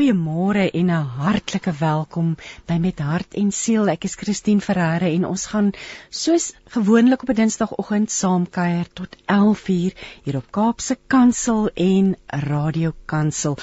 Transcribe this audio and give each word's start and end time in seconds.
Goeiemôre 0.00 0.70
en 0.72 0.88
'n 0.90 1.08
hartlike 1.20 1.72
welkom 1.78 2.28
by 2.66 2.78
Met 2.80 3.00
Hart 3.04 3.34
en 3.36 3.50
Siel. 3.52 3.88
Ek 3.92 4.04
is 4.08 4.14
Christine 4.16 4.60
Ferreira 4.64 5.10
en 5.12 5.26
ons 5.28 5.44
gaan 5.52 5.72
soos 6.08 6.54
gewoonlik 6.72 7.22
op 7.22 7.28
'n 7.28 7.34
Dinsdagoggend 7.40 8.10
saam 8.10 8.46
kuier 8.48 8.86
tot 8.94 9.16
11:00 9.26 9.92
hier 10.24 10.36
op 10.36 10.46
Kaapse 10.50 10.96
Kansel 11.06 11.68
en 11.74 12.16
Radio 12.26 12.94
Kansel. 13.04 13.58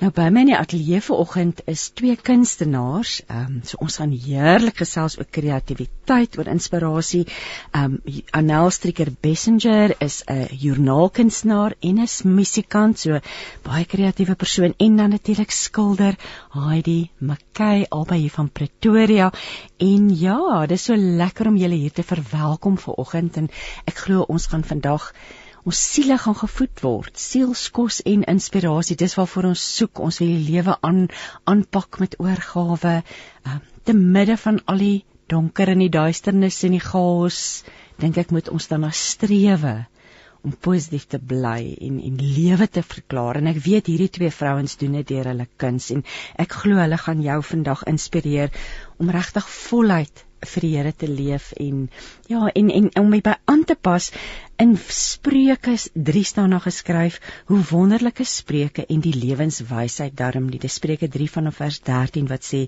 Nou 0.00 0.10
by 0.10 0.30
my 0.30 0.40
in 0.40 0.46
die 0.46 0.56
ateljee 0.56 1.00
vanoggend 1.00 1.60
is 1.66 1.88
twee 1.88 2.16
kunstenaars. 2.16 3.22
Ehm 3.26 3.44
um, 3.46 3.60
so 3.62 3.76
ons 3.80 3.96
gaan 3.96 4.16
heerlik 4.16 4.76
gesels 4.76 5.18
oor 5.18 5.28
kreatiwiteit, 5.30 6.01
oor 6.10 6.48
inspirasie. 6.50 7.26
Um, 7.74 8.00
Anel 8.34 8.70
Stricker 8.70 9.10
Bessenger 9.20 9.94
is 10.00 10.22
'n 10.26 10.48
joernaalkunstenaar 10.50 11.74
en 11.80 12.00
'n 12.00 12.34
musikant, 12.34 12.98
so 12.98 13.20
baie 13.62 13.84
kreatiewe 13.84 14.34
persoon 14.34 14.74
en 14.78 14.96
dan 14.96 15.10
natuurlik 15.10 15.50
skilder 15.50 16.16
Heidi 16.50 17.10
McKay 17.18 17.86
albei 17.88 18.18
hier 18.20 18.30
van 18.30 18.50
Pretoria. 18.50 19.32
En 19.78 20.18
ja, 20.18 20.66
dis 20.66 20.84
so 20.84 20.96
lekker 20.96 21.46
om 21.46 21.56
julle 21.56 21.74
hier 21.74 21.92
te 21.92 22.02
verwelkom 22.02 22.78
vanoggend 22.78 23.36
en 23.36 23.48
ek 23.84 23.96
glo 23.96 24.24
ons 24.28 24.46
gaan 24.46 24.64
vandag 24.64 25.12
ons 25.64 25.78
siele 25.92 26.18
gaan 26.18 26.34
gevoed 26.34 26.80
word, 26.82 27.18
sielskos 27.18 28.00
en 28.02 28.24
inspirasie. 28.24 28.96
Dis 28.96 29.14
waarvoor 29.14 29.52
ons 29.52 29.76
soek. 29.76 30.00
Ons 30.02 30.18
wil 30.18 30.32
die 30.34 30.50
lewe 30.50 30.76
aan 30.80 31.06
aanpak 31.44 32.00
met 32.02 32.18
oorgawe, 32.18 33.02
uh, 33.46 33.58
te 33.84 33.94
midde 33.94 34.36
van 34.36 34.60
al 34.66 34.78
die 34.82 35.04
donker 35.32 35.72
en 35.72 35.84
die 35.84 35.92
duisternis 35.92 36.60
en 36.68 36.76
die 36.76 36.84
chaos. 36.84 37.40
Dink 38.02 38.20
ek 38.20 38.34
moet 38.36 38.50
ons 38.52 38.68
dan 38.70 38.86
na 38.86 38.92
strewe 38.96 39.80
om 40.42 40.54
positief 40.66 41.06
te 41.06 41.20
bly 41.32 41.76
en 41.86 42.00
en 42.02 42.18
lewe 42.18 42.66
te 42.76 42.82
verklaar 42.82 43.38
en 43.38 43.50
ek 43.52 43.60
weet 43.66 43.90
hierdie 43.92 44.10
twee 44.16 44.34
vrouens 44.34 44.74
doen 44.80 44.98
dit 44.98 45.12
deur 45.14 45.30
hulle 45.30 45.46
kuns 45.64 45.90
en 45.94 46.02
ek 46.44 46.58
glo 46.64 46.82
hulle 46.82 46.98
gaan 47.04 47.22
jou 47.22 47.38
vandag 47.52 47.86
inspireer 47.92 48.50
om 48.98 49.12
regtig 49.14 49.46
voluit 49.54 50.24
vir 50.52 50.64
die 50.66 50.72
Here 50.74 50.92
te 50.98 51.06
leef 51.06 51.52
en 51.62 51.84
ja 52.30 52.50
en 52.60 52.70
en 52.78 52.90
om 52.98 53.10
my 53.12 53.20
by 53.22 53.36
aan 53.52 53.62
te 53.70 53.76
pas 53.88 54.10
in 54.64 54.74
Spreuke 54.96 55.76
3 56.10 56.24
staan 56.32 56.56
daar 56.56 56.64
geskryf 56.66 57.20
hoe 57.50 57.62
wonderlike 57.70 58.26
spreuke 58.26 58.86
en 58.88 59.06
die 59.06 59.14
lewenswysheid 59.14 60.18
daarom 60.18 60.50
die 60.50 60.72
Spreuke 60.78 61.08
3 61.08 61.30
vanaf 61.36 61.62
vers 61.62 61.78
13 61.86 62.26
wat 62.34 62.50
sê 62.50 62.66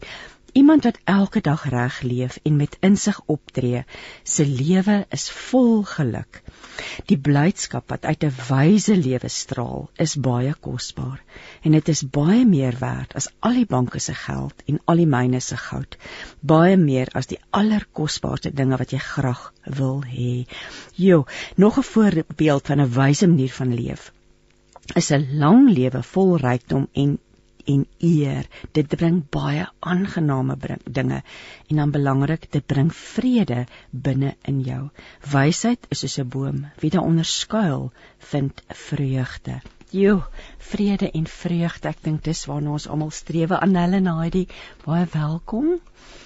Iemand 0.55 0.85
wat 0.85 0.99
elke 1.05 1.41
dag 1.41 1.63
reg 1.69 1.95
leef 2.07 2.39
en 2.43 2.57
met 2.57 2.77
insig 2.81 3.21
optree, 3.27 3.81
se 4.23 4.47
lewe 4.47 5.07
is 5.17 5.25
vol 5.31 5.83
geluk. 5.83 6.43
Die 7.11 7.19
blydskap 7.19 7.89
wat 7.91 8.05
uit 8.05 8.23
'n 8.29 8.37
wyse 8.49 8.97
lewe 8.97 9.29
straal, 9.29 9.91
is 10.07 10.15
baie 10.29 10.55
kosbaar 10.69 11.19
en 11.63 11.75
dit 11.79 11.89
is 11.89 12.05
baie 12.19 12.47
meer 12.47 12.79
werd 12.79 13.19
as 13.21 13.29
al 13.41 13.59
die 13.61 13.67
banke 13.75 13.99
se 13.99 14.15
geld 14.15 14.63
en 14.67 14.81
al 14.85 15.03
die 15.03 15.11
myne 15.17 15.41
se 15.41 15.57
goud, 15.57 15.99
baie 16.41 16.77
meer 16.77 17.11
as 17.15 17.27
die 17.27 17.43
allerkosbaarste 17.51 18.55
dinge 18.55 18.77
wat 18.77 18.95
jy 18.95 19.03
graag 19.11 19.53
wil 19.83 20.03
hê. 20.07 20.47
Jo, 20.95 21.25
nog 21.57 21.79
'n 21.79 21.91
voorbeeld 21.95 22.67
van 22.67 22.81
'n 22.81 22.95
wyse 23.01 23.27
manier 23.27 23.55
van 23.63 23.75
leef 23.75 24.13
is 25.01 25.11
'n 25.11 25.39
lang 25.43 25.69
lewe 25.77 26.03
vol 26.03 26.37
rykdom 26.37 26.89
en 27.03 27.19
en 27.65 27.87
eer. 27.99 28.49
Dit 28.73 28.89
bring 28.89 29.23
baie 29.31 29.67
aangename 29.79 30.57
dinge 30.85 31.23
en 31.69 31.77
dan 31.77 31.91
belangrik, 31.91 32.51
dit 32.53 32.67
bring 32.67 32.93
vrede 32.95 33.65
binne 33.91 34.35
in 34.43 34.61
jou. 34.61 34.89
Wysheid 35.33 35.87
is 35.89 36.05
soos 36.05 36.19
'n 36.19 36.29
boom, 36.29 36.67
wie 36.81 36.91
daaronder 36.91 37.25
skuil, 37.25 37.93
vind 38.19 38.63
vreugde. 38.69 39.61
Jo, 39.95 40.25
vrede 40.59 41.07
en 41.15 41.27
vreugde, 41.31 41.87
ek 41.93 42.01
dink 42.03 42.25
dis 42.27 42.41
waarna 42.51 42.73
ons 42.75 42.87
almal 42.91 43.13
streef. 43.15 43.53
Annelle 43.55 44.01
en 44.01 44.09
Heidi, 44.19 44.41
baie 44.83 45.05
welkom. 45.13 45.69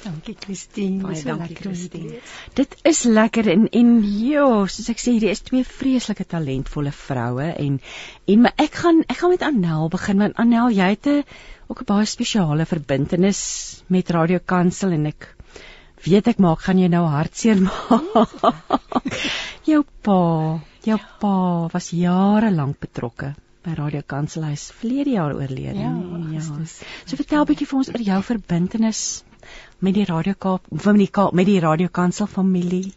Dankie 0.04 0.36
Christine. 0.40 1.02
Baie 1.02 1.18
so 1.20 1.28
dankie 1.28 1.56
Christine. 1.58 2.22
Dit 2.56 2.78
is 2.88 3.02
lekker 3.04 3.50
en 3.52 3.66
en 3.76 3.90
ja, 4.08 4.46
soos 4.72 4.88
ek 4.88 5.02
sê, 5.02 5.12
hier 5.18 5.34
is 5.34 5.44
twee 5.44 5.66
vreeslike 5.68 6.24
talentvolle 6.30 6.94
vroue 6.96 7.50
en 7.50 7.76
en 8.32 8.46
maar 8.46 8.64
ek 8.64 8.78
gaan 8.84 9.02
ek 9.04 9.20
gaan 9.20 9.34
met 9.34 9.44
Annel 9.50 9.92
begin 9.92 10.24
want 10.24 10.40
Annel, 10.40 10.72
jy 10.78 10.86
het 10.94 11.08
'n 11.12 11.24
ook 11.68 11.82
'n 11.82 11.88
baie 11.90 12.06
spesiale 12.08 12.64
verbintenis 12.64 13.42
met 13.88 14.14
Radio 14.16 14.38
Kansel 14.38 14.96
en 14.96 15.10
ek 15.12 15.28
weet 16.06 16.32
ek 16.32 16.40
maak 16.40 16.64
gaan 16.64 16.80
jy 16.80 16.88
nou 16.88 17.04
hartseer 17.04 17.60
maak. 17.60 18.32
jou 19.72 19.84
pa, 20.00 20.22
jou 20.88 20.98
pa 21.20 21.68
was 21.68 21.90
jare 21.90 22.50
lank 22.50 22.80
betrokke 22.80 23.34
by 23.68 23.74
Radio 23.76 24.02
Kansel. 24.06 24.44
Hy 24.48 24.54
is 24.56 24.70
verlede 24.80 25.12
jaar 25.16 25.34
oorlede. 25.36 25.76
Ja, 25.76 25.92
ja. 26.32 26.44
So 27.04 27.16
vertel 27.20 27.42
'n 27.42 27.48
bietjie 27.50 27.66
vir 27.68 27.78
ons 27.78 27.90
oor 27.92 28.04
jou 28.10 28.20
verbintenis 28.22 29.02
met 29.80 29.94
die 29.94 30.06
Radio 30.08 30.34
Kaap 30.34 30.68
van 30.84 30.96
die 30.96 31.10
Kaap 31.18 31.32
met 31.32 31.46
die 31.46 31.60
Radio 31.60 31.88
Kansel 31.88 32.26
familie? 32.26 32.92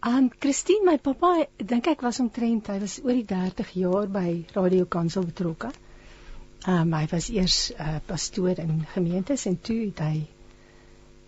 Aan 0.00 0.30
Christine, 0.38 0.84
my 0.84 0.98
pappa, 0.98 1.46
dink 1.56 1.86
ek 1.88 2.02
was 2.04 2.20
omtrent, 2.20 2.68
hy 2.68 2.78
was 2.80 2.98
oor 3.04 3.16
die 3.16 3.24
30 3.24 3.72
jaar 3.80 4.08
by 4.08 4.44
Radio 4.54 4.84
Kansel 4.84 5.24
betrokke. 5.24 5.72
Ehm 6.66 6.80
um, 6.80 6.92
hy 6.92 7.06
was 7.10 7.28
eers 7.28 7.72
'n 7.72 7.80
uh, 7.80 8.00
pastoor 8.06 8.58
in 8.58 8.86
gemeentes 8.94 9.46
en 9.46 9.60
toe 9.60 9.80
het 9.86 9.98
hy 9.98 10.26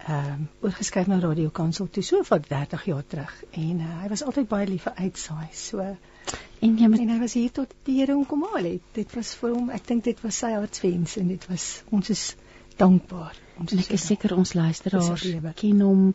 ehm 0.06 0.32
um, 0.32 0.48
oorgeskryf 0.62 1.06
na 1.06 1.20
Radio 1.20 1.50
Kansel 1.50 1.88
toe 1.90 2.02
so 2.02 2.22
vir 2.22 2.40
30 2.48 2.84
jaar 2.84 3.06
terug 3.06 3.34
en 3.52 3.80
uh, 3.80 4.00
hy 4.02 4.08
was 4.08 4.24
altyd 4.24 4.48
baie 4.48 4.66
lief 4.66 4.88
vir 4.88 4.94
uitsaai. 4.96 5.48
So 5.52 5.96
en 6.60 6.78
jy 6.78 6.88
moet 6.88 7.02
en 7.04 7.12
hy 7.14 7.18
was 7.20 7.36
hier 7.36 7.52
tot 7.52 7.72
die 7.84 7.98
Here 8.00 8.14
hom 8.14 8.24
kom 8.26 8.44
haal 8.52 8.64
het. 8.64 8.82
Dit 8.96 9.14
was 9.16 9.34
vir 9.40 9.54
hom, 9.54 9.70
ek 9.70 9.86
dink 9.86 10.04
dit 10.04 10.20
was 10.24 10.40
sy 10.42 10.52
hartswens 10.54 11.16
en 11.20 11.28
dit 11.28 11.46
was 11.50 11.66
ons 11.90 12.10
is 12.10 12.24
dankbaar. 12.80 13.38
Ons 13.60 13.72
en 13.72 13.84
ek 13.84 13.94
is 13.96 14.06
seker 14.12 14.36
ons 14.36 14.54
luisteraars 14.56 15.24
ken 15.56 15.80
hom 15.84 16.10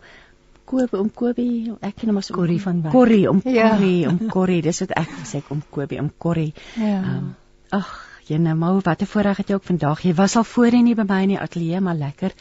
Kobe 0.71 0.99
om 1.01 1.09
Kobe 1.09 1.43
ek 1.81 1.97
ken 1.99 2.13
hom 2.13 2.21
as 2.21 2.31
Corrie 2.31 2.61
van 2.61 2.81
Wyk. 2.83 2.93
Corrie 2.93 3.27
om 3.29 3.41
Corrie 3.43 4.01
ja. 4.03 4.09
om 4.11 4.19
Corrie 4.31 4.61
dis 4.63 4.83
wat 4.85 4.93
ek 5.01 5.13
sê 5.27 5.41
om 5.49 5.63
Kobe 5.69 5.99
om 5.99 6.11
Corrie. 6.17 6.53
Ja. 6.79 6.99
Um, 7.17 7.31
ag, 7.75 7.89
jene 8.29 8.55
maar 8.55 8.81
wat 8.85 9.01
'n 9.01 9.09
voorreg 9.13 9.37
het 9.37 9.49
jy 9.49 9.55
ook 9.55 9.67
vandag. 9.67 10.03
Jy 10.03 10.13
was 10.13 10.35
al 10.35 10.43
voorheen 10.43 10.85
hier 10.85 10.95
by 10.95 11.07
my 11.07 11.21
in 11.23 11.33
die 11.35 11.39
ateljee, 11.39 11.81
maar 11.81 11.95
lekker. 11.95 12.31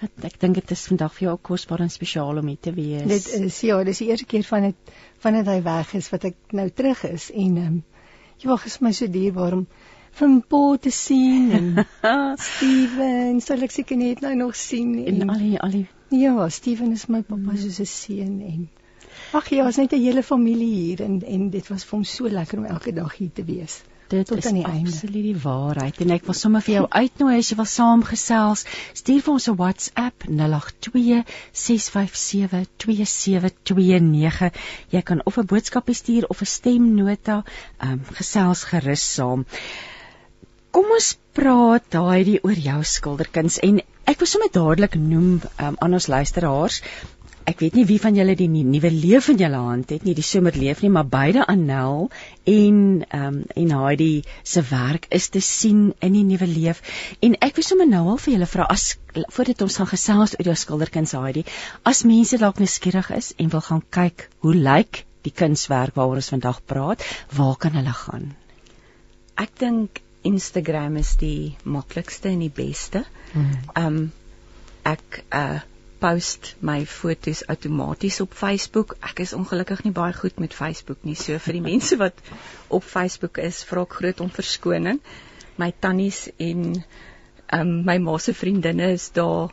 Dat 0.00 0.24
ek 0.30 0.40
dink 0.40 0.54
dit 0.54 0.70
is 0.70 0.86
vandag 0.88 1.12
vir 1.16 1.26
jou 1.26 1.32
ook 1.36 1.42
kosbaar 1.50 1.84
en 1.84 1.92
spesiaal 1.92 2.40
om 2.40 2.46
hier 2.46 2.60
te 2.60 2.72
wees. 2.72 3.06
Dit 3.08 3.28
is 3.40 3.60
ja, 3.68 3.82
dis 3.84 4.00
die 4.00 4.08
eerste 4.08 4.26
keer 4.26 4.46
van 4.48 4.70
dit 4.70 4.92
van 5.20 5.36
dit 5.36 5.46
hy 5.52 5.60
weg 5.66 5.94
is 5.98 6.08
wat 6.10 6.24
ek 6.30 6.36
nou 6.56 6.68
terug 6.70 7.04
is 7.10 7.30
en 7.30 7.56
ehm 7.56 7.66
um, 7.66 7.84
ja, 8.40 8.56
dit 8.56 8.66
is 8.72 8.78
my 8.80 8.92
so 8.96 9.06
dierbaar 9.12 9.58
om 9.58 9.66
van 10.20 10.40
Po 10.48 10.76
te 10.76 10.90
sien 10.90 11.50
en 11.52 11.86
Steven, 12.50 13.40
sal 13.44 13.62
ek 13.68 13.76
seker 13.76 14.00
net 14.00 14.24
nou 14.24 14.34
nog 14.34 14.56
sien 14.56 14.96
en, 15.04 15.20
en 15.20 15.34
al 15.36 15.44
die 15.44 15.56
al 15.60 15.76
die 15.78 15.86
Ja, 16.10 16.48
Steven 16.48 16.92
is 16.96 17.06
my 17.06 17.20
pappa 17.22 17.54
soos 17.56 17.78
'n 17.80 17.86
seun 17.86 18.40
en 18.42 18.68
Ag 19.32 19.48
ja, 19.52 19.64
ons 19.66 19.76
het 19.76 19.92
'n 19.92 20.02
hele 20.02 20.22
familie 20.22 20.74
hier 20.74 21.02
en 21.02 21.22
en 21.22 21.50
dit 21.50 21.68
was 21.68 21.84
vir 21.84 21.96
hom 21.98 22.04
so 22.04 22.28
lekker 22.28 22.58
om 22.58 22.64
elke 22.64 22.92
dag 22.92 23.16
hier 23.16 23.32
te 23.32 23.44
wees. 23.44 23.82
Dit 24.10 24.26
tot 24.26 24.46
aan 24.46 24.56
die 24.58 24.64
einde. 24.66 24.90
Absoluut 24.90 25.22
die 25.22 25.38
waarheid 25.38 26.00
en 26.02 26.10
ek 26.16 26.24
wil 26.26 26.34
sommer 26.34 26.64
vir 26.66 26.74
jou 26.74 26.86
uitnooi 26.90 27.36
as 27.38 27.50
jy 27.52 27.56
wil 27.60 27.68
saamgesels, 27.72 28.64
stuur 28.98 29.20
vir 29.26 29.34
ons 29.36 29.46
'n 29.52 29.54
WhatsApp 29.60 30.24
082 30.40 31.20
657 31.64 32.66
2729. 32.84 34.50
Jy 34.96 35.02
kan 35.02 35.22
of 35.24 35.38
'n 35.38 35.46
boodskap 35.52 35.94
stuur 35.94 36.26
of 36.26 36.42
'n 36.42 36.50
stemnota, 36.56 37.44
ehm 37.78 37.92
um, 37.92 38.02
gesels 38.18 38.64
gerus 38.72 39.06
saam. 39.14 39.46
Kom 40.70 40.90
ons 40.98 41.16
praat 41.32 41.86
daai 41.90 42.38
oor 42.42 42.58
jou 42.66 42.82
skilderkuns 42.82 43.58
en 43.62 43.80
ek 44.10 44.18
wil 44.18 44.26
sommer 44.26 44.50
dadelik 44.50 44.94
noem 44.98 45.38
um, 45.38 45.76
aan 45.78 45.94
ons 45.94 46.06
luisteraars. 46.06 46.82
Ek 47.48 47.62
weet 47.62 47.76
nie 47.78 47.86
wie 47.88 47.98
van 48.00 48.16
julle 48.18 48.34
die 48.36 48.48
nuwe 48.48 48.90
leef 48.92 49.28
in 49.32 49.38
julle 49.40 49.60
hand 49.64 49.90
het 49.94 50.04
nie, 50.04 50.14
die 50.14 50.24
somer 50.26 50.56
leef 50.56 50.82
nie, 50.84 50.90
maar 50.92 51.06
beide 51.08 51.46
Annel 51.48 52.10
en 52.44 52.80
ehm 53.08 53.26
um, 53.26 53.38
en 53.62 53.72
Heidi 53.80 54.22
se 54.42 54.62
werk 54.70 55.06
is 55.10 55.28
te 55.28 55.40
sien 55.40 55.94
in 56.00 56.12
die 56.18 56.24
nuwe 56.24 56.46
leef. 56.46 56.82
En 57.20 57.36
ek 57.40 57.56
wil 57.56 57.66
sommer 57.66 57.88
nou 57.88 58.02
al 58.12 58.20
vir 58.24 58.34
julle 58.34 58.50
vra 58.50 58.68
as 58.74 58.86
voordat 59.34 59.64
ons 59.66 59.78
gaan 59.80 59.90
gesels 59.92 60.36
oor 60.38 60.52
jou 60.52 60.58
skilderkuns 60.64 61.16
Heidi, 61.16 61.46
as 61.82 62.04
mense 62.04 62.38
dalk 62.38 62.60
nuuskierig 62.60 63.10
is 63.16 63.32
en 63.38 63.50
wil 63.54 63.64
gaan 63.70 63.82
kyk 63.90 64.28
hoe 64.44 64.54
lyk 64.54 65.04
die 65.26 65.34
kunswerk 65.36 65.96
waaroor 65.96 66.20
ons 66.20 66.32
vandag 66.32 66.60
praat, 66.66 67.02
waar 67.36 67.56
kan 67.60 67.76
hulle 67.76 67.96
gaan? 68.04 68.30
Ek 69.40 69.52
dink 69.60 70.00
Instagram 70.22 70.96
is 71.00 71.16
die 71.20 71.56
maklikste 71.64 72.28
en 72.28 72.44
die 72.44 72.52
beste. 72.52 73.04
Hmm. 73.32 73.52
Um 73.76 74.00
ek 74.88 75.22
uh 75.32 75.60
post 76.00 76.54
my 76.64 76.80
fotos 76.88 77.42
outomaties 77.52 78.20
op 78.24 78.32
Facebook. 78.34 78.96
Ek 79.04 79.20
is 79.26 79.34
ongelukkig 79.36 79.84
nie 79.86 79.92
baie 79.96 80.14
goed 80.16 80.40
met 80.42 80.54
Facebook 80.56 81.04
nie. 81.06 81.14
So 81.18 81.38
vir 81.38 81.58
die 81.60 81.64
mense 81.70 81.98
wat 82.00 82.18
op 82.68 82.84
Facebook 82.84 83.38
is, 83.38 83.62
vra 83.68 83.84
ek 83.86 83.98
groot 84.00 84.20
om 84.24 84.30
verskoning. 84.32 85.00
My 85.60 85.70
tannies 85.84 86.26
en 86.40 86.82
um, 87.52 87.72
my 87.84 87.98
ma 88.00 88.18
se 88.18 88.32
vriendinne 88.34 88.92
is 88.96 89.10
daar 89.16 89.50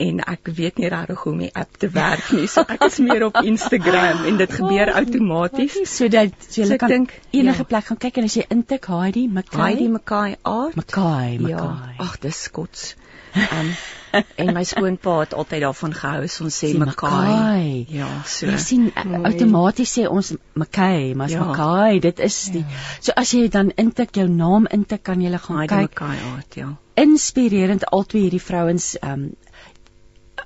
en 0.00 0.22
ek 0.32 0.48
weet 0.56 0.78
nie 0.80 0.88
regtig 0.88 1.18
hoe 1.26 1.32
om 1.34 1.40
die 1.44 1.50
app 1.60 1.74
te 1.76 1.90
werk 1.92 2.30
nie. 2.32 2.46
So 2.48 2.62
ek 2.64 2.86
is 2.86 2.96
meer 3.04 3.26
op 3.26 3.36
Instagram 3.44 4.22
en 4.30 4.38
dit 4.40 4.54
gebeur 4.56 4.88
Oh, 4.94 4.96
outomaties. 5.02 5.76
sodat 5.98 6.32
so 6.48 6.62
jy 6.62 6.68
So 6.70 6.78
kan 6.80 6.88
dink, 6.94 7.12
enige 7.36 7.66
ja. 7.66 7.68
plek 7.74 7.84
gaan 7.90 8.00
kyk 8.00 8.16
en 8.22 8.24
as 8.30 8.36
jy 8.40 8.46
intik 8.56 8.88
Heidi 8.88 9.26
Mackay 9.28 9.60
Heidi 9.66 9.88
Mackay 9.92 10.38
Art. 10.42 10.76
Mackay 10.80 11.36
Ja, 11.50 11.60
Mackay 11.66 11.96
ag 12.06 12.16
dis 12.24 12.40
Skots. 12.48 12.94
Um, 13.36 13.74
en 14.40 14.52
my 14.54 14.62
skoonpa 14.64 15.16
het 15.20 15.34
altyd 15.34 15.64
daarvan 15.66 15.94
gehou 15.94 16.22
ons 16.46 16.58
sê. 16.62 16.70
Mackay. 16.78 17.86
Ja, 17.88 18.08
so. 18.26 18.46
Jy 18.50 18.58
sien 18.62 18.86
Mooi. 18.94 19.22
outomaties 19.32 19.98
sê 19.98 20.06
ons 20.08 20.32
Mackay, 20.54 21.14
maar 21.14 21.30
as 21.30 21.32
Ja. 21.32 21.44
Mackay, 21.44 22.00
dit 22.00 22.18
is 22.18 22.38
die 22.54 22.64
So 23.00 23.12
as 23.16 23.32
jy 23.32 23.48
dan 23.48 23.72
intik 23.76 24.14
jou 24.16 24.28
naam 24.28 24.66
intik 24.70 25.02
kan 25.02 25.20
jy 25.20 25.30
gaan 25.38 25.62
Heidi 25.62 25.74
kyk. 25.74 26.00
Mackay 26.00 26.32
Art, 26.34 26.54
ja. 26.54 26.76
Inspirerend 26.94 27.86
albei 27.90 28.26
hierdie 28.26 28.42
vrouens 28.42 28.96
um 29.02 29.30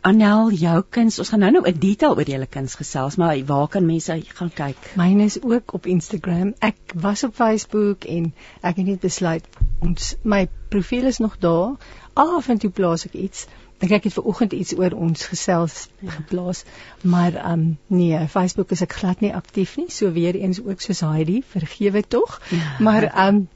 Anel, 0.05 0.51
jou 0.61 0.83
kuns, 0.93 1.17
ons 1.23 1.31
gaan 1.33 1.41
nou 1.41 1.51
nou 1.55 1.63
in 1.65 1.79
detail 1.81 2.13
oor 2.19 2.29
julle 2.29 2.47
kuns 2.51 2.75
gesels, 2.77 3.17
maar 3.17 3.39
waar 3.49 3.69
kan 3.73 3.87
mense 3.89 4.17
gaan 4.37 4.51
kyk? 4.53 4.91
Myne 5.01 5.25
is 5.31 5.39
ook 5.41 5.73
op 5.79 5.87
Instagram. 5.89 6.53
Ek 6.61 6.93
was 7.07 7.25
op 7.25 7.33
Facebook 7.39 8.05
en 8.05 8.35
ek 8.61 8.83
het 8.83 8.87
net 8.91 9.01
besluit 9.01 9.47
ons 9.81 10.11
my 10.23 10.43
profiel 10.69 11.09
is 11.09 11.23
nog 11.25 11.39
daar. 11.41 11.79
Af 12.15 12.49
en 12.49 12.59
toe 12.59 12.71
plaas 12.71 13.05
ek 13.09 13.15
iets. 13.19 13.47
Ek 13.83 13.89
kyk 13.91 14.05
het 14.07 14.15
ver 14.15 14.27
oggend 14.31 14.53
iets 14.55 14.77
oor 14.79 14.95
ons 14.95 15.25
gesels 15.27 15.89
geplaas, 16.07 16.63
maar 17.03 17.35
ehm 17.35 17.53
um, 17.53 17.65
nee, 17.87 18.21
Facebook 18.31 18.71
is 18.71 18.81
ek 18.87 18.95
glad 19.01 19.21
nie 19.21 19.33
aktief 19.35 19.75
nie. 19.77 19.91
So 19.91 20.13
weer 20.15 20.35
eens 20.39 20.61
ook 20.63 20.81
soos 20.81 21.01
Heidi, 21.05 21.43
vergewe 21.57 22.03
tog. 22.09 22.41
Ja. 22.51 22.77
Maar 22.81 23.03
ehm 23.11 23.35
um, 23.35 23.49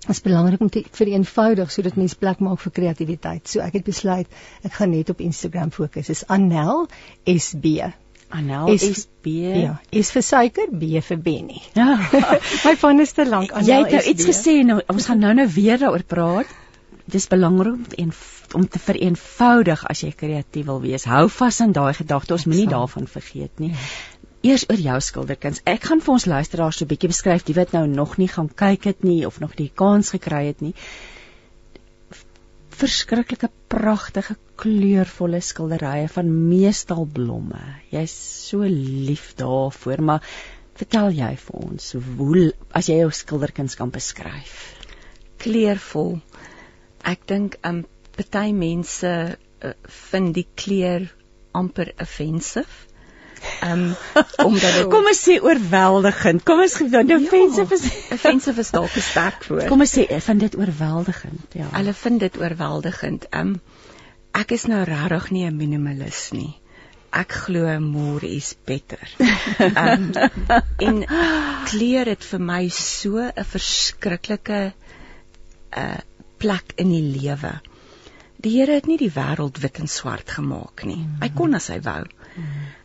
dit 0.00 0.10
is 0.16 0.20
belangrik 0.24 0.60
om 0.60 0.68
te 0.72 0.82
vereenvoudig 0.96 1.70
sodat 1.72 1.96
mens 1.96 2.14
plek 2.14 2.38
maak 2.40 2.60
vir 2.60 2.72
kreatiwiteit. 2.72 3.48
So 3.48 3.60
ek 3.60 3.72
het 3.78 3.84
besluit 3.84 4.26
ek 4.64 4.72
gaan 4.72 4.90
net 4.90 5.10
op 5.10 5.20
Instagram 5.20 5.70
fokus. 5.70 6.06
Dis 6.06 6.26
Annel 6.26 6.86
SB. 7.24 7.92
Anel 8.28 8.76
S- 8.78 8.86
SB. 9.02 9.26
Ja, 9.62 9.80
is 9.90 10.10
vir 10.14 10.22
suiker, 10.22 10.66
B 10.70 11.00
vir 11.02 11.18
Benny. 11.18 11.62
Ja. 11.74 11.98
My 12.64 12.76
van 12.76 13.00
is 13.00 13.12
te 13.12 13.26
lank 13.28 13.50
Jy 13.66 13.78
het 13.84 13.90
nou 13.96 14.02
iets 14.14 14.26
gesê 14.28 14.56
nou 14.66 14.80
ons 14.86 15.06
gaan 15.06 15.18
nou 15.18 15.32
nou 15.34 15.46
weer 15.54 15.78
daaroor 15.78 16.02
praat. 16.06 16.46
Dis 17.10 17.26
belangrik 17.28 17.74
om 17.74 17.84
een, 17.90 18.12
om 18.54 18.68
te 18.68 18.78
vereenvoudig 18.78 19.82
as 19.90 20.02
jy 20.04 20.10
kreatief 20.16 20.66
wil 20.68 20.80
wees. 20.82 21.06
Hou 21.10 21.26
vas 21.32 21.60
aan 21.64 21.74
daai 21.76 21.94
gedagte. 21.98 22.34
Ons 22.36 22.46
moenie 22.50 22.68
daarvan 22.70 23.08
vergeet 23.10 23.62
nie. 23.62 23.72
Eers 24.46 24.64
oor 24.70 24.80
jou 24.80 24.96
skilderkuns. 25.04 25.62
Ek 25.68 25.88
gaan 25.90 26.02
vir 26.04 26.14
ons 26.14 26.26
luisteraars 26.32 26.78
so 26.80 26.84
'n 26.84 26.90
bietjie 26.92 27.10
beskryf 27.12 27.44
die 27.44 27.56
wat 27.58 27.72
nou 27.76 27.86
nog 27.86 28.16
nie 28.18 28.28
gaan 28.28 28.48
kyk 28.48 28.84
het 28.84 29.02
nie 29.04 29.26
of 29.26 29.40
nog 29.40 29.56
die 29.56 29.70
kans 29.74 30.10
gekry 30.16 30.46
het 30.46 30.60
nie. 30.60 30.74
Verskriklike 32.80 33.50
pragtige 33.68 34.36
kleurvolle 34.56 35.40
skilderye 35.40 36.08
van 36.08 36.48
meestal 36.48 37.04
blomme. 37.04 37.60
Jy's 37.90 38.14
so 38.48 38.62
lief 38.64 39.34
daarvoor, 39.36 40.02
maar 40.02 40.22
vertel 40.74 41.10
jy 41.10 41.36
vir 41.36 41.56
ons 41.60 41.92
hoe 42.16 42.52
as 42.72 42.86
jy 42.88 43.02
jou 43.02 43.10
skilderkuns 43.10 43.74
kan 43.76 43.90
beskryf? 43.90 44.80
kleurvol. 45.40 46.18
Ek 47.04 47.26
dink 47.26 47.56
um 47.64 47.84
party 48.16 48.52
mense 48.52 49.36
uh, 49.64 49.72
vind 50.10 50.34
die 50.34 50.46
kleur 50.56 51.08
amper 51.56 51.92
offensive. 52.00 52.68
Um 53.64 53.94
omdat 54.46 54.74
dit 54.76 54.88
Kom 54.92 55.06
ons 55.08 55.20
sê 55.24 55.38
oorweldigend. 55.40 56.42
Kom 56.44 56.60
ons 56.60 56.74
gee 56.76 56.88
nou 56.92 57.04
Ja. 57.08 57.16
offensive 57.24 57.74
is 57.74 57.86
offensive 58.12 58.60
is 58.60 58.70
dalk 58.70 58.96
'n 58.96 59.00
sterk 59.06 59.46
woord. 59.48 59.68
Kom 59.68 59.80
ons 59.80 59.94
sê 59.96 60.06
vind 60.28 60.40
dit 60.40 60.56
oorweldigend, 60.56 61.46
ja. 61.56 61.68
Hulle 61.72 61.94
vind 61.94 62.20
dit 62.20 62.36
oorweldigend. 62.36 63.26
Um 63.32 63.60
ek 64.36 64.52
is 64.52 64.66
nou 64.66 64.82
regtig 64.84 65.30
nie 65.30 65.46
'n 65.48 65.56
minimalis 65.56 66.32
nie. 66.32 66.52
Ek 67.12 67.32
glo 67.32 67.80
more 67.80 68.26
is 68.28 68.54
better. 68.66 69.08
Um 69.58 70.12
en 70.86 71.00
kleur 71.66 72.06
het 72.06 72.24
vir 72.24 72.40
my 72.40 72.68
so 72.68 73.18
'n 73.18 73.44
verskriklike 73.44 74.72
uh 75.76 75.98
plek 76.40 76.74
in 76.80 76.92
die 76.92 77.04
lewe. 77.04 77.58
Die 78.40 78.54
Here 78.56 78.78
het 78.78 78.86
nie 78.88 78.96
die 79.00 79.12
wêreld 79.12 79.60
wit 79.60 79.78
en 79.82 79.90
swart 79.92 80.32
gemaak 80.38 80.84
nie. 80.88 81.02
Hy 81.20 81.28
kon 81.36 81.56
as 81.58 81.68
hy 81.72 81.80
wou. 81.84 82.04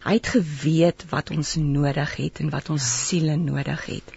Hy 0.05 0.15
het 0.17 0.31
geweet 0.33 1.05
wat 1.11 1.31
ons 1.31 1.55
nodig 1.61 2.17
het 2.19 2.41
en 2.43 2.51
wat 2.53 2.69
ons 2.73 2.89
siele 3.05 3.37
nodig 3.39 3.85
het. 3.87 4.11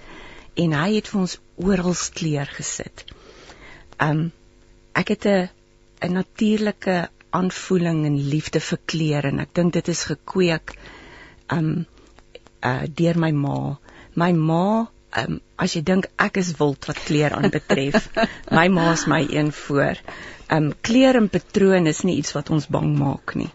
En 0.58 0.74
hy 0.74 0.88
het 0.96 1.10
vir 1.12 1.20
ons 1.20 1.36
oral 1.62 1.94
kleur 2.18 2.50
gesit. 2.56 3.04
Um 4.02 4.30
ek 4.98 5.14
het 5.14 5.26
'n 5.26 5.48
'n 6.02 6.12
natuurlike 6.12 7.08
aanvoeling 7.30 8.04
en 8.06 8.18
liefde 8.34 8.60
vir 8.60 8.78
kleur 8.84 9.24
en 9.24 9.40
ek 9.40 9.54
dink 9.54 9.72
dit 9.72 9.88
is 9.88 10.04
gekweek 10.10 10.74
um 11.52 11.86
uh 12.62 12.82
deur 12.86 13.18
my 13.18 13.30
ma. 13.30 13.78
My 14.14 14.32
ma 14.32 14.90
um 15.16 15.40
as 15.56 15.74
jy 15.74 15.82
dink 15.82 16.08
ek 16.20 16.40
is 16.42 16.54
wild 16.58 16.88
wat 16.88 17.00
kleur 17.08 17.36
aanbetref, 17.36 18.08
my 18.58 18.68
ma 18.68 18.92
is 18.92 19.06
my 19.10 19.22
een 19.24 19.52
voor. 19.52 20.00
Um 20.52 20.72
kleur 20.82 21.16
en 21.20 21.28
patroon 21.32 21.86
is 21.86 22.04
nie 22.04 22.18
iets 22.20 22.34
wat 22.36 22.50
ons 22.50 22.68
bang 22.68 22.94
maak 22.98 23.34
nie. 23.34 23.50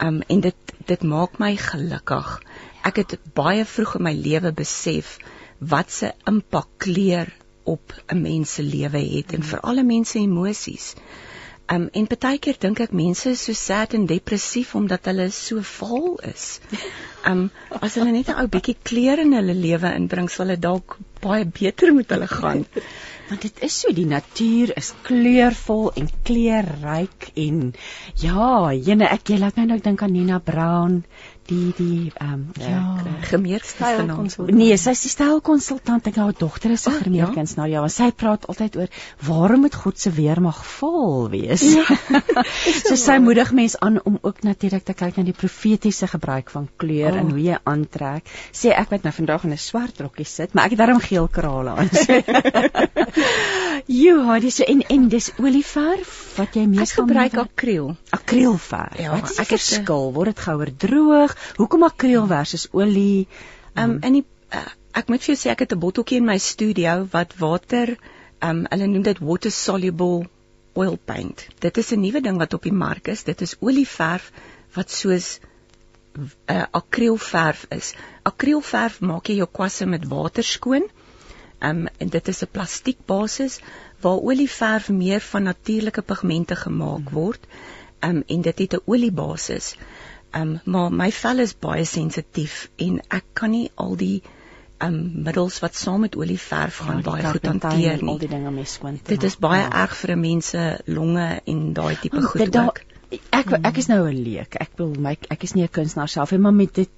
Um 0.00 0.22
en 0.28 0.40
dit 0.40 0.74
dit 0.86 1.02
maak 1.02 1.38
my 1.38 1.54
gelukkig. 1.56 2.40
Ek 2.84 3.02
het 3.02 3.18
baie 3.36 3.64
vroeg 3.64 3.96
in 3.98 4.06
my 4.08 4.14
lewe 4.16 4.52
besef 4.56 5.18
wat 5.60 5.92
se 5.92 6.12
impak 6.28 6.68
kleur 6.78 7.28
op 7.64 7.92
'n 8.08 8.20
mens 8.22 8.54
se 8.54 8.62
lewe 8.62 9.02
het 9.16 9.32
en 9.36 9.42
veral 9.42 9.80
'n 9.80 9.86
mens 9.86 10.10
se 10.10 10.18
emosies. 10.18 10.94
Um 11.70 11.84
en 11.94 12.06
baie 12.10 12.38
keer 12.42 12.56
dink 12.58 12.80
ek 12.82 12.94
mense 12.98 13.30
is 13.30 13.44
so 13.46 13.54
sad 13.54 13.92
en 13.94 14.08
depressief 14.10 14.72
omdat 14.78 15.06
hulle 15.06 15.28
so 15.34 15.62
vaal 15.62 16.16
is. 16.30 16.46
Um 17.30 17.44
as 17.86 17.94
hulle 17.98 18.10
net 18.16 18.32
'n 18.32 18.40
ou 18.42 18.50
bietjie 18.56 18.74
kleur 18.90 19.22
in 19.22 19.36
hulle 19.38 19.54
lewe 19.54 19.92
inbring, 20.00 20.28
sal 20.34 20.50
dit 20.50 20.64
dalk 20.66 20.98
baie 21.22 21.46
beter 21.60 21.94
met 21.94 22.10
hulle 22.10 22.26
gaan. 22.26 22.64
Want 23.30 23.46
dit 23.46 23.62
is 23.68 23.76
so 23.82 23.94
die 23.94 24.08
natuur 24.10 24.72
is 24.82 24.90
kleurvol 25.06 25.92
en 26.00 26.10
kleurryk 26.26 27.30
en 27.44 27.60
ja, 28.24 28.72
jene 28.74 29.06
ek 29.06 29.30
jy 29.30 29.38
laat 29.38 29.60
my 29.60 29.68
nou 29.70 29.78
dink 29.84 30.02
aan 30.02 30.16
Nina 30.16 30.40
Brown, 30.42 31.04
die 31.50 31.72
die 31.76 32.12
ehm 32.14 32.32
um, 32.32 32.46
Ja. 32.60 32.80
Gemeetstes 33.30 33.96
vanaand. 33.98 34.36
Nee, 34.54 34.76
sy 34.80 34.94
is 34.96 35.02
die 35.04 35.12
stylkonsultant 35.12 36.06
en 36.10 36.16
haar 36.16 36.34
dogter 36.38 36.70
is 36.76 36.86
'n 36.86 36.90
Oh, 36.90 36.96
oh, 36.96 37.02
gemeerkunsnaar. 37.02 37.68
Ja, 37.68 37.80
want 37.80 37.92
sy 37.92 38.10
praat 38.12 38.46
altyd 38.46 38.76
oor 38.76 38.88
waarom 39.26 39.60
moet 39.66 39.74
God 39.74 39.98
se 40.00 40.10
weermag 40.10 40.62
vol 40.78 41.28
wees. 41.30 41.62
Ja. 41.74 41.84
so 42.88 42.96
sy 42.96 43.18
moedig 43.18 43.52
mense 43.52 43.80
aan 43.80 44.00
om 44.04 44.18
ook 44.22 44.42
natuurlik 44.42 44.84
te 44.84 44.94
kyk 44.94 45.16
na 45.16 45.22
die 45.22 45.36
profetiese 45.36 46.06
gebruik 46.06 46.50
van 46.50 46.68
kleur 46.76 47.12
oh. 47.12 47.18
en 47.18 47.30
hoe 47.30 47.42
jy 47.42 47.58
aantrek. 47.64 48.24
Sê 48.52 48.72
ek 48.74 48.90
wat 48.90 49.02
nou 49.02 49.12
vandag 49.12 49.44
in 49.44 49.52
'n 49.52 49.58
swart 49.58 50.00
rokkie 50.00 50.24
sit, 50.26 50.54
maar 50.54 50.64
ek 50.64 50.70
het 50.70 50.78
darm 50.78 51.00
geel 51.00 51.28
krale 51.28 51.70
aan. 51.70 51.90
Jo, 53.90 54.38
dis 54.40 54.56
so 54.60 54.64
en 54.64 54.82
en 54.92 55.08
dis 55.08 55.30
olieverf 55.40 56.10
wat 56.36 56.54
jy 56.54 56.66
meestal 56.70 57.06
gebruik 57.06 57.34
akriel. 57.40 57.96
akrielverf. 58.14 58.98
Ja, 59.00 59.10
wat 59.16 59.30
is 59.30 59.36
die 59.36 59.44
'n- 59.44 59.48
verskil? 59.48 60.12
Word 60.12 60.26
dit 60.34 60.40
gouer 60.40 60.70
droog? 60.76 61.36
Hoekom 61.56 61.82
akriel 61.82 62.26
versus 62.26 62.68
olie? 62.72 63.28
Um 63.74 63.98
in 64.02 64.20
die 64.20 64.24
uh, 64.52 64.66
ek 64.92 65.08
moet 65.08 65.22
vir 65.22 65.34
jou 65.34 65.38
sê 65.42 65.52
ek 65.52 65.64
het 65.64 65.72
'n 65.72 65.82
botteltjie 65.82 66.18
in 66.18 66.28
my 66.28 66.38
studio 66.38 67.08
wat 67.12 67.36
water 67.38 67.96
um 68.42 68.66
hulle 68.70 68.86
noem 68.86 69.02
dit 69.02 69.18
water 69.18 69.50
soluble 69.50 70.26
oil 70.74 70.96
paint. 70.96 71.46
Dit 71.60 71.78
is 71.78 71.92
'n 71.92 72.00
nuwe 72.00 72.20
ding 72.20 72.38
wat 72.38 72.54
op 72.54 72.62
die 72.62 72.72
mark 72.72 73.08
is. 73.08 73.24
Dit 73.24 73.40
is 73.40 73.56
olieverf 73.60 74.32
wat 74.74 74.90
soos 74.90 75.38
'n 76.18 76.30
uh, 76.54 76.64
akrielverf 76.70 77.66
is. 77.70 77.94
Akrielverf 78.22 79.00
maak 79.00 79.28
jy 79.28 79.36
jou 79.36 79.48
kwasse 79.58 79.86
met 79.86 80.08
water 80.08 80.44
skoon. 80.44 80.88
Um 81.60 81.86
en 81.98 82.08
dit 82.08 82.28
is 82.28 82.42
'n 82.42 82.52
plastiekbasis 82.52 83.60
waar 84.00 84.24
olieverf 84.30 84.88
meer 84.88 85.20
van 85.20 85.42
natuurlike 85.42 86.02
pigmente 86.02 86.56
gemaak 86.56 87.10
word. 87.10 87.46
Um 88.00 88.22
en 88.26 88.42
dit 88.42 88.58
het 88.58 88.74
'n 88.74 88.82
oliebasis. 88.86 89.76
Um 90.34 90.60
maar 90.64 90.90
my 90.92 91.10
vel 91.12 91.38
is 91.38 91.54
baie 91.58 91.84
sensitief 91.84 92.68
en 92.78 93.00
ek 93.10 93.24
kan 93.34 93.50
nie 93.50 93.70
al 93.76 93.96
die 93.96 94.22
um 94.82 94.94
middels 95.24 95.58
wat 95.60 95.74
saam 95.74 96.00
met 96.00 96.16
olieverf 96.16 96.78
gaan 96.78 96.96
Ja, 97.02 97.02
baie 97.10 97.24
goed 97.24 97.46
hanteer 97.46 97.92
en 97.98 98.06
Al 98.08 98.12
nie. 98.14 98.18
die 98.18 98.28
dinge 98.28 98.50
mee 98.50 98.64
skoon. 98.64 99.00
te 99.02 99.14
Dit 99.14 99.22
is 99.24 99.36
baie 99.36 99.62
ja. 99.62 99.70
erg 99.82 99.96
vir 99.96 100.10
'n 100.16 100.20
mens 100.20 100.46
se 100.48 100.78
longe 100.86 101.40
en 101.46 101.72
daai 101.72 101.96
tipe 102.00 102.16
Want 102.16 102.26
goed 102.28 102.52
daar- 102.52 102.66
ook. 102.68 102.80
Ek 103.32 103.46
ek 103.64 103.76
is 103.78 103.86
nou 103.88 104.08
'n 104.08 104.22
leek. 104.22 104.54
Ek 104.60 104.70
wil 104.76 104.94
my 104.98 105.16
ek 105.30 105.42
is 105.42 105.52
nie 105.54 105.62
'n 105.64 105.68
kunstenaar 105.68 106.08
self 106.08 106.30
nie, 106.30 106.38
maar 106.40 106.54
met 106.54 106.74
dit 106.74 106.88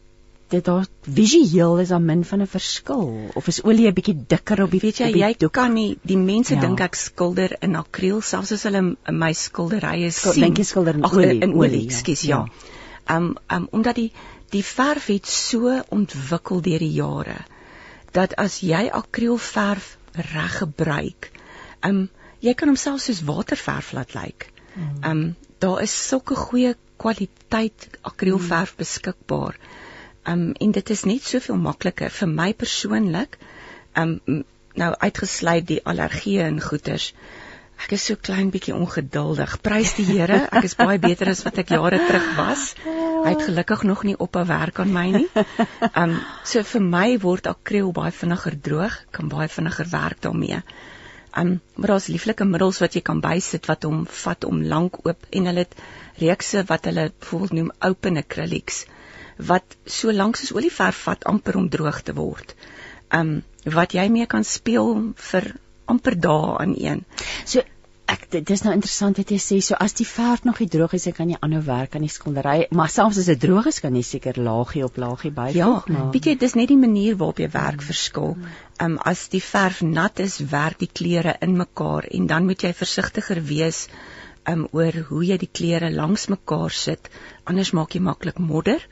dit 0.51 0.65
daar 0.65 0.85
visueel 1.03 1.79
is 1.81 1.89
daar 1.89 2.01
min 2.01 2.25
van 2.25 2.41
'n 2.43 2.47
verskil 2.47 3.31
of 3.35 3.49
is 3.49 3.63
olie 3.65 3.87
'n 3.89 3.95
bietjie 3.95 4.25
dikker 4.29 4.63
op 4.63 4.71
die 4.71 4.81
Weet 4.81 4.99
jy, 4.99 5.13
die 5.13 5.23
jy 5.23 5.35
doek? 5.39 5.53
kan 5.53 5.73
nie 5.73 5.99
die 6.03 6.17
mense 6.19 6.55
Ja. 6.55 6.61
dink 6.61 6.81
ek 6.81 6.95
skilder 6.95 7.57
in 7.63 7.75
akriel 7.77 8.21
selfs 8.21 8.53
as 8.53 8.63
hulle 8.63 8.97
my 9.11 9.33
skilderye 9.33 10.11
Skil- 10.11 10.33
sien. 10.33 10.43
dink 10.43 10.59
jy 10.59 10.65
skilder 10.65 10.95
in 10.95 11.05
Ag, 11.05 11.13
olie, 11.15 11.41
In 11.41 11.55
olie, 11.55 11.71
olie, 11.71 11.81
ja. 11.81 11.87
ekskuus, 11.89 12.23
Ja. 12.23 12.37
ja. 12.37 12.47
Um 13.11 13.37
um 13.49 13.69
omdat 13.71 13.95
die 13.95 14.13
die 14.51 14.65
verf 14.65 15.07
het 15.07 15.27
so 15.27 15.81
ontwikkel 15.89 16.61
deur 16.61 16.79
die 16.79 16.93
jare 16.93 17.39
dat 18.13 18.35
as 18.37 18.61
jy 18.61 18.89
akrielverf 18.93 19.97
reg 20.13 20.59
gebruik, 20.59 21.31
um 21.81 22.11
jy 22.45 22.55
kan 22.59 22.69
homself 22.69 23.01
soos 23.01 23.23
waterverf 23.25 23.93
laat 23.97 24.15
lyk. 24.15 24.53
Ehm 24.77 25.11
um, 25.11 25.37
daar 25.63 25.83
is 25.83 25.93
sulke 26.09 26.35
goeie 26.35 26.75
kwaliteit 26.97 27.89
akrielverf 28.01 28.75
beskikbaar. 28.77 29.59
Ehm 30.23 30.41
um, 30.41 30.53
en 30.53 30.73
dit 30.79 30.91
is 30.91 31.05
net 31.05 31.29
soveel 31.29 31.57
makliker 31.57 32.11
vir 32.11 32.29
my 32.29 32.53
persoonlik. 32.55 33.39
Um, 33.95 34.21
nou 34.75 34.95
uitgesluit 34.99 35.67
die 35.69 35.81
allergieë 35.85 36.47
en 36.49 36.61
goeters. 36.65 37.13
Ek 37.83 37.97
is 37.97 38.05
so 38.07 38.15
klein 38.15 38.53
bietjie 38.55 38.75
ongeduldig. 38.77 39.57
Prys 39.65 39.97
die 39.99 40.05
Here, 40.07 40.45
ek 40.55 40.69
is 40.69 40.77
baie 40.79 41.01
beter 41.03 41.33
as 41.33 41.43
wat 41.43 41.59
ek 41.59 41.73
jare 41.75 41.99
terug 42.07 42.29
was. 42.39 42.69
Hy 42.87 43.33
het 43.33 43.43
gelukkig 43.49 43.83
nog 43.89 44.05
nie 44.07 44.15
op 44.15 44.37
'n 44.39 44.47
werk 44.47 44.79
aan 44.79 44.93
my 44.93 45.09
nie. 45.11 45.29
Um, 46.03 46.15
so 46.45 46.63
vir 46.63 46.83
my 46.83 47.19
word 47.19 47.47
akriel 47.51 47.91
baie 47.93 48.13
vinniger 48.13 48.55
droog, 48.69 48.95
kan 49.11 49.29
baie 49.29 49.49
vinniger 49.49 49.91
werk 49.91 50.21
daarmee. 50.23 50.63
Um, 51.37 51.61
maar 51.75 51.95
daar's 51.95 52.07
lieflike 52.07 52.45
middels 52.45 52.79
wat 52.79 52.95
jy 52.95 53.01
kan 53.01 53.21
bysit 53.21 53.67
wat 53.67 53.83
hom 53.89 54.07
vat 54.07 54.45
om 54.45 54.63
lank 54.63 55.01
oop 55.07 55.27
en 55.31 55.47
hulle 55.51 55.65
het 55.67 55.75
reekse 56.21 56.65
wat 56.69 56.85
hulle 56.85 57.11
byvoorbeeld 57.19 57.53
noem 57.53 57.73
open 57.81 58.17
acrylics 58.17 58.85
wat 59.37 59.77
so 59.87 60.13
lank 60.13 60.37
soos 60.37 60.53
olieverf 60.53 61.03
vat 61.09 61.25
amper 61.25 61.57
om 61.57 61.69
droog 61.69 62.03
te 62.03 62.15
word. 62.15 62.55
Um, 63.11 63.43
wat 63.65 63.93
jy 63.97 64.09
mee 64.09 64.27
kan 64.27 64.45
speel 64.45 65.13
vir 65.31 65.55
amper 65.93 66.17
dae 66.21 66.59
aan 66.59 66.75
een. 66.79 67.05
So 67.45 67.63
ek 68.13 68.27
dit 68.33 68.51
is 68.55 68.63
nou 68.65 68.73
interessant 68.77 69.19
wat 69.21 69.31
jy 69.33 69.39
sê 69.41 69.59
so 69.65 69.77
as 69.81 69.95
die 69.99 70.07
verf 70.09 70.45
nog 70.45 70.59
nie 70.61 70.69
droog 70.73 70.95
is, 70.99 71.07
kan 71.17 71.31
jy 71.33 71.39
aanhou 71.41 71.63
werk 71.67 71.97
aan 71.97 72.05
die 72.07 72.13
skildery, 72.13 72.67
maar 72.79 72.91
selfs 72.93 73.21
as 73.23 73.29
dit 73.31 73.41
droog 73.41 73.69
is, 73.71 73.81
kan 73.85 73.95
jy 73.97 74.03
seker 74.07 74.41
laagie 74.49 74.83
op 74.87 74.99
laagie 75.01 75.33
byvoeg. 75.35 75.59
Ja, 75.59 75.71
maar... 75.87 76.11
weet 76.15 76.29
jy, 76.31 76.35
dis 76.41 76.57
net 76.59 76.73
die 76.73 76.81
manier 76.81 77.17
waarop 77.21 77.41
jy 77.43 77.49
werk 77.55 77.85
verskil. 77.87 78.35
Ehm 78.79 78.97
um, 78.97 78.99
as 79.13 79.29
die 79.33 79.43
verf 79.45 79.81
nat 79.87 80.21
is, 80.25 80.41
werk 80.53 80.81
die 80.83 80.91
kleure 81.01 81.37
in 81.47 81.57
mekaar 81.61 82.09
en 82.11 82.27
dan 82.31 82.49
moet 82.49 82.65
jy 82.67 82.73
versigtiger 82.77 83.41
wees 83.53 83.87
um 84.51 84.67
oor 84.75 84.97
hoe 85.09 85.23
jy 85.23 85.39
die 85.39 85.51
kleure 85.59 85.93
langs 85.95 86.27
mekaar 86.33 86.75
sit, 86.75 87.09
anders 87.47 87.71
maak 87.79 87.95
jy 87.95 88.03
maklik 88.03 88.41
modder. 88.43 88.83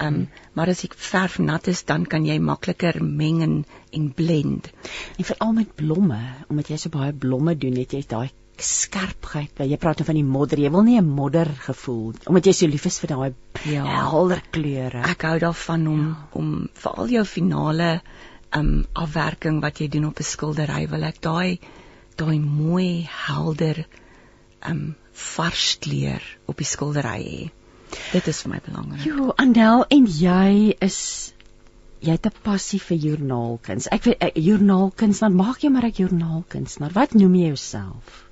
Um 0.00 0.26
maar 0.56 0.72
as 0.72 0.82
die 0.84 0.90
verf 1.10 1.36
nat 1.38 1.68
is, 1.72 1.84
dan 1.84 2.06
kan 2.08 2.24
jy 2.24 2.38
makliker 2.40 3.02
meng 3.04 3.42
en, 3.44 3.54
en 3.92 4.08
blend. 4.16 4.72
En 5.18 5.28
veral 5.28 5.52
met 5.60 5.76
blomme, 5.76 6.20
omdat 6.48 6.72
jy 6.72 6.80
so 6.80 6.92
baie 6.96 7.12
blomme 7.12 7.56
doen, 7.60 7.76
het 7.82 7.92
jy 7.92 8.02
daai 8.08 8.28
skerpheid. 8.62 9.58
Jy 9.58 9.76
praat 9.80 10.00
nou 10.00 10.06
van 10.08 10.18
die 10.18 10.24
modder. 10.24 10.58
Jy 10.58 10.70
wil 10.70 10.82
nie 10.82 10.98
'n 11.00 11.08
modder 11.08 11.48
gevoel 11.66 12.14
omdat 12.26 12.46
jy 12.46 12.52
so 12.52 12.66
lief 12.66 12.86
is 12.86 12.98
vir 13.00 13.08
daai 13.08 13.34
ja, 13.64 13.84
helder 13.84 14.42
kleure. 14.50 15.02
Ek 15.02 15.22
hou 15.22 15.38
daarvan 15.38 15.86
om 15.86 16.06
ja. 16.08 16.28
om 16.32 16.68
veral 16.74 17.08
jou 17.08 17.24
finale 17.24 18.00
um 18.56 18.86
afwerking 18.94 19.60
wat 19.60 19.80
jy 19.80 19.88
doen 19.88 20.06
op 20.06 20.18
'n 20.18 20.22
skildery, 20.22 20.88
wil 20.88 21.04
ek 21.04 21.20
daai 21.20 21.58
daai 22.16 22.40
mooi 22.40 23.08
helder 23.26 23.86
um 24.62 24.96
vars 25.12 25.76
kleur 25.80 26.22
op 26.46 26.56
die 26.56 26.64
skildery 26.64 27.22
hê. 27.22 27.50
Dit 28.12 28.26
is 28.26 28.42
vir 28.42 28.50
my 28.50 28.60
belangrik. 28.64 29.04
Jo, 29.04 29.32
Andel 29.36 29.84
en 29.88 30.06
jy 30.06 30.76
is 30.80 31.32
jy 32.00 32.12
het 32.12 32.26
'n 32.26 32.42
passie 32.42 32.80
vir 32.80 32.96
joernaalkuns. 32.96 33.88
Ek 33.90 34.04
weet 34.04 34.32
joernaalkuns, 34.34 35.18
dan 35.18 35.34
maak 35.34 35.58
jy 35.62 35.70
maar 35.70 35.84
'n 35.84 35.92
joernaalkunstenaar. 35.96 36.92
Wat 36.92 37.14
noem 37.14 37.34
jy 37.34 37.46
jouself? 37.46 38.25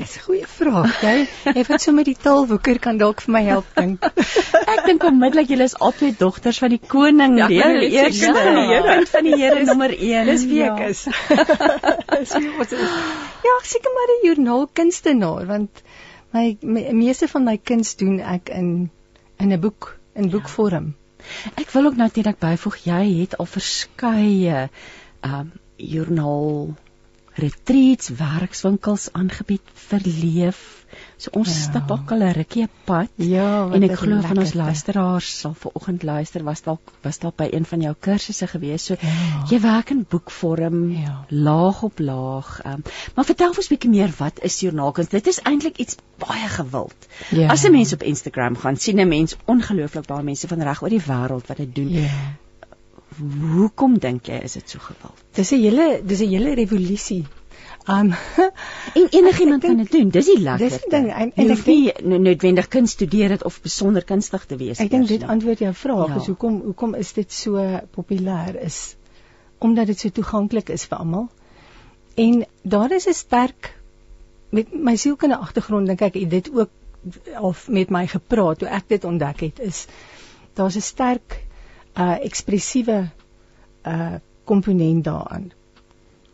Dis 0.00 0.16
'n 0.16 0.22
goeie 0.24 0.46
vraag. 0.48 1.00
Jy 1.04 1.16
jy 1.56 1.62
wat 1.68 1.82
so 1.84 1.92
met 1.92 2.06
die 2.08 2.16
taalwoeker 2.16 2.78
kan 2.86 3.00
dalk 3.00 3.20
vir 3.24 3.32
my 3.34 3.42
help 3.44 3.66
dink. 3.76 4.06
ek 4.74 4.86
dink 4.86 5.04
onmiddellik 5.04 5.50
julle 5.52 5.66
is 5.68 5.76
albei 5.88 6.12
dogters 6.22 6.60
van 6.62 6.72
die 6.72 6.80
koning, 6.94 7.36
ja, 7.42 7.48
die 7.50 7.90
eerste 7.98 8.32
van 8.36 8.56
die 8.56 8.64
Here, 8.70 8.94
van 9.12 9.28
die 9.28 9.36
Here 9.42 9.66
nommer 9.68 9.92
1. 9.96 10.30
Dis 10.30 10.46
wie 10.48 10.62
ek 10.64 10.80
ja. 10.80 10.88
is. 10.94 11.04
Dis 12.14 12.34
wie 12.38 12.52
ons 12.56 12.72
is. 12.78 12.96
Ja, 13.44 13.58
seker 13.74 13.96
maar 13.98 14.14
'n 14.16 14.24
joernaalkunstenaar 14.28 15.46
want 15.52 15.84
my, 16.32 16.46
my 16.62 16.88
meeste 17.04 17.28
van 17.28 17.44
my 17.44 17.58
kuns 17.58 17.96
doen 18.00 18.20
ek 18.20 18.48
in 18.48 18.90
in 19.36 19.52
'n 19.52 19.60
boek, 19.60 19.98
in 20.14 20.30
boekvorm. 20.32 20.94
Ja. 20.94 21.50
Ek 21.60 21.70
wil 21.76 21.92
ook 21.92 21.96
natuurlik 21.96 22.38
byvoeg 22.40 22.84
jy 22.88 23.02
het 23.20 23.36
al 23.36 23.46
verskeie 23.46 24.68
ehm 25.20 25.40
um, 25.40 25.52
joernaal 25.76 26.74
retreats, 27.38 28.10
werkswinkels 28.18 29.08
aangebied 29.12 29.72
vir 29.88 30.06
leef. 30.06 30.80
So 31.20 31.30
ons 31.38 31.50
ja. 31.52 31.60
stap 31.68 31.90
ook 31.94 32.10
al 32.12 32.22
'n 32.26 32.32
rukkie 32.34 32.66
pad. 32.84 33.10
Ja, 33.16 33.68
en 33.70 33.82
ek 33.82 33.94
glo 34.00 34.20
van 34.20 34.38
ons 34.38 34.54
luisteraars 34.54 35.28
sal 35.40 35.54
vanoggend 35.54 36.02
luister 36.02 36.42
was 36.44 36.62
dalk 36.62 36.92
was 37.02 37.18
dalk 37.18 37.36
by 37.36 37.48
een 37.52 37.64
van 37.64 37.80
jou 37.80 37.94
kursusse 38.00 38.46
gewees. 38.46 38.84
So 38.84 38.96
ja. 39.00 39.44
jy 39.50 39.60
werk 39.60 39.90
in 39.90 40.06
boekvorm, 40.08 40.90
ja. 40.90 41.24
laag 41.28 41.82
op 41.82 41.98
laag. 41.98 42.60
Um, 42.64 42.82
maar 43.14 43.24
vertel 43.24 43.54
ons 43.54 43.68
'n 43.68 43.74
bietjie 43.74 43.90
meer 43.90 44.12
wat 44.18 44.42
is 44.42 44.60
joernaalkuns? 44.60 45.08
Dit 45.08 45.26
is 45.26 45.40
eintlik 45.42 45.78
iets 45.78 45.96
baie 46.18 46.48
gewild. 46.48 47.08
Ja. 47.30 47.48
As 47.48 47.64
'n 47.64 47.72
mens 47.72 47.92
op 47.92 48.02
Instagram 48.02 48.56
gaan, 48.56 48.76
sien 48.76 49.00
'n 49.00 49.08
mens 49.08 49.36
ongelooflik 49.44 50.06
baie 50.06 50.22
mense 50.22 50.48
van 50.48 50.62
reg 50.62 50.82
oor 50.82 50.88
die 50.88 51.06
wêreld 51.06 51.46
wat 51.46 51.56
dit 51.56 51.74
doen. 51.74 51.90
Ja 51.90 52.38
hoekom 53.18 53.98
dink 53.98 54.28
jy 54.30 54.40
is 54.44 54.56
dit 54.58 54.70
so 54.70 54.78
gewild? 54.78 55.22
Dis 55.34 55.52
'n 55.52 55.62
hele 55.62 56.00
dis 56.04 56.20
'n 56.20 56.28
hele 56.28 56.54
revolusie. 56.54 57.26
Um 57.88 58.12
en 58.98 59.06
enigiemand 59.10 59.62
kan 59.62 59.76
dit 59.76 59.90
doen. 59.90 60.08
Dis 60.08 60.26
die 60.26 60.40
lekker. 60.40 60.68
Dis 60.68 60.80
die 60.82 60.90
ding 60.90 61.10
en, 61.12 61.32
en 61.34 61.50
ek 61.50 61.64
weet 61.64 62.04
noodwendig 62.04 62.68
kan 62.68 62.86
studeer 62.86 63.28
dit 63.28 63.44
of 63.44 63.60
besonder 63.62 64.04
kunstig 64.04 64.46
te 64.46 64.56
wees. 64.56 64.78
Ek 64.78 64.90
dink 64.90 65.08
dit 65.08 65.22
antwoord 65.22 65.58
jou 65.58 65.74
vraag 65.74 66.08
ja. 66.08 66.16
is 66.20 66.26
hoekom 66.26 66.60
hoekom 66.64 66.94
is 66.94 67.12
dit 67.12 67.32
so 67.32 67.80
populêr 67.90 68.60
is 68.62 68.96
omdat 69.58 69.86
dit 69.86 69.98
so 69.98 70.08
toeganklik 70.08 70.68
is 70.68 70.84
vir 70.84 70.98
almal. 70.98 71.28
En 72.14 72.44
daar 72.62 72.92
is 72.92 73.08
'n 73.08 73.12
sterk 73.12 73.74
met 74.50 74.74
my 74.74 74.96
sielkunde 74.96 75.36
agtergrond 75.36 75.86
dink 75.86 76.00
ek 76.00 76.14
het 76.14 76.30
dit 76.30 76.50
ook 76.52 76.70
of 77.40 77.68
met 77.68 77.90
my 77.90 78.06
gepraat 78.06 78.58
toe 78.58 78.68
ek 78.68 78.88
dit 78.88 79.04
ontdek 79.04 79.40
het 79.40 79.60
is 79.60 79.86
daar's 80.54 80.76
'n 80.76 80.80
sterk 80.84 81.49
uh 81.96 82.16
ekspressiewe 82.24 83.10
uh 83.86 84.14
komponent 84.44 85.04
daaraan. 85.04 85.52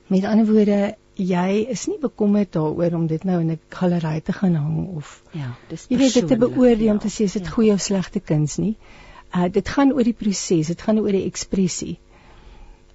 Met 0.07 0.25
ander 0.25 0.47
woorde, 0.47 0.95
jy 1.17 1.67
is 1.73 1.87
nie 1.87 1.99
bekommerd 2.01 2.53
daaroor 2.53 2.95
om 2.95 3.07
dit 3.07 3.25
nou 3.25 3.41
in 3.41 3.51
'n 3.51 3.61
galery 3.69 4.21
te 4.21 4.33
gaan 4.33 4.55
hang 4.55 4.97
of 4.97 5.23
ja, 5.33 5.57
dis 5.69 5.87
jy 5.89 5.97
weet 5.97 6.15
dit 6.15 6.29
te 6.29 6.37
beoordeel 6.37 6.87
ja, 6.87 6.93
om 6.93 6.99
te 6.99 7.09
sê 7.09 7.25
is 7.25 7.33
dit 7.33 7.45
ja. 7.45 7.51
goeie 7.51 7.73
of 7.73 7.81
slegte 7.81 8.21
kuns 8.21 8.57
nie. 8.57 8.77
Uh 9.35 9.49
dit 9.53 9.69
gaan 9.69 9.93
oor 9.93 10.05
die 10.05 10.17
proses, 10.17 10.67
dit 10.67 10.83
gaan 10.83 10.99
oor 10.99 11.13
die 11.13 11.25
ekspressie. 11.25 11.99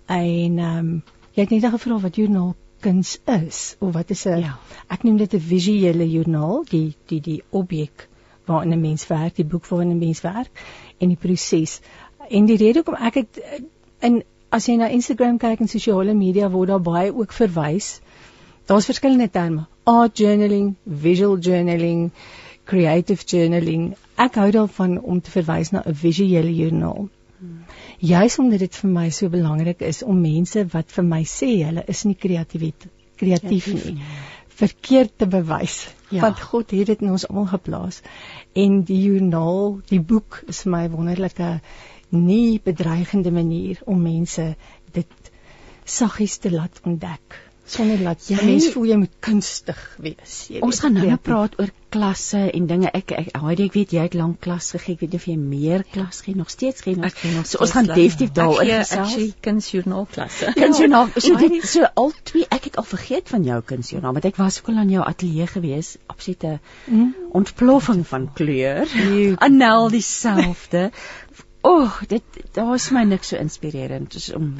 En 0.06 0.60
ehm 0.60 0.77
um, 0.77 1.03
jy 1.34 1.41
het 1.41 1.50
net 1.50 1.72
gevra 1.72 1.98
wat 2.00 2.15
joernaal 2.15 2.56
kuns 2.82 3.20
is 3.25 3.75
of 3.80 3.94
wat 3.94 4.10
is 4.10 4.25
'n 4.25 4.39
ja. 4.39 4.60
ek 4.88 5.03
noem 5.03 5.18
dit 5.18 5.34
'n 5.34 5.39
visuele 5.39 6.10
joernaal, 6.10 6.63
die 6.70 6.96
die 7.06 7.22
die 7.22 7.44
objek 7.50 8.08
waarin 8.46 8.74
'n 8.74 8.82
mens 8.82 9.08
werk, 9.08 9.36
die 9.36 9.46
boek 9.46 9.65
waarin 9.65 9.91
'n 9.91 9.98
mens 9.98 10.22
werk 10.22 10.51
en 10.98 11.08
die 11.08 11.18
proses. 11.18 11.82
En 12.31 12.47
die 12.50 12.57
rede 12.57 12.81
hoekom 12.81 13.00
ek 13.09 13.21
het 13.21 13.41
in 14.07 14.21
as 14.51 14.67
jy 14.67 14.75
na 14.79 14.89
Instagram 14.91 15.38
kyk 15.39 15.63
en 15.63 15.71
sosiale 15.71 16.13
media 16.17 16.50
word 16.51 16.71
daar 16.73 16.83
baie 16.83 17.11
ook 17.13 17.33
verwys. 17.35 18.00
Daar's 18.67 18.89
verskillende 18.89 19.29
terme: 19.31 19.65
art 19.83 20.17
journaling, 20.19 20.75
visual 21.05 21.38
journaling, 21.39 22.11
creative 22.71 23.25
journaling. 23.27 23.91
Ek 24.15 24.39
hou 24.39 24.50
daarvan 24.51 24.97
om 25.00 25.21
te 25.21 25.31
verwys 25.31 25.71
na 25.71 25.83
'n 25.85 25.95
visuele 26.03 26.55
journal. 26.55 27.09
Hmm. 27.39 27.63
Juist 28.00 28.39
omdat 28.39 28.59
dit 28.59 28.75
vir 28.75 28.89
my 28.89 29.09
so 29.09 29.29
belangrik 29.29 29.81
is 29.81 30.03
om 30.03 30.21
mense 30.21 30.65
wat 30.73 30.91
vir 30.91 31.03
my 31.03 31.23
sê 31.23 31.63
hulle 31.65 31.83
is 31.88 32.03
nie 32.03 32.15
kreatief 32.15 32.88
kreatief 33.21 33.67
nie 33.73 33.97
verkeerd 34.61 35.17
te 35.17 35.27
bewys 35.27 35.77
ja. 36.09 36.21
want 36.21 36.41
God 36.51 36.73
het 36.75 36.91
dit 36.91 37.01
in 37.01 37.13
ons 37.15 37.27
almal 37.27 37.47
geplaas 37.53 38.01
en 38.63 38.81
die 38.88 39.00
joernaal 39.01 39.79
die 39.91 40.01
boek 40.11 40.41
is 40.53 40.61
vir 40.65 40.73
my 40.75 40.83
wonderlike 40.95 41.50
nie 42.12 42.60
bedreigende 42.63 43.32
manier 43.32 43.82
om 43.86 44.01
mense 44.01 44.56
dit 44.91 45.32
saggies 45.86 46.38
te 46.38 46.51
laat 46.51 46.82
ontdek 46.84 47.39
sonder 47.72 48.01
dat 48.03 48.25
jy 48.27 48.39
mens 48.44 48.68
voel 48.74 48.89
jy 48.89 48.98
moet 49.06 49.13
kunstig 49.24 49.80
wees. 50.03 50.36
Ons 50.65 50.82
gaan 50.84 50.98
nou 50.98 51.06
net 51.08 51.24
praat 51.24 51.56
oor 51.60 51.72
klasse 51.91 52.39
en 52.56 52.68
dinge. 52.70 52.89
Ek 52.96 53.12
ek 53.15 53.30
Heidi, 53.36 53.68
ek 53.70 53.75
weet 53.75 53.94
jy 53.96 54.03
het 54.06 54.15
lank 54.18 54.39
klas 54.44 54.70
gegee. 54.75 54.96
Ek 54.96 55.03
weet 55.06 55.15
of 55.20 55.27
jy 55.27 55.36
meer 55.39 55.84
klas 55.91 56.22
gee 56.25 56.36
nog 56.39 56.51
steeds 56.51 56.84
gee. 56.86 56.96
Ek 56.96 57.20
nog. 57.36 57.48
So 57.48 57.62
ons 57.63 57.74
gaan 57.75 57.89
definitief 57.89 58.34
daaroor 58.38 58.63
gesels. 58.68 59.15
Ek 59.15 59.20
gee 59.20 59.34
kunsjoernaal 59.48 60.08
klasse. 60.12 60.51
Kunsjoernaal. 60.62 61.12
So 61.18 61.39
dit 61.41 61.58
so 61.68 61.88
al 62.03 62.13
twee 62.32 62.48
ek 62.51 62.70
het 62.70 62.80
al 62.82 62.88
vergeet 62.88 63.32
van 63.32 63.48
jou 63.48 63.60
kunsjoernaal, 63.74 64.15
want 64.20 64.30
ek 64.32 64.39
was 64.39 64.62
ook 64.62 64.72
al 64.74 64.84
aan 64.84 64.94
jou 64.94 65.03
ateljee 65.06 65.50
gewees. 65.51 65.94
Absolute 66.12 66.58
mm. 66.88 67.12
ontploffing 67.39 68.06
van 68.08 68.30
kleur. 68.36 68.88
Anel 69.48 69.89
dieselfde. 69.98 70.89
O, 71.62 71.74
oh, 71.84 72.01
dit 72.08 72.24
daar 72.53 72.74
is 72.75 72.89
my 72.91 73.03
niks 73.03 73.34
so 73.34 73.38
inspirerend 73.38 74.13
soos 74.13 74.32
om 74.34 74.56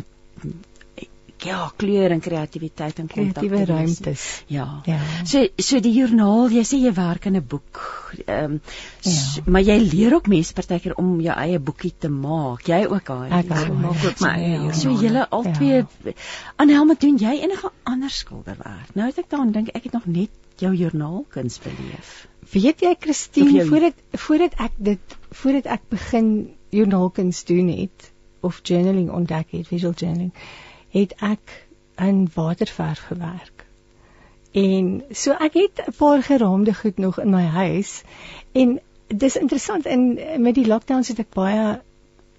ja, 1.46 1.72
kleur 1.76 2.12
en 2.14 2.20
kreatiwiteit 2.22 3.00
en 3.00 3.08
kontak 3.10 3.44
kreatiewe 3.44 3.66
ruimtes. 3.66 4.26
Ja. 4.52 4.68
ja. 4.86 5.00
So 5.26 5.48
so 5.58 5.80
die 5.82 5.94
joernaal, 5.96 6.52
jy 6.54 6.64
sê 6.68 6.80
jy 6.82 6.92
werk 6.98 7.26
in 7.30 7.38
'n 7.40 7.46
boek. 7.54 7.82
Ehm 8.26 8.58
um, 8.58 8.60
ja. 9.02 9.44
maar 9.46 9.62
jy 9.66 9.78
leer 9.80 10.16
ook 10.16 10.28
mense 10.28 10.54
partykeer 10.54 10.96
om 11.02 11.20
jou 11.22 11.36
eie 11.38 11.60
boekie 11.60 11.94
te 11.98 12.10
maak. 12.10 12.68
Jy 12.68 12.86
ook 12.86 13.06
daai. 13.06 13.32
Ek 13.40 13.50
maak 13.50 14.06
ook 14.06 14.22
my 14.22 14.34
eie. 14.36 14.60
Ja. 14.68 14.74
So 14.74 14.94
julle 14.94 15.26
albei 15.30 15.72
ja. 15.72 16.14
Anelma 16.56 16.96
doen 17.00 17.18
jy 17.18 17.40
enige 17.42 17.72
ander 17.84 18.10
skilderwerk? 18.10 18.94
Nou 18.94 19.08
het 19.10 19.18
ek 19.18 19.30
daaraan 19.30 19.52
dink 19.52 19.74
ek 19.74 19.90
het 19.90 19.94
nog 19.94 20.06
net 20.06 20.30
jou 20.62 20.74
joernaalkuns 20.76 21.60
beleef? 21.60 22.28
Weet 22.52 22.82
jy 22.82 22.96
Christine, 23.00 23.52
jou- 23.52 23.68
voordat 23.68 23.94
voordat 24.12 24.54
ek 24.58 24.72
dit 24.78 25.18
voordat 25.32 25.66
ek 25.66 25.82
begin 25.90 26.52
joernaalkuns 26.72 27.44
doen 27.46 27.68
het 27.68 28.12
of 28.42 28.60
journaling 28.64 29.12
ontdek 29.12 29.52
het, 29.52 29.68
visual 29.68 29.94
journaling, 29.94 30.34
het 30.90 31.14
ek 31.20 31.68
in 31.96 32.30
waterverf 32.34 33.00
gewerk. 33.00 33.66
En 34.52 35.04
so 35.12 35.32
ek 35.32 35.54
het 35.54 35.84
'n 35.88 35.96
paar 35.98 36.24
geraamde 36.24 36.74
goed 36.74 36.98
nog 36.98 37.20
in 37.20 37.30
my 37.30 37.44
huis 37.44 38.02
en 38.52 38.80
dis 39.08 39.36
interessant 39.36 39.86
in 39.86 40.20
met 40.38 40.56
die 40.56 40.68
lockdowns 40.68 41.08
het 41.08 41.20
ek 41.20 41.34
baie 41.34 41.82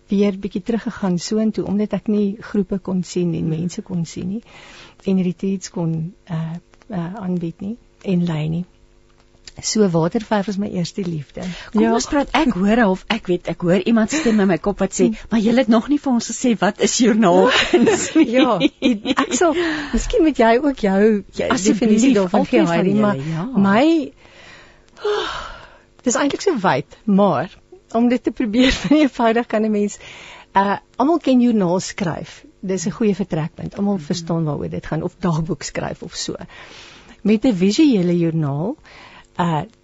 weer 0.09 0.39
bietjie 0.39 0.63
teruggegaan 0.63 1.19
soontoe 1.19 1.65
omdat 1.65 1.93
ek 1.93 2.07
nie 2.07 2.37
groepe 2.41 2.79
kon 2.79 3.03
sien 3.03 3.35
en 3.35 3.49
mense 3.49 3.83
kon 3.83 4.05
sien 4.05 4.29
nie 4.29 4.43
en 5.05 5.23
retreats 5.23 5.71
kon 5.71 6.15
uh 6.31 6.53
uh 6.89 7.15
aanbied 7.15 7.61
nie 7.61 7.77
en 8.03 8.25
lei 8.25 8.49
nie. 8.49 8.65
So 9.61 9.87
waterverf 9.89 10.49
is 10.49 10.57
my 10.57 10.69
eerste 10.69 11.03
liefde. 11.05 11.45
Kom 11.73 11.83
ja. 11.85 11.93
ons 11.93 12.07
praat 12.09 12.31
ek 12.37 12.55
hoor 12.57 12.81
of 12.87 13.03
ek 13.13 13.29
weet 13.29 13.51
ek 13.53 13.61
hoor 13.67 13.83
iemand 13.85 14.15
stem 14.15 14.41
in 14.41 14.49
my 14.49 14.57
kop 14.57 14.81
wat 14.81 14.97
sê, 14.97 15.11
"Maar 15.31 15.41
jy 15.45 15.53
het 15.59 15.69
nog 15.69 15.89
nie 15.93 15.99
vir 16.01 16.13
ons 16.13 16.29
gesê 16.31 16.55
wat 16.59 16.81
is 16.81 16.97
joernaalkuns 16.99 18.07
nie." 18.17 18.31
Ja, 18.33 18.57
ek 19.25 19.35
sal 19.37 19.53
miskien 19.93 20.25
moet 20.25 20.41
jy 20.41 20.57
ook 20.57 20.81
jou, 20.81 21.03
jou 21.37 21.51
definisie 21.67 22.15
daarvan 22.17 22.49
gee, 22.49 22.65
Heidi, 22.67 22.95
maar 22.95 23.17
ja. 23.17 23.45
my 23.45 24.13
oh, 25.05 25.37
dis 26.03 26.17
eintlik 26.17 26.41
so 26.41 26.57
wyd, 26.57 26.97
maar 27.05 27.53
om 27.93 28.09
dit 28.09 28.25
te 28.25 28.33
probeer 28.33 28.73
eenvoudig 29.03 29.47
kan 29.47 29.63
'n 29.69 29.71
mens 29.71 29.99
uh 30.57 30.81
almal 30.97 31.19
ken 31.19 31.41
joernaal 31.41 31.81
skryf. 31.81 32.45
Dis 32.61 32.87
'n 32.87 32.97
goeie 32.97 33.15
vertrekpunt. 33.15 33.77
Almal 33.77 33.99
verstaan 33.99 34.45
waaroor 34.45 34.71
dit 34.71 34.87
gaan 34.87 35.03
of 35.03 35.15
dagboek 35.21 35.63
skryf 35.63 36.03
of 36.03 36.17
so. 36.17 36.35
Met 37.23 37.45
'n 37.45 37.53
visuele 37.53 38.19
joernaal 38.19 38.77
uh 38.81 39.11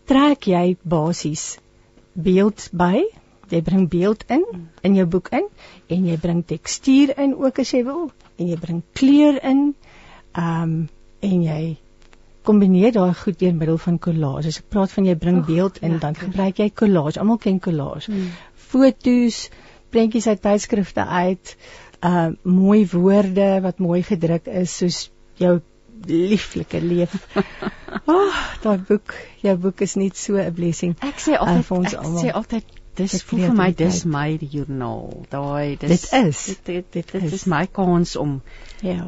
trek 0.08 0.46
jy 0.46 0.76
basies 0.82 1.58
beeld 2.14 2.68
by. 2.72 3.04
Jy 3.48 3.62
bring 3.64 3.88
beeld 3.88 4.24
in 4.28 4.44
in 4.84 4.94
jou 4.94 5.06
boek 5.06 5.30
in 5.32 5.46
en 5.88 6.06
jy 6.06 6.16
bring 6.20 6.44
tekstuur 6.44 7.14
in 7.16 7.34
ook 7.34 7.58
as 7.58 7.72
jy 7.72 7.82
wil 7.84 8.10
en 8.36 8.48
jy 8.48 8.56
bring 8.60 8.82
kleur 8.92 9.38
in. 9.42 9.74
Um 10.36 10.88
en 11.20 11.42
jy 11.42 11.76
kombineer 12.48 12.92
daai 12.92 13.14
goed 13.14 13.38
deur 13.40 13.54
middel 13.54 13.78
van 13.78 13.98
collage. 13.98 14.48
As 14.48 14.60
ek 14.60 14.68
praat 14.72 14.92
van 14.92 15.06
jy 15.08 15.14
bring 15.18 15.40
Och, 15.40 15.46
beeld 15.46 15.78
in, 15.82 15.98
dan 15.98 16.12
lekker. 16.14 16.28
gebruik 16.28 16.58
jy 16.62 16.68
collage. 16.70 17.20
Almal 17.20 17.40
ken 17.42 17.58
collage. 17.60 18.12
Hmm. 18.12 18.30
Fotos, 18.54 19.48
prentjies 19.90 20.28
uit 20.28 20.40
tydskrifte 20.44 21.04
uit, 21.04 21.56
uh 22.04 22.28
mooi 22.44 22.86
woorde 22.92 23.60
wat 23.64 23.78
mooi 23.82 24.02
gedruk 24.06 24.46
is 24.46 24.76
soos 24.76 25.10
jou 25.40 25.58
lieflike 26.06 26.80
leef. 26.80 27.14
Ag, 27.36 27.44
oh, 28.14 28.34
daai 28.62 28.78
boek, 28.88 29.14
jou 29.42 29.56
boek 29.56 29.80
is 29.80 29.96
net 29.96 30.16
so 30.16 30.36
'n 30.36 30.52
blessing. 30.54 30.96
Ek 31.02 31.18
sê 31.18 31.32
Uh, 31.34 31.40
altyd 31.46 31.64
vir 31.68 31.78
ons 31.78 31.92
ek 31.94 31.98
almal. 32.04 32.22
sê 32.24 32.32
altyd 32.32 32.64
dis 32.98 33.22
voel 33.22 33.40
vir 33.46 33.54
my 33.54 33.70
dis 33.72 34.04
my 34.04 34.38
joernaal. 34.42 35.26
Daai 35.30 35.76
dis 35.76 35.88
Dit 36.10 36.12
is. 36.26 36.44
dit 36.46 36.64
dit, 36.64 36.92
dit, 36.92 37.12
dit 37.12 37.22
Is. 37.22 37.32
is 37.32 37.46
my 37.46 37.66
kans 37.66 38.16
om 38.16 38.40
Ja. 38.82 39.06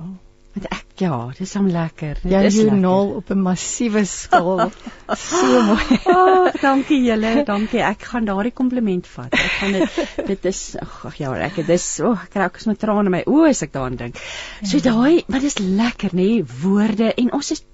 Want 0.54 0.66
ek 0.71 0.87
ja, 1.00 1.16
dis 1.38 1.52
hom 1.57 1.69
lekker. 1.73 2.19
Dit 2.23 2.33
Jou 2.33 2.40
is 2.45 2.57
joernaal 2.59 3.12
op 3.21 3.30
'n 3.33 3.40
massiewe 3.40 4.02
skaal. 4.04 4.71
so 5.25 5.62
mooi. 5.69 5.99
Oh, 6.04 6.50
dankie 6.61 7.00
julle, 7.04 7.45
dankie. 7.49 7.80
Ek 7.80 8.02
gaan 8.11 8.28
daardie 8.28 8.52
kompliment 8.52 9.07
vat. 9.07 9.33
Ek 9.33 9.54
gaan 9.61 9.78
dit 9.78 10.00
dit 10.33 10.45
is 10.52 10.61
ag 10.76 11.16
ja, 11.16 11.33
ek 11.47 11.62
dis 11.66 11.87
o, 12.00 12.12
oh, 12.12 12.21
ek 12.21 12.35
kry 12.35 12.49
ook 12.50 12.61
so 12.61 12.75
trane 12.75 13.07
in 13.09 13.16
my 13.16 13.23
oë 13.26 13.49
as 13.54 13.62
ek 13.62 13.73
daaraan 13.73 13.97
dink. 13.97 14.21
So 14.62 14.83
daai, 14.85 15.25
maar 15.28 15.40
dis 15.40 15.59
lekker 15.59 16.12
nê, 16.12 16.30
woorde 16.62 17.14
en 17.14 17.33
ons 17.33 17.50
is 17.57 17.64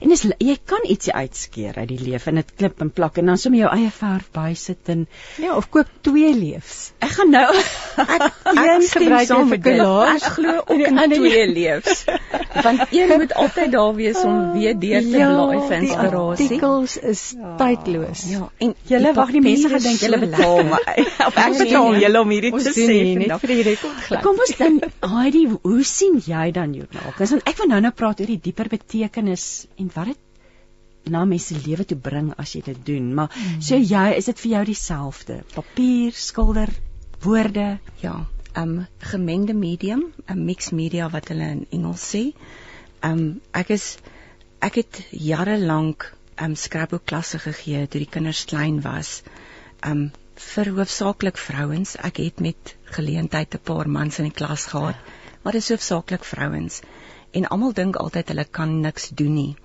en 0.00 0.08
dis 0.12 0.22
jy 0.38 0.56
kan 0.64 0.84
ietsie 0.86 1.12
uitskeer 1.14 1.78
uit 1.78 1.88
die 1.88 1.98
lewe 1.98 2.30
en 2.32 2.40
dit 2.42 2.52
klip 2.56 2.80
en 2.84 2.90
plak 2.90 3.18
en 3.18 3.26
dan 3.32 3.38
sommer 3.38 3.60
jou 3.64 3.70
eie 3.74 3.90
verf 3.90 4.28
bysit 4.34 4.88
en 4.94 5.06
Ja, 5.42 5.56
of 5.56 5.68
koop 5.70 5.88
twee 6.02 6.34
leefs. 6.34 6.92
ek 7.00 7.10
gaan 7.18 7.30
nou 7.30 7.46
ek 7.54 8.26
Een 8.48 8.82
stem 8.82 9.02
gebruik 9.02 9.26
saam 9.28 9.48
vir 9.52 9.58
dit. 9.58 9.78
collage. 9.78 10.14
Ek 10.16 10.32
glo 10.38 10.54
ook 10.58 10.76
die 10.78 10.86
in 10.86 10.98
ander 10.98 11.18
twee 11.22 11.46
leefs. 11.52 12.04
Want 12.64 12.80
een 12.94 13.08
moet 13.18 13.34
altyd 13.34 13.72
daar 13.72 13.94
wees 13.94 14.20
om 14.24 14.52
weer 14.54 14.74
deur 14.78 15.02
te 15.02 15.08
blaai 15.08 15.58
vir 15.68 15.68
die 15.68 15.88
inspirasie. 15.88 16.46
artikels 16.46 16.96
is 17.12 17.22
tydloos. 17.58 18.22
Ja, 18.30 18.48
en 18.58 18.74
Julle 18.88 19.12
wag 19.16 19.30
die 19.34 19.42
mense 19.44 19.68
gaan 19.72 19.82
dink 19.84 20.00
julle 20.00 20.18
betaal 20.22 20.62
my. 20.70 20.82
Of 21.26 21.36
ek 21.44 21.50
Nee, 21.52 21.58
betaal 21.64 21.90
nee. 21.92 22.00
julle 22.04 22.20
om 22.24 22.30
hierdie 22.34 22.52
te 22.56 22.72
sê 22.76 22.86
net 22.88 23.22
vandag. 23.26 23.40
vir 23.44 23.52
die 23.54 23.62
rekord 23.68 24.00
glad. 24.06 24.22
Kom 24.24 24.38
ons 24.44 24.54
dan 24.58 24.80
Heidi, 25.18 25.44
hoe 25.62 25.82
sien 25.84 26.18
jy 26.26 26.50
dan 26.56 26.74
joernaal? 26.76 27.12
Want 27.18 27.48
ek 27.52 27.58
wil 27.62 27.70
nou 27.74 27.80
nou 27.84 27.92
praat 27.92 28.20
oor 28.22 28.30
die 28.32 28.40
dieper 28.48 28.68
betekenis 28.72 29.44
en 29.78 29.87
wat 29.94 30.12
dit 30.12 30.18
na 31.08 31.24
mense 31.24 31.56
lewe 31.66 31.84
toe 31.88 31.98
bring 31.98 32.32
as 32.36 32.52
jy 32.54 32.62
dit 32.66 32.80
doen. 32.86 33.14
Maar 33.14 33.30
mm. 33.32 33.60
so 33.64 33.76
jy, 33.76 34.06
is 34.18 34.28
dit 34.30 34.40
vir 34.44 34.50
jou 34.50 34.64
dieselfde? 34.64 35.38
Papier, 35.54 36.12
skilder, 36.12 36.72
woorde? 37.24 37.78
Ja, 38.02 38.26
um 38.56 38.86
gemengde 38.98 39.54
medium, 39.54 40.12
'n 40.26 40.44
mixed 40.44 40.72
media 40.72 41.08
wat 41.10 41.28
hulle 41.28 41.48
in 41.56 41.66
Engels 41.70 42.04
sê. 42.14 42.22
Um 43.02 43.40
ek 43.52 43.70
is 43.70 43.98
ek 44.60 44.80
het 44.82 45.02
jare 45.10 45.58
lank 45.58 46.08
um 46.46 46.54
scrapbook 46.54 47.04
klasse 47.04 47.38
gegee 47.38 47.86
toe 47.86 48.00
die 48.04 48.12
kinders 48.16 48.44
klein 48.44 48.80
was. 48.82 49.22
Um 49.90 50.10
vir 50.38 50.72
hoofsaaklik 50.74 51.38
vrouens. 51.38 51.96
Ek 51.96 52.16
het 52.22 52.40
met 52.40 52.76
geleentheid 52.96 53.54
'n 53.54 53.64
paar 53.70 53.88
mans 53.88 54.18
in 54.18 54.30
die 54.30 54.38
klas 54.40 54.66
gehad, 54.66 54.96
maar 55.42 55.52
dit 55.52 55.62
is 55.62 55.70
hoofsaaklik 55.74 56.24
vrouens. 56.24 56.80
En 57.32 57.46
almal 57.46 57.72
dink 57.72 57.96
altyd 57.96 58.28
hulle 58.28 58.44
kan 58.44 58.80
niks 58.80 59.08
doen 59.08 59.34
nie. 59.34 59.56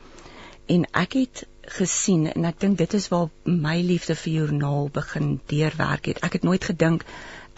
En 0.65 0.85
ek 0.91 1.13
het 1.13 1.47
gesien 1.61 2.27
en 2.31 2.45
ek 2.45 2.59
dink 2.59 2.77
dit 2.77 2.93
is 2.93 3.07
waar 3.11 3.29
my 3.43 3.81
liefde 3.81 4.15
vir 4.15 4.33
joernaal 4.33 4.89
begin 4.93 5.39
deurwerk 5.47 6.05
het. 6.11 6.19
Ek 6.23 6.33
het 6.33 6.43
nooit 6.43 6.63
gedink 6.63 7.05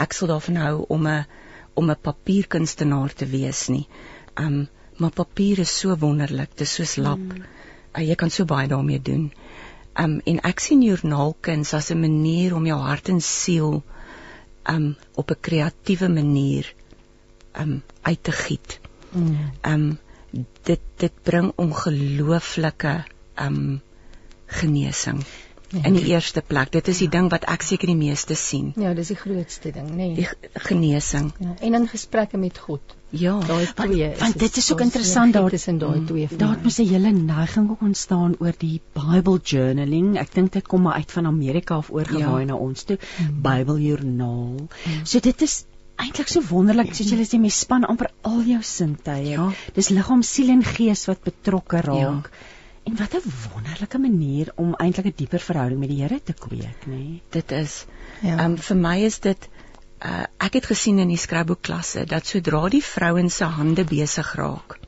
ek 0.01 0.13
sal 0.13 0.31
daarvan 0.33 0.59
hou 0.61 0.85
om 0.89 1.07
'n 1.07 1.25
om 1.73 1.89
'n 1.91 2.01
papierkunstenaar 2.01 3.13
te 3.13 3.25
wees 3.25 3.67
nie. 3.67 3.87
Um 4.35 4.67
maar 4.97 5.11
papier 5.11 5.59
is 5.59 5.79
so 5.79 5.95
wonderlik, 5.99 6.49
dit 6.49 6.61
is 6.61 6.73
soos 6.73 6.95
lap. 6.95 7.19
Mm. 7.19 7.43
Uh, 7.97 8.07
jy 8.07 8.15
kan 8.15 8.29
so 8.29 8.45
baie 8.45 8.67
daarmee 8.67 9.01
doen. 9.01 9.33
Um 9.99 10.21
en 10.25 10.39
ek 10.39 10.59
sien 10.59 10.81
joernaalkuns 10.81 11.73
as 11.73 11.91
'n 11.91 11.99
manier 11.99 12.55
om 12.55 12.65
jou 12.65 12.79
hart 12.79 13.09
en 13.09 13.21
siel 13.21 13.83
um 14.69 14.95
op 15.15 15.31
'n 15.31 15.41
kreatiewe 15.41 16.09
manier 16.09 16.73
um 17.59 17.83
uit 18.01 18.23
te 18.23 18.31
giet. 18.31 18.79
Mm. 19.11 19.51
Um 19.63 19.99
dit 20.63 20.79
dit 20.97 21.11
bring 21.23 21.51
ongelooflike 21.55 23.03
um 23.41 23.81
genesing. 24.45 25.23
Ja. 25.73 25.79
In 25.89 25.93
die 25.97 26.05
eerste 26.13 26.41
plek, 26.45 26.69
dit 26.71 26.87
is 26.87 26.99
die 27.01 27.07
ding 27.09 27.25
wat 27.33 27.43
ek 27.51 27.61
seker 27.65 27.87
die 27.89 27.95
meeste 27.97 28.35
sien. 28.37 28.67
Ja, 28.79 28.93
dis 28.93 29.07
die 29.11 29.15
grootste 29.17 29.71
ding, 29.73 29.89
nê. 29.97 30.13
Die 30.15 30.23
Nee. 30.23 30.25
g- 30.29 30.61
genesing. 30.67 31.31
Ja, 31.39 31.55
en 31.59 31.73
in 31.73 31.87
gesprekke 31.87 32.37
met 32.37 32.57
God. 32.57 32.81
Ja. 33.09 33.39
Daai 33.39 33.65
twee. 33.73 34.11
want 34.19 34.39
dit 34.39 34.57
is 34.57 34.71
ook 34.71 34.81
interessant 34.81 35.33
daar- 35.33 35.49
tussen 35.49 35.77
daai 35.77 36.05
twee. 36.05 36.27
vir 36.27 36.37
Daar 36.37 36.49
het 36.49 36.63
mos 36.63 36.77
'n 36.79 36.87
hele 36.87 37.11
neiging 37.11 37.77
ontstaan 37.81 38.35
oor 38.39 38.53
die 38.57 38.81
Bible 38.93 39.39
journaling. 39.43 40.17
Ek 40.17 40.33
dink 40.33 40.51
dit 40.53 40.67
kom 40.67 40.81
maar 40.81 40.93
uit 40.93 41.11
van 41.11 41.25
Amerika 41.25 41.75
af 41.75 41.89
oorgewaai 41.91 42.39
Ja. 42.45 42.45
na 42.45 42.55
ons 42.55 42.83
toe. 42.83 42.97
Bybeljoernaal. 43.41 44.55
So 45.03 45.19
dit 45.19 45.41
is 45.41 45.65
eintlik 46.01 46.29
so 46.31 46.41
wonderlik 46.49 46.93
soos 46.95 47.11
jy 47.11 47.25
sê 47.27 47.39
mens 47.39 47.59
span 47.65 47.87
amper 47.87 48.11
al 48.23 48.43
jou 48.47 48.61
sintuie. 48.61 49.35
Ja. 49.35 49.49
Dis 49.75 49.89
liggaam, 49.89 50.23
siel 50.23 50.51
en 50.55 50.63
gees 50.63 51.05
wat 51.09 51.23
betrokke 51.23 51.81
raak. 51.85 52.29
Ja. 52.29 52.53
En 52.85 52.97
wat 52.99 53.15
'n 53.15 53.31
wonderlike 53.51 53.97
manier 53.97 54.51
om 54.55 54.75
eintlik 54.75 55.05
'n 55.05 55.13
dieper 55.15 55.39
verhouding 55.39 55.79
met 55.79 55.89
die 55.89 56.01
Here 56.01 56.21
te 56.23 56.33
kweek, 56.33 56.85
nê? 56.85 56.97
Nee? 56.97 57.21
dit 57.29 57.51
is. 57.51 57.85
Ja. 58.21 58.37
Ehm 58.37 58.51
um, 58.51 58.57
vir 58.57 58.77
my 58.77 58.97
is 59.01 59.19
dit 59.19 59.49
uh, 60.05 60.23
ek 60.37 60.53
het 60.53 60.65
gesien 60.65 60.99
in 60.99 61.07
die 61.07 61.17
skryfboek 61.17 61.61
klasse 61.61 62.05
dat 62.05 62.25
sodra 62.25 62.69
die 62.69 62.83
vrouens 62.83 63.35
se 63.35 63.45
hande 63.45 63.83
besig 63.83 64.35
raak, 64.35 64.79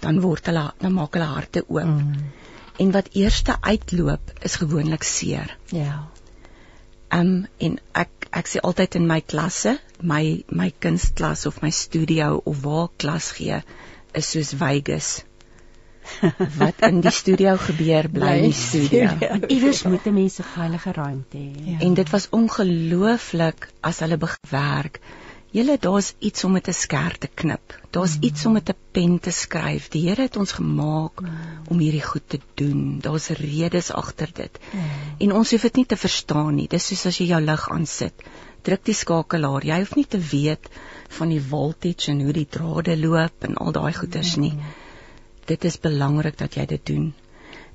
dan 0.00 0.20
word 0.20 0.46
hulle 0.46 0.72
dan 0.78 0.92
maak 0.92 1.14
hulle 1.14 1.28
harte 1.34 1.64
oop. 1.68 1.84
Mm. 1.84 2.32
En 2.78 2.90
wat 2.90 3.12
eerste 3.12 3.56
uitloop 3.60 4.32
is 4.42 4.56
gewoonlik 4.56 5.02
seer. 5.02 5.56
Ja. 5.68 6.08
Ehm 7.08 7.20
um, 7.20 7.46
en 7.58 7.78
ek 7.92 8.19
ek 8.32 8.46
sê 8.50 8.60
altyd 8.62 8.96
in 9.00 9.06
my 9.10 9.20
klasse, 9.20 9.78
my 10.02 10.44
my 10.48 10.70
kunstklas 10.70 11.46
of 11.46 11.62
my 11.62 11.70
studio 11.70 12.40
of 12.44 12.62
waar 12.64 12.88
klas 12.96 13.32
gee 13.38 13.62
is 14.14 14.30
soos 14.30 14.52
Vegas. 14.52 15.24
Wat 16.60 16.80
in 16.86 17.00
die 17.04 17.12
studio 17.14 17.56
gebeur, 17.60 18.08
bly 18.10 18.36
in 18.40 18.46
die 18.48 18.56
studio. 18.56 19.10
Iewers 19.52 19.82
moet 19.86 20.06
'n 20.06 20.14
mens 20.14 20.38
'n 20.40 20.48
veilige 20.54 20.92
ruimte 20.92 21.38
hê. 21.38 21.50
Ja. 21.72 21.78
En 21.86 21.94
dit 21.94 22.10
was 22.10 22.28
ongelooflik 22.30 23.68
as 23.80 24.00
hulle 24.00 24.16
begin 24.16 24.50
werk. 24.50 25.00
Julle 25.50 25.74
daar's 25.82 26.12
iets 26.18 26.44
om 26.46 26.52
met 26.52 26.68
'n 26.68 26.72
skerp 26.72 27.16
te 27.22 27.28
knip. 27.34 27.74
Daar's 27.90 28.16
mm. 28.16 28.22
iets 28.22 28.46
om 28.46 28.52
met 28.52 28.68
'n 28.68 28.76
pen 28.90 29.18
te 29.18 29.30
skryf. 29.30 29.88
Die 29.88 30.08
Here 30.08 30.22
het 30.22 30.36
ons 30.36 30.52
gemaak 30.52 31.20
mm. 31.20 31.28
om 31.68 31.78
hierdie 31.78 32.02
goed 32.02 32.22
te 32.26 32.40
doen. 32.54 33.00
Daar's 33.00 33.28
redes 33.28 33.90
agter 33.92 34.30
dit. 34.32 34.58
Mm. 34.72 34.80
En 35.18 35.32
ons 35.32 35.50
hoef 35.50 35.62
dit 35.62 35.76
nie 35.76 35.86
te 35.86 35.96
verstaan 35.96 36.54
nie. 36.54 36.68
Dis 36.68 36.86
soos 36.86 37.06
as 37.06 37.18
jy 37.18 37.26
jou 37.26 37.40
lig 37.40 37.70
aansit. 37.70 38.14
Druk 38.62 38.84
die 38.84 38.94
skakelaar. 38.94 39.66
Jy 39.66 39.78
hoef 39.78 39.94
nie 39.96 40.06
te 40.06 40.18
weet 40.18 40.70
van 41.08 41.28
die 41.28 41.42
voltage 41.42 42.10
en 42.10 42.20
hoe 42.20 42.32
die 42.32 42.48
drade 42.48 42.96
loop 42.98 43.44
en 43.48 43.56
al 43.56 43.72
daai 43.72 43.92
goeters 43.92 44.36
nie. 44.36 44.54
Dit 45.46 45.64
is 45.64 45.80
belangrik 45.80 46.38
dat 46.38 46.54
jy 46.54 46.66
dit 46.66 46.86
doen. 46.86 47.14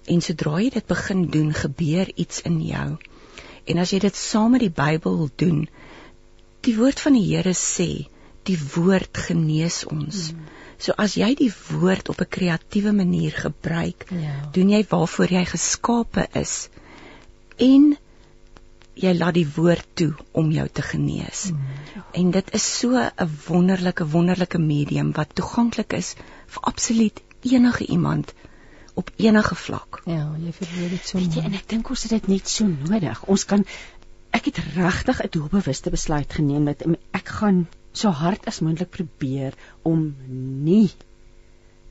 En 0.05 0.21
sodra 0.21 0.61
jy 0.61 0.69
dit 0.69 0.87
begin 0.87 1.25
doen, 1.27 1.53
gebeur 1.53 2.11
iets 2.15 2.41
in 2.41 2.61
jou. 2.61 2.97
En 3.65 3.77
as 3.77 3.91
jy 3.91 3.99
dit 3.99 4.15
saam 4.15 4.51
met 4.51 4.61
die 4.61 4.71
Bybel 4.71 5.29
doen, 5.35 5.67
die 6.65 6.75
woord 6.77 7.01
van 7.05 7.17
die 7.17 7.25
Here 7.27 7.53
sê, 7.57 8.07
die 8.45 8.57
woord 8.75 9.17
genees 9.27 9.83
ons. 9.89 10.31
Mm. 10.33 10.47
So 10.77 10.93
as 11.01 11.15
jy 11.17 11.31
die 11.39 11.51
woord 11.71 12.09
op 12.13 12.21
'n 12.21 12.29
kreatiewe 12.37 12.93
manier 12.93 13.31
gebruik, 13.31 14.05
ja. 14.11 14.49
doen 14.53 14.69
jy 14.69 14.85
waarvoor 14.89 15.31
jy 15.31 15.45
geskape 15.45 16.27
is. 16.33 16.69
En 17.57 17.95
jy 18.95 19.13
laat 19.13 19.33
die 19.35 19.47
woord 19.55 19.87
toe 19.93 20.13
om 20.31 20.51
jou 20.51 20.67
te 20.67 20.81
genees. 20.81 21.51
Mm. 21.51 21.59
Ja. 21.95 22.05
En 22.21 22.31
dit 22.31 22.53
is 22.53 22.65
so 22.79 22.95
'n 22.97 23.29
wonderlike 23.47 24.07
wonderlike 24.07 24.57
medium 24.57 25.11
wat 25.11 25.35
toeganklik 25.35 25.93
is 25.93 26.15
vir 26.47 26.61
absoluut 26.61 27.21
enige 27.41 27.85
iemand 27.85 28.33
op 28.95 29.11
enige 29.15 29.55
vlak. 29.55 30.01
Ja, 30.05 30.35
jy 30.39 30.51
verwoord 30.53 30.89
dit 30.89 31.07
so. 31.07 31.17
Weet 31.17 31.33
jy, 31.33 31.43
en 31.43 31.53
ek 31.53 31.67
dink 31.69 31.89
ons 31.89 32.03
het 32.07 32.11
dit 32.11 32.27
net 32.27 32.47
so 32.47 32.67
nodig. 32.67 33.23
Ons 33.27 33.43
kan 33.45 33.65
ek 34.35 34.51
het 34.51 34.61
regtig 34.75 35.21
'n 35.23 35.31
doelbewuste 35.31 35.89
besluit 35.89 36.33
geneem 36.33 36.63
met 36.63 36.85
ek 37.11 37.27
gaan 37.39 37.67
so 37.91 38.09
hard 38.09 38.47
as 38.51 38.59
moontlik 38.59 38.91
probeer 38.91 39.53
om 39.81 40.15
nie 40.67 40.91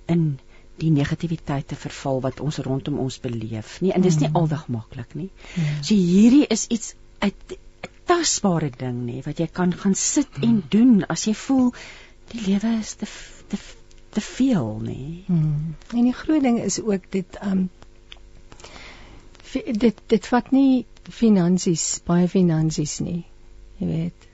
in 0.07 0.39
die 0.83 0.91
negativiteit 0.91 1.69
te 1.71 1.79
verval 1.79 2.21
wat 2.25 2.41
ons 2.45 2.59
rondom 2.67 2.99
ons 2.99 3.21
beleef 3.23 3.77
nie 3.81 3.93
en 3.95 4.03
dis 4.03 4.19
nie 4.21 4.29
mm. 4.29 4.37
aldag 4.41 4.67
maklik 4.69 5.15
nie. 5.15 5.31
Mm. 5.55 5.83
So 5.87 5.95
hierdie 5.95 6.47
is 6.57 6.67
iets 6.77 6.95
uit 7.19 7.55
'n 7.55 7.93
tasbare 8.11 8.71
ding 8.79 9.05
nê 9.07 9.23
wat 9.27 9.39
jy 9.39 9.47
kan 9.47 9.73
gaan 9.73 9.95
sit 9.95 10.39
mm. 10.39 10.49
en 10.49 10.63
doen 10.69 11.07
as 11.07 11.27
jy 11.29 11.35
voel 11.35 11.73
die 12.33 12.43
lewe 12.47 12.75
is 12.81 12.95
te 12.95 13.07
te 13.49 13.61
te 14.11 14.21
veel 14.21 14.81
nê. 14.83 15.25
Mm. 15.27 15.75
En 15.95 16.03
die 16.03 16.13
groot 16.13 16.43
ding 16.43 16.61
is 16.61 16.81
ook 16.83 17.11
dit 17.11 17.39
um 17.43 17.71
dit 19.55 20.03
dit 20.07 20.27
vat 20.27 20.51
nie 20.51 20.85
finansies 21.11 22.01
baie 22.07 22.29
finansies 22.29 23.01
nie. 23.01 23.25
Jy 23.79 23.87
weet 23.89 24.29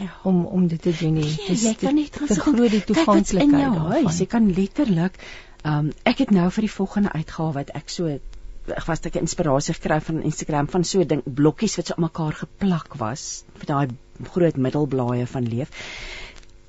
ja. 0.00 0.08
om 0.22 0.44
om 0.44 0.68
dit 0.68 0.82
te 0.82 0.94
doen 1.00 1.18
nie. 1.20 1.34
Dis 1.48 1.64
jy 1.66 1.74
kan 1.80 1.94
net 1.94 2.16
gaan 2.16 2.30
vergroot 2.30 2.72
die 2.74 2.84
toeganklikheid 2.84 3.52
in 3.52 3.60
jou 3.60 3.92
huis. 3.92 4.18
Jy 4.22 4.28
kan 4.30 4.48
letterlik 4.56 5.20
um 5.66 5.92
ek 6.06 6.24
het 6.24 6.32
nou 6.34 6.48
vir 6.50 6.66
die 6.66 6.72
volgende 6.72 7.12
uitgawe 7.12 7.52
wat 7.60 7.72
ek 7.78 7.92
so 7.92 8.10
ek 8.66 8.86
was 8.86 9.00
'n 9.00 9.18
inspirasie 9.22 9.74
gekry 9.74 10.00
van 10.00 10.22
Instagram 10.22 10.68
van 10.68 10.84
so 10.84 11.04
ding 11.04 11.22
blokkies 11.24 11.76
wat 11.76 11.86
so 11.86 11.94
op 11.94 12.04
mekaar 12.06 12.32
geplak 12.32 12.96
was 12.98 13.44
vir 13.58 13.66
daai 13.66 13.88
groot 14.32 14.56
middelblaaie 14.56 15.26
van 15.26 15.48
leef. 15.48 15.70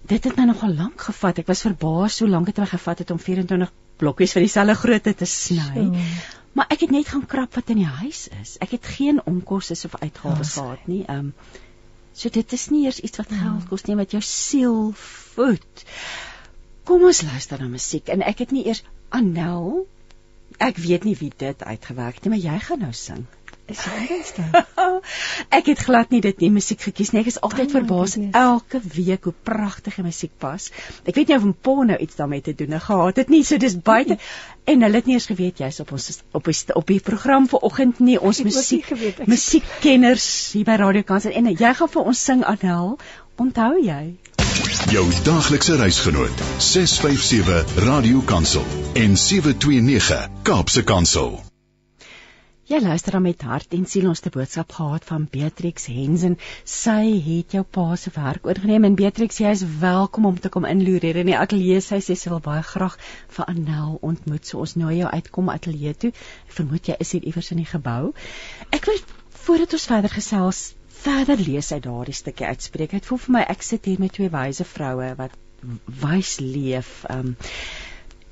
Dit 0.08 0.24
het 0.24 0.38
my 0.38 0.46
nogal 0.46 0.74
lank 0.74 1.02
gevat. 1.02 1.40
Ek 1.40 1.48
was 1.48 1.62
verbaas 1.62 2.16
so 2.16 2.28
lank 2.28 2.48
het 2.48 2.58
my 2.58 2.66
gevat 2.66 3.00
het 3.00 3.12
om 3.12 3.20
24 3.20 3.72
blokkies 3.98 4.34
van 4.34 4.42
dieselfde 4.42 4.76
grootte 4.76 5.14
te 5.14 5.26
sny. 5.26 5.74
So. 5.74 5.92
Maar 6.58 6.74
ek 6.74 6.88
het 6.88 6.92
net 6.94 7.08
gaan 7.14 7.26
krap 7.30 7.54
wat 7.56 7.70
in 7.70 7.84
die 7.84 7.94
huis 8.02 8.28
is. 8.42 8.58
Ek 8.64 8.74
het 8.74 8.94
geen 8.98 9.22
onkoste 9.30 9.78
of 9.86 10.00
uitgawes 10.02 10.58
gehad 10.58 10.88
nie. 10.90 11.04
Um 11.12 11.34
So 12.18 12.34
dit 12.34 12.54
is 12.56 12.64
nie 12.74 12.86
eers 12.88 12.98
iets 13.06 13.20
wat 13.22 13.30
geld 13.30 13.68
kos 13.70 13.84
nie, 13.86 13.96
wat 14.00 14.14
jou 14.16 14.24
siel 14.26 14.78
voed. 14.98 15.84
Kom 16.90 17.04
ons 17.06 17.22
luister 17.28 17.62
na 17.62 17.68
musiek 17.70 18.10
en 18.10 18.24
ek 18.26 18.42
het 18.42 18.56
nie 18.56 18.64
eers 18.66 18.82
Anel. 19.14 19.84
Ek 20.58 20.80
weet 20.82 21.06
nie 21.06 21.14
wie 21.20 21.30
dit 21.30 21.62
uitgewerk 21.62 22.18
het 22.18 22.26
nie, 22.26 22.34
maar 22.34 22.42
jy 22.42 22.56
gaan 22.66 22.82
nou 22.88 22.94
sing. 22.98 23.28
Is 23.68 23.82
jy 23.84 24.06
eenste? 24.16 24.44
ek 25.58 25.68
het 25.74 25.82
glad 25.84 26.14
nie 26.14 26.22
dit 26.24 26.44
nie 26.44 26.50
musiek 26.56 26.80
gekies 26.80 27.12
nie. 27.12 27.20
Ek 27.26 27.32
is 27.34 27.40
altyd 27.44 27.68
oh 27.68 27.76
verbaas 27.76 28.16
elke 28.32 28.80
week 28.96 29.28
hoe 29.28 29.34
pragtige 29.50 30.06
musiek 30.06 30.32
pas. 30.40 30.70
Ek 31.04 31.18
weet 31.20 31.28
nie 31.28 31.36
of 31.36 31.48
'n 31.50 31.56
pa 31.68 31.76
nou 31.90 31.98
iets 32.00 32.16
daarmee 32.16 32.42
te 32.46 32.56
doen 32.56 32.80
gehad 32.80 33.20
het 33.20 33.34
nie. 33.34 33.44
So 33.44 33.58
dis 33.58 33.76
buite 33.76 34.16
nee. 34.16 34.32
en 34.72 34.88
hulle 34.88 35.02
het 35.02 35.06
nie 35.06 35.18
eens 35.20 35.28
geweet 35.28 35.60
jy's 35.60 35.80
op 35.84 35.92
ons 35.92 36.22
op 36.32 36.48
die 36.48 36.76
op 36.76 36.88
die 36.88 37.00
program 37.00 37.48
vanoggend 37.48 38.00
nie. 38.00 38.20
Ons 38.20 38.42
musiek 38.44 38.88
musiekkenners 39.26 40.30
hier 40.54 40.64
by 40.64 40.80
Radio 40.80 41.04
Kans 41.04 41.26
en 41.26 41.52
jy 41.52 41.74
gaan 41.74 41.92
vir 41.92 42.04
ons 42.14 42.24
sing 42.24 42.44
Anel. 42.44 42.98
Onthou 43.36 43.76
jy? 43.84 44.16
Jou 44.92 45.04
daaglikse 45.28 45.76
reisgenoot 45.76 46.40
657 46.58 47.84
Radio 47.84 48.24
Kansel 48.26 48.66
en 48.94 49.18
729 49.18 50.28
Kaapse 50.44 50.84
Kansel. 50.84 51.57
Jy 52.68 52.82
luister 52.84 53.16
dan 53.16 53.24
met 53.24 53.44
hart 53.48 53.72
en 53.78 53.86
siel 53.88 54.10
ons 54.10 54.20
te 54.20 54.28
boodskap 54.28 54.74
gehad 54.76 55.06
van 55.08 55.24
Beatrix 55.32 55.86
Hensen. 55.88 56.34
Sy 56.68 57.14
het 57.24 57.54
jou 57.56 57.62
pa 57.64 57.96
se 57.96 58.12
werk 58.12 58.48
oorgeneem 58.50 58.84
en 58.84 58.96
Beatrix, 59.00 59.38
jy 59.40 59.54
is 59.56 59.62
welkom 59.80 60.26
om 60.28 60.40
te 60.44 60.50
kom 60.52 60.66
inloer 60.68 61.06
hier 61.08 61.20
in 61.22 61.30
die 61.32 61.38
ateljee. 61.40 61.80
Sy 61.86 62.02
sê 62.04 62.18
sy 62.20 62.34
wil 62.34 62.42
baie 62.44 62.66
graag 62.68 62.98
vir 63.38 63.48
Annel 63.54 63.94
ontmoet. 64.10 64.44
So 64.50 64.60
ons 64.66 64.76
nooi 64.76 64.98
jou 64.98 65.08
uitkom 65.08 65.48
ateljee 65.54 65.94
toe. 65.96 66.12
Ek 66.44 66.58
vermoed 66.58 66.90
jy 66.92 66.98
is 67.06 67.14
hier 67.16 67.30
iewers 67.32 67.50
in 67.56 67.62
die 67.62 67.70
gebou. 67.70 68.10
Ek 68.76 68.90
wil 68.90 69.00
voordat 69.46 69.76
ons 69.78 69.88
verder 69.88 70.12
gesels, 70.12 70.60
verder 71.06 71.40
lees 71.40 71.72
uit 71.72 71.86
daardie 71.86 72.16
stukkie 72.20 72.50
uitspreek. 72.50 72.98
Dit 72.98 73.08
voel 73.08 73.22
vir 73.28 73.36
my 73.38 73.46
ek 73.54 73.64
sit 73.64 73.88
hier 73.88 74.02
met 74.04 74.12
twee 74.18 74.34
wyse 74.34 74.68
vroue 74.68 75.14
wat 75.22 75.38
wys 76.04 76.34
leef. 76.44 76.92
Um 77.16 77.38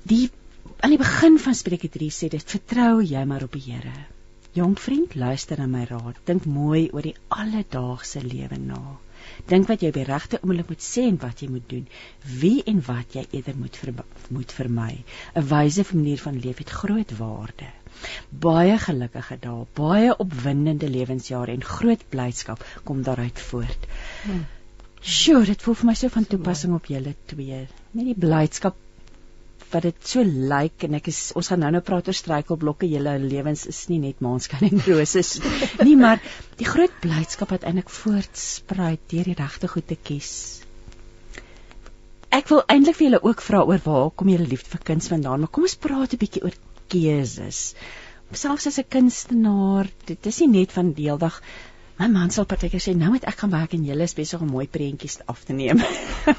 die 0.04 0.28
aan 0.84 0.92
die 0.92 1.00
begin 1.00 1.40
van 1.40 1.56
Spreuke 1.56 1.88
3 1.96 2.12
sê 2.20 2.32
dit 2.36 2.56
vertrou 2.58 3.00
jy 3.00 3.24
maar 3.32 3.48
op 3.48 3.56
die 3.56 3.64
Here 3.70 3.96
Jong 4.56 4.78
vriend, 4.80 5.16
luister 5.20 5.60
na 5.60 5.66
my 5.68 5.82
raad. 5.90 6.20
Dink 6.24 6.46
mooi 6.48 6.86
oor 6.96 7.04
die 7.04 7.18
alledaagse 7.36 8.22
lewe 8.24 8.56
na. 8.56 8.78
Dink 9.52 9.68
wat 9.68 9.82
jy 9.84 9.90
op 9.92 9.98
die 9.98 10.06
regte 10.08 10.40
oomblik 10.40 10.70
moet 10.72 10.86
sê 10.86 11.04
en 11.10 11.18
wat 11.20 11.42
jy 11.44 11.50
moet 11.52 11.66
doen. 11.74 11.82
Wie 12.40 12.62
en 12.72 12.80
wat 12.88 13.18
jy 13.18 13.26
eerder 13.36 13.58
moet 13.60 13.76
ver, 13.82 13.92
moet 14.38 14.56
vermy. 14.56 14.94
'n 15.36 15.44
Wyse 15.50 15.84
manier 15.92 16.24
van 16.24 16.40
leef 16.46 16.64
het 16.64 16.72
groot 16.78 17.12
waarde. 17.18 17.68
Baie 18.48 18.78
gelukkige 18.86 19.38
dae, 19.44 19.68
baie 19.82 20.16
opwindende 20.26 20.90
lewensjare 20.90 21.52
en 21.52 21.70
groot 21.76 22.08
blydskap 22.16 22.64
kom 22.88 23.04
daaruit 23.04 23.44
voort. 23.50 23.92
Hmm. 24.24 24.46
Sjoe, 25.02 25.44
dit 25.52 25.62
voel 25.62 25.82
vir 25.82 25.92
my 25.92 26.00
so 26.00 26.16
van 26.16 26.32
toepassing 26.32 26.80
op 26.80 26.88
julle 26.96 27.16
twee. 27.26 27.68
Net 27.92 28.06
die 28.14 28.20
blydskap 28.28 28.80
wat 29.72 29.86
dit 29.88 30.08
so 30.08 30.24
lyk 30.24 30.50
like, 30.52 30.88
en 30.88 30.98
ek 31.00 31.10
is 31.12 31.20
ons 31.40 31.50
gaan 31.52 31.62
nou-nou 31.64 31.82
praat 31.86 32.08
oor 32.10 32.18
struikelblokke 32.18 32.90
julle 32.90 33.16
lewens 33.24 33.66
is 33.72 33.82
nie 33.92 34.00
net 34.04 34.22
maanskyn 34.26 34.68
en 34.70 34.84
roses 34.88 35.36
nie 35.88 35.96
maar 36.00 36.22
die 36.60 36.68
groot 36.70 36.94
blydskap 37.04 37.54
wat 37.56 37.68
eintlik 37.68 37.92
voortspruit 37.94 39.04
deur 39.12 39.32
die 39.32 39.38
regte 39.40 39.72
goed 39.72 39.88
te 39.90 39.98
kies. 40.10 40.32
Ek 42.36 42.50
wil 42.52 42.64
eintlik 42.68 42.98
vir 43.00 43.08
julle 43.08 43.24
ook 43.24 43.44
vra 43.44 43.62
oor 43.64 43.84
waar 43.86 44.10
kom 44.12 44.32
julle 44.34 44.50
liefde 44.50 44.74
vir 44.74 44.84
kuns 44.92 45.12
vandaan 45.12 45.46
maar 45.46 45.54
kom 45.58 45.68
ons 45.68 45.78
praat 45.88 46.14
'n 46.14 46.22
bietjie 46.24 46.44
oor 46.44 46.58
keuses. 46.92 47.62
Selfs 48.32 48.68
as 48.68 48.80
'n 48.80 48.92
kunstenaar 48.98 49.88
dit 50.06 50.32
is 50.32 50.42
nie 50.42 50.52
net 50.60 50.72
van 50.76 50.94
deeldag 50.94 51.42
My 51.96 52.10
man 52.12 52.32
sal 52.36 52.44
partykeer 52.52 52.82
sê 52.84 52.92
nou 52.98 53.14
moet 53.14 53.24
ek 53.30 53.38
gaan 53.40 53.54
werk 53.54 53.74
en 53.78 53.84
jy 53.88 53.96
is 54.04 54.16
besig 54.18 54.42
om 54.44 54.50
mooi 54.52 54.66
prentjies 54.68 55.22
af 55.32 55.46
te 55.48 55.54
neem. 55.56 55.80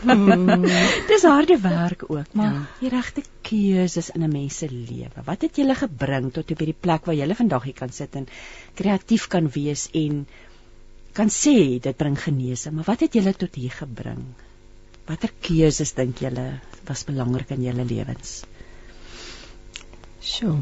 Hmm. 0.03 0.67
Dis 1.11 1.25
harde 1.25 1.57
werk 1.63 2.05
ook, 2.11 2.35
maar 2.37 2.53
ja. 2.53 2.65
die 2.83 2.91
regte 2.93 3.25
keuses 3.49 4.11
in 4.13 4.25
'n 4.27 4.33
mens 4.33 4.59
se 4.59 4.69
lewe. 4.69 5.25
Wat 5.25 5.47
het 5.47 5.57
julle 5.57 5.75
gebring 5.75 6.29
tot 6.33 6.51
op 6.51 6.59
hierdie 6.59 6.77
plek 6.87 7.09
waar 7.09 7.17
julle 7.17 7.39
vandag 7.39 7.65
hier 7.65 7.79
kan 7.81 7.93
sit 7.93 8.17
en 8.21 8.29
kreatief 8.75 9.29
kan 9.33 9.49
wees 9.49 9.89
en 9.95 10.27
kan 11.17 11.33
sê 11.33 11.81
dit 11.81 11.97
bring 11.97 12.19
genesing, 12.21 12.75
maar 12.77 12.91
wat 12.93 13.01
het 13.01 13.15
julle 13.17 13.33
tot 13.33 13.55
hier 13.55 13.73
gebring? 13.73 14.27
Watter 15.07 15.33
keuses 15.41 15.95
dink 15.95 16.21
julle 16.21 16.61
was 16.85 17.05
belangrik 17.09 17.51
in 17.57 17.63
julle 17.63 17.85
lewens? 17.85 18.43
Sjoe. 20.21 20.59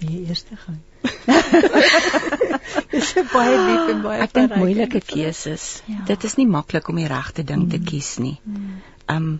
Die 0.00 0.26
eerste 0.26 0.56
gaan. 0.56 0.80
Dis 2.92 3.12
baie 3.32 3.56
diep 3.56 3.92
en 3.94 4.02
baie 4.04 4.24
Ek 4.24 4.34
dink 4.36 4.56
moeilike 4.60 5.00
keuses. 5.04 5.82
Ja. 5.88 6.02
Dit 6.10 6.26
is 6.28 6.36
nie 6.40 6.48
maklik 6.50 6.90
om 6.92 6.98
die 7.00 7.08
regte 7.10 7.44
ding 7.46 7.64
mm. 7.66 7.70
te 7.72 7.80
kies 7.90 8.16
nie. 8.22 8.36
Mm. 8.44 8.74
Um 9.14 9.30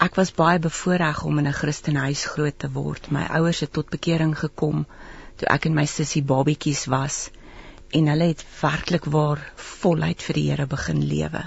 ek 0.00 0.16
was 0.16 0.32
baie 0.32 0.60
bevoorreg 0.62 1.24
om 1.28 1.38
in 1.42 1.48
'n 1.48 1.56
Christenhuis 1.56 2.24
groot 2.24 2.58
te 2.58 2.70
word. 2.72 3.10
My 3.12 3.26
ouers 3.36 3.60
het 3.60 3.72
tot 3.76 3.92
bekering 3.92 4.32
gekom 4.38 4.86
toe 5.36 5.48
ek 5.52 5.68
en 5.68 5.76
my 5.76 5.84
sussie 5.84 6.22
babietjies 6.24 6.86
was 6.88 7.28
en 7.92 8.08
hulle 8.08 8.30
het 8.32 8.44
werklik 8.60 9.04
waar 9.04 9.40
voluit 9.56 10.22
vir 10.22 10.34
die 10.34 10.48
Here 10.50 10.66
begin 10.66 11.04
lewe. 11.04 11.44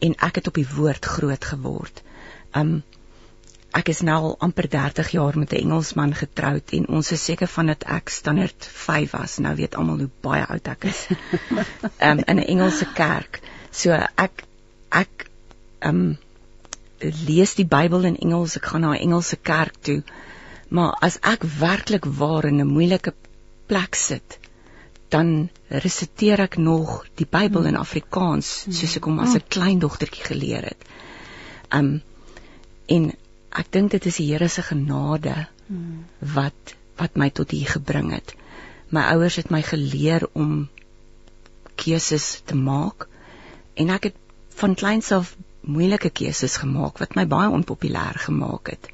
En 0.00 0.14
ek 0.28 0.40
het 0.40 0.48
op 0.48 0.54
die 0.54 0.68
woord 0.76 1.04
groot 1.04 1.44
geword. 1.44 2.02
Um 2.54 2.82
ek 3.74 3.90
is 3.90 4.00
nou 4.06 4.16
al 4.28 4.34
amper 4.46 4.68
30 4.70 5.10
jaar 5.16 5.38
met 5.38 5.52
'n 5.52 5.62
Engelsman 5.66 6.14
getroud 6.14 6.72
en 6.78 6.88
ons 6.88 7.12
is 7.12 7.24
seker 7.24 7.46
van 7.46 7.66
dit 7.66 7.84
ek 7.84 8.08
standaard 8.08 8.68
5 8.72 9.10
was. 9.10 9.38
Nou 9.38 9.54
weet 9.56 9.74
almal 9.74 9.98
hoe 9.98 10.10
baie 10.20 10.44
oud 10.46 10.68
ek 10.68 10.84
is. 10.84 11.06
um, 12.00 12.18
in 12.30 12.36
'n 12.36 12.46
Engelse 12.46 12.86
kerk. 12.94 13.40
So 13.70 13.90
ek 14.16 14.44
ek 14.90 15.26
um 15.80 16.16
lees 17.00 17.54
die 17.54 17.66
Bybel 17.66 18.04
in 18.04 18.16
Engels. 18.16 18.56
Ek 18.56 18.70
gaan 18.72 18.80
na 18.80 18.94
'n 18.94 19.02
Engelse 19.08 19.36
kerk 19.36 19.74
toe. 19.80 20.02
Maar 20.68 20.96
as 21.00 21.18
ek 21.22 21.42
werklik 21.42 22.04
waar 22.04 22.44
in 22.44 22.60
'n 22.60 22.66
moeilike 22.66 23.14
plek 23.66 23.94
sit, 23.94 24.38
dan 25.08 25.50
resiteer 25.68 26.40
ek 26.40 26.56
nog 26.56 27.04
die 27.14 27.26
Bybel 27.30 27.64
in 27.64 27.76
Afrikaans 27.76 28.66
soos 28.70 28.96
ek 28.96 29.04
hom 29.04 29.18
as 29.18 29.34
'n 29.34 29.48
klein 29.48 29.78
dogtertjie 29.78 30.24
geleer 30.24 30.62
het. 30.62 30.82
Um 31.70 32.02
en 32.86 33.12
ek 33.54 33.70
dink 33.74 33.94
dit 33.94 34.06
is 34.10 34.18
die 34.20 34.28
Here 34.32 34.48
se 34.48 34.62
genade 34.66 35.34
hmm. 35.66 36.04
wat 36.34 36.74
wat 36.98 37.16
my 37.18 37.30
tot 37.34 37.50
hier 37.50 37.70
gebring 37.74 38.12
het. 38.14 38.34
My 38.94 39.02
ouers 39.14 39.36
het 39.40 39.50
my 39.50 39.62
geleer 39.66 40.28
om 40.32 40.68
keuses 41.74 42.42
te 42.46 42.54
maak 42.54 43.08
en 43.74 43.90
ek 43.90 44.10
het 44.10 44.20
van 44.60 44.76
kleins 44.78 45.10
af 45.12 45.34
moeilike 45.60 46.10
keuses 46.10 46.56
gemaak 46.62 47.00
wat 47.02 47.16
my 47.18 47.24
baie 47.26 47.50
onpopulêr 47.50 48.20
gemaak 48.26 48.70
het. 48.74 48.90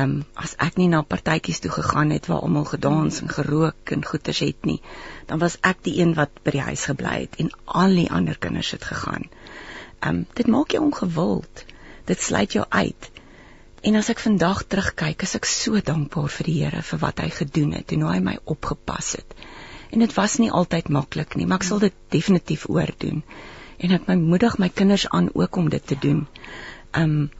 Um 0.00 0.20
as 0.38 0.54
ek 0.62 0.78
nie 0.78 0.88
na 0.90 1.02
partytjies 1.02 1.62
toe 1.62 1.70
gegaan 1.74 2.12
het 2.14 2.28
waar 2.30 2.44
almal 2.46 2.66
gedans 2.72 3.20
en 3.22 3.30
gerook 3.30 3.94
en 3.94 4.04
goeters 4.06 4.42
het 4.46 4.66
nie, 4.66 4.78
dan 5.26 5.42
was 5.42 5.58
ek 5.66 5.82
die 5.86 5.96
een 6.00 6.14
wat 6.18 6.42
by 6.44 6.54
die 6.56 6.66
huis 6.66 6.86
gebly 6.90 7.16
het 7.24 7.38
en 7.42 7.50
al 7.66 7.96
die 7.98 8.10
ander 8.10 8.38
kinders 8.38 8.70
het 8.76 8.86
gegaan. 8.86 9.26
Um 10.06 10.24
dit 10.34 10.46
maak 10.46 10.74
jou 10.74 10.84
ongewild. 10.84 11.64
Dit 12.06 12.22
sluit 12.22 12.52
jou 12.52 12.66
uit. 12.68 13.10
En 13.80 13.96
as 13.96 14.10
ek 14.12 14.20
vandag 14.20 14.66
terugkyk, 14.68 15.22
is 15.24 15.38
ek 15.38 15.46
so 15.48 15.80
dankbaar 15.80 16.28
vir 16.28 16.48
die 16.48 16.56
Here 16.60 16.82
vir 16.84 17.00
wat 17.00 17.20
hy 17.22 17.30
gedoen 17.32 17.72
het 17.72 17.92
en 17.94 18.02
hoe 18.04 18.10
hy 18.12 18.18
my 18.24 18.34
opgepas 18.54 19.14
het. 19.16 19.36
En 19.90 20.04
dit 20.04 20.12
was 20.18 20.36
nie 20.42 20.50
altyd 20.52 20.90
maklik 20.92 21.32
nie, 21.34 21.46
maar 21.48 21.62
ek 21.62 21.68
sal 21.68 21.80
dit 21.80 21.94
definitief 22.12 22.66
oordoen. 22.68 23.22
En 23.80 23.94
ek 23.96 24.04
my 24.10 24.18
moedig 24.20 24.58
my 24.60 24.68
kinders 24.68 25.06
aan 25.08 25.30
ook 25.32 25.56
om 25.56 25.70
dit 25.72 25.86
te 25.86 25.96
doen. 26.02 26.26
Um 26.92 27.30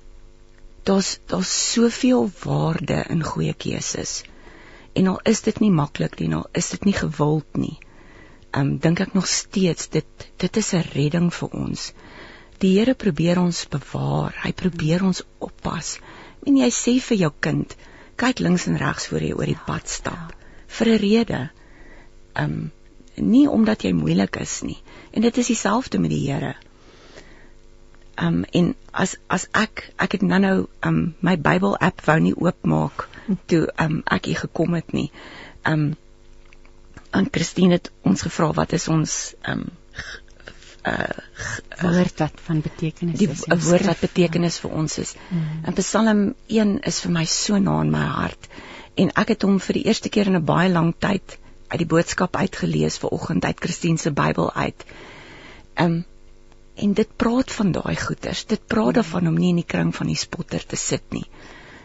daar's 0.89 1.19
daar's 1.29 1.53
soveel 1.73 2.25
waarde 2.41 3.03
in 3.13 3.21
goeie 3.33 3.53
keuses. 3.53 4.23
En 4.97 5.13
al 5.13 5.21
is 5.29 5.45
dit 5.45 5.61
nie 5.61 5.71
maklik 5.71 6.17
nie, 6.19 6.31
al 6.35 6.49
is 6.57 6.71
dit 6.73 6.89
nie 6.89 6.97
gewild 6.97 7.61
nie. 7.61 7.77
Um 8.57 8.79
dink 8.81 9.05
ek 9.05 9.13
nog 9.15 9.29
steeds 9.29 9.93
dit 9.93 10.29
dit 10.41 10.57
is 10.57 10.73
'n 10.73 10.89
redding 10.97 11.29
vir 11.35 11.53
ons. 11.53 11.93
Die 12.65 12.73
Here 12.79 12.95
probeer 12.95 13.39
ons 13.41 13.67
bewaar. 13.69 14.35
Hy 14.43 14.53
probeer 14.53 15.05
ons 15.05 15.23
oppas. 15.39 15.99
En 16.47 16.57
jy 16.57 16.69
sê 16.73 16.97
vir 17.05 17.19
jou 17.25 17.33
kind, 17.45 17.77
kyk 18.21 18.41
links 18.45 18.67
en 18.71 18.79
regs 18.81 19.09
voor 19.11 19.25
jy 19.25 19.33
oor 19.37 19.51
die 19.51 19.63
pad 19.67 19.89
stap 19.89 20.37
vir 20.79 20.89
'n 20.89 21.01
rede. 21.05 21.41
Um 22.43 22.73
nie 23.17 23.47
omdat 23.51 23.83
jy 23.85 23.93
moeilik 23.93 24.37
is 24.41 24.61
nie. 24.63 24.79
En 25.13 25.23
dit 25.23 25.37
is 25.37 25.47
dieselfde 25.47 25.99
met 25.99 26.11
die 26.11 26.27
Here. 26.27 26.55
Um 28.17 28.45
en 28.53 28.75
as 28.93 29.17
as 29.29 29.49
ek 29.53 29.93
ek 29.99 30.13
het 30.13 30.23
nou-nou 30.23 30.69
um 30.81 31.15
my 31.21 31.37
Bybel 31.37 31.77
app 31.77 32.01
wou 32.07 32.19
nie 32.21 32.37
oopmaak 32.37 33.09
toe 33.47 33.67
um 33.79 34.03
ek 34.07 34.25
hier 34.25 34.41
gekom 34.45 34.75
het 34.75 34.93
nie. 34.93 35.11
Um 35.65 35.97
aan 37.11 37.29
Christine 37.31 37.73
het 37.73 37.91
ons 38.03 38.23
gevra 38.23 38.53
wat 38.53 38.73
is 38.73 38.89
ons 38.89 39.35
um 39.43 39.71
uh 40.85 41.09
woord 41.81 42.19
wat 42.19 42.41
van 42.45 42.61
betekenis 42.61 43.19
die, 43.19 43.29
is. 43.29 43.45
'n 43.47 43.61
woord 43.61 43.87
wat 43.87 44.01
betekenis 44.01 44.59
vir 44.59 44.71
ons 44.71 44.99
is. 44.99 45.15
Mm. 45.29 45.65
En 45.65 45.75
Psalm 45.75 46.35
1 46.47 46.79
is 46.89 47.01
vir 47.01 47.13
my 47.13 47.25
so 47.25 47.59
na 47.59 47.81
in 47.81 47.91
my 47.91 48.05
hart 48.05 48.49
en 48.97 49.13
ek 49.23 49.35
het 49.35 49.43
hom 49.43 49.59
vir 49.61 49.79
die 49.79 49.85
eerste 49.87 50.09
keer 50.09 50.27
in 50.27 50.37
'n 50.37 50.45
baie 50.45 50.71
lang 50.71 50.95
tyd 50.99 51.39
uit 51.69 51.79
die 51.79 51.87
boodskap 51.87 52.37
uitgelees 52.37 52.99
ver 52.99 53.13
oggend 53.17 53.45
uit 53.45 53.61
Christine 53.61 53.99
se 53.99 54.11
Bybel 54.11 54.53
uit. 54.53 54.85
Um 55.77 56.05
en 56.81 56.93
dit 56.95 57.17
praat 57.17 57.53
van 57.53 57.73
daai 57.73 57.97
goeters. 57.97 58.47
Dit 58.47 58.67
praat 58.67 58.95
daarvan 58.95 59.29
om 59.29 59.35
nie 59.35 59.51
in 59.51 59.61
die 59.61 59.69
kring 59.69 59.95
van 59.95 60.07
die 60.07 60.17
spotter 60.17 60.65
te 60.67 60.77
sit 60.77 61.03
nie. 61.13 61.27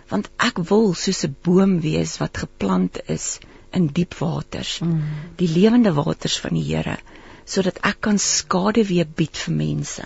Want 0.08 0.30
ek 0.38 0.62
wil 0.70 0.94
soos 0.94 1.26
'n 1.26 1.36
boom 1.44 1.80
wees 1.82 2.18
wat 2.18 2.38
geplant 2.38 3.00
is 3.08 3.40
in 3.72 3.88
diep 3.88 4.16
waters. 4.20 4.80
Mm. 4.80 5.04
Die 5.36 5.50
lewende 5.50 5.94
waters 5.94 6.40
van 6.40 6.54
die 6.54 6.64
Here 6.64 6.98
sodat 7.46 7.80
ek 7.86 8.02
kan 8.08 8.20
skade 8.22 8.84
weer 8.90 9.06
bied 9.06 9.38
vir 9.46 9.56
mense. 9.56 10.06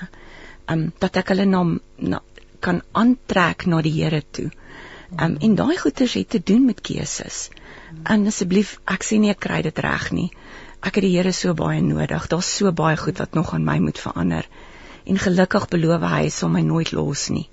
Um 0.68 0.90
dat 1.00 1.18
ek 1.22 1.32
hulle 1.34 1.46
na, 1.50 1.64
na 1.98 2.22
kan 2.60 2.82
aantrek 2.92 3.66
na 3.66 3.82
die 3.82 3.96
Here 3.96 4.22
toe. 4.22 4.50
Um 5.18 5.38
en 5.40 5.56
daai 5.56 5.78
goeters 5.78 6.18
het 6.20 6.30
te 6.36 6.42
doen 6.44 6.66
met 6.66 6.82
keuses. 6.82 7.50
En 8.04 8.28
asseblief, 8.30 8.78
ek 8.86 9.06
sê 9.08 9.18
nie 9.20 9.32
ek 9.34 9.42
kry 9.48 9.62
dit 9.66 9.80
reg 9.86 10.12
nie. 10.14 10.30
Ek 10.84 11.00
het 11.00 11.06
die 11.06 11.16
Here 11.16 11.34
so 11.34 11.56
baie 11.58 11.82
nodig. 11.82 12.28
Daar's 12.32 12.52
so 12.60 12.72
baie 12.72 12.98
goed 12.98 13.24
wat 13.24 13.34
nog 13.34 13.54
aan 13.54 13.66
my 13.66 13.80
moet 13.80 14.00
verander. 14.00 14.46
En 15.06 15.18
gelukkig 15.18 15.68
beloof 15.72 16.06
hy 16.12 16.28
sal 16.34 16.52
my 16.54 16.62
nooit 16.62 16.92
los 16.92 17.30
nie. 17.34 17.48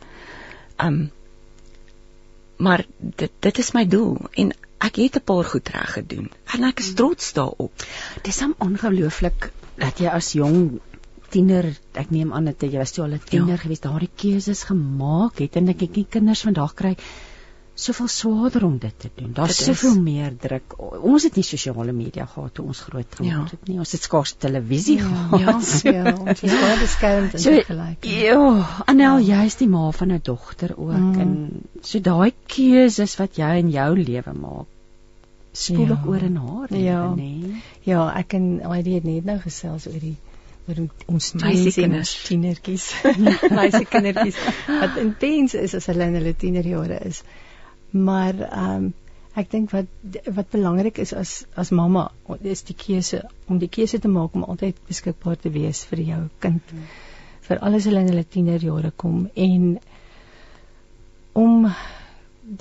Um 0.82 1.06
maar 2.56 2.86
dit 2.98 3.32
dit 3.44 3.58
is 3.58 3.74
my 3.76 3.84
doel 3.84 4.16
en 4.32 4.52
ek 4.80 4.96
het 4.96 5.16
'n 5.16 5.24
paar 5.24 5.44
goed 5.44 5.68
reg 5.68 5.92
gedoen 5.92 6.30
en 6.54 6.64
ek 6.64 6.80
is 6.80 6.94
trots 6.94 7.32
daarop. 7.32 7.72
Dis 8.22 8.40
hom 8.40 8.54
ongelooflik 8.58 9.50
dat 9.78 10.00
jy 10.00 10.10
as 10.12 10.32
jong 10.32 10.80
tiener, 11.30 11.70
ek 11.98 12.10
neem 12.14 12.32
aan 12.32 12.50
dat 12.50 12.62
jy 12.62 12.78
was 12.78 12.92
toe 12.92 13.04
al 13.04 13.16
'n 13.16 13.22
tiener 13.24 13.56
ja. 13.56 13.62
gewees, 13.62 13.80
daardie 13.80 14.12
keuses 14.16 14.62
gemaak 14.64 15.38
het 15.42 15.56
en 15.56 15.68
ek 15.68 15.78
dink 15.78 15.94
die 15.94 16.06
kinders 16.08 16.44
vandag 16.46 16.74
kry 16.74 16.96
soveel 17.76 18.08
swaarder 18.08 18.64
om 18.64 18.78
dit 18.78 18.94
te 18.98 19.10
doen. 19.14 19.32
Daar's 19.36 19.58
soveel 19.64 19.98
meer 20.00 20.36
druk. 20.40 20.76
Ons 20.80 21.26
het 21.28 21.34
nie 21.36 21.44
sosiale 21.44 21.92
media 21.92 22.24
gehad 22.26 22.54
toe 22.56 22.64
ons 22.72 22.80
groot 22.80 23.18
geword 23.18 23.28
ja. 23.28 23.42
het 23.50 23.68
nie. 23.68 23.76
Ons 23.78 23.92
het 23.92 24.06
skaars 24.06 24.32
televisie 24.40 24.96
ja, 24.96 25.10
gehad. 25.32 25.72
Ja, 25.84 25.92
ja, 25.92 26.14
ons 26.14 26.40
was 26.40 26.54
baie 26.62 26.78
beskermd 26.80 27.36
en 27.36 27.42
so, 27.44 27.64
gelyk. 27.68 28.08
Ja, 28.08 28.38
Anel, 28.86 29.18
ja. 29.18 29.42
jy's 29.42 29.58
die 29.60 29.68
ma 29.68 29.90
van 29.92 30.14
'n 30.16 30.22
dogter 30.24 30.72
ook 30.76 30.96
mm. 30.96 31.20
en 31.20 31.36
so 31.82 32.00
daai 32.00 32.32
keuses 32.46 33.18
wat 33.20 33.36
jy 33.36 33.52
in 33.60 33.70
jou 33.76 33.90
lewe 33.98 34.32
maak 34.32 34.72
spoel 35.56 35.94
ook 35.94 36.04
ja. 36.04 36.12
oor 36.12 36.24
in 36.28 36.36
haar 36.42 36.70
lewe, 36.70 36.84
ja. 36.84 37.02
nê? 37.16 37.30
Nee? 37.40 37.62
Ja, 37.88 38.06
ek 38.18 38.36
en 38.38 38.48
Heidi 38.66 38.96
het 38.98 39.08
net 39.08 39.28
nou 39.28 39.38
gesels 39.42 39.88
oor 39.90 40.00
die 40.02 40.16
oor 40.66 40.82
ons 41.14 41.32
meisiekinders, 41.38 42.12
tienertjies, 42.26 42.86
meisiekindertjies 43.60 44.38
wat 44.66 44.96
intens 45.02 45.54
is 45.54 45.76
as 45.78 45.86
hulle 45.92 46.08
in 46.10 46.18
hulle 46.18 46.34
tienerjare 46.34 47.00
is 47.08 47.22
maar 47.90 48.34
ehm 48.34 48.86
um, 48.86 48.94
ek 49.36 49.50
dink 49.52 49.72
wat 49.74 50.16
wat 50.36 50.46
belangrik 50.52 50.98
is 51.02 51.12
as 51.12 51.32
as 51.62 51.70
mamma 51.78 52.06
is 52.40 52.62
die 52.68 52.76
keuse 52.82 53.18
om 53.52 53.58
die 53.60 53.68
keuse 53.68 53.98
te 54.00 54.08
maak 54.08 54.34
om 54.38 54.46
altyd 54.48 54.78
beskikbaar 54.88 55.36
te 55.42 55.52
wees 55.52 55.82
vir 55.90 56.00
jou 56.10 56.20
kind 56.44 56.72
hmm. 56.72 56.86
vir 57.48 57.60
alles 57.68 57.84
hulle 57.84 58.00
in 58.00 58.08
hulle 58.12 58.24
tienerjare 58.36 58.92
kom 59.04 59.26
en 59.48 59.66
om 61.44 61.68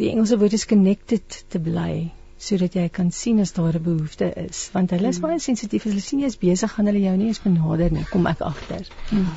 die 0.01 0.12
Engelse 0.12 0.39
woord 0.41 0.58
is 0.60 0.67
connected 0.67 1.39
te 1.49 1.63
bly 1.69 2.12
sodat 2.45 2.77
jy 2.77 2.86
kan 2.97 3.12
sien 3.12 3.39
as 3.43 3.53
daar 3.58 3.75
'n 3.79 3.84
behoefte 3.84 4.31
is 4.45 4.69
want 4.73 4.91
hulle 4.95 5.08
is 5.13 5.19
hmm. 5.19 5.27
baie 5.27 5.39
sensitief 5.39 5.86
as 5.86 5.91
hulle 5.91 6.08
sien 6.08 6.23
jy 6.23 6.31
is 6.34 6.41
besig 6.41 6.75
gaan 6.75 6.91
hulle 6.91 7.03
jou 7.05 7.15
nie 7.17 7.27
eens 7.31 7.43
benader 7.45 7.91
nie 7.91 8.05
kom 8.12 8.27
ek 8.34 8.41
agter 8.49 8.89
hmm. 9.10 9.31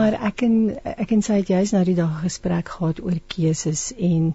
maar 0.00 0.18
ek 0.30 0.42
en 0.48 0.56
ek 0.94 1.12
en 1.18 1.22
sy 1.22 1.42
het 1.42 1.54
juist 1.54 1.76
nou 1.76 1.84
die 1.84 1.98
dag 2.00 2.20
gesprek 2.24 2.74
gehad 2.78 3.04
oor 3.04 3.20
keuses 3.36 3.92
en 3.98 4.34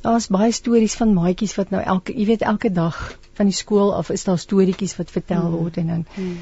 Daar's 0.00 0.28
baie 0.30 0.52
stories 0.54 0.94
van 0.94 1.14
maatjies 1.14 1.56
wat 1.58 1.72
nou 1.74 1.80
elke, 1.82 2.14
jy 2.14 2.26
weet, 2.28 2.42
elke 2.46 2.70
dag 2.70 2.98
van 3.38 3.48
die 3.50 3.56
skool 3.56 3.90
af 3.94 4.12
is 4.14 4.24
daar 4.28 4.38
storieetjies 4.38 4.94
wat 4.98 5.10
vertel 5.10 5.48
mm. 5.48 5.56
word 5.58 5.78
en 5.82 5.88
dan 5.92 6.04
mm. 6.14 6.36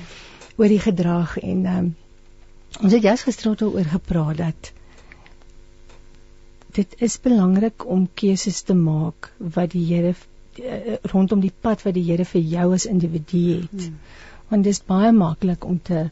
oor 0.56 0.72
die 0.72 0.82
gedrag 0.82 1.38
en 1.40 1.62
um, 1.72 1.86
ons 2.82 2.92
het 2.92 3.06
jous 3.08 3.24
gister 3.24 3.64
oor 3.64 3.88
gepraat 3.92 4.42
dat 4.42 4.72
dit 6.76 6.96
is 7.08 7.16
belangrik 7.24 7.86
om 7.88 8.04
keuses 8.14 8.60
te 8.68 8.76
maak 8.76 9.30
wat 9.38 9.72
die 9.72 9.86
Here 9.88 10.12
uh, 10.58 10.96
rondom 11.12 11.40
die 11.40 11.52
pad 11.60 11.82
wat 11.86 11.94
die 11.94 12.04
Here 12.04 12.24
vir 12.24 12.40
jou 12.40 12.72
as 12.74 12.86
individu 12.86 13.42
het. 13.60 13.72
Mm. 13.72 13.98
Want 14.48 14.64
dit 14.64 14.72
is 14.72 14.82
baie 14.86 15.12
maklik 15.12 15.64
om 15.64 15.80
te 15.82 16.08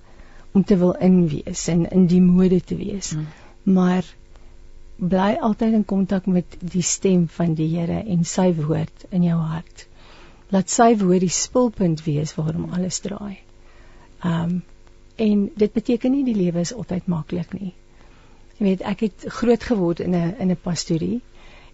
om 0.54 0.62
te 0.64 0.76
wil 0.78 0.92
inwees 1.02 1.66
en 1.68 1.86
in 1.90 2.06
die 2.06 2.22
mode 2.22 2.60
te 2.60 2.76
wees. 2.78 3.12
Mm. 3.12 3.26
Maar 3.74 4.04
bly 4.96 5.34
altyd 5.42 5.72
in 5.72 5.84
kontak 5.84 6.26
met 6.26 6.56
die 6.60 6.82
stem 6.82 7.26
van 7.28 7.54
die 7.58 7.68
Here 7.72 8.02
en 8.02 8.24
sy 8.24 8.52
woord 8.54 9.06
in 9.10 9.26
jou 9.26 9.38
hart. 9.38 9.86
Laat 10.54 10.70
sy 10.70 10.92
woord 11.00 11.24
die 11.24 11.32
spulpunt 11.32 12.04
wees 12.06 12.34
waarom 12.38 12.70
alles 12.72 13.00
draai. 13.04 13.38
Um 14.22 14.62
en 15.16 15.50
dit 15.54 15.72
beteken 15.72 16.10
nie 16.10 16.24
die 16.26 16.34
lewe 16.34 16.58
is 16.60 16.72
altyd 16.74 17.06
maklik 17.06 17.52
nie. 17.54 17.70
Jy 18.58 18.64
weet, 18.66 18.80
ek 18.82 19.04
het 19.06 19.26
groot 19.36 19.62
geword 19.62 20.00
in 20.02 20.14
'n 20.14 20.34
in 20.42 20.50
'n 20.50 20.58
pastorie 20.62 21.20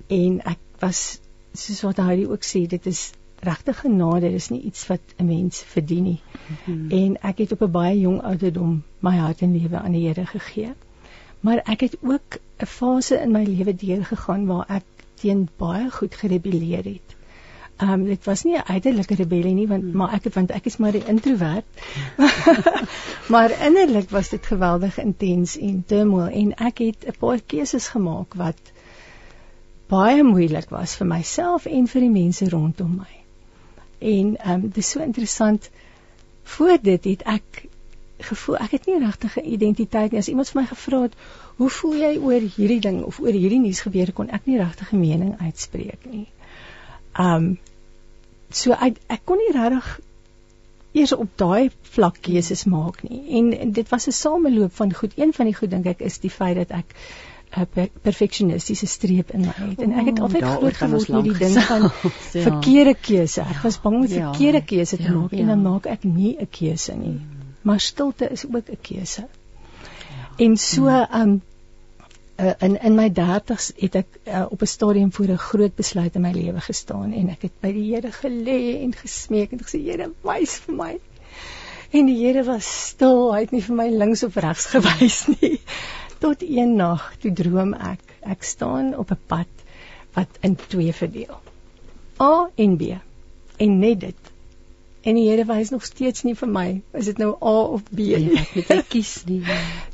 en 0.09 0.41
ek 0.45 0.59
was 0.81 1.21
soos 1.53 1.81
wat 1.81 1.97
hy 1.97 2.27
ook 2.27 2.45
sê, 2.45 2.67
dit 2.67 2.87
is 2.87 3.13
regte 3.41 3.73
genade, 3.73 4.29
dit 4.29 4.37
is 4.37 4.51
nie 4.51 4.61
iets 4.63 4.87
wat 4.87 5.01
'n 5.19 5.27
mens 5.27 5.63
verdien 5.63 6.05
nie. 6.05 6.21
Mm 6.23 6.57
-hmm. 6.65 6.91
En 6.91 7.23
ek 7.23 7.39
het 7.39 7.53
op 7.53 7.63
'n 7.63 7.71
baie 7.71 8.01
jong 8.01 8.23
ouderdom 8.23 8.83
my 8.99 9.17
hart 9.17 9.41
en 9.41 9.53
lewe 9.53 9.79
aan 9.79 9.93
die 9.93 10.07
Here 10.07 10.27
gegee. 10.27 10.73
Maar 11.41 11.63
ek 11.65 11.81
het 11.81 11.97
ook 12.03 12.39
'n 12.59 12.67
fase 12.67 13.21
in 13.21 13.31
my 13.31 13.45
lewe 13.45 13.75
deurgegaan 13.75 14.47
waar 14.47 14.65
ek 14.69 14.85
teen 15.15 15.49
baie 15.57 15.91
goed 15.91 16.15
gerebelleer 16.15 16.85
het. 16.85 17.17
Um, 17.83 18.05
dit 18.05 18.25
was 18.25 18.43
nie 18.45 18.57
'n 18.57 18.67
uiterlike 18.67 19.15
rebellie 19.15 19.55
nie 19.55 19.69
want 19.69 19.93
maar 19.93 20.13
ek 20.13 20.35
want 20.35 20.51
ek 20.51 20.67
is 20.67 20.77
maar 20.77 20.93
'n 20.93 21.07
introwert. 21.07 21.65
maar 23.33 23.51
innerlik 23.67 24.11
was 24.11 24.29
dit 24.29 24.47
geweldig 24.47 24.99
intens 24.99 25.59
en 25.59 25.85
turmoil 25.87 26.29
en 26.29 26.55
ek 26.55 26.79
het 26.79 27.07
'n 27.07 27.19
paar 27.19 27.41
keuses 27.47 27.89
gemaak 27.89 28.35
wat 28.35 28.61
baie 29.91 30.23
moeilik 30.23 30.71
was 30.71 30.95
vir 30.99 31.09
myself 31.11 31.67
en 31.67 31.89
vir 31.91 32.07
die 32.07 32.13
mense 32.15 32.49
rondom 32.49 33.01
my. 33.03 33.15
En 34.01 34.37
ehm 34.37 34.55
um, 34.55 34.61
dit 34.69 34.77
is 34.83 34.91
so 34.91 35.03
interessant 35.03 35.71
voor 36.57 36.79
dit 36.83 37.05
het 37.05 37.23
ek 37.23 37.65
gevoel 38.21 38.59
ek 38.65 38.77
het 38.77 38.87
nie 38.87 38.99
regtig 38.99 39.37
'n 39.37 39.53
identiteit 39.57 40.13
nie. 40.13 40.21
As 40.21 40.29
iemand 40.29 40.51
vir 40.51 40.61
my 40.61 40.67
gevra 40.69 41.03
het, 41.03 41.15
"Hoe 41.57 41.71
voel 41.71 41.95
jy 41.95 42.19
oor 42.19 42.41
hierdie 42.57 42.81
ding 42.81 43.03
of 43.05 43.21
oor 43.21 43.33
hierdie 43.33 43.61
nuus 43.61 43.81
gebeure?" 43.81 44.13
kon 44.13 44.31
ek 44.31 44.47
nie 44.47 44.59
regtig 44.59 44.93
'n 44.93 45.01
mening 45.01 45.35
uitspreek 45.41 46.05
nie. 46.11 46.27
Um 47.19 47.59
so 48.51 48.73
ek 48.73 48.97
ek 49.09 49.21
kon 49.25 49.39
nie 49.39 49.53
regtig 49.53 50.01
eers 50.93 51.13
op 51.13 51.29
daai 51.37 51.71
vlak 51.83 52.17
keuses 52.21 52.65
maak 52.65 53.03
nie. 53.03 53.23
En, 53.39 53.59
en 53.59 53.73
dit 53.73 53.89
was 53.89 54.07
'n 54.07 54.13
sameloop 54.13 54.75
van 54.75 54.95
goed. 54.95 55.13
Een 55.17 55.33
van 55.33 55.47
die 55.47 55.55
goed 55.55 55.71
dink 55.71 55.87
ek 55.87 56.01
is 56.01 56.19
die 56.19 56.31
feit 56.31 56.57
dat 56.57 56.71
ek 56.71 56.95
'n 57.57 57.67
per 57.75 57.89
perfectionistiese 58.03 58.87
streep 58.87 59.31
in 59.31 59.41
my 59.41 59.53
het. 59.57 59.81
En 59.83 59.93
ek 59.93 60.07
het 60.07 60.21
altyd 60.21 60.43
Oh, 60.43 60.57
groot 60.57 60.77
geword 60.77 61.09
met 61.09 61.25
die 61.25 61.39
ding 61.39 61.59
van 61.63 61.83
ja. 62.33 62.43
verkeerde 62.43 62.95
keuse. 63.01 63.41
Ek 63.41 63.63
was 63.63 63.81
bang 63.81 63.97
om 63.97 64.03
'n 64.05 64.09
Ja, 64.09 64.29
verkeerde 64.33 64.65
keuse 64.65 64.97
te 64.97 65.03
ja, 65.03 65.13
maak 65.13 65.33
en 65.33 65.39
ja. 65.39 65.47
dan 65.47 65.63
maak 65.63 65.87
ek 65.87 66.05
nie 66.05 66.37
'n 66.41 66.49
keuse 66.51 66.93
nie. 66.95 67.21
Maar 67.63 67.81
stilte 67.81 68.29
is 68.29 68.47
ook 68.47 68.69
'n 68.71 68.79
keuse. 68.83 69.27
En 70.37 70.57
so 70.57 70.89
um 71.15 71.43
uh, 72.41 72.53
in 72.59 72.81
in 72.83 72.95
my 72.95 73.09
30's 73.11 73.73
het 73.77 73.95
ek 73.95 74.07
uh, 74.25 74.47
op 74.51 74.63
'n 74.63 74.67
stadium 74.67 75.13
voor 75.13 75.27
'n 75.29 75.37
groot 75.39 75.75
besluit 75.75 76.15
in 76.15 76.21
my 76.21 76.33
lewe 76.33 76.61
gestaan 76.61 77.13
en 77.13 77.29
ek 77.29 77.43
het 77.43 77.53
by 77.61 77.73
die 77.73 77.95
Here 77.95 78.13
gelê 78.13 78.81
en 78.83 78.95
gesmeek 78.95 79.53
en 79.53 79.59
gesê 79.65 79.83
Here 79.85 80.11
wys 80.23 80.59
vir 80.59 80.75
my. 80.75 80.99
En 81.91 82.07
die 82.07 82.17
Here 82.27 82.45
was 82.45 82.87
stil, 82.89 83.33
hy 83.35 83.41
het 83.41 83.51
nie 83.51 83.63
vir 83.63 83.77
my 83.77 83.89
links 83.91 84.23
of 84.23 84.37
regs 84.37 84.67
gewys 84.75 85.27
nie. 85.41 85.61
Tot 86.21 86.43
een 86.45 86.75
nag 86.77 87.07
toe 87.21 87.33
droom 87.33 87.73
ek, 87.75 88.03
ek 88.21 88.43
staan 88.45 88.93
op 88.97 89.11
'n 89.11 89.21
pad 89.27 89.65
wat 90.17 90.41
in 90.41 90.57
twee 90.57 90.93
verdeel. 90.93 91.41
A 92.21 92.51
en 92.55 92.77
B. 92.77 92.99
En 93.57 93.79
net 93.79 94.01
dit. 94.01 94.31
En 95.01 95.15
die 95.17 95.29
Here 95.31 95.45
wys 95.49 95.71
nog 95.71 95.85
steeds 95.85 96.23
nie 96.23 96.35
vir 96.37 96.49
my, 96.49 96.83
is 96.93 97.09
dit 97.09 97.19
nou 97.19 97.31
A 97.41 97.55
of 97.77 97.83
B 97.89 97.97
nie. 97.97 98.35
Ja, 98.35 98.41
ek 98.41 98.55
moet 98.55 98.69
net 98.69 98.89
kies 98.95 99.15
nie. 99.25 99.41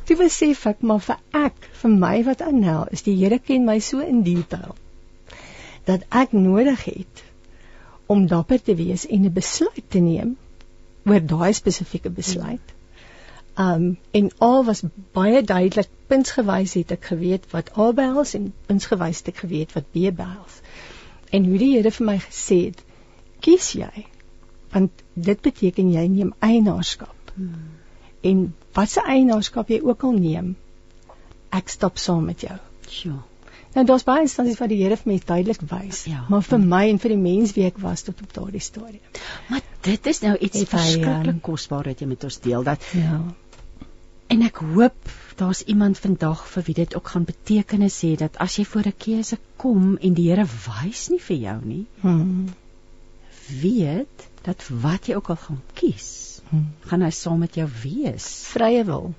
Toe 0.05 0.17
besef 0.17 0.67
ek 0.67 0.83
maar 0.83 1.01
vir 1.01 1.21
ek, 1.31 1.71
vir 1.83 1.91
my 1.91 2.17
wat 2.27 2.43
aanhel, 2.43 2.89
is 2.91 3.07
die 3.07 3.15
Here 3.21 3.39
ken 3.39 3.65
my 3.65 3.79
so 3.79 4.03
in 4.03 4.23
detail 4.27 4.75
dat 5.87 6.03
ek 6.11 6.33
nodig 6.35 6.81
het 6.85 7.23
om 8.11 8.25
dapper 8.27 8.63
te 8.63 8.75
wees 8.75 9.07
en 9.07 9.23
'n 9.25 9.33
besluit 9.33 9.85
te 9.89 10.03
neem 10.03 10.37
oor 11.07 11.23
daai 11.23 11.53
spesifieke 11.55 12.11
besluit. 12.11 12.75
Um 13.59 13.97
en 14.13 14.31
A 14.43 14.63
was 14.63 14.83
baie 15.17 15.43
duidelik 15.43 15.89
puntsgewys 16.13 16.75
het 16.77 16.91
ek 16.93 17.05
geweet 17.13 17.47
wat 17.55 17.71
A 17.79 17.93
behels 17.97 18.35
en 18.37 18.51
puntsgewys 18.69 19.23
het 19.23 19.29
ek 19.33 19.41
geweet 19.47 19.73
wat 19.73 19.89
B 19.93 20.11
behels. 20.19 20.61
En 21.33 21.45
hoe 21.49 21.59
die 21.59 21.73
Here 21.77 21.91
vir 21.91 22.07
my 22.07 22.19
gesê 22.23 22.59
het, 22.67 22.83
kies 23.41 23.73
jy 23.79 24.07
want 24.75 24.93
dit 25.15 25.41
beteken 25.41 25.89
jy 25.95 26.05
neem 26.13 26.35
eienaarskap. 26.45 27.33
En 28.27 28.43
wat 28.77 28.91
se 28.93 29.01
eienaarskap 29.09 29.71
jy 29.73 29.81
ook 29.85 30.05
al 30.05 30.19
neem, 30.19 30.51
ek 31.57 31.73
stap 31.73 31.97
saam 32.03 32.27
met 32.29 32.45
jou. 32.45 32.57
Sjoe. 32.91 33.17
Nou 33.77 33.85
daar's 33.89 34.05
baie 34.09 34.25
instansies 34.25 34.59
waar 34.61 34.69
die 34.73 34.79
Here 34.83 34.97
vir 34.97 35.13
my 35.13 35.17
duidelik 35.25 35.63
wys, 35.71 36.05
Ja. 36.09 36.25
maar 36.29 36.43
vir 36.43 36.59
my 36.59 36.83
en 36.91 36.99
vir 36.99 37.13
die 37.13 37.21
mens 37.21 37.53
wie 37.57 37.65
ek 37.67 37.79
was 37.79 38.03
tot 38.03 38.21
op 38.25 38.33
daardie 38.33 38.61
stadium. 38.61 39.01
Maar 39.49 39.61
dit 39.83 40.07
is 40.07 40.21
nou 40.21 40.37
iets 40.37 40.63
verskriklik 40.65 41.27
ehm, 41.35 41.41
kosbaar 41.41 41.85
wat 41.85 42.01
jy 42.01 42.07
met 42.07 42.25
ons 42.25 42.41
deel 42.41 42.63
dat 42.63 42.85
Ja. 42.95 43.21
En 44.29 44.43
ek 44.43 44.57
hoop 44.57 45.11
daar's 45.37 45.61
iemand 45.69 45.99
vandag 45.99 46.47
vir 46.49 46.63
wie 46.67 46.75
dit 46.75 46.95
ook 46.97 47.09
gaan 47.09 47.25
betekenis 47.29 48.01
hê 48.05 48.15
dat 48.17 48.37
as 48.41 48.57
jy 48.59 48.65
voor 48.65 48.87
'n 48.87 48.95
keuse 48.99 49.39
kom 49.57 49.97
en 50.01 50.15
die 50.15 50.29
Here 50.31 50.47
wys 50.47 51.09
nie 51.11 51.21
vir 51.21 51.37
jou 51.37 51.59
nie, 51.65 51.87
Hmm. 52.01 52.47
weet 53.63 54.29
dat 54.43 54.69
wat 54.83 55.07
jy 55.07 55.15
ook 55.15 55.29
al 55.31 55.37
gaan 55.37 55.63
kies, 55.75 56.41
Hmm. 56.51 56.73
gaan 56.87 57.03
hy 57.03 57.11
saam 57.11 57.39
met 57.39 57.55
jou 57.55 57.69
wees. 57.83 58.27
Vrye 58.53 58.85
wil. 58.85 59.15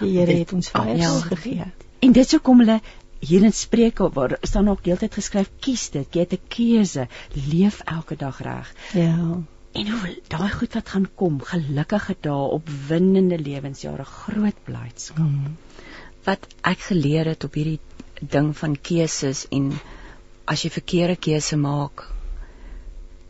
Die 0.00 0.18
Here 0.18 0.32
het 0.38 0.52
ons 0.52 0.68
vrye 0.70 0.96
ja. 0.96 1.10
wil 1.10 1.20
gegee. 1.20 1.64
En 2.00 2.12
dit 2.12 2.28
sou 2.28 2.40
kom 2.40 2.58
hulle 2.58 2.80
hier 3.20 3.44
in 3.44 3.52
Spreuke 3.52 4.08
waar 4.12 4.38
staan 4.42 4.68
ook 4.68 4.84
deeltyd 4.84 5.14
geskryf 5.14 5.50
kies 5.60 5.90
dit, 5.90 6.14
jy 6.14 6.20
het 6.20 6.32
'n 6.32 6.40
keuse, 6.48 7.08
leef 7.34 7.80
elke 7.84 8.16
dag 8.16 8.40
reg. 8.42 8.74
Ja. 8.94 9.42
En 9.72 9.88
hoe 9.88 10.16
daai 10.28 10.50
goed 10.50 10.74
wat 10.74 10.88
gaan 10.88 11.08
kom, 11.14 11.40
gelukkige 11.40 12.16
dae, 12.20 12.48
opwindende 12.58 13.38
lewensjare, 13.38 14.04
groot 14.04 14.64
blydskap. 14.64 15.16
Hmm. 15.16 15.56
wat 16.24 16.46
ek 16.62 16.84
geleer 16.86 17.26
het 17.32 17.44
op 17.44 17.56
hierdie 17.58 17.80
ding 18.34 18.52
van 18.56 18.76
keuses 18.88 19.46
en 19.50 19.72
as 20.52 20.62
jy 20.62 20.70
verkeerde 20.70 21.16
keuse 21.18 21.56
maak 21.58 22.04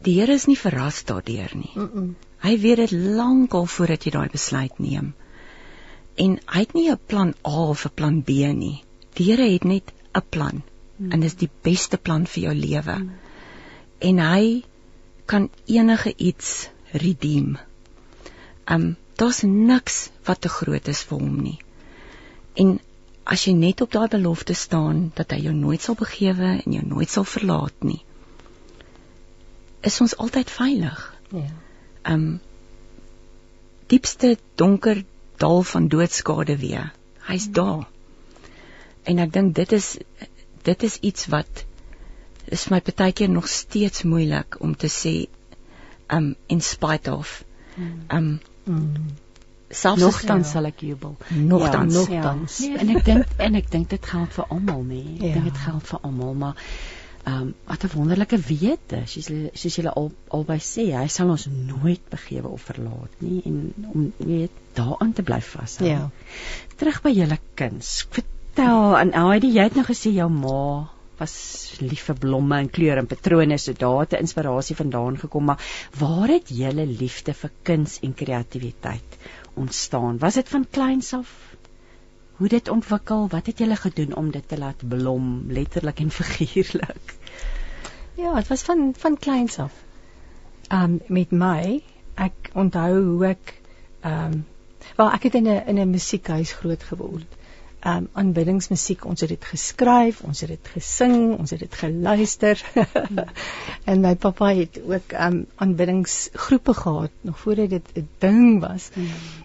die 0.03 0.19
Here 0.19 0.35
is 0.35 0.49
nie 0.51 0.59
verras 0.59 1.05
daardeur 1.09 1.53
nie. 1.55 1.71
Mm 1.75 1.91
-mm. 1.95 2.15
Hy 2.43 2.59
weet 2.61 2.77
dit 2.77 2.93
lankal 2.93 3.67
voordat 3.67 4.05
jy 4.05 4.11
daai 4.11 4.29
besluit 4.33 4.79
neem. 4.79 5.15
En 6.15 6.39
hy 6.47 6.61
het 6.61 6.75
nie 6.75 6.91
'n 6.91 6.99
plan 7.07 7.35
A 7.47 7.69
of 7.69 7.87
'n 7.87 7.95
plan 7.95 8.23
B 8.23 8.29
nie. 8.55 8.85
Die 9.15 9.27
Here 9.31 9.53
het 9.53 9.65
net 9.65 9.93
'n 10.15 10.23
plan. 10.29 10.63
En 11.11 11.21
dis 11.21 11.35
die 11.35 11.51
beste 11.63 11.97
plan 11.97 12.27
vir 12.27 12.43
jou 12.43 12.55
lewe. 12.55 13.07
En 13.99 14.19
hy 14.19 14.65
kan 15.33 15.49
enige 15.65 16.13
iets 16.17 16.69
redeem. 17.05 17.57
Um 18.69 18.97
daar's 19.21 19.43
niks 19.47 19.99
wat 20.27 20.41
te 20.45 20.51
groot 20.53 20.89
is 20.89 21.03
vir 21.09 21.21
hom 21.21 21.37
nie. 21.45 21.59
En 22.59 22.79
as 23.25 23.45
jy 23.47 23.53
net 23.57 23.81
op 23.85 23.93
daai 23.95 24.09
belofte 24.13 24.55
staan 24.59 25.11
dat 25.17 25.31
hy 25.33 25.45
jou 25.47 25.55
nooit 25.57 25.81
sal 25.85 25.97
begewe 25.99 26.49
en 26.59 26.77
jou 26.77 26.85
nooit 26.87 27.11
sal 27.11 27.25
verlaat 27.29 27.87
nie, 27.87 28.01
is 29.81 30.01
ons 30.05 30.17
altyd 30.17 30.51
veilig 30.51 31.09
Ja. 31.33 31.47
um 32.13 32.41
diepste 33.93 34.37
donker 34.61 35.05
dal 35.39 35.63
van 35.63 35.89
doodskade 35.89 36.57
weer. 36.59 36.93
Hy's 37.29 37.49
daar. 37.51 37.89
En 39.05 39.19
ek 39.19 39.33
dink 39.33 39.55
dit 39.55 39.73
is 39.73 39.97
dit 40.63 40.83
is 40.83 40.97
iets 41.01 41.27
wat 41.27 41.65
is 42.53 42.65
vir 42.69 42.77
my 42.77 42.81
partykeer 42.89 43.31
nog 43.33 43.49
steeds 43.49 44.03
moeilik 44.09 44.57
om 44.61 44.75
te 44.77 44.91
sê 44.93 45.15
um 46.13 46.35
in 46.49 46.61
spite 46.61 47.13
of 47.15 47.43
um 48.13 48.41
Mm. 48.65 49.07
selfs 49.75 50.01
Nogtans 50.03 50.47
ja. 50.47 50.53
sal 50.53 50.67
ek 50.69 50.83
jubel. 50.87 51.17
Nogtans. 51.35 51.95
Ja, 51.95 52.01
Nogtans. 52.01 52.59
Ja. 52.63 52.77
En 52.79 52.91
ek 52.95 53.05
dink 53.09 53.33
en 53.43 53.55
ek 53.59 53.71
dink 53.73 53.89
dit 53.91 54.05
geld 54.07 54.35
vir 54.37 54.45
almal, 54.55 54.85
nê. 54.87 55.01
Ek 55.17 55.23
Ja. 55.27 55.33
dink 55.35 55.45
dit 55.49 55.59
geld 55.65 55.87
vir 55.89 55.99
almal, 56.03 56.35
maar 56.35 56.55
ehm 57.25 57.41
um, 57.41 57.55
wat 57.67 57.85
'n 57.85 57.91
wonderlike 57.95 58.39
wete, 58.39 59.03
soos 59.07 59.31
soos 59.55 59.77
julle 59.77 59.91
al 59.97 60.13
albei 60.31 60.59
sê, 60.59 60.85
hy 60.95 61.09
sal 61.09 61.31
ons 61.31 61.47
nooit 61.47 62.05
begewe 62.11 62.49
of 62.49 62.63
verlaat 62.71 63.21
nie 63.21 63.43
en 63.47 63.75
om 63.95 64.13
weet 64.19 64.51
daaraan 64.75 65.13
te 65.13 65.23
bly 65.23 65.41
vashou. 65.41 65.89
Ja. 65.89 66.11
Terug 66.77 67.03
by 67.03 67.11
julle 67.11 67.39
kuns. 67.55 68.07
Vertel 68.11 68.97
aan 68.97 69.13
Heidi, 69.13 69.53
jy 69.55 69.63
het 69.63 69.75
nou 69.75 69.85
gesê 69.87 70.13
jou 70.15 70.29
ma 70.31 70.89
was 71.23 71.35
lief 71.81 72.09
vir 72.09 72.19
blomme 72.25 72.59
en 72.59 72.71
kleure 72.77 73.03
en 73.03 73.09
patrone, 73.11 73.59
so 73.59 73.73
daar 73.79 74.01
het 74.03 74.15
'n 74.19 74.25
inspirasie 74.27 74.77
vandaan 74.77 75.19
gekom, 75.19 75.45
maar 75.45 75.63
waar 75.99 76.29
het 76.29 76.49
julle 76.49 76.87
liefde 76.87 77.35
vir 77.35 77.51
kuns 77.63 77.99
en 78.03 78.15
kreatiwiteit 78.15 79.19
ontstaan? 79.55 80.19
Was 80.19 80.35
dit 80.35 80.49
van 80.49 80.67
kleins 80.71 81.13
af? 81.13 81.31
Hoe 82.37 82.49
dit 82.49 82.69
ontwikkel? 82.69 83.29
Wat 83.29 83.47
het 83.47 83.59
julle 83.59 83.77
gedoen 83.77 84.17
om 84.17 84.31
dit 84.31 84.49
te 84.49 84.59
laat 84.59 84.89
blom, 84.89 85.45
letterlik 85.49 86.01
en 86.01 86.11
figuurlik? 86.21 87.15
Ja, 88.15 88.35
dit 88.35 88.49
was 88.49 88.63
van 88.63 88.95
van 88.99 89.19
kleins 89.19 89.59
af. 89.59 89.73
Um 90.73 91.01
met 91.07 91.31
my, 91.31 91.83
ek 92.15 92.51
onthou 92.55 93.05
hoe 93.05 93.27
ek 93.27 93.55
um 94.05 94.43
wel 94.97 95.11
ek 95.11 95.23
het 95.23 95.35
in 95.35 95.49
'n 95.49 95.63
in 95.67 95.79
'n 95.79 95.91
musiekhuis 95.91 96.53
groot 96.53 96.83
geword. 96.83 97.39
Um 97.83 98.05
aanbiddingsmusiek, 98.13 99.05
ons 99.11 99.21
het 99.25 99.33
dit 99.33 99.45
geskryf, 99.45 100.21
ons 100.23 100.41
het 100.45 100.53
dit 100.53 100.69
gesing, 100.77 101.33
ons 101.35 101.51
het 101.51 101.59
dit 101.65 101.79
geluister. 101.81 102.61
en 103.91 104.05
my 104.05 104.13
pappa 104.15 104.53
het 104.55 104.79
ook 104.87 105.17
um 105.19 105.41
aanbiddingsgroepe 105.65 106.75
gehad 106.79 107.11
nog 107.27 107.39
voordat 107.39 107.71
dit 107.71 107.91
'n 107.99 108.09
ding 108.19 108.61
was. 108.61 108.91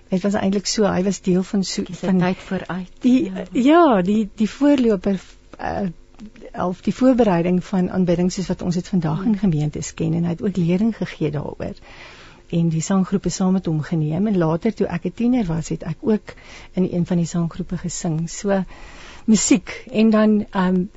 Dit 0.10 0.22
was 0.22 0.34
eintlik 0.34 0.70
so, 0.70 0.86
hy 0.86 1.04
was 1.04 1.22
deel 1.22 1.44
van 1.44 1.64
so 1.64 1.84
van 1.90 2.20
tyd 2.20 2.38
vooruit. 2.38 2.92
Die 3.00 3.32
ja, 3.32 3.46
ja 3.52 4.02
die 4.02 4.30
die 4.36 4.50
voorloper 4.50 5.20
uh, 5.62 5.88
of 6.66 6.82
die 6.82 6.94
voorbereiding 6.94 7.64
van 7.64 7.90
aanbidding 7.92 8.32
soos 8.32 8.48
wat 8.48 8.62
ons 8.62 8.76
dit 8.76 8.88
vandag 8.88 9.24
in 9.26 9.38
gemeentes 9.38 9.94
ken 9.94 10.14
en 10.14 10.24
hy 10.24 10.38
het 10.38 10.42
ook 10.42 10.58
lering 10.58 10.96
gegee 10.98 11.32
daaroor. 11.32 11.76
En 12.50 12.70
die 12.70 12.82
sanggroepe 12.82 13.30
saam 13.30 13.58
met 13.58 13.66
hom 13.66 13.82
geneem 13.82 14.28
en 14.28 14.38
later 14.38 14.74
toe 14.74 14.88
ek 14.88 15.06
'n 15.06 15.14
tiener 15.14 15.46
was, 15.46 15.70
het 15.70 15.84
ek 15.84 15.98
ook 16.02 16.34
in 16.74 16.88
een 16.92 17.06
van 17.06 17.18
die 17.18 17.26
sanggroepe 17.26 17.78
gesing. 17.78 18.30
So 18.30 18.64
musiek 19.26 19.84
en 19.92 20.10
dan 20.10 20.46
um 20.56 20.90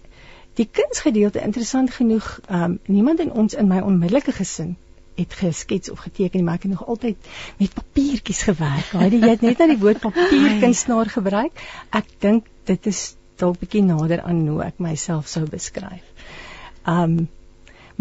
die 0.55 0.69
kunsgedeelte 0.71 1.41
interessant 1.41 1.91
genoeg 1.91 2.41
um 2.51 2.79
niemand 2.87 3.21
in 3.21 3.33
ons 3.33 3.55
in 3.55 3.69
my 3.69 3.81
onmiddellike 3.81 4.33
gesin 4.33 4.77
het 5.15 5.35
geskets 5.35 5.91
of 5.91 5.99
geteken 5.99 6.45
maar 6.45 6.55
ek 6.55 6.63
het 6.63 6.71
nog 6.71 6.87
altyd 6.87 7.17
met 7.57 7.75
papiertjies 7.75 8.43
gewerk. 8.43 8.93
Haai, 8.93 9.11
jy 9.11 9.29
het 9.29 9.41
net 9.41 9.59
nou 9.59 9.69
die 9.69 9.81
woord 9.83 10.01
papierkunstenaar 10.01 11.11
gebruik. 11.11 11.67
Ek 11.91 12.07
dink 12.19 12.47
dit 12.65 12.87
is 12.87 13.17
dalk 13.41 13.59
bietjie 13.59 13.83
nader 13.83 14.23
aan 14.23 14.47
hoe 14.49 14.63
ek 14.65 14.79
myself 14.79 15.29
sou 15.29 15.45
beskryf. 15.49 16.07
Um 16.87 17.29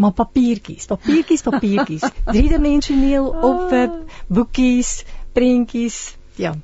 maar 0.00 0.14
papiertjies, 0.16 0.88
papiertjies, 0.88 1.44
papiertjies, 1.44 2.04
driedimensioneel 2.34 3.28
opwip, 3.28 3.96
boekies, 4.32 5.00
prentjies, 5.36 6.02
ja. 6.40 6.54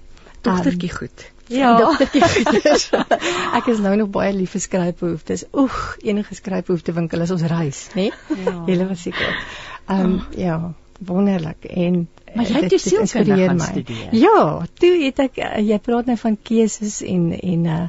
dogtertjie 0.47 0.93
goed. 0.95 1.27
Ja, 1.53 1.77
dogtertjie 1.83 2.25
goeders. 2.25 2.89
ek 3.59 3.71
is 3.71 3.83
nou 3.85 3.95
nog 4.01 4.11
baie 4.15 4.33
lief 4.35 4.57
vir 4.57 4.65
skryfbehoeftes. 4.65 5.47
Oeg, 5.55 5.77
enige 6.03 6.39
skryfbehoefte 6.39 6.97
winkel 6.97 7.23
as 7.27 7.35
ons 7.37 7.47
reis, 7.53 7.87
né? 7.95 8.11
Ja. 8.33 8.59
Julle 8.67 8.89
was 8.91 9.07
seker. 9.07 9.39
Ehm 9.87 10.01
um, 10.01 10.19
oh. 10.19 10.39
ja, 10.41 10.59
wonderlik 10.99 11.69
en 11.71 12.07
Maar 12.37 12.51
jy 12.51 12.61
het 12.61 12.73
dit 12.75 12.93
inspireer 12.93 13.55
my. 13.57 13.69
Studeer. 13.71 14.13
Ja, 14.13 14.41
toe 14.81 14.93
het 15.05 15.21
ek 15.25 15.39
uh, 15.41 15.53
jy 15.65 15.79
praat 15.81 16.09
nou 16.11 16.17
van 16.21 16.37
keuses 16.37 17.01
en 17.07 17.31
en 17.37 17.69
uh 17.77 17.83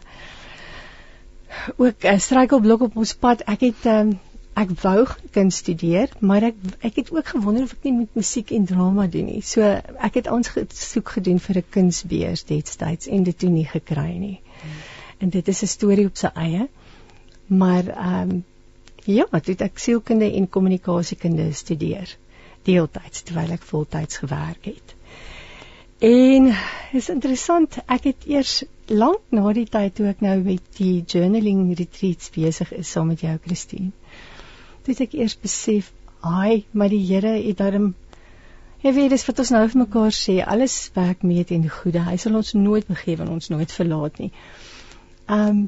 ook 1.76 2.04
'n 2.04 2.14
uh, 2.14 2.20
struikelblok 2.20 2.82
op 2.82 2.98
ons 3.02 3.14
pad. 3.14 3.42
Ek 3.50 3.60
het 3.66 3.86
um, 3.86 4.20
ek 4.58 4.74
wou 4.82 5.06
kan 5.36 5.52
studeer, 5.52 6.10
maar 6.20 6.44
ek 6.50 6.56
ek 6.90 6.96
het 7.02 7.12
ook 7.14 7.28
gewonder 7.36 7.64
of 7.64 7.76
ek 7.78 7.88
nie 7.88 7.94
met 8.00 8.18
musiek 8.18 8.52
en 8.58 8.66
drama 8.66 9.08
doen 9.08 9.30
nie. 9.30 9.42
So 9.42 9.62
ek 10.08 10.20
het 10.22 10.30
ons 10.34 10.50
gesoek 10.56 11.16
gedoen 11.18 11.40
vir 11.40 11.58
'n 11.62 11.70
kunsbeurs 11.70 12.44
destyds 12.50 13.08
en 13.08 13.24
dit 13.24 13.38
toe 13.38 13.50
nie 13.50 13.68
gekry 13.70 14.18
nie. 14.18 14.40
Hmm. 14.62 14.78
En 15.18 15.30
dit 15.30 15.48
is 15.48 15.64
'n 15.64 15.74
storie 15.78 16.06
op 16.06 16.18
sy 16.18 16.32
eie. 16.34 16.68
Maar 17.48 17.88
ehm 17.88 18.32
um, 18.32 18.44
ja, 19.06 19.26
toe 19.32 19.54
het 19.54 19.62
ek 19.62 19.80
sielkunde 19.80 20.34
en 20.34 20.50
kommunikasiekunde 20.50 21.54
studeer 21.54 22.18
deeltyds 22.64 23.22
terwyl 23.22 23.52
ek 23.52 23.64
voltyds 23.64 24.18
gewerk 24.18 24.66
het. 24.66 24.96
En 26.00 26.52
is 26.94 27.10
interessant, 27.10 27.78
ek 27.88 28.04
het 28.04 28.26
eers 28.30 28.64
lank 28.86 29.24
na 29.30 29.54
die 29.54 29.66
tyd 29.66 29.96
toe 29.96 30.10
ek 30.12 30.20
nou 30.22 30.36
met 30.44 30.62
die 30.78 31.04
journaling 31.08 31.72
retreats 31.80 32.30
besig 32.36 32.74
is 32.74 32.92
saam 32.92 33.08
met 33.08 33.24
jou 33.26 33.38
Christine. 33.46 33.92
Toe 34.88 34.96
het 34.96 35.10
ek 35.10 35.18
eers 35.20 35.34
besef, 35.36 35.92
"Haai, 36.24 36.64
maar 36.72 36.88
die 36.88 37.04
Here 37.04 37.34
het 37.44 37.58
daarom 37.60 37.90
Jy 38.86 38.94
weet 38.94 39.10
dis 39.10 39.26
wat 39.26 39.40
ons 39.42 39.50
nou 39.52 39.64
vir 39.68 39.80
mekaar 39.82 40.14
sê, 40.16 40.38
alles 40.46 40.76
werk 40.96 41.24
mee 41.26 41.44
teen 41.44 41.64
die 41.66 41.74
goeie. 41.74 42.00
Hy 42.06 42.16
sal 42.22 42.38
ons 42.40 42.54
nooit 42.54 42.86
begewe 42.88 43.26
en 43.26 43.34
ons 43.34 43.50
nooit 43.50 43.74
verlaat 43.74 44.20
nie. 44.22 44.32
Um 45.34 45.68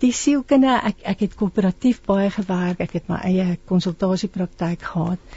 die 0.00 0.12
sielkunde, 0.12 0.70
ek 0.90 1.02
ek 1.12 1.24
het 1.24 1.34
koöperatief 1.40 2.02
baie 2.06 2.30
gewerk, 2.30 2.80
ek 2.84 2.92
het 2.98 3.08
my 3.12 3.18
eie 3.24 3.58
konsultasiepraktyk 3.68 4.84
gehad. 4.92 5.36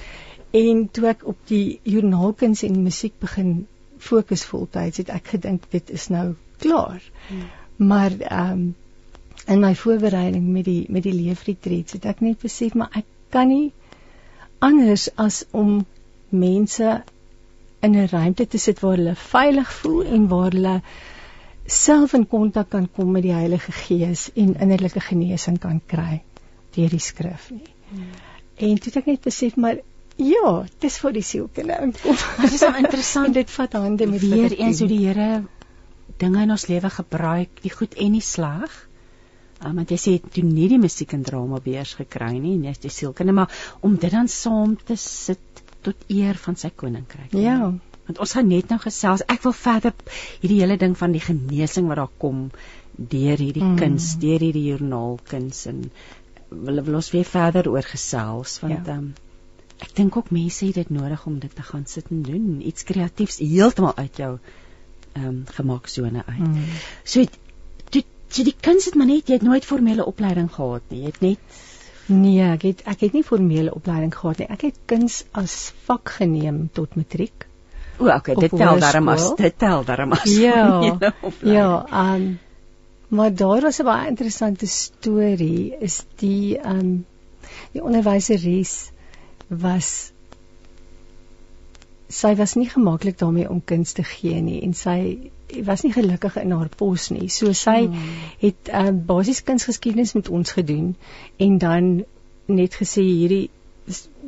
En 0.56 0.86
toe 0.94 1.08
ek 1.12 1.26
op 1.28 1.40
die 1.52 1.80
joernaalkuns 1.84 2.64
en 2.68 2.84
musiek 2.84 3.16
begin 3.20 3.66
fokus 3.98 4.46
voltyds, 4.46 5.02
het 5.04 5.12
ek 5.16 5.34
gedink 5.36 5.68
dit 5.72 5.90
is 5.96 6.08
nou 6.14 6.34
klaar. 6.64 7.02
Hmm. 7.28 7.50
Maar 7.92 8.20
ehm 8.20 8.52
um, 8.52 8.70
in 9.50 9.62
my 9.64 9.74
voorbereiding 9.76 10.48
met 10.54 10.66
die 10.66 10.86
met 10.90 11.04
die 11.04 11.16
leefretreats 11.16 11.98
het 11.98 12.06
ek 12.12 12.22
net 12.26 12.42
besef 12.44 12.76
maar 12.78 12.94
ek 13.02 13.08
kan 13.34 13.50
nie 13.50 13.72
anders 14.60 15.08
as 15.16 15.44
om 15.52 15.86
mense 16.30 17.02
in 17.82 17.96
'n 17.96 18.08
ruimte 18.12 18.48
te 18.48 18.58
sit 18.58 18.80
waar 18.80 18.98
hulle 18.98 19.16
veilig 19.16 19.74
voel 19.82 20.04
en 20.06 20.28
waar 20.28 20.52
hulle 20.52 20.82
self 21.66 22.14
in 22.14 22.28
kontak 22.28 22.70
kan 22.70 22.90
kom 22.96 23.12
met 23.12 23.24
die 23.24 23.34
Heilige 23.34 23.72
Gees 23.72 24.30
en 24.36 24.56
innerlike 24.60 25.00
genesing 25.00 25.60
kan 25.60 25.82
kry 25.86 26.22
deur 26.76 26.90
die 26.90 27.00
skrif 27.00 27.50
nie. 27.52 27.74
Hmm. 27.90 28.10
En 28.56 28.76
toe 28.76 28.92
het 28.92 28.98
ek 29.02 29.06
net 29.06 29.22
besef 29.22 29.56
maar 29.56 29.78
ja, 30.16 30.66
dis 30.80 30.98
vir 31.00 31.14
die 31.16 31.24
sielkunde. 31.24 31.78
Dit 32.04 32.52
is 32.52 32.60
so 32.60 32.74
interessant 32.76 33.34
dit 33.40 33.52
vat 33.52 33.74
hande 33.74 34.08
met 34.08 34.22
weer 34.22 34.58
eens 34.58 34.80
hoe 34.80 34.88
die 34.88 35.06
Here 35.08 35.44
dinge 36.18 36.42
in 36.44 36.52
ons 36.52 36.68
lewe 36.68 36.90
gebruik, 36.90 37.62
die 37.64 37.72
goed 37.72 37.94
en 37.96 38.18
die 38.18 38.26
sleg. 38.26 38.89
Um, 39.60 39.76
want 39.76 39.92
jy 39.92 39.98
sê 40.00 40.16
toe 40.24 40.44
nie 40.48 40.70
die 40.72 40.80
musiek 40.80 41.14
en 41.18 41.24
drama 41.28 41.60
beers 41.64 41.94
gekry 42.00 42.38
nie, 42.40 42.56
jy 42.64 42.72
is 42.72 42.84
die 42.84 42.94
sielkunde, 42.94 43.36
maar 43.36 43.52
om 43.84 43.98
dit 44.00 44.14
dan 44.14 44.30
saam 44.32 44.78
te 44.88 44.96
sit 44.96 45.64
tot 45.84 46.10
eer 46.12 46.40
van 46.40 46.56
sy 46.60 46.72
koninkryk. 46.76 47.34
Ja. 47.36 47.58
Want 48.10 48.22
ons 48.24 48.36
gaan 48.36 48.48
net 48.50 48.72
nou 48.72 48.80
gesels. 48.82 49.24
Ek 49.30 49.44
wil 49.46 49.54
verder 49.54 49.94
hierdie 50.42 50.62
hele 50.64 50.80
ding 50.82 50.96
van 50.98 51.12
die 51.16 51.24
genesing 51.24 51.90
wat 51.92 52.00
daar 52.02 52.16
kom 52.24 52.48
deur 52.96 53.40
hierdie 53.40 53.64
mm. 53.64 53.76
kuns, 53.80 54.14
deur 54.20 54.44
hierdie 54.44 54.66
joernaalkuns 54.72 55.66
en 55.72 55.84
wil 56.50 56.82
wil 56.84 56.98
ons 57.00 57.12
weer 57.14 57.28
verder 57.30 57.70
oor 57.70 57.86
gesels 57.86 58.56
want 58.64 58.88
ja. 58.90 58.96
um, 58.98 59.12
ek 59.80 59.94
dink 59.96 60.18
ook 60.18 60.32
mense 60.36 60.66
het 60.66 60.80
dit 60.82 60.90
nodig 60.92 61.22
om 61.30 61.38
dit 61.40 61.54
te 61.56 61.64
gaan 61.64 61.86
sit 61.88 62.10
en 62.12 62.24
doen, 62.26 62.48
iets 62.66 62.88
kreatiefs 62.88 63.40
heeltemal 63.44 63.96
uit 64.00 64.24
jou 64.24 64.34
ehm 65.14 65.28
um, 65.30 65.38
gemaak 65.56 65.88
sone 65.90 66.24
uit. 66.26 66.48
Mm. 66.48 66.66
So 67.04 67.24
dit 67.24 67.38
jy 68.38 68.46
die 68.50 68.56
kuns 68.62 68.86
het 68.86 68.96
maar 68.96 69.10
net 69.10 69.30
jy 69.30 69.40
het 69.40 69.46
nooit 69.46 69.66
formele 69.66 70.06
opleiding 70.06 70.50
gehad 70.54 70.84
nie. 70.90 71.02
Jy 71.02 71.14
het 71.14 71.22
net 71.22 71.60
nee, 72.10 72.42
ek 72.44 72.66
het 72.66 72.84
ek 72.90 73.06
het 73.08 73.14
nie 73.18 73.24
formele 73.24 73.74
opleiding 73.76 74.14
gehad 74.16 74.42
nie. 74.42 74.50
Ek 74.50 74.68
het 74.70 74.82
kuns 74.90 75.24
as 75.32 75.72
vak 75.88 76.18
geneem 76.20 76.68
tot 76.74 76.96
matriek. 77.00 77.48
O, 78.00 78.08
okay, 78.08 78.36
dit 78.40 78.54
tel 78.56 78.80
darem 78.80 79.10
as 79.12 79.26
dit 79.38 79.58
tel 79.60 79.84
darem 79.84 80.16
as. 80.16 80.30
Ja. 80.32 80.98
Ja, 81.44 81.86
um, 81.92 82.40
maar 83.10 83.34
daar 83.34 83.62
was 83.62 83.80
'n 83.80 83.86
baie 83.86 84.08
interessante 84.08 84.68
storie 84.68 85.76
is 85.80 86.06
die 86.16 86.60
um, 86.60 87.06
die 87.74 87.84
onderwyseres 87.84 88.92
was 89.48 90.12
sy 92.10 92.36
was 92.36 92.56
nie 92.56 92.70
gemaklik 92.70 93.18
daarmee 93.18 93.50
om 93.50 93.62
kuns 93.66 93.94
te 93.94 94.04
gee 94.04 94.42
nie 94.42 94.62
en 94.66 94.74
sy 94.74 95.32
was 95.66 95.82
nie 95.82 95.94
gelukkig 95.94 96.36
in 96.42 96.52
haar 96.52 96.70
pos 96.82 97.10
nie. 97.10 97.30
So 97.30 97.54
sy 97.58 97.86
hmm. 97.86 98.12
het 98.42 98.70
uh, 98.74 98.90
basies 99.12 99.44
kunsgeskiedenis 99.44 100.14
met 100.18 100.30
ons 100.30 100.52
gedoen 100.52 100.96
en 101.38 101.58
dan 101.58 101.90
net 102.46 102.78
gesê 102.82 103.06
hierdie 103.06 103.50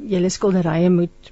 julle 0.09 0.29
skilderye 0.29 0.89
moet 0.89 1.31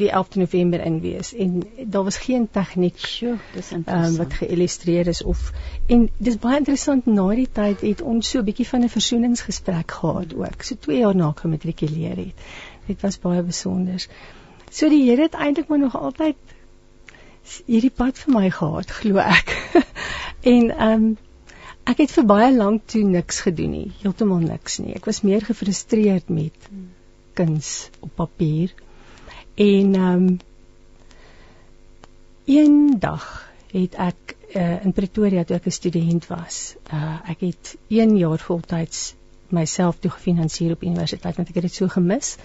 die 0.00 0.10
11 0.10 0.36
November 0.38 0.80
in 0.86 1.00
wees. 1.02 1.32
En 1.34 1.62
daar 1.82 2.04
was 2.06 2.16
geen 2.22 2.46
tegniek 2.50 2.98
sure, 2.98 3.38
dis 3.54 3.72
interessant. 3.72 4.12
um, 4.12 4.18
wat 4.22 4.36
geillustreer 4.38 5.08
is 5.10 5.22
of 5.22 5.50
en 5.86 6.08
dis 6.18 6.38
baie 6.38 6.60
interessant 6.62 7.06
na 7.06 7.26
die 7.34 7.48
tyd 7.52 7.82
het 7.86 8.02
ons 8.02 8.30
so 8.30 8.38
'n 8.38 8.44
bietjie 8.44 8.68
van 8.68 8.84
'n 8.84 8.92
versoeningsgesprek 8.96 9.90
gehad 9.90 10.34
ook. 10.34 10.62
So 10.62 10.74
2 10.74 10.98
jaar 10.98 11.16
na 11.16 11.32
gematrikuleer 11.36 12.16
het. 12.16 12.46
Dit 12.86 13.00
was 13.00 13.18
baie 13.18 13.42
besonder 13.42 14.06
So 14.70 14.88
die 14.88 15.02
Here 15.08 15.22
het 15.26 15.34
eintlik 15.34 15.68
maar 15.68 15.78
nog 15.78 15.96
altyd 15.98 16.36
hierdie 17.66 17.92
pad 17.94 18.18
vir 18.18 18.34
my 18.34 18.46
gehad, 18.54 18.92
glo 19.00 19.22
ek. 19.22 19.56
en 20.54 20.70
ehm 20.70 20.94
um, 20.94 21.10
ek 21.90 22.04
het 22.04 22.12
vir 22.14 22.26
baie 22.28 22.50
lank 22.54 22.84
toe 22.92 23.02
niks 23.02 23.40
gedoen 23.42 23.72
nie, 23.74 23.88
heeltemal 24.02 24.42
niks 24.44 24.78
nie. 24.78 24.94
Ek 24.94 25.08
was 25.08 25.22
meer 25.26 25.42
gefrustreerd 25.42 26.28
met 26.30 26.68
kuns 27.34 27.88
op 28.00 28.12
papier. 28.20 28.74
En 29.56 29.94
ehm 29.94 30.26
um, 30.28 30.38
eendag 32.50 33.26
het 33.70 33.94
ek 33.94 34.34
uh, 34.54 34.84
in 34.84 34.92
Pretoria 34.92 35.44
toe 35.44 35.56
ek 35.56 35.66
'n 35.66 35.78
student 35.78 36.26
was. 36.26 36.74
Uh 36.92 37.18
ek 37.30 37.40
het 37.40 37.76
1 37.88 38.16
jaar 38.18 38.38
voltyds 38.38 39.14
myself 39.48 39.98
toe 39.98 40.10
gefinansier 40.10 40.72
op 40.72 40.82
universiteit 40.82 41.36
want 41.36 41.48
ek 41.48 41.54
het 41.54 41.68
dit 41.68 41.74
so 41.74 41.88
gemis 41.88 42.36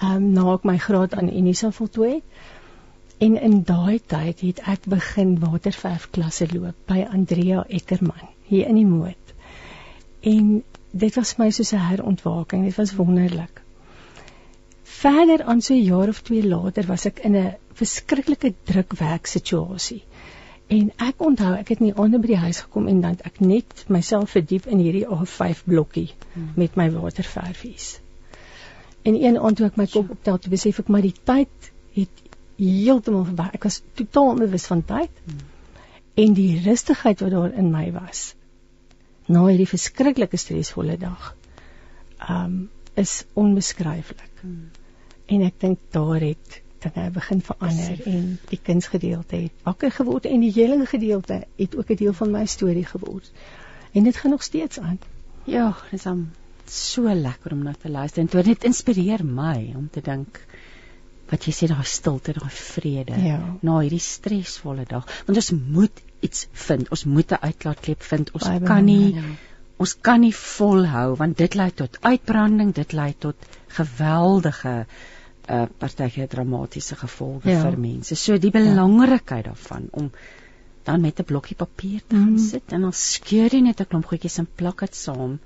ehm 0.00 0.16
um, 0.16 0.32
na 0.32 0.52
ek 0.54 0.64
my 0.64 0.78
graad 0.78 1.14
aan 1.14 1.32
Unisa 1.32 1.70
voltooi 1.70 2.14
het. 2.14 2.24
En 3.18 3.40
in 3.40 3.62
daai 3.64 4.00
tyd 4.06 4.40
het 4.44 4.58
ek 4.68 4.88
begin 4.92 5.38
waterverf 5.40 6.10
klasse 6.12 6.46
loop 6.52 6.76
by 6.90 7.06
Andrea 7.08 7.64
Etterman 7.68 8.28
hier 8.44 8.66
in 8.68 8.76
die 8.76 8.88
Moot. 8.88 9.32
En 10.20 10.50
dit 10.90 11.14
was 11.16 11.36
my 11.40 11.50
soos 11.50 11.72
'n 11.72 11.86
herontwaking. 11.88 12.64
Dit 12.64 12.76
was 12.76 12.94
wonderlik. 12.94 13.62
Verder 14.82 15.44
aan 15.44 15.60
so 15.60 15.74
'n 15.74 15.82
jaar 15.82 16.08
of 16.08 16.20
twee 16.20 16.46
later 16.46 16.86
was 16.86 17.06
ek 17.06 17.18
in 17.18 17.36
'n 17.36 17.54
verskriklike 17.72 18.54
druk 18.64 18.92
werksituasie. 18.92 20.02
En 20.66 20.92
ek 20.96 21.20
onthou 21.22 21.54
ek 21.54 21.68
het 21.68 21.80
nie 21.80 21.96
onder 21.96 22.20
by 22.20 22.26
die 22.26 22.44
huis 22.44 22.60
gekom 22.60 22.88
en 22.88 23.00
dan 23.00 23.16
ek 23.24 23.40
net 23.40 23.84
myself 23.88 24.30
verdiep 24.30 24.66
in 24.66 24.78
hierdie 24.78 25.06
A5 25.06 25.64
blokkie 25.64 26.10
hmm. 26.32 26.52
met 26.56 26.74
my 26.74 26.90
waterverfies. 26.90 28.00
En 29.02 29.14
een 29.14 29.38
aand 29.38 29.56
toe 29.56 29.66
ek 29.66 29.76
my 29.76 29.86
kop 29.86 30.10
optel, 30.10 30.38
toe 30.38 30.50
besef 30.50 30.78
ek 30.78 30.88
maar 30.88 31.06
die 31.06 31.14
tyd 31.24 31.70
het 31.94 32.25
heeltemal 32.56 33.24
verby. 33.24 33.50
Ek 33.52 33.68
was 33.68 33.82
totaal 33.94 34.32
onbewus 34.34 34.66
van 34.66 34.84
tyd. 34.84 35.22
Hmm. 35.24 35.44
En 36.14 36.32
die 36.32 36.60
rustigheid 36.64 37.20
wat 37.20 37.30
daar 37.30 37.52
in 37.52 37.70
my 37.70 37.90
was 37.92 38.34
na 39.26 39.42
hierdie 39.48 39.68
verskriklike 39.68 40.38
stresvolle 40.38 40.96
dag, 40.98 41.34
um 42.30 42.68
is 42.96 43.24
onbeskryflik. 43.36 44.30
Hmm. 44.40 44.70
En 45.26 45.42
ek 45.44 45.58
dink 45.60 45.82
daar 45.92 46.22
het 46.22 46.62
dinge 46.86 47.10
begin 47.10 47.42
verander 47.42 47.96
Besef. 47.96 48.06
en 48.06 48.38
die 48.48 48.58
kunsgedeelte 48.62 49.36
het 49.36 49.66
wakker 49.66 49.90
geword 49.90 50.28
en 50.30 50.40
die 50.40 50.52
hele 50.54 50.86
gedeelte 50.86 51.42
het 51.58 51.76
ook 51.76 51.90
'n 51.90 51.96
deel 51.96 52.12
van 52.12 52.30
my 52.30 52.46
storie 52.46 52.84
geword. 52.84 53.32
En 53.92 54.04
dit 54.04 54.16
gaan 54.16 54.30
nog 54.30 54.42
steeds 54.42 54.78
aan. 54.78 54.98
Ja, 55.44 55.76
dis 55.90 56.06
aan 56.06 56.32
so 56.64 57.14
lekker 57.14 57.52
om 57.52 57.62
na 57.62 57.72
te 57.72 57.90
luister 57.90 58.22
en 58.22 58.42
dit 58.44 58.64
inspireer 58.64 59.24
my 59.24 59.72
om 59.76 59.88
te 59.90 60.00
dink 60.00 60.46
wat 61.30 61.46
jy 61.46 61.52
sê 61.52 61.68
daai 61.70 61.86
stilte, 61.88 62.34
daai 62.36 62.52
vrede 62.54 63.18
ja. 63.22 63.38
na 63.66 63.80
hierdie 63.80 64.02
stresvolle 64.02 64.86
dag. 64.88 65.08
Want 65.26 65.40
ons 65.42 65.50
moet 65.56 66.02
iets 66.26 66.46
vind. 66.66 66.88
Ons 66.94 67.04
moet 67.04 67.32
'n 67.32 67.42
uitlaatklep 67.42 68.02
vind. 68.02 68.32
Ons 68.32 68.48
Bye 68.48 68.62
kan 68.62 68.84
nie 68.84 69.14
ja. 69.14 69.22
ons 69.76 69.92
kan 70.00 70.20
nie 70.20 70.34
volhou 70.34 71.16
want 71.16 71.36
dit 71.36 71.54
lei 71.54 71.70
tot 71.70 71.98
uitbranding, 72.00 72.72
dit 72.74 72.92
lei 72.92 73.12
tot 73.18 73.36
geweldige 73.68 74.86
uh 75.48 75.66
partyke 75.78 76.26
dramatiese 76.26 76.96
gevolge 76.96 77.50
ja. 77.50 77.62
vir 77.62 77.78
mense. 77.78 78.16
So 78.16 78.38
die 78.38 78.50
ja. 78.52 78.58
belangrikheid 78.58 79.44
ja. 79.44 79.52
daarvan 79.52 79.88
om 79.90 80.10
dan 80.84 81.00
met 81.00 81.18
'n 81.18 81.24
blokkie 81.24 81.56
papier 81.56 82.00
te 82.06 82.16
gaan 82.16 82.32
mm. 82.32 82.38
sit 82.38 82.72
en 82.72 82.80
dan 82.80 82.92
skeur 82.92 83.54
jy 83.54 83.60
net 83.60 83.80
'n 83.80 83.86
klomp 83.86 84.06
goedjies 84.06 84.38
en 84.38 84.48
plak 84.54 84.80
dit 84.80 84.94
saam. 84.94 85.38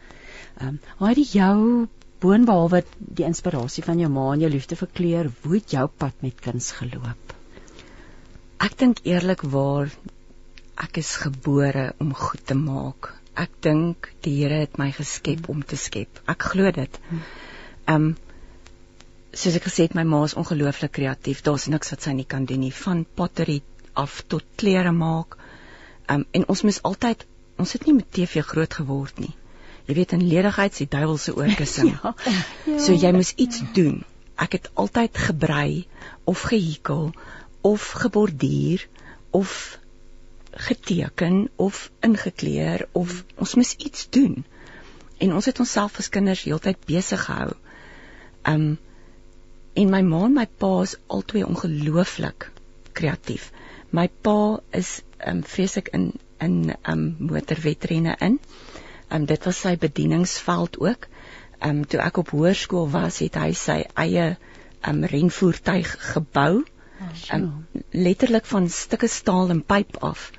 Ehm, 0.58 0.68
um, 0.68 0.80
hoe 0.98 1.08
het 1.08 1.32
jou 1.32 1.88
boonbehalwe 2.20 2.82
die 2.98 3.26
inspirasie 3.26 3.84
van 3.86 4.00
jou 4.02 4.10
ma 4.12 4.30
en 4.34 4.44
jou 4.44 4.50
liefde 4.52 4.76
vir 4.76 4.90
kleur, 5.00 5.30
hoe 5.42 5.54
het 5.56 5.74
jou 5.76 5.86
pad 6.02 6.24
met 6.24 6.40
kuns 6.44 6.72
geloop? 6.78 7.36
Ek 8.60 8.76
dink 8.80 9.00
eerlikwaar 9.08 9.92
ek 10.80 11.00
is 11.02 11.12
gebore 11.20 11.90
om 12.00 12.12
goed 12.16 12.42
te 12.48 12.56
maak. 12.56 13.10
Ek 13.38 13.52
dink 13.64 14.10
die 14.24 14.34
Here 14.40 14.62
het 14.62 14.78
my 14.80 14.90
geskep 14.96 15.48
om 15.52 15.62
te 15.62 15.78
skep. 15.80 16.20
Ek 16.28 16.50
glo 16.52 16.72
dit. 16.76 17.00
Ehm 17.10 18.10
um, 18.10 18.10
soos 19.30 19.54
ek 19.54 19.68
gesê 19.68 19.86
het, 19.86 19.94
my 19.94 20.02
ma 20.02 20.24
is 20.26 20.34
ongelooflik 20.40 20.90
kreatief. 20.96 21.44
Daar's 21.46 21.68
niks 21.70 21.92
wat 21.94 22.02
sy 22.06 22.16
nie 22.18 22.26
kan 22.26 22.48
doen 22.50 22.64
nie, 22.64 22.72
van 22.74 23.04
pottery 23.20 23.60
af 23.94 24.22
tot 24.26 24.46
klere 24.62 24.92
maak. 24.96 25.36
Ehm 26.08 26.24
um, 26.24 26.26
en 26.38 26.48
ons 26.54 26.64
moes 26.66 26.82
altyd 26.90 27.26
ons 27.60 27.76
het 27.76 27.86
nie 27.86 27.94
met 28.00 28.08
TV 28.16 28.42
groot 28.52 28.80
geword 28.80 29.20
nie. 29.20 29.34
Jy 29.90 29.96
weet 29.98 30.12
in 30.14 30.22
ledigheid 30.30 30.74
se 30.76 30.84
duiwelse 30.86 31.32
oorkussing. 31.34 31.90
ja, 31.96 32.14
ja. 32.22 32.78
So 32.78 32.94
jy 32.94 33.10
moes 33.16 33.32
iets 33.42 33.58
doen. 33.74 34.04
Ek 34.38 34.54
het 34.54 34.68
altyd 34.78 35.18
gebrei 35.18 35.88
of 36.30 36.44
gehekel 36.46 37.10
of 37.66 37.88
geborduur 37.98 38.86
of 39.34 39.50
geteken 40.68 41.48
of 41.56 41.90
ingekleer 42.06 42.86
of 42.92 43.24
ons 43.34 43.56
moes 43.58 43.74
iets 43.82 44.06
doen. 44.14 44.44
En 45.18 45.34
ons 45.34 45.50
het 45.50 45.58
onsself 45.58 45.98
as 45.98 46.08
kinders 46.08 46.46
heeltyd 46.46 46.86
besig 46.86 47.26
gehou. 47.26 47.50
Um 48.46 48.78
en 49.74 49.90
my 49.90 50.00
ma 50.06 50.24
en 50.30 50.38
my 50.38 50.46
pa 50.62 50.72
is 50.86 50.96
albei 51.06 51.42
ongelooflik 51.46 52.50
kreatief. 52.94 53.50
My 53.90 54.06
pa 54.22 54.60
is 54.70 55.00
um 55.26 55.42
vreeslik 55.42 55.90
in 55.98 56.12
in 56.38 56.76
um 56.86 57.16
motorwedrenne 57.18 58.14
in. 58.22 58.38
Um 59.10 59.26
dit 59.26 59.44
was 59.44 59.60
sy 59.66 59.76
bedieningsveld 59.80 60.78
ook. 60.80 61.08
Um 61.66 61.84
toe 61.86 62.00
ek 62.00 62.20
op 62.22 62.32
hoërskool 62.34 62.88
was, 62.90 63.20
het 63.24 63.38
hy 63.40 63.52
sy 63.58 63.82
eie 63.94 64.36
um 64.88 65.04
renvoertuig 65.04 65.96
gebou. 66.12 66.64
Um, 67.32 67.66
letterlik 67.96 68.44
van 68.44 68.68
stukke 68.68 69.08
staal 69.08 69.48
en 69.50 69.62
pyp 69.64 69.96
af. 70.04 70.30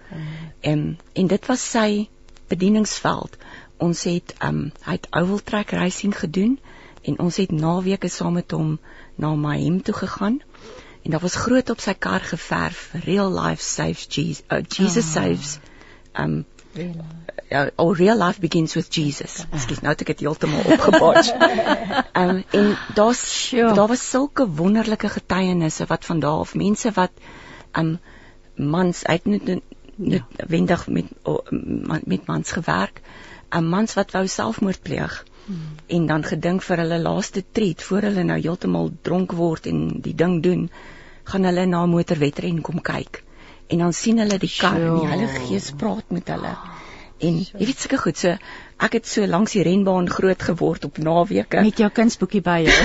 Um, 0.62 0.98
en 1.18 1.28
dit 1.28 1.48
was 1.50 1.64
sy 1.72 2.10
bedieningsveld. 2.54 3.38
Ons 3.82 4.04
het 4.06 4.36
um 4.46 4.68
hy 4.86 5.00
het 5.00 5.10
oval 5.10 5.42
trek 5.42 5.74
racing 5.74 6.14
gedoen 6.18 6.60
en 7.02 7.20
ons 7.20 7.38
het 7.42 7.52
naweke 7.52 8.10
saam 8.10 8.38
met 8.38 8.54
hom 8.54 8.78
na 9.16 9.34
Mahem 9.36 9.82
toe 9.82 9.96
gegaan 10.04 10.42
en 11.02 11.12
daar 11.12 11.24
was 11.24 11.36
groot 11.36 11.70
op 11.70 11.82
sy 11.82 11.94
kar 11.98 12.22
geverf 12.22 12.92
real 13.06 13.32
life 13.34 13.64
saves 13.64 14.06
Jesus 14.10 14.44
uh, 14.50 14.62
Jesus 14.68 15.06
oh. 15.06 15.12
saves 15.12 15.58
um 16.14 16.44
ja 16.74 17.66
uh, 17.66 17.68
oh 17.76 17.96
real 17.96 18.18
life 18.18 18.40
begins 18.40 18.74
with 18.74 18.88
Jesus. 18.96 19.42
Ekskuus, 19.52 19.82
nou 19.84 19.92
het 19.92 20.04
ek 20.06 20.14
dit 20.14 20.24
heeltemal 20.26 20.68
opgebotch. 20.76 21.32
um 22.22 22.44
en 22.58 22.70
daar's 22.96 23.22
sure. 23.48 23.74
daar 23.76 23.92
was 23.92 24.04
sulke 24.10 24.48
wonderlike 24.48 25.10
getuienisse 25.10 25.88
wat 25.90 26.06
van 26.06 26.20
daar 26.24 26.46
af 26.46 26.56
mense 26.56 26.92
wat 26.96 27.12
um 27.78 27.98
mans 28.56 29.04
uit 29.06 29.26
net 29.26 29.46
net 29.46 29.64
ja. 29.96 30.26
wendig 30.48 30.88
met 30.88 31.12
oh, 31.24 31.44
met 32.04 32.26
mans 32.26 32.52
gewerk, 32.52 33.02
'n 33.52 33.58
um, 33.58 33.68
mans 33.70 33.94
wat 33.94 34.12
wou 34.12 34.28
selfmoord 34.28 34.82
pleeg. 34.82 35.26
Hmm. 35.46 35.76
En 35.88 36.06
dan 36.06 36.24
gedink 36.24 36.64
vir 36.64 36.78
hulle 36.78 37.00
laaste 37.00 37.44
treat 37.52 37.84
voor 37.84 38.02
hulle 38.02 38.24
nou 38.24 38.40
heeltemal 38.40 38.92
dronk 39.02 39.32
word 39.32 39.66
en 39.66 40.02
die 40.02 40.16
ding 40.16 40.44
doen, 40.44 40.70
gaan 41.24 41.44
hulle 41.44 41.66
na 41.66 41.84
'n 41.84 41.90
motorwedren 41.90 42.62
kom 42.62 42.82
kyk 42.82 43.24
en 43.72 43.84
dan 43.86 43.94
sien 43.96 44.20
hulle 44.20 44.38
die 44.42 44.52
kar 44.52 44.80
en 44.80 45.00
die 45.00 45.10
Heilige 45.10 45.46
Gees 45.48 45.72
praat 45.80 46.12
met 46.12 46.30
hulle. 46.34 46.52
En 47.22 47.38
jy 47.38 47.66
weet 47.68 47.84
seker 47.84 48.02
goed, 48.02 48.18
so 48.18 48.34
ek 48.82 48.96
het 48.98 49.10
so 49.10 49.26
langs 49.30 49.54
die 49.54 49.64
renbaan 49.66 50.10
groot 50.10 50.42
geword 50.42 50.88
op 50.88 50.98
naweke 51.06 51.62
met 51.62 51.82
jou 51.84 51.90
kunsboekie 51.94 52.42
by 52.46 52.58
jou. 52.66 52.78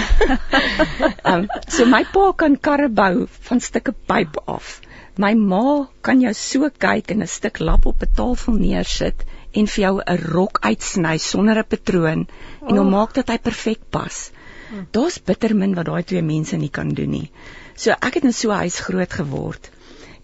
um, 1.32 1.46
so 1.72 1.88
my 1.88 2.02
pa 2.12 2.26
kan 2.44 2.58
karre 2.68 2.90
bou 2.92 3.24
van 3.48 3.62
stukke 3.64 3.94
pyp 4.10 4.36
af. 4.44 4.76
My 5.16 5.32
ma 5.40 5.86
kan 6.04 6.20
jou 6.20 6.34
so 6.36 6.68
kyk 6.68 7.14
en 7.14 7.24
'n 7.24 7.32
stuk 7.32 7.62
lap 7.64 7.88
op 7.88 8.04
'n 8.04 8.12
tafel 8.20 8.60
neersit 8.60 9.24
en 9.56 9.66
vir 9.66 9.82
jou 9.86 9.94
'n 10.04 10.18
rok 10.36 10.60
uitsny 10.60 11.16
sonder 11.18 11.62
'n 11.62 11.70
patroon 11.72 12.26
en 12.68 12.76
hom 12.76 12.86
oh. 12.86 12.92
maak 12.98 13.14
dat 13.14 13.32
hy 13.32 13.38
perfek 13.38 13.88
pas. 13.90 14.30
Daar's 14.92 15.18
bitter 15.18 15.56
min 15.56 15.74
wat 15.74 15.86
daai 15.86 16.02
twee 16.02 16.22
mense 16.22 16.56
nie 16.56 16.68
kan 16.68 16.92
doen 16.92 17.10
nie. 17.10 17.30
So 17.74 17.90
ek 17.90 18.20
het 18.20 18.24
in 18.24 18.36
so 18.36 18.52
'n 18.52 18.68
huis 18.68 18.80
groot 18.80 19.12
geword 19.12 19.70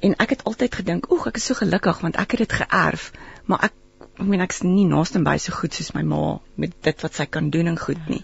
en 0.02 0.16
ek 0.22 0.34
het 0.36 0.44
altyd 0.44 0.74
gedink, 0.74 1.10
"Oeg, 1.12 1.26
ek 1.30 1.36
is 1.36 1.44
so 1.50 1.54
gelukkig 1.54 2.00
want 2.00 2.16
ek 2.16 2.30
het 2.36 2.44
dit 2.44 2.52
geërf." 2.52 3.12
Maar 3.46 3.64
ek 3.68 3.72
ek 4.12 4.28
meen 4.28 4.44
ek's 4.44 4.60
nie 4.62 4.84
naaste 4.88 5.22
by 5.24 5.38
so 5.40 5.54
goed 5.56 5.74
soos 5.74 5.94
my 5.96 6.02
ma 6.06 6.38
met 6.60 6.74
dit 6.86 7.04
wat 7.04 7.16
sy 7.18 7.26
kan 7.26 7.50
doen 7.54 7.70
en 7.72 7.78
goed 7.80 8.08
nie. 8.12 8.22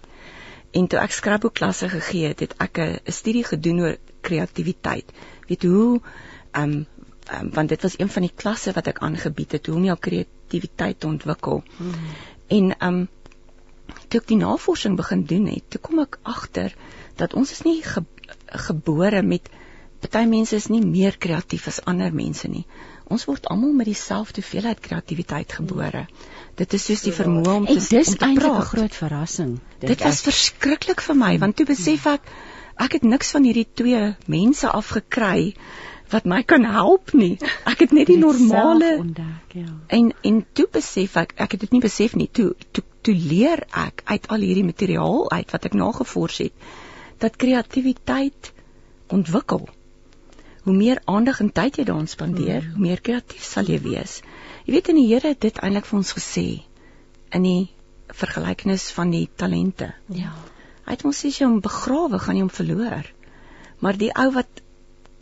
En 0.77 0.87
toe 0.91 1.01
ek 1.01 1.15
skrapboekklasse 1.17 1.89
gegee 1.95 2.29
het, 2.29 2.41
het 2.45 2.55
ek 2.61 2.79
'n 2.79 3.13
studie 3.13 3.45
gedoen 3.45 3.81
oor 3.81 3.97
kreatiwiteit. 4.21 5.13
Weet 5.49 5.63
hoe 5.63 6.01
ehm 6.53 6.63
um, 6.63 6.87
um, 7.33 7.51
want 7.53 7.69
dit 7.69 7.83
was 7.83 7.99
een 7.99 8.09
van 8.09 8.23
die 8.23 8.35
klasse 8.35 8.73
wat 8.73 8.87
ek 8.87 8.99
aangebied 8.99 9.53
het 9.53 9.67
hoe 9.67 9.77
om 9.77 9.85
jou 9.85 9.97
kreatiwiteit 9.99 11.01
te 11.01 11.07
ontwikkel. 11.07 11.63
Hmm. 11.77 11.95
En 12.47 12.79
ehm 12.79 12.95
um, 12.95 13.09
toe 14.09 14.21
ek 14.21 14.29
die 14.29 14.37
navorsing 14.37 14.97
begin 14.97 15.25
doen 15.25 15.47
het, 15.47 15.65
toe 15.69 15.81
kom 15.81 15.99
ek 15.99 16.19
agter 16.23 16.75
dat 17.17 17.35
ons 17.35 17.53
is 17.53 17.63
nie 17.63 17.83
ge 17.83 18.05
gebore 18.47 19.23
met 19.23 19.49
party 20.03 20.25
mense 20.31 20.57
is 20.57 20.69
nie 20.71 20.83
meer 20.85 21.17
kreatief 21.19 21.67
as 21.71 21.81
ander 21.91 22.13
mense 22.15 22.49
nie. 22.49 22.65
Ons 23.09 23.25
word 23.29 23.49
almal 23.51 23.73
met 23.73 23.89
dieselfde 23.89 24.43
hoeveelheid 24.43 24.81
kreatiwiteit 24.85 25.55
gebore. 25.59 26.05
Dit 26.61 26.75
is 26.77 26.85
soos 26.91 27.05
die 27.07 27.15
vermoë 27.15 27.55
om 27.57 27.67
te 27.67 27.79
dis 27.81 28.15
eintlik 28.15 28.53
'n 28.53 28.69
groot 28.71 28.95
verrassing. 28.95 29.59
Dit 29.81 30.03
was 30.05 30.23
verskriklik 30.27 31.01
vir 31.01 31.17
my 31.17 31.39
want 31.39 31.57
toe 31.57 31.67
besef 31.67 32.07
ek 32.07 32.31
ek 32.77 32.93
het 32.99 33.05
niks 33.05 33.31
van 33.35 33.45
hierdie 33.45 33.69
twee 33.75 34.03
mense 34.27 34.69
afgekry 34.69 35.55
wat 36.11 36.25
my 36.25 36.43
kan 36.43 36.65
help 36.65 37.13
nie. 37.13 37.39
Ek 37.65 37.81
het 37.85 37.93
net 37.93 38.07
die 38.07 38.19
normale 38.19 38.99
ontdek, 38.99 39.55
ja. 39.55 39.73
En 39.89 40.13
en 40.23 40.45
toe 40.53 40.69
besef 40.73 41.17
ek, 41.17 41.35
ek 41.37 41.53
het 41.53 41.61
dit 41.61 41.73
nie 41.73 41.81
besef 41.81 42.15
nie. 42.15 42.29
Toe 42.33 42.55
toe 42.73 42.85
toe 43.03 43.15
leer 43.15 43.65
ek 43.73 44.03
uit 44.05 44.29
al 44.29 44.45
hierdie 44.45 44.65
materiaal 44.65 45.31
uit 45.31 45.51
wat 45.51 45.65
ek 45.65 45.75
nagevors 45.75 46.39
het 46.39 46.53
dat 47.19 47.37
kreatiwiteit 47.37 48.53
ontwikkel 49.09 49.69
hoe 50.69 50.77
meer 50.77 51.01
aandag 51.09 51.41
en 51.41 51.49
tyd 51.53 51.79
jy 51.81 51.85
daaraan 51.89 52.11
spandeer, 52.11 52.63
mm. 52.63 52.73
hoe 52.77 52.85
meer 52.85 53.01
kreatief 53.01 53.45
sal 53.45 53.69
jy 53.73 53.79
wees. 53.81 54.19
Jy 54.67 54.75
weet 54.75 54.91
in 54.93 54.99
die 55.01 55.07
Here 55.09 55.33
het 55.33 55.41
dit 55.41 55.61
eintlik 55.65 55.89
vir 55.89 55.99
ons 55.99 56.13
gesê 56.17 56.47
in 57.37 57.47
die 57.47 57.71
vergelykenis 58.21 58.89
van 58.97 59.13
die 59.13 59.27
talente. 59.41 59.93
Ja. 60.13 60.33
Hy 60.85 60.97
het 60.97 61.05
ons 61.09 61.21
sê 61.25 61.31
jy 61.33 61.47
hom 61.47 61.63
begrawe, 61.65 62.21
gaan 62.21 62.37
jy 62.37 62.45
hom 62.45 62.53
verloor. 62.53 63.09
Maar 63.81 64.01
die 64.01 64.11
ou 64.13 64.29
wat 64.37 64.63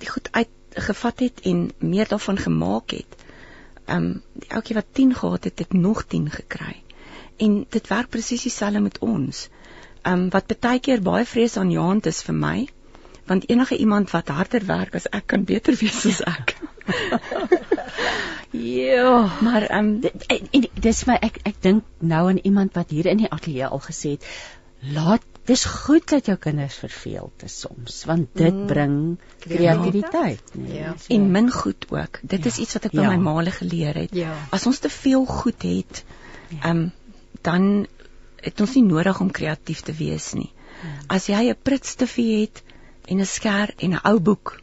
die 0.03 0.11
goed 0.11 0.31
uitgevat 0.33 1.23
het 1.27 1.43
en 1.51 1.69
meer 1.79 2.11
daarvan 2.11 2.43
gemaak 2.43 2.97
het, 2.99 3.23
ehm 3.87 3.97
um, 3.97 4.13
die 4.43 4.51
ouetjie 4.51 4.77
wat 4.81 4.93
10 4.99 5.15
gehad 5.15 5.45
het, 5.47 5.63
het 5.63 5.73
nog 5.79 6.05
10 6.11 6.31
gekry. 6.31 6.75
En 7.39 7.61
dit 7.71 7.91
werk 7.93 8.11
presies 8.11 8.43
dieselfde 8.49 8.83
met 8.83 8.99
ons. 8.99 9.47
Ehm 10.03 10.27
um, 10.27 10.31
wat 10.35 10.51
baie 10.59 10.81
keer 10.81 11.03
baie 11.03 11.27
vreesaanjaend 11.27 12.07
is 12.11 12.23
vir 12.27 12.35
my, 12.35 12.57
want 13.27 13.49
enige 13.51 13.77
iemand 13.77 14.11
wat 14.11 14.29
harder 14.29 14.67
werk 14.67 14.95
as 14.95 15.09
ek 15.11 15.27
kan 15.27 15.45
beter 15.45 15.77
wees 15.81 16.05
as 16.07 16.21
ek. 16.27 16.57
ja, 18.87 19.31
maar 19.43 19.69
ehm 19.69 20.03
um, 20.03 20.61
dis 20.81 21.05
my 21.07 21.19
ek 21.21 21.41
ek 21.45 21.63
dink 21.63 21.85
nou 21.99 22.29
aan 22.29 22.43
iemand 22.43 22.75
wat 22.79 22.91
hier 22.91 23.07
in 23.11 23.25
die 23.25 23.31
ateljee 23.31 23.67
al 23.67 23.83
gesê 23.83 24.17
het, 24.17 24.29
laat 24.95 25.25
dis 25.47 25.65
goed 25.65 26.07
dat 26.11 26.27
jou 26.27 26.37
kinders 26.43 26.75
verveeld 26.83 27.45
is 27.47 27.55
soms, 27.63 28.01
want 28.09 28.29
dit 28.35 28.55
mm, 28.55 28.67
bring 28.67 28.97
kreatiwiteit, 29.45 30.55
nee. 30.59 30.81
Ja, 30.81 30.95
en 31.15 31.31
min 31.31 31.51
goed 31.55 31.87
ook. 31.91 32.19
Dit 32.23 32.43
ja, 32.43 32.51
is 32.51 32.59
iets 32.59 32.79
wat 32.79 32.89
ek 32.91 32.97
by 32.97 33.05
ja. 33.05 33.13
my 33.15 33.21
maale 33.29 33.55
geleer 33.55 33.95
het. 33.95 34.15
Ja. 34.17 34.35
As 34.51 34.67
ons 34.67 34.83
te 34.83 34.91
veel 34.91 35.27
goed 35.27 35.63
het, 35.67 36.03
ja. 36.51 36.59
ja. 36.59 36.73
um, 36.73 36.89
dan 37.47 37.87
het 38.43 38.61
ons 38.61 38.75
nie 38.75 38.87
nodig 38.87 39.21
om 39.23 39.31
kreatief 39.31 39.85
te 39.87 39.95
wees 39.95 40.33
nie. 40.35 40.51
Ja. 40.83 40.95
As 41.17 41.29
jy 41.31 41.43
'n 41.51 41.63
pritstufie 41.63 42.41
het, 42.41 42.63
en 43.07 43.21
'n 43.21 43.27
sker 43.27 43.75
en 43.79 43.93
'n 43.95 44.05
ou 44.11 44.19
boek 44.21 44.61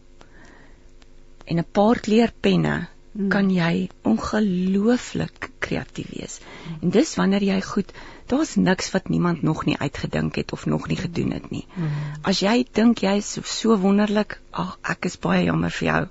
en 1.45 1.57
'n 1.57 1.71
paar 1.71 1.99
kleurpenne 1.99 2.87
hmm. 3.11 3.29
kan 3.29 3.49
jy 3.49 3.89
ongelooflik 4.01 5.51
kreatief 5.59 6.09
wees. 6.09 6.39
Hmm. 6.39 6.77
En 6.81 6.89
dis 6.89 7.15
wanneer 7.15 7.43
jy 7.43 7.61
goed, 7.61 7.93
daar's 8.27 8.55
niks 8.55 8.91
wat 8.91 9.09
niemand 9.09 9.41
nog 9.41 9.65
nie 9.65 9.77
uitgedink 9.77 10.35
het 10.35 10.51
of 10.51 10.65
nog 10.65 10.87
nie 10.87 10.97
gedoen 10.97 11.31
het 11.31 11.49
nie. 11.49 11.65
Hmm. 11.73 11.89
As 12.21 12.39
jy 12.39 12.65
dink 12.71 13.03
jy 13.03 13.17
is 13.17 13.31
so, 13.31 13.41
so 13.43 13.77
wonderlik, 13.77 14.39
ag 14.51 14.77
ek 14.81 15.05
is 15.05 15.19
baie 15.19 15.43
jammer 15.43 15.71
vir 15.71 15.87
jou. 15.87 16.03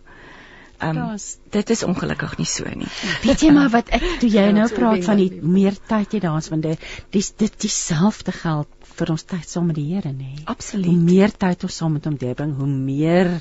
Ehm 0.82 0.98
um, 0.98 1.16
dit 1.54 1.70
is 1.70 1.82
ongelukkig 1.86 2.36
nie 2.40 2.48
so 2.48 2.68
nie. 2.74 2.90
Weet 3.22 3.44
jy 3.44 3.50
maar 3.54 3.70
wat 3.70 3.90
ek 3.94 4.06
toe 4.22 4.30
jy 4.32 4.46
nou 4.56 4.68
praat 4.74 5.04
van 5.06 5.20
die 5.20 5.30
meer 5.56 5.76
tyd 5.88 6.16
jy 6.16 6.22
dans 6.24 6.48
want 6.50 6.66
dit 6.66 6.86
dis 7.14 7.32
dit 7.42 7.58
dieselfde 7.66 8.34
geld 8.34 8.88
vir 8.98 9.12
ons 9.14 9.26
tyd 9.34 9.48
saam 9.48 9.68
met 9.70 9.78
die 9.78 9.88
Here 9.94 10.12
nê. 10.12 10.32
Absoluut. 10.44 10.90
Hoe 10.90 11.04
meer 11.10 11.34
tyd 11.44 11.66
ons 11.68 11.76
saam 11.82 11.94
met 11.98 12.08
hom 12.08 12.16
deurbring, 12.20 12.56
hoe 12.58 12.70
meer 12.70 13.36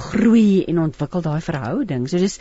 groei 0.00 0.64
en 0.70 0.84
ontwikkel 0.86 1.24
daai 1.24 1.40
verhouding. 1.44 2.08
So 2.10 2.20
dis 2.22 2.38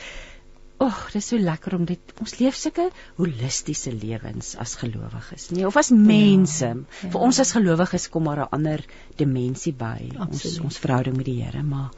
Ag, 0.80 1.09
dis 1.11 1.26
so 1.28 1.36
lekker 1.36 1.74
om 1.76 1.82
dit 1.88 2.11
ons 2.24 2.34
leef 2.39 2.55
sulke 2.55 2.86
holistiese 3.17 3.91
lewens 3.91 4.53
as 4.63 4.78
gelowiges, 4.80 5.49
nee, 5.51 5.65
of 5.67 5.76
as 5.76 5.89
mense. 5.91 6.70
Ja, 6.70 6.78
ja. 6.78 7.09
Vir 7.11 7.26
ons 7.26 7.39
as 7.43 7.51
gelowiges 7.51 8.07
kom 8.13 8.24
maar 8.30 8.39
'n 8.45 8.55
ander 8.55 8.86
dimensie 9.20 9.74
by 9.74 10.07
Absoluut. 10.15 10.30
ons 10.30 10.59
ons 10.70 10.78
verhouding 10.80 11.17
met 11.17 11.28
die 11.28 11.41
Here, 11.43 11.63
maar 11.63 11.91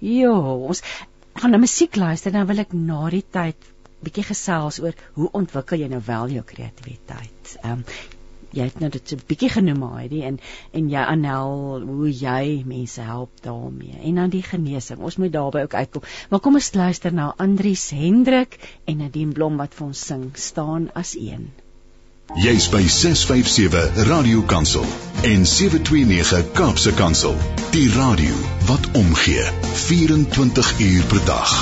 ja, 0.00 0.34
ons 0.34 0.82
gaan 1.40 1.54
nou 1.54 1.60
musiek 1.60 1.96
luister 1.96 2.32
dan 2.32 2.46
wil 2.48 2.62
ek 2.64 2.72
na 2.72 3.08
die 3.12 3.24
tyd 3.38 3.72
bietjie 4.06 4.26
gesels 4.28 4.78
oor 4.84 4.94
hoe 5.16 5.30
ontwikkel 5.40 5.82
jy 5.82 5.88
nou 5.92 6.02
wel 6.06 6.36
jou 6.38 6.44
kreatiwiteit. 6.52 7.56
Ehm 7.62 7.80
um, 7.80 7.88
jy 8.56 8.64
het 8.70 8.78
nou 8.80 8.88
dit 8.92 9.10
so 9.12 9.20
bietjie 9.28 9.50
genoem 9.52 9.82
Heidi 9.92 10.22
en 10.24 10.38
en 10.78 10.86
jy 10.92 11.02
Anel 11.12 11.82
hoe 11.84 12.08
jy 12.08 12.62
mense 12.68 13.04
help 13.04 13.42
daarmee 13.44 13.98
en 14.00 14.22
dan 14.22 14.32
die 14.32 14.44
genesing. 14.46 15.02
Ons 15.02 15.18
moet 15.20 15.34
daarby 15.34 15.66
ook 15.66 15.74
uitkom. 15.74 16.06
Maar 16.30 16.40
kom 16.40 16.56
ons 16.60 16.72
luister 16.74 17.12
nou 17.12 17.32
Andries 17.42 17.90
Hendrik 17.92 18.56
en 18.86 19.02
Nadine 19.04 19.36
Blom 19.36 19.60
wat 19.60 19.76
vir 19.76 19.90
ons 19.90 20.06
sing 20.12 20.30
staan 20.40 20.88
as 20.94 21.16
een. 21.20 21.50
Jy's 22.34 22.66
by 22.68 22.82
657 22.82 24.02
Radio 24.10 24.42
Kansel 24.42 24.84
en 25.22 25.46
729 25.46 26.50
Kaapse 26.52 26.92
Kansel. 26.94 27.36
Die 27.70 27.86
radio 27.94 28.34
wat 28.66 28.90
omgee 28.98 29.44
24 29.62 30.80
uur 30.80 31.04
per 31.06 31.22
dag. 31.24 31.54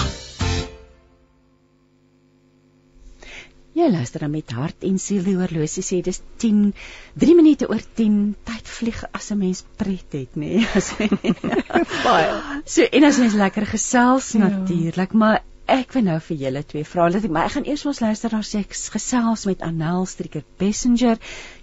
Jy 3.77 3.91
luister 3.91 4.25
dan 4.25 4.33
met 4.33 4.51
hart 4.57 4.89
en 4.89 4.99
siel 4.99 5.23
die 5.27 5.37
horlosie 5.37 5.85
sê 5.85 6.01
dis 6.01 6.23
10 6.41 6.73
3 7.21 7.37
minute 7.37 7.69
oor 7.69 7.85
10 8.01 8.35
tyd 8.49 8.77
vlieg 8.79 9.05
as 9.13 9.31
'n 9.31 9.39
mens 9.39 9.65
pret 9.77 10.17
het 10.17 10.33
nê 10.35 10.65
nee? 10.65 11.35
baie 12.09 12.63
so 12.65 12.83
en 12.83 13.05
as 13.05 13.19
mens 13.19 13.35
lekker 13.35 13.67
gesels 13.67 14.33
ja. 14.33 14.49
natuurlik 14.49 15.13
maar 15.13 15.43
ek 15.67 15.93
wil 15.97 16.07
nou 16.09 16.19
vir 16.29 16.37
julle 16.37 16.63
twee 16.63 16.85
vra 16.85 17.09
laat 17.09 17.25
ek 17.25 17.35
maar 17.35 17.49
ek 17.49 17.57
gaan 17.57 17.69
eers 17.69 17.85
ons 17.89 18.01
luister 18.05 18.35
daar 18.35 18.47
sê 18.47 18.63
ek 18.65 18.77
gesels 18.97 19.47
met 19.49 19.63
Anel 19.65 20.07
Stricker 20.07 20.45
Passenger 20.61 21.21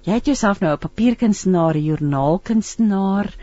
jy 0.08 0.14
het 0.18 0.30
jouself 0.32 0.62
nou 0.62 0.74
'n 0.74 0.84
papierkunstenaar 0.86 1.78
joernaalkunstenaar 1.78 3.34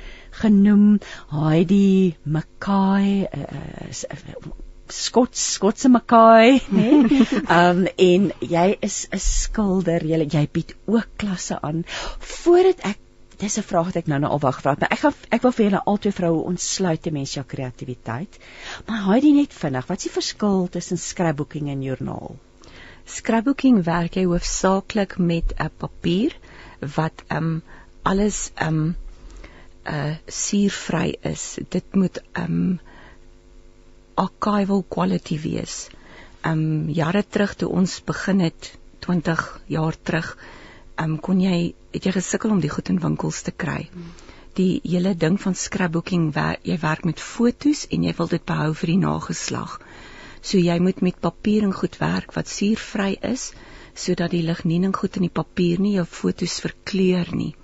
genoem 0.42 0.98
Heidi 1.30 2.16
Makai 2.24 3.26
uh, 3.26 3.44
uh, 3.90 4.56
Skots 4.88 5.52
Skotse 5.54 5.88
Makai, 5.88 6.62
né? 6.72 7.02
Nee? 7.04 7.26
um 7.60 7.84
en 7.96 8.30
jy 8.40 8.78
is 8.80 9.06
'n 9.12 9.20
skilder. 9.20 10.00
Jy 10.04 10.24
jy 10.32 10.48
bied 10.52 10.74
ook 10.86 11.08
klasse 11.20 11.58
aan. 11.60 11.84
Voordat 12.18 12.80
ek 12.80 12.98
dis 13.38 13.58
'n 13.58 13.62
vraag 13.62 13.86
wat 13.90 13.96
ek 13.96 14.06
nou 14.10 14.18
nou 14.18 14.32
al 14.32 14.40
wag 14.40 14.56
het, 14.62 14.80
maar 14.80 14.90
ek 14.90 14.98
gaan 14.98 15.14
ek 15.30 15.42
wil 15.42 15.52
vir 15.52 15.64
julle 15.64 15.84
albei 15.84 16.12
vroue 16.12 16.42
ontsluit 16.50 17.02
te 17.02 17.10
mens 17.10 17.34
jou 17.34 17.44
kreatiwiteit. 17.46 18.38
Maar 18.86 19.00
haai 19.06 19.20
dit 19.20 19.34
net 19.34 19.52
vinnig. 19.52 19.86
Wat 19.86 19.96
is 19.96 20.02
die 20.02 20.12
verskil 20.12 20.68
tussen 20.68 20.98
scrapbooking 20.98 21.68
en 21.68 21.82
joernaal? 21.82 22.36
Scrapbooking 23.04 23.84
werk 23.84 24.16
jy 24.18 24.24
hoofsaaklik 24.24 25.18
met 25.18 25.54
'n 25.58 25.70
papier 25.78 26.34
wat 26.96 27.22
um 27.30 27.62
alles 28.02 28.50
um 28.60 28.96
uh 29.86 30.14
suurvry 30.26 31.16
is. 31.22 31.58
Dit 31.68 31.94
moet 31.94 32.20
um 32.34 32.80
archival 34.14 34.84
quality 34.88 35.40
wees. 35.40 35.88
Um 36.44 36.90
jare 36.90 37.24
terug 37.28 37.54
toe 37.54 37.68
ons 37.68 38.00
begin 38.04 38.40
het 38.40 38.72
20 38.98 39.60
jaar 39.66 39.96
terug, 40.02 40.36
um 41.02 41.16
kon 41.18 41.40
jy 41.40 41.58
het 41.94 42.06
jy 42.08 42.12
gesukkel 42.16 42.54
om 42.54 42.62
die 42.64 42.72
goed 42.72 42.90
in 42.92 43.00
winkels 43.02 43.42
te 43.46 43.54
kry. 43.64 43.88
Die 44.58 44.80
hele 44.84 45.14
ding 45.14 45.38
van 45.40 45.54
scrapbooking 45.54 46.30
waar 46.34 46.58
jy 46.66 46.78
werk 46.82 47.04
met 47.08 47.22
fotos 47.22 47.86
en 47.94 48.04
jy 48.08 48.14
wil 48.18 48.30
dit 48.32 48.44
behou 48.44 48.72
vir 48.80 48.92
die 48.92 49.00
nageslag. 49.04 49.78
So 50.42 50.58
jy 50.58 50.78
moet 50.82 51.02
met 51.02 51.20
papier 51.20 51.66
en 51.66 51.74
goed 51.74 51.98
werk 52.02 52.34
wat 52.36 52.50
suurvry 52.50 53.16
is 53.32 53.52
sodat 53.98 54.30
die 54.30 54.44
ligniening 54.46 54.94
goed 54.94 55.16
in 55.18 55.26
die 55.26 55.34
papier 55.34 55.80
nie 55.82 55.96
jou 55.96 56.06
fotos 56.06 56.60
verkleur 56.62 57.32
nie. 57.34 57.54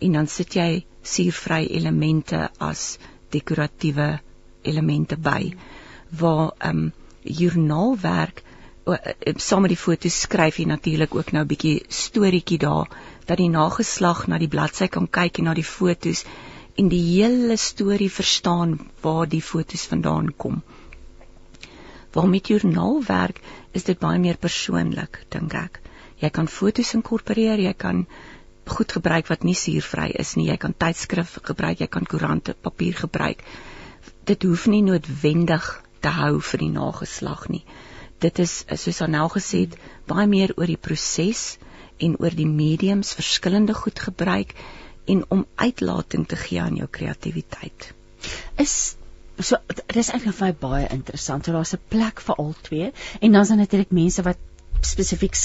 En 0.00 0.18
dan 0.18 0.26
sit 0.26 0.56
jy 0.56 0.84
suurvry 1.02 1.66
elemente 1.70 2.48
as 2.58 2.98
dekoratiewe 3.30 4.16
elemente 4.62 5.16
by. 5.16 5.52
Hmm 5.52 5.78
waar 6.10 6.52
ehm 6.58 6.76
um, 6.76 6.92
joernaalwerk 7.22 8.42
saam 9.36 9.64
met 9.64 9.72
die 9.72 9.80
foto's 9.80 10.20
skryf 10.26 10.58
jy 10.60 10.66
natuurlik 10.70 11.14
ook 11.14 11.32
nou 11.32 11.42
'n 11.44 11.50
bietjie 11.52 11.82
storieetjie 11.88 12.58
daar 12.58 12.88
dat 13.26 13.38
die 13.38 13.48
nageslag 13.48 14.26
na 14.26 14.38
die 14.38 14.48
bladsy 14.48 14.88
kan 14.88 15.08
kyk 15.08 15.38
en 15.38 15.44
na 15.44 15.54
die 15.54 15.64
foto's 15.64 16.24
en 16.76 16.88
die 16.88 17.02
hele 17.02 17.56
storie 17.56 18.10
verstaan 18.10 18.78
waar 19.02 19.28
die 19.28 19.42
foto's 19.42 19.86
vandaan 19.86 20.32
kom. 20.36 20.62
Waar 22.12 22.28
met 22.28 22.48
joernaalwerk 22.48 23.40
is 23.72 23.84
dit 23.84 23.98
baie 23.98 24.18
meer 24.18 24.36
persoonlik 24.36 25.24
dink 25.28 25.54
ek. 25.54 25.80
Jy 26.20 26.30
kan 26.30 26.48
foto's 26.48 26.94
inkorporeer, 26.94 27.58
jy 27.58 27.72
kan 27.72 28.06
goed 28.70 28.92
gebruik 28.92 29.28
wat 29.30 29.44
nie 29.44 29.54
suurvry 29.54 30.10
is 30.22 30.34
nie. 30.36 30.48
Jy 30.50 30.56
kan 30.56 30.74
tydskrif 30.76 31.38
gebruik, 31.42 31.80
jy 31.80 31.86
kan 31.86 32.06
koerante, 32.06 32.54
papier 32.54 32.94
gebruik. 32.94 33.44
Dit 34.24 34.42
hoef 34.42 34.66
nie 34.66 34.82
noodwendig 34.82 35.70
te 36.00 36.08
hou 36.08 36.40
vir 36.40 36.58
die 36.64 36.72
nageslag 36.74 37.48
nie. 37.48 37.64
Dit 38.20 38.38
is 38.38 38.64
soos 38.82 39.00
Anel 39.00 39.28
gesê 39.32 39.64
het, 39.64 39.76
baie 40.06 40.26
meer 40.28 40.52
oor 40.56 40.68
die 40.68 40.80
proses 40.80 41.58
en 41.98 42.16
oor 42.20 42.34
die 42.36 42.48
mediums 42.48 43.14
verskillende 43.16 43.74
goed 43.74 44.00
gebruik 44.00 44.54
en 45.10 45.24
om 45.28 45.46
uitlating 45.56 46.26
te 46.28 46.36
gee 46.36 46.60
aan 46.60 46.76
jou 46.76 46.88
kreatiwiteit. 46.90 47.92
Is 48.60 48.96
so 49.40 49.56
dis 49.88 50.10
eintlik 50.12 50.36
vir 50.36 50.50
my 50.50 50.54
baie 50.60 50.88
interessant. 50.92 51.44
So 51.44 51.52
daar's 51.52 51.74
'n 51.74 51.88
plek 51.88 52.20
vir 52.20 52.36
al 52.36 52.54
twee 52.62 52.92
en 53.20 53.32
dan 53.32 53.42
is 53.42 53.48
daar 53.48 53.56
natuurlik 53.56 53.90
mense 53.90 54.22
wat 54.22 54.38
spesifiek 54.86 55.36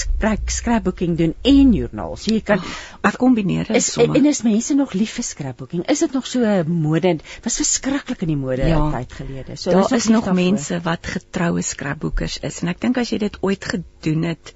scrapbooking 0.45 1.17
doen 1.17 1.33
en 1.41 1.73
joernaal. 1.73 2.15
So 2.17 2.33
jy 2.33 2.41
kan 2.45 2.61
oh, 2.61 3.13
kombineer 3.19 3.67
dit 3.69 3.83
sommer. 3.83 4.17
En 4.19 4.25
is 4.29 4.41
mense 4.45 4.75
nog 4.77 4.93
lief 4.93 5.15
vir 5.17 5.27
scrapbooking? 5.27 5.85
Is 5.91 6.03
dit 6.05 6.13
nog 6.15 6.27
so 6.27 6.63
mode? 6.67 7.17
Was 7.43 7.59
verskriklik 7.61 8.21
in 8.25 8.33
die 8.33 8.39
mode 8.39 8.67
ja, 8.67 8.81
tyd 8.91 9.13
gelede. 9.13 9.55
So 9.59 9.71
daar 9.75 9.95
is 9.97 10.09
nog 10.11 10.31
mense 10.33 10.79
wat 10.85 11.07
getroue 11.07 11.61
scrapbookers 11.61 12.39
is 12.39 12.61
en 12.63 12.73
ek 12.73 12.81
dink 12.81 12.99
as 13.01 13.13
jy 13.13 13.21
dit 13.25 13.41
ooit 13.41 13.65
gedoen 13.75 14.29
het, 14.31 14.53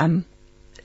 um 0.00 0.24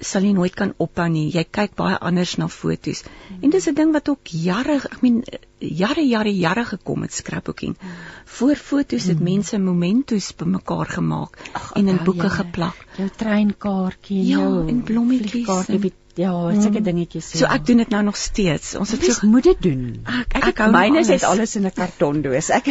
sal 0.02 0.26
jy 0.26 0.34
nooit 0.34 0.56
kan 0.58 0.74
ophou 0.82 1.08
nie. 1.10 1.30
Jy 1.34 1.44
kyk 1.58 1.76
baie 1.80 1.98
anders 2.02 2.36
na 2.42 2.48
fotos. 2.52 3.04
Mm. 3.06 3.44
En 3.44 3.50
dis 3.50 3.68
'n 3.70 3.76
ding 3.76 3.94
wat 3.94 4.10
ook 4.10 4.28
jare, 4.28 4.76
ek 4.76 5.02
meen 5.02 5.24
jare 5.60 6.02
jare 6.02 6.34
jare 6.34 6.66
gekom 6.66 7.02
het 7.02 7.14
scrapbooking. 7.14 7.78
Mm. 7.80 7.90
Voor 8.26 8.56
fotos 8.56 9.04
het 9.04 9.20
mm. 9.20 9.24
mense 9.24 9.58
mementos 9.58 10.32
bymekaar 10.36 10.86
gemaak 10.86 11.38
Ach, 11.54 11.72
en 11.74 11.88
in 11.88 12.00
boeke 12.04 12.30
ja, 12.30 12.30
geplak. 12.30 12.86
Jou 12.98 13.10
treinkaartjie 13.16 14.26
ja, 14.26 14.38
jou 14.38 14.68
en 14.68 14.84
blommetjies 14.84 15.68
en 15.68 15.80
Ja, 16.20 16.32
sulke 16.52 16.80
mm. 16.80 16.84
dingetjies. 16.84 17.30
So 17.40 17.48
ek 17.48 17.64
doen 17.68 17.80
dit 17.84 17.92
nou 17.94 18.02
nog 18.04 18.18
steeds. 18.20 18.74
Ons 18.80 18.92
het 18.96 19.06
so 19.08 19.28
moet 19.32 19.48
dit 19.48 19.62
doen. 19.64 19.84
Ek 20.04 20.36
ek, 20.40 20.48
ek 20.50 20.64
hou 20.64 20.70
myne 20.74 21.04
het 21.08 21.24
alles 21.28 21.56
in 21.56 21.68
'n 21.68 21.72
kartondoos. 21.76 22.50
Ek 22.50 22.68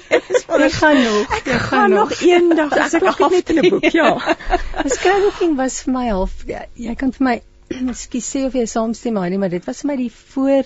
ek 0.66 0.72
gaan 0.78 1.02
nog. 1.02 1.34
Ek 1.36 1.50
gaan 1.68 1.90
nog 1.90 2.14
eendag 2.20 2.72
as 2.84 2.96
ek 2.96 3.04
nog 3.04 3.20
net 3.30 3.50
in 3.50 3.60
'n 3.64 3.74
boek, 3.74 3.90
ja. 3.92 4.14
Skryfing 4.96 5.56
was 5.56 5.82
vir 5.84 5.92
my 5.92 6.06
half 6.08 6.32
ja, 6.46 6.64
jy 6.74 6.94
kan 6.94 7.12
vir 7.12 7.24
my 7.24 7.36
ekskuus 7.92 8.32
sê 8.32 8.46
of 8.46 8.56
jy 8.56 8.64
saamstem 8.66 9.14
maar 9.18 9.30
nie, 9.30 9.38
maar 9.38 9.52
dit 9.52 9.64
was 9.64 9.84
vir 9.84 9.92
my 9.92 9.96
die 10.00 10.12
voor 10.32 10.64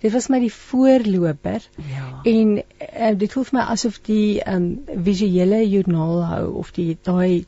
dit 0.00 0.12
was 0.12 0.28
my 0.32 0.40
die 0.40 0.52
voorloper. 0.52 1.64
Ja. 1.88 2.20
En 2.24 2.52
uh, 2.56 3.14
dit 3.20 3.32
voel 3.32 3.44
vir 3.44 3.58
my 3.58 3.64
asof 3.72 4.00
die 4.04 4.40
ehm 4.40 4.68
um, 4.88 5.02
visuele 5.08 5.60
joernaal 5.68 6.24
hou 6.24 6.44
of 6.62 6.72
die 6.76 6.96
daai 7.02 7.46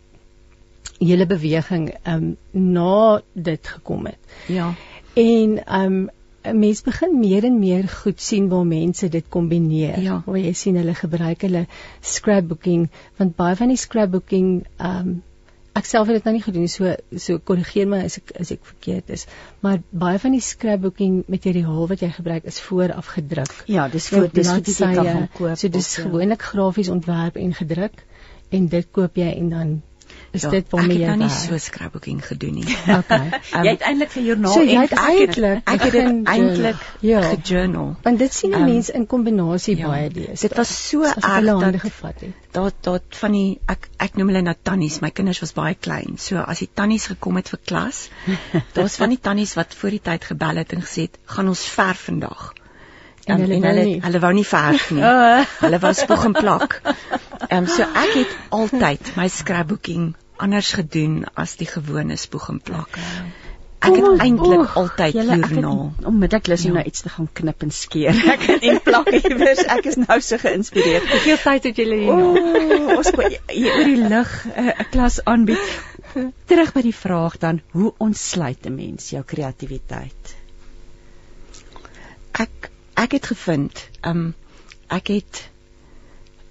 hele 1.06 1.26
beweging 1.26 1.90
ehm 2.02 2.32
um, 2.32 2.36
na 2.74 3.20
dit 3.32 3.66
gekom 3.76 4.06
het. 4.06 4.18
Ja. 4.46 4.74
En 5.14 5.64
ehm 5.64 5.92
um, 5.92 6.10
'n 6.42 6.58
mens 6.58 6.82
begin 6.82 7.18
meer 7.18 7.44
en 7.44 7.58
meer 7.58 7.88
goed 7.88 8.20
sien 8.20 8.48
waar 8.48 8.66
mense 8.66 9.08
dit 9.08 9.24
kombineer. 9.28 10.00
Ja. 10.00 10.22
Waar 10.26 10.38
jy 10.38 10.52
sien 10.52 10.76
hulle 10.76 10.94
gebruik 10.94 11.44
hulle 11.46 11.66
scrapbooking 12.00 12.88
want 13.16 13.36
baie 13.36 13.56
van 13.56 13.68
die 13.68 13.76
scrapbooking 13.76 14.48
ehm 14.76 14.96
um, 14.98 15.20
ek 15.72 15.86
self 15.88 16.10
het 16.10 16.18
dit 16.18 16.26
nou 16.28 16.34
nie 16.36 16.44
gedoen 16.44 16.68
so 16.68 16.90
so 17.26 17.38
korrigeer 17.50 17.86
my 17.88 18.02
as 18.04 18.18
ek 18.20 18.34
as 18.40 18.50
ek 18.52 18.64
verkeerd 18.72 19.12
is. 19.14 19.24
Maar 19.64 19.80
baie 19.90 20.18
van 20.24 20.34
die 20.36 20.42
scrapbooking 20.44 21.22
materiaal 21.32 21.86
wat 21.92 22.02
jy 22.04 22.10
gebruik 22.16 22.48
is 22.50 22.60
vooraf 22.60 23.14
gedruk. 23.14 23.54
Ja, 23.66 23.88
dis 23.88 24.08
voor 24.12 24.28
dis 24.32 24.50
wat 24.52 24.68
jy 24.68 24.90
kan 24.98 25.28
koop. 25.38 25.56
So 25.56 25.72
dis 25.72 25.94
gewoonlik 26.02 26.42
grafies 26.42 26.92
ontwerp 26.92 27.38
en 27.40 27.54
gedruk 27.54 28.04
en 28.50 28.68
dit 28.68 28.90
koop 28.92 29.16
jy 29.16 29.30
en 29.38 29.48
dan 29.54 29.72
is 30.32 30.42
ja, 30.46 30.50
dit 30.50 30.68
waarmee 30.72 30.98
jy 31.02 31.08
nou 31.12 31.26
nie 31.26 31.30
so 31.34 31.58
scrapbooking 31.60 32.20
gedoen 32.24 32.60
nie. 32.60 32.76
Okay. 33.02 33.28
um, 33.52 33.64
jy 33.66 33.72
het 33.74 33.84
eintlik 33.88 34.12
vir 34.14 34.24
joernaal 34.26 34.54
so, 34.54 34.62
en 34.62 34.80
eintlik 34.82 35.70
ek 35.72 35.84
het 35.84 35.96
eintlik 36.00 36.84
ja. 37.04 37.22
gejournal. 37.34 37.90
Want 38.04 38.22
dit 38.22 38.34
sien 38.34 38.52
'n 38.52 38.60
um, 38.60 38.64
mens 38.70 38.88
in 38.90 39.06
kombinasie 39.06 39.76
ja, 39.76 39.90
baie 39.90 40.08
lees. 40.14 40.40
Dit 40.40 40.56
was 40.56 40.72
so 40.88 41.04
erg 41.04 41.50
dat 41.64 41.80
gevat 41.84 42.24
het. 42.24 42.48
Daar 42.56 42.72
daar 42.80 43.00
van 43.20 43.36
die 43.36 43.60
ek 43.66 43.88
ek 43.96 44.16
noem 44.16 44.32
hulle 44.32 44.42
nou 44.48 44.56
tannies. 44.62 45.00
My 45.04 45.10
kinders 45.10 45.40
was 45.44 45.52
baie 45.52 45.74
klein. 45.74 46.16
So 46.18 46.40
as 46.40 46.64
die 46.64 46.70
tannies 46.72 47.06
gekom 47.12 47.36
het 47.36 47.52
vir 47.52 47.60
klas, 47.64 48.08
daar's 48.76 48.96
van 48.96 49.12
die 49.12 49.20
tannies 49.20 49.54
wat 49.54 49.74
voor 49.74 49.90
die 49.90 50.02
tyd 50.02 50.24
gebel 50.24 50.64
het 50.64 50.72
en 50.72 50.82
gesê 50.82 51.08
het, 51.08 51.18
"Gaan 51.26 51.48
ons 51.48 51.68
ver 51.68 51.94
vandag." 51.94 52.52
En 53.24 53.40
hulle 53.40 53.54
en 53.54 53.62
hulle 53.62 53.84
nie. 53.84 54.00
hulle 54.02 54.18
wou 54.18 54.32
nie 54.34 54.46
verf 54.46 54.90
nie. 54.96 55.02
Hulle 55.60 55.78
was 55.78 56.00
spoeg 56.02 56.24
en 56.24 56.32
plak. 56.32 56.80
Ehm 57.48 57.62
um, 57.62 57.66
so 57.66 57.82
ek 57.82 58.14
het 58.14 58.36
altyd 58.48 59.14
my 59.16 59.28
scrapbooking 59.28 60.14
anders 60.44 60.72
gedoen 60.78 61.22
as 61.38 61.56
die 61.60 61.66
gewone 61.70 62.16
spoeg 62.20 62.48
en 62.52 62.60
plak. 62.60 62.98
Ek 63.82 63.96
het 63.98 64.20
eintlik 64.22 64.60
oeg, 64.62 64.74
altyd 64.78 65.16
het 65.18 65.30
joernaal. 65.50 65.80
Onmiddellik 66.06 66.46
lus 66.52 66.64
om 66.64 66.68
Ja. 66.70 66.74
nou 66.78 66.84
iets 66.86 67.00
te 67.02 67.08
gaan 67.14 67.28
knip 67.32 67.62
en 67.66 67.70
skeer. 67.74 68.18
Ek 68.34 68.44
en 68.62 68.78
plak 68.84 69.08
iewers. 69.10 69.64
Ek 69.76 69.88
is 69.90 69.96
nou 70.02 70.20
so 70.22 70.38
geïnspireerd. 70.38 71.08
Hoeveel 71.10 71.40
tyd 71.46 71.64
het 71.70 71.80
julle 71.82 71.96
O, 72.12 72.18
hierna? 72.34 72.96
ons 72.96 73.10
moet 73.18 73.40
hier 73.50 73.72
oor 73.78 73.90
die 73.90 74.08
lig 74.12 74.36
eh, 74.54 74.68
'n 74.84 74.86
klas 74.94 75.18
aanbied. 75.24 75.74
Terug 76.46 76.72
by 76.76 76.82
die 76.86 76.94
vraag 76.94 77.38
dan, 77.42 77.60
hoe 77.74 77.90
ontsluit 77.98 78.66
'n 78.70 78.74
mens 78.76 79.10
jou 79.10 79.24
kreatiwiteit? 79.24 80.36
ek 82.32 82.70
ek 82.96 83.12
het 83.18 83.26
gevind 83.32 83.82
um 84.08 84.34
ek 84.88 85.08
het 85.08 85.42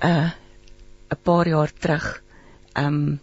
'n 0.04 0.08
uh, 0.08 0.30
'n 1.16 1.20
paar 1.24 1.48
jaar 1.48 1.72
terug 1.80 2.22
um 2.78 3.20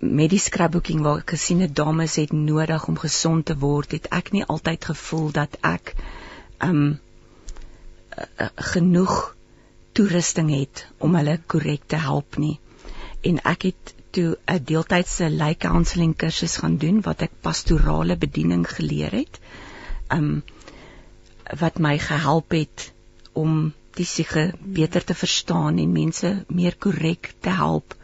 met 0.00 0.30
die 0.32 0.40
scrapbooking 0.40 1.02
waar 1.04 1.20
ek 1.20 1.34
gesien 1.36 1.60
het 1.60 1.74
dames 1.76 2.16
het 2.16 2.32
nodig 2.32 2.86
om 2.88 2.96
gesond 2.98 3.46
te 3.46 3.56
word 3.60 3.92
het 3.92 4.08
ek 4.16 4.32
nie 4.32 4.44
altyd 4.44 4.84
gevoel 4.92 5.30
dat 5.36 5.58
ek 5.60 5.94
um 6.64 6.98
genoeg 8.72 9.16
toerusting 9.92 10.50
het 10.54 10.86
om 10.98 11.14
hulle 11.18 11.36
korrek 11.46 11.84
te 11.86 12.00
help 12.00 12.38
nie. 12.40 12.56
En 13.26 13.42
ek 13.44 13.68
het 13.68 13.94
toe 14.16 14.38
'n 14.46 14.64
deeltydse 14.64 15.30
lay 15.30 15.54
counselling 15.54 16.16
kursus 16.16 16.56
gaan 16.56 16.76
doen 16.76 17.00
wat 17.00 17.22
ek 17.22 17.36
pastorale 17.40 18.16
bediening 18.16 18.64
geleer 18.68 19.12
het 19.12 19.40
um 20.08 20.42
wat 21.60 21.78
my 21.78 21.98
gehelp 21.98 22.50
het 22.56 22.92
om 23.32 23.72
die 23.98 24.06
siege 24.06 24.52
beter 24.60 25.04
te 25.04 25.14
verstaan 25.14 25.78
en 25.78 25.92
mense 25.92 26.44
meer 26.48 26.76
korrek 26.76 27.34
te 27.40 27.50
help 27.50 27.94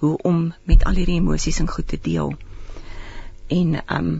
hoe 0.00 0.16
om 0.24 0.52
met 0.64 0.84
al 0.88 0.98
hierdie 1.00 1.20
emosies 1.20 1.60
en 1.60 1.68
goed 1.68 1.88
te 1.88 1.98
deel. 2.02 2.34
En 3.48 3.80
um 3.96 4.10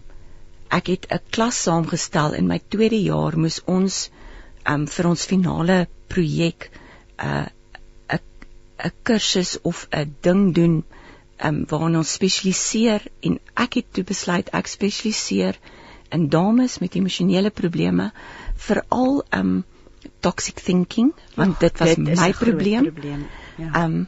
ek 0.70 0.86
het 0.86 1.06
'n 1.10 1.20
klas 1.34 1.62
saamgestel 1.62 2.34
in 2.38 2.46
my 2.46 2.60
tweede 2.68 3.00
jaar 3.02 3.38
moes 3.38 3.60
ons 3.64 4.10
um 4.64 4.86
vir 4.86 5.06
ons 5.06 5.24
finale 5.24 5.88
projek 6.06 6.70
'n 6.70 7.26
uh, 7.26 7.46
'n 8.16 8.20
'n 8.86 8.92
kursus 9.02 9.58
of 9.62 9.86
'n 9.90 10.16
ding 10.20 10.54
doen 10.54 10.84
um 11.44 11.64
waarin 11.68 11.96
ons 11.96 12.12
spesialiseer 12.12 13.02
en 13.20 13.38
ek 13.54 13.74
het 13.74 13.92
toe 13.92 14.04
besluit 14.04 14.48
ek 14.52 14.66
spesialiseer 14.66 15.58
in 16.12 16.28
dames 16.28 16.78
met 16.78 16.94
emosionele 16.94 17.50
probleme 17.50 18.12
veral 18.56 19.22
um 19.32 19.64
toxic 20.20 20.60
thinking 20.60 21.12
want 21.36 21.60
dit 21.60 21.78
was 21.78 21.94
Dit 21.94 22.16
my 22.16 22.32
probleem 22.32 22.92
probleem. 22.92 23.26
Ja. 23.56 23.84
um 23.84 24.06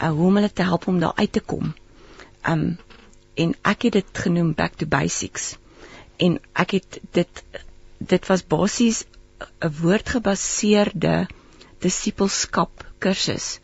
uh, 0.00 0.10
hoe 0.10 0.26
om 0.26 0.38
hulle 0.40 0.52
te 0.52 0.62
help 0.62 0.86
om 0.86 1.00
daar 1.00 1.14
uit 1.14 1.32
te 1.32 1.40
kom. 1.40 1.74
Um 2.48 2.78
en 3.40 3.54
ek 3.64 3.86
het 3.86 3.92
dit 3.92 4.18
genoem 4.24 4.52
back 4.54 4.74
to 4.76 4.86
basics. 4.86 5.54
En 6.20 6.38
ek 6.52 6.74
het 6.76 6.98
dit 7.16 7.42
dit 7.98 8.26
was 8.26 8.46
basies 8.46 9.04
'n 9.64 9.72
woordgebaseerde 9.80 11.28
disippelskap 11.80 12.84
kursus 12.98 13.60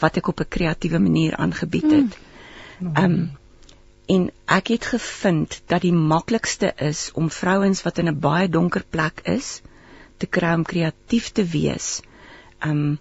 wat 0.00 0.16
ek 0.16 0.28
op 0.28 0.40
'n 0.40 0.48
kreatiewe 0.48 0.98
manier 0.98 1.36
aangebied 1.36 1.90
het. 1.90 2.18
Um 3.04 3.36
en 4.06 4.30
ek 4.46 4.68
het 4.68 4.84
gevind 4.84 5.60
dat 5.66 5.82
die 5.82 5.92
maklikste 5.92 6.72
is 6.76 7.10
om 7.12 7.30
vrouens 7.30 7.82
wat 7.82 7.98
in 7.98 8.08
'n 8.08 8.20
baie 8.20 8.48
donker 8.48 8.84
plek 8.84 9.20
is 9.24 9.60
te 10.16 10.26
kry 10.26 10.54
om 10.54 10.64
kreatief 10.64 11.32
te 11.32 11.44
wees. 11.44 12.00
Um 12.64 12.98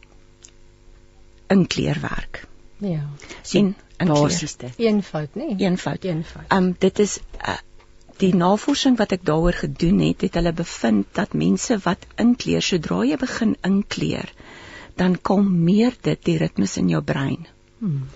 in 1.48 1.68
kleerwerk. 1.68 2.48
Ja. 2.78 3.10
En 3.52 3.76
in 3.98 4.08
basies 4.08 4.56
dit. 4.56 4.74
Eenvoud, 4.78 5.30
nê? 5.34 5.46
Nee? 5.46 5.56
eenvoud. 5.58 6.04
Eenvoud. 6.04 6.52
Um 6.54 6.76
dit 6.78 7.00
is 7.00 7.20
uh, 7.42 7.58
die 8.22 8.36
navorsing 8.36 8.98
wat 8.98 9.14
ek 9.16 9.26
daaroor 9.26 9.54
gedoen 9.54 10.00
het, 10.06 10.22
het 10.26 10.38
hulle 10.38 10.54
bevind 10.54 11.10
dat 11.18 11.34
mense 11.34 11.78
wat 11.86 12.06
inkleer 12.22 12.66
sodra 12.66 13.04
jy 13.06 13.18
begin 13.22 13.56
inkleer, 13.66 14.30
dan 14.98 15.18
kalmeer 15.22 15.98
dit 16.02 16.24
die 16.30 16.38
ritmes 16.42 16.78
in 16.82 16.90
jou 16.94 17.02
brein. 17.02 17.46
Hmm. 17.82 18.08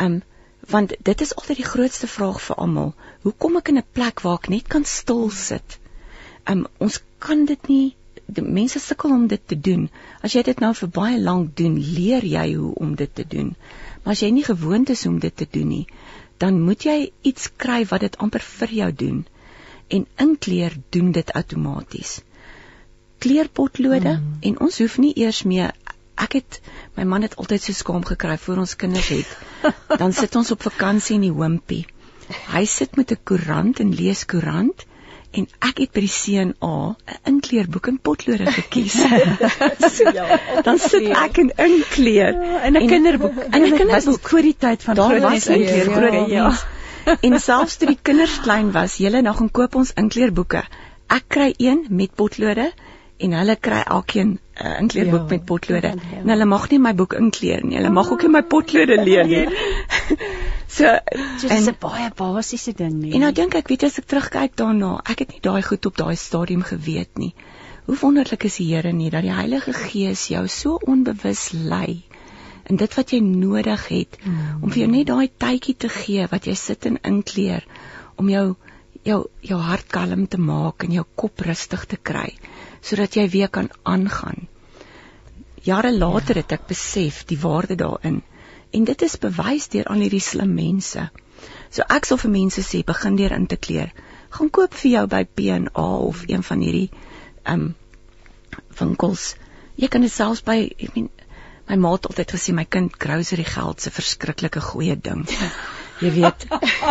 Um 0.00 0.22
want 0.72 0.94
dit 1.04 1.20
is 1.20 1.34
altyd 1.36 1.58
die 1.60 1.68
grootste 1.68 2.08
vraag 2.08 2.38
vir 2.40 2.56
almal. 2.56 2.94
Hoe 3.20 3.34
kom 3.36 3.56
ek 3.60 3.68
in 3.68 3.78
'n 3.78 3.90
plek 3.92 4.22
waar 4.24 4.38
ek 4.40 4.48
net 4.48 4.68
kan 4.68 4.84
stil 4.84 5.28
sit? 5.30 5.78
Um 6.48 6.66
ons 6.78 7.02
kan 7.18 7.44
dit 7.44 7.68
nie 7.68 7.96
die 8.26 8.44
mense 8.44 8.80
sukkel 8.80 9.12
om 9.12 9.26
dit 9.28 9.42
te 9.46 9.56
doen. 9.60 9.88
As 10.22 10.32
jy 10.32 10.42
dit 10.42 10.60
nou 10.60 10.72
vir 10.74 10.88
baie 10.88 11.18
lank 11.20 11.56
doen, 11.56 11.76
leer 11.76 12.24
jy 12.24 12.54
hoe 12.54 12.72
om 12.74 12.94
dit 12.96 13.14
te 13.14 13.24
doen. 13.28 13.54
Maar 14.04 14.12
as 14.12 14.22
jy 14.22 14.30
nie 14.36 14.44
gewoond 14.44 14.90
is 14.92 15.06
om 15.08 15.18
dit 15.18 15.36
te 15.36 15.46
doen 15.50 15.68
nie, 15.68 15.86
dan 16.42 16.60
moet 16.60 16.84
jy 16.84 16.98
iets 17.22 17.48
kry 17.56 17.84
wat 17.90 18.04
dit 18.04 18.18
amper 18.20 18.44
vir 18.44 18.74
jou 18.80 18.90
doen. 19.04 19.24
En 19.88 20.06
inkleer 20.26 20.76
doen 20.90 21.12
dit 21.12 21.32
outomaties. 21.32 22.20
Kleerpotlode 23.24 24.16
mm. 24.18 24.38
en 24.50 24.60
ons 24.66 24.78
hoef 24.78 24.98
nie 25.00 25.14
eers 25.24 25.42
meer 25.48 25.72
ek 26.20 26.36
het 26.38 26.60
my 26.96 27.04
man 27.08 27.24
het 27.26 27.36
altyd 27.42 27.62
so 27.62 27.76
skaam 27.76 28.04
gekry 28.06 28.36
voor 28.38 28.62
ons 28.64 28.76
kinders 28.78 29.08
het. 29.14 29.30
Dan 30.00 30.12
sit 30.12 30.36
ons 30.36 30.52
op 30.54 30.62
vakansie 30.62 31.16
in 31.18 31.28
die 31.28 31.34
Wimpy. 31.34 31.84
Hy 32.52 32.64
sit 32.70 32.96
met 32.96 33.12
'n 33.12 33.24
koerant 33.24 33.80
en 33.80 33.94
lees 33.94 34.24
koerant 34.24 34.84
en 35.38 35.46
ek 35.68 35.80
het 35.82 35.92
by 35.96 36.02
die 36.04 36.12
CNA 36.12 36.74
'n 36.94 37.18
inkleerboek 37.30 37.88
en 37.90 37.98
potlode 37.98 38.46
gekies. 38.58 38.96
ja, 40.18 40.38
dan 40.62 40.78
sit 40.78 41.08
ek 41.10 41.40
in 41.42 41.50
inkleer 41.66 42.34
in 42.68 42.78
'n 42.78 42.86
kinderboek. 42.88 43.42
In 43.50 43.66
'n 43.66 43.76
kinderboek 43.76 44.28
voor 44.28 44.42
die 44.48 44.56
tyd 44.58 44.82
van 44.82 44.94
Daar 44.94 45.20
was 45.20 45.46
inkleer, 45.46 45.86
inkleer, 45.86 45.96
groot 45.96 46.30
ja. 46.30 46.48
mens. 46.48 46.64
En 47.20 47.40
selfs 47.40 47.76
toe 47.76 47.88
die 47.88 47.98
kinders 48.02 48.40
klein 48.40 48.72
was, 48.72 48.96
julle 48.96 49.20
nou 49.22 49.34
gaan 49.36 49.50
koop 49.50 49.74
ons 49.74 49.92
inkleerboeke. 49.92 50.62
Ek 51.12 51.24
kry 51.28 51.52
een 51.58 51.86
met 51.90 52.14
potlode 52.14 52.72
en 53.18 53.32
hulle 53.38 53.56
kry 53.56 53.80
elkeen 53.96 54.30
'n 54.34 54.66
uh, 54.66 54.80
inkleerboek 54.80 55.30
Ja, 55.30 55.36
met 55.36 55.44
potlode. 55.44 55.86
ja. 55.86 56.18
En 56.20 56.28
hulle 56.28 56.44
mag 56.44 56.68
nie 56.70 56.78
my 56.78 56.94
boek 56.94 57.12
inkleer 57.12 57.64
nie. 57.64 57.76
Hulle 57.76 57.90
mag 57.90 58.10
ook 58.10 58.22
nie 58.22 58.30
my 58.30 58.42
potlode 58.42 59.04
leer 59.04 59.26
nie. 59.26 59.48
so 60.76 60.98
dis 61.40 61.66
'n 61.66 61.76
baie 61.80 62.10
basiese 62.16 62.72
ding 62.72 62.92
nie. 62.92 63.12
En 63.14 63.20
nou 63.20 63.32
dink 63.32 63.54
ek, 63.54 63.68
weet 63.68 63.82
as 63.82 63.98
ek 63.98 64.06
terugkyk 64.06 64.56
daarna, 64.56 65.00
ek 65.04 65.18
het 65.18 65.32
nie 65.32 65.40
daai 65.42 65.62
goed 65.62 65.86
op 65.86 65.96
daai 65.96 66.16
stadium 66.16 66.62
geweet 66.62 67.18
nie. 67.18 67.34
Hoe 67.86 67.96
wonderlik 68.00 68.44
is 68.44 68.56
die 68.56 68.74
Here 68.74 68.92
nie 68.92 69.10
dat 69.10 69.22
die 69.22 69.34
Heilige 69.34 69.72
Gees 69.72 70.28
jou 70.28 70.48
so 70.48 70.78
onbewus 70.86 71.52
lei 71.52 72.02
in 72.70 72.76
dit 72.80 72.94
wat 72.96 73.12
jy 73.12 73.20
nodig 73.20 73.88
het 73.88 74.16
mm. 74.24 74.62
om 74.62 74.70
vir 74.70 74.84
jou 74.84 74.90
net 74.90 75.08
daai 75.10 75.28
tydjie 75.28 75.74
te 75.76 75.88
gee 75.92 76.26
wat 76.30 76.46
jy 76.48 76.54
sit 76.56 76.86
en 76.88 76.96
inkleer 77.02 77.66
om 78.16 78.30
jou 78.32 78.54
jou 79.04 79.18
jou 79.44 79.58
hart 79.60 79.90
kalm 79.92 80.26
te 80.32 80.40
maak 80.40 80.86
en 80.86 80.94
jou 80.96 81.04
kop 81.22 81.44
rustig 81.44 81.84
te 81.90 81.98
kry 82.10 82.30
sodat 82.84 83.16
jy 83.16 83.28
weer 83.32 83.48
kan 83.48 83.70
aangaan. 83.82 84.46
Jare 85.64 85.92
later 85.96 86.36
het 86.42 86.52
ek 86.52 86.66
besef 86.68 87.22
die 87.30 87.40
waarde 87.40 87.78
daarin 87.80 88.20
en 88.74 88.84
dit 88.84 89.02
is 89.06 89.16
bewys 89.22 89.70
deur 89.72 89.88
al 89.88 90.02
hierdie 90.04 90.22
slim 90.24 90.52
mense. 90.54 91.08
So 91.70 91.86
ek 91.96 92.06
sal 92.08 92.20
vir 92.20 92.32
mense 92.34 92.64
sê 92.66 92.82
begin 92.86 93.16
deur 93.16 93.32
in 93.36 93.46
te 93.46 93.56
kleer. 93.56 93.94
Gaan 94.34 94.50
koop 94.50 94.74
vir 94.74 94.90
jou 94.90 95.04
by 95.10 95.22
P&A 95.24 95.88
of 96.08 96.24
een 96.28 96.42
van 96.42 96.64
hierdie 96.64 96.90
um 97.50 97.74
winkels. 98.78 99.34
Jy 99.80 99.88
kan 99.90 100.04
dit 100.04 100.12
selfs 100.12 100.44
by 100.46 100.58
ek 100.68 100.94
meen 100.96 101.10
my 101.64 101.78
ma 101.80 101.94
het 101.94 102.10
altyd 102.10 102.34
gesê 102.36 102.52
my 102.52 102.66
kind 102.68 102.92
grocery 103.00 103.46
geld 103.48 103.80
se 103.80 103.90
verskriklike 103.94 104.60
goeie 104.60 104.96
ding. 105.00 105.24
Jy 106.02 106.10
weet, 106.10 106.46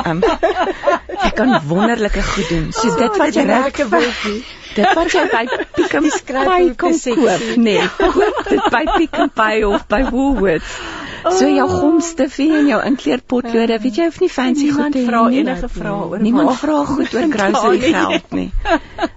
um 0.07 0.21
jy 0.23 1.31
kan 1.35 1.53
wonderlike 1.67 2.23
goed 2.23 2.49
doen. 2.49 2.67
So 2.71 2.89
oh, 2.89 2.99
dit 2.99 3.17
wat 3.19 3.35
jy 3.35 3.45
lekker 3.49 3.89
wolfie. 3.91 4.43
dit 4.73 4.93
wat 4.97 5.13
jy 5.13 5.23
by 5.31 5.43
Pick 5.75 5.95
n 5.99 6.09
Pay 6.33 6.69
kom 6.79 6.95
koop, 6.97 7.47
nee, 7.61 7.87
koop 7.99 8.43
dit 8.49 8.69
by 8.73 8.83
Pick 8.95 9.19
n 9.25 9.31
Pay 9.35 9.63
of 9.67 9.87
by 9.91 10.03
Woolworths. 10.07 10.77
So 11.23 11.47
jou 11.47 11.67
gomstifie 11.71 12.49
en 12.57 12.67
jou 12.67 12.79
inkleerpotlode, 12.83 13.77
weet 13.83 13.99
jy, 13.99 14.07
hoef 14.09 14.19
nie 14.23 14.31
fancy 14.31 14.67
goed 14.67 14.91
niemand 14.91 14.95
te 14.97 15.03
hê 15.03 15.07
vra 15.07 15.21
nie. 15.29 15.39
enige 15.43 15.69
vrae 15.71 16.07
oor 16.09 16.23
Niemand 16.23 16.57
vra 16.59 16.79
goed 16.89 17.15
oor 17.15 17.27
grocery 17.35 17.93
geld 17.93 18.33
nie. 18.35 18.49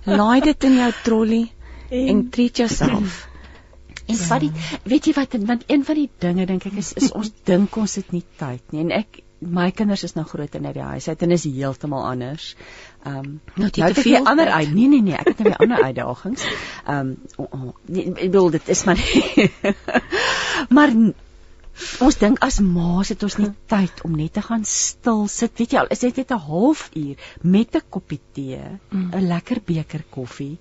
Laai 0.06 0.40
dit 0.44 0.68
in 0.70 0.78
jou 0.82 0.90
trolley 1.02 1.44
en 1.90 2.26
treat 2.30 2.62
yourself. 2.62 3.24
En 4.06 4.18
wat 4.28 4.44
die 4.44 4.52
weet 4.86 5.08
jy 5.10 5.16
wat 5.16 5.34
want 5.50 5.66
een 5.66 5.82
van 5.86 5.98
die 5.98 6.08
dinge 6.22 6.46
dink 6.46 6.66
ek 6.70 6.78
is 6.78 6.92
is 7.00 7.10
ons 7.10 7.32
dink 7.50 7.74
ons 7.82 7.98
het 7.98 8.12
nie 8.14 8.22
tyd 8.38 8.62
nie 8.70 8.84
en 8.86 8.92
ek 9.00 9.22
my 9.38 9.70
kinders 9.70 10.02
is 10.02 10.14
nou 10.16 10.24
groot 10.26 10.54
en 10.54 10.66
uit 10.66 10.74
die 10.74 10.82
huis 10.82 11.08
uit 11.08 11.22
en 11.22 11.30
is 11.30 11.44
heeltemal 11.44 12.04
anders. 12.06 12.54
Ehm 13.04 13.16
um, 13.16 13.40
Nou, 13.54 13.70
die 13.70 13.82
nou 13.82 13.92
te 13.92 14.00
het 14.00 14.08
veel 14.08 14.26
ander 14.26 14.48
uit. 14.48 14.74
Nee 14.74 14.88
nee 14.88 15.02
nee, 15.02 15.14
ek 15.14 15.28
het 15.28 15.38
nou 15.38 15.48
weer 15.48 15.58
ander 15.66 15.82
uitdagings. 15.82 16.46
Ehm 16.86 16.98
um, 16.98 17.16
oh, 17.36 17.52
oh, 17.52 17.74
nee, 17.84 18.06
ek 18.12 18.30
bedoel 18.30 18.50
dit 18.50 18.68
is 18.68 18.84
maar 18.84 19.00
maar 20.76 20.94
ons 22.00 22.16
dink 22.18 22.40
as 22.44 22.58
ma's 22.64 23.12
het 23.12 23.22
ons 23.22 23.36
nie 23.36 23.50
tyd 23.68 24.00
om 24.08 24.16
net 24.16 24.32
te 24.32 24.42
gaan 24.42 24.64
stil 24.64 25.26
sit. 25.28 25.52
Weet 25.58 25.76
jy 25.76 25.82
al, 25.82 25.92
is 25.92 26.04
dit 26.06 26.16
net 26.16 26.32
'n 26.32 26.46
halfuur 26.48 27.28
met 27.42 27.76
'n 27.76 27.84
koppie 27.88 28.20
tee, 28.32 28.56
'n 28.56 28.80
Mm. 28.90 29.28
lekker 29.28 29.60
beker 29.64 30.04
koffie 30.10 30.58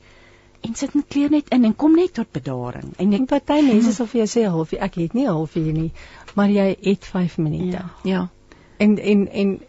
en 0.65 0.75
sit 0.75 0.93
net 0.95 1.07
kleer 1.07 1.29
net 1.29 1.49
in 1.49 1.65
en 1.65 1.75
kom 1.75 1.95
net 1.95 2.13
tot 2.13 2.31
bedaring. 2.31 2.93
En 2.97 3.13
ek 3.13 3.27
party 3.29 3.61
mense 3.61 3.93
sal 3.93 4.07
vir 4.07 4.25
jou 4.25 4.27
sê 4.27 4.45
'n 4.45 4.51
halfuur, 4.51 4.79
ek 4.79 4.95
het 4.95 5.13
nie 5.13 5.25
'n 5.25 5.33
halfuur 5.33 5.73
nie, 5.73 5.91
maar 6.35 6.49
jy 6.49 6.75
het 6.81 7.05
5 7.05 7.37
minute. 7.37 7.77
Ja. 7.77 7.89
Ja. 8.03 8.29
En 8.77 8.97
en 8.99 9.27
en 9.31 9.59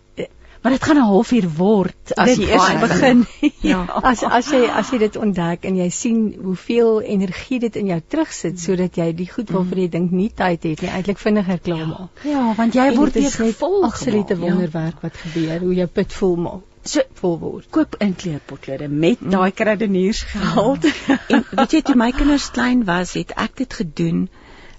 maar 0.62 0.72
dit 0.74 0.82
gaan 0.84 0.96
'n 0.96 1.00
halfuur 1.06 1.44
word 1.56 2.12
as 2.16 2.28
Dit 2.34 2.36
jy 2.38 2.46
eers 2.54 2.80
begin. 2.80 3.24
Ja. 3.70 3.84
as 4.02 4.22
as 4.22 4.48
jy 4.50 4.64
as 4.66 4.90
jy 4.90 4.98
dit 4.98 5.16
ontdek 5.16 5.64
en 5.64 5.76
jy 5.76 5.88
sien 5.90 6.34
hoeveel 6.42 7.00
energie 7.02 7.58
dit 7.60 7.76
in 7.76 7.86
jou 7.86 8.00
terugsit 8.08 8.58
sodat 8.60 8.96
jy 8.96 9.12
die 9.14 9.28
goed 9.30 9.50
waarvoor 9.50 9.78
jy 9.78 9.88
dink 9.88 10.10
nie 10.10 10.30
tyd 10.34 10.62
het 10.62 10.80
nie 10.82 10.90
eintlik 10.90 11.18
vinniger 11.18 11.58
klaarmaak. 11.60 12.10
Ja, 12.24 12.54
want 12.56 12.74
jy 12.74 12.86
En 12.86 12.96
word 12.96 13.12
weer 13.14 13.30
gevul. 13.30 13.84
absolute 13.84 14.34
gemaak. 14.34 14.50
wonderwerk 14.50 15.00
wat 15.02 15.16
gebeur, 15.16 15.58
hoe 15.60 15.74
jou 15.74 15.86
put 15.86 16.12
vol 16.12 16.36
maak, 16.36 16.62
So 16.82 17.00
vol 17.14 17.38
word. 17.38 17.66
koop 17.70 17.94
in 17.98 18.14
kleurpotlode 18.16 18.88
met 18.88 19.18
daai 19.20 19.50
kradeniersgeld. 19.52 20.84
En 21.28 21.44
weet 21.50 21.72
jy 21.72 21.82
toe 21.82 21.94
my 21.96 22.10
kinders 22.12 22.50
klein 22.50 22.84
was, 22.84 23.12
het 23.14 23.32
ek 23.36 23.56
dit 23.56 23.74
gedoen. 23.74 24.28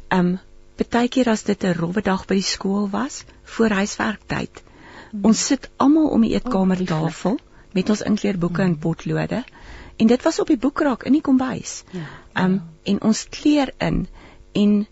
Um 0.09 0.39
partykeer 0.78 1.30
as 1.30 1.43
dit 1.43 1.63
'n 1.63 1.73
rowwe 1.73 2.01
dag 2.01 2.25
by 2.30 2.36
die 2.39 2.49
skool 2.53 2.89
was, 2.89 3.23
voor 3.43 3.69
huiswerktyd. 3.69 4.63
Ons 5.21 5.45
sit 5.45 5.69
almal 5.78 6.09
om 6.15 6.21
die 6.21 6.34
eetkamertafel 6.36 7.39
met 7.78 7.89
ons 7.89 8.01
inkleerboeke 8.01 8.61
en 8.61 8.78
potlode. 8.78 9.43
En 9.97 10.07
dit 10.07 10.23
was 10.23 10.39
op 10.39 10.47
die 10.47 10.57
boekrak 10.57 11.03
in 11.09 11.17
die 11.17 11.21
kombuis. 11.21 11.84
Ja. 11.91 12.05
Um 12.45 12.61
en 12.84 13.01
ons 13.01 13.25
kleer 13.30 13.73
in 13.78 14.07
en 14.53 14.88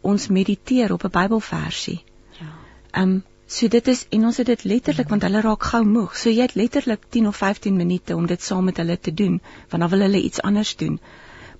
ons 0.00 0.28
mediteer 0.28 0.92
op 0.92 1.04
'n 1.04 1.10
Bybelversie. 1.16 2.04
Ja. 2.40 2.52
Um 3.02 3.22
so 3.46 3.68
dit 3.68 3.88
is 3.88 4.06
en 4.10 4.24
ons 4.24 4.36
het 4.36 4.46
dit 4.46 4.64
letterlik 4.64 5.08
want 5.08 5.22
hulle 5.22 5.40
raak 5.40 5.62
gou 5.62 5.84
moeg. 5.84 6.16
So 6.16 6.30
jy 6.30 6.42
het 6.42 6.54
letterlik 6.54 7.00
10 7.08 7.26
of 7.26 7.36
15 7.36 7.76
minute 7.76 8.16
om 8.16 8.26
dit 8.26 8.42
saam 8.42 8.64
met 8.64 8.76
hulle 8.76 8.98
te 8.98 9.14
doen, 9.14 9.40
want 9.68 9.82
dan 9.82 9.90
wil 9.90 10.00
hulle 10.00 10.22
iets 10.22 10.42
anders 10.42 10.76
doen. 10.76 11.00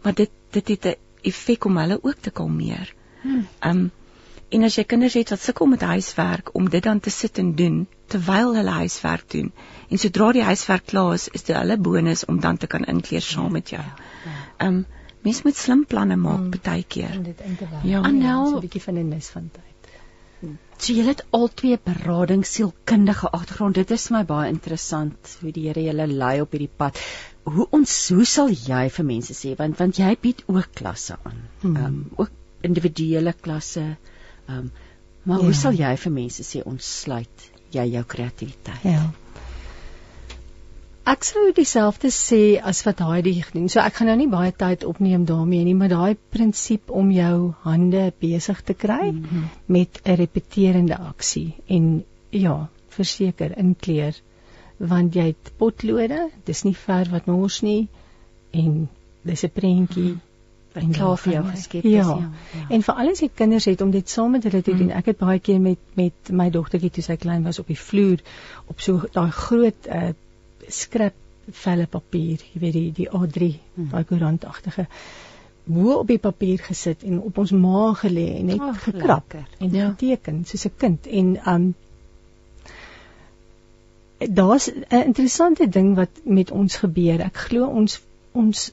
Maar 0.03 0.14
dit 0.14 0.31
dit 0.51 0.68
het 0.68 0.85
'n 0.85 0.97
effek 1.22 1.64
om 1.64 1.76
hulle 1.76 1.99
ook 2.03 2.16
te 2.20 2.31
kalmeer. 2.31 2.95
Hmm. 3.23 3.47
Um 3.71 3.91
en 4.51 4.64
as 4.66 4.75
jy 4.75 4.83
kinders 4.85 5.14
het 5.14 5.31
wat 5.31 5.41
sukkel 5.41 5.66
met 5.71 5.81
huiswerk 5.87 6.49
om 6.59 6.68
dit 6.68 6.83
dan 6.83 7.01
te 7.01 7.11
sit 7.11 7.39
en 7.39 7.53
doen 7.55 7.87
terwyl 8.11 8.55
hulle 8.57 8.71
huiswerk 8.71 9.31
doen. 9.31 9.53
En 9.89 9.99
sodra 9.99 10.33
die 10.33 10.43
huiswerk 10.43 10.87
klaar 10.91 11.14
is, 11.14 11.29
is 11.29 11.43
dit 11.47 11.57
hulle 11.57 11.77
bonus 11.79 12.25
om 12.25 12.41
dan 12.41 12.57
te 12.57 12.66
kan 12.66 12.85
inkleer 12.85 13.23
saam 13.23 13.53
met 13.53 13.71
jou. 13.71 13.83
Um 14.59 14.87
mens 15.23 15.43
moet 15.43 15.57
slim 15.57 15.85
planne 15.87 16.16
maak 16.16 16.41
Mm. 16.41 16.61
baie 16.62 16.83
keer. 16.89 17.14
Om 17.16 17.23
dit 17.23 17.41
in 17.41 17.57
te 17.57 17.66
werk. 17.71 17.85
Ja. 17.85 18.01
Annel- 18.01 18.47
so 18.47 18.57
'n 18.57 18.61
bietjie 18.61 18.83
van 18.83 18.95
'n 18.99 19.09
nis 19.09 19.29
van 19.29 19.51
tyd. 19.53 19.64
So 20.79 20.93
julle 20.97 21.09
het 21.09 21.25
al 21.31 21.49
twee 21.55 21.79
berading 21.85 22.47
sielkundige 22.47 23.31
agtergrond. 23.31 23.75
Dit 23.75 23.91
is 23.91 24.07
vir 24.09 24.16
my 24.16 24.25
baie 24.25 24.49
interessant 24.49 25.37
hoe 25.41 25.53
die 25.53 25.66
Here 25.68 25.83
julle 25.83 26.07
lei 26.07 26.41
op 26.41 26.51
hierdie 26.57 26.71
pad. 26.77 26.99
Hoe 27.45 27.66
ons 27.71 28.09
hoe 28.09 28.25
sal 28.25 28.49
jy 28.49 28.89
vir 28.89 29.05
mense 29.05 29.35
sê 29.35 29.57
want 29.57 29.79
want 29.79 29.97
jy 29.97 30.16
bied 30.21 30.43
ook 30.47 30.68
klasse 30.75 31.16
aan. 31.23 31.43
Hmm. 31.61 31.77
Ehm 31.77 31.85
um, 31.87 32.11
ook 32.16 32.31
individuele 32.62 33.32
klasse. 33.32 33.96
Ehm 34.48 34.58
um, 34.58 34.70
maar 35.22 35.38
Ja. 35.38 35.44
hoe 35.44 35.54
sal 35.54 35.72
jy 35.72 35.96
vir 35.96 36.12
mense 36.12 36.42
sê 36.42 36.62
ons 36.64 37.00
sluit 37.00 37.50
jy 37.72 37.84
jou 37.92 38.04
kreatiwiteit? 38.04 38.84
Ja. 38.84 39.11
Ek 41.11 41.24
sou 41.24 41.52
dieselfde 41.52 42.08
sê 42.14 42.61
as 42.62 42.82
wat 42.86 43.00
Heidi 43.04 43.32
gedoen. 43.42 43.68
So 43.68 43.80
ek 43.80 43.94
gaan 43.94 44.06
nou 44.06 44.16
nie 44.16 44.28
baie 44.28 44.52
tyd 44.52 44.84
opneem 44.84 45.24
daarmee 45.26 45.64
nie, 45.64 45.74
maar 45.74 45.88
daai 45.88 46.16
prinsip 46.30 46.90
om 46.90 47.11
jou 47.11 47.52
hande 47.62 48.12
besig 48.20 48.62
te 48.62 48.74
kry 48.74 49.11
mm 49.11 49.24
-hmm. 49.24 49.44
met 49.66 50.00
'n 50.04 50.16
repeterende 50.16 50.98
aksie 50.98 51.54
en 51.66 52.04
ja, 52.30 52.68
verseker 52.88 53.58
inkleer 53.58 54.14
want 54.78 55.14
jy 55.14 55.26
het 55.32 55.52
potlode, 55.58 56.30
dis 56.44 56.64
nie 56.64 56.74
ver 56.74 57.08
wat 57.11 57.26
mors 57.26 57.61
nie 57.62 57.88
en 58.52 58.88
dis 59.22 59.44
'n 59.44 59.50
prentjie 59.50 60.02
mm 60.02 60.14
-hmm. 60.14 60.30
Wat 60.73 60.85
klaar 60.95 61.16
vir 61.18 61.33
jou 61.33 61.45
geskep 61.45 61.85
is. 61.85 61.91
ja. 61.93 62.03
ja. 62.18 62.31
En 62.71 62.83
vir 62.83 62.95
alles 62.95 63.21
jy 63.21 63.29
kinders 63.35 63.64
het 63.64 63.81
om 63.81 63.91
dit 63.91 64.09
saam 64.09 64.31
met 64.31 64.45
hulle 64.45 64.62
te 64.62 64.71
Mm. 64.73 64.79
doen. 64.79 64.91
Ek 64.91 65.07
het 65.07 65.18
baie 65.18 65.39
keer 65.39 65.61
met 65.61 65.79
met 65.95 66.31
my 66.31 66.51
dogtertjie 66.51 66.91
toe 66.91 67.03
sy 67.03 67.16
klein 67.16 67.43
was 67.43 67.59
op 67.59 67.66
die 67.66 67.79
vloer 67.79 68.18
op 68.66 68.81
so 68.81 69.01
daai 69.12 69.31
groot 69.31 69.87
uh 69.89 70.12
skrap 70.68 71.14
velle 71.51 71.87
papier, 71.87 72.39
jy 72.53 72.61
weet 72.61 72.73
die 72.73 72.93
die 72.93 73.09
A3, 73.11 73.59
Mm. 73.75 73.89
daai 73.91 74.05
koerantagtige 74.05 74.87
bo 75.64 75.99
op 75.99 76.07
die 76.07 76.18
papier 76.18 76.59
gesit 76.59 77.03
en 77.03 77.21
op 77.23 77.39
ons 77.39 77.51
maag 77.51 78.01
gelê 78.01 78.39
en 78.39 78.47
net 78.47 78.61
Ag, 78.61 78.83
gekrap 78.85 79.33
lekker. 79.33 79.49
en 79.61 79.71
Ja. 79.75 79.89
geteken 79.91 80.45
soos 80.45 80.64
'n 80.66 80.73
kind 80.79 81.07
en 81.07 81.39
um 81.55 81.75
daar's 84.18 84.71
'n 84.71 85.03
interessante 85.05 85.68
ding 85.68 85.95
wat 85.97 86.11
met 86.25 86.51
ons 86.51 86.77
gebeur. 86.77 87.21
Ek 87.21 87.37
glo 87.37 87.66
ons 87.66 88.01
ons 88.33 88.73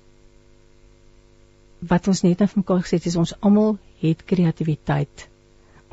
wat 1.79 2.07
ons 2.07 2.23
net 2.25 2.39
nou 2.39 2.47
vir 2.49 2.61
mekaar 2.63 2.83
gesê 2.83 2.97
het 2.97 3.05
is 3.05 3.15
ons 3.15 3.33
almal 3.39 3.77
het 4.01 4.23
kreatiwiteit. 4.25 5.27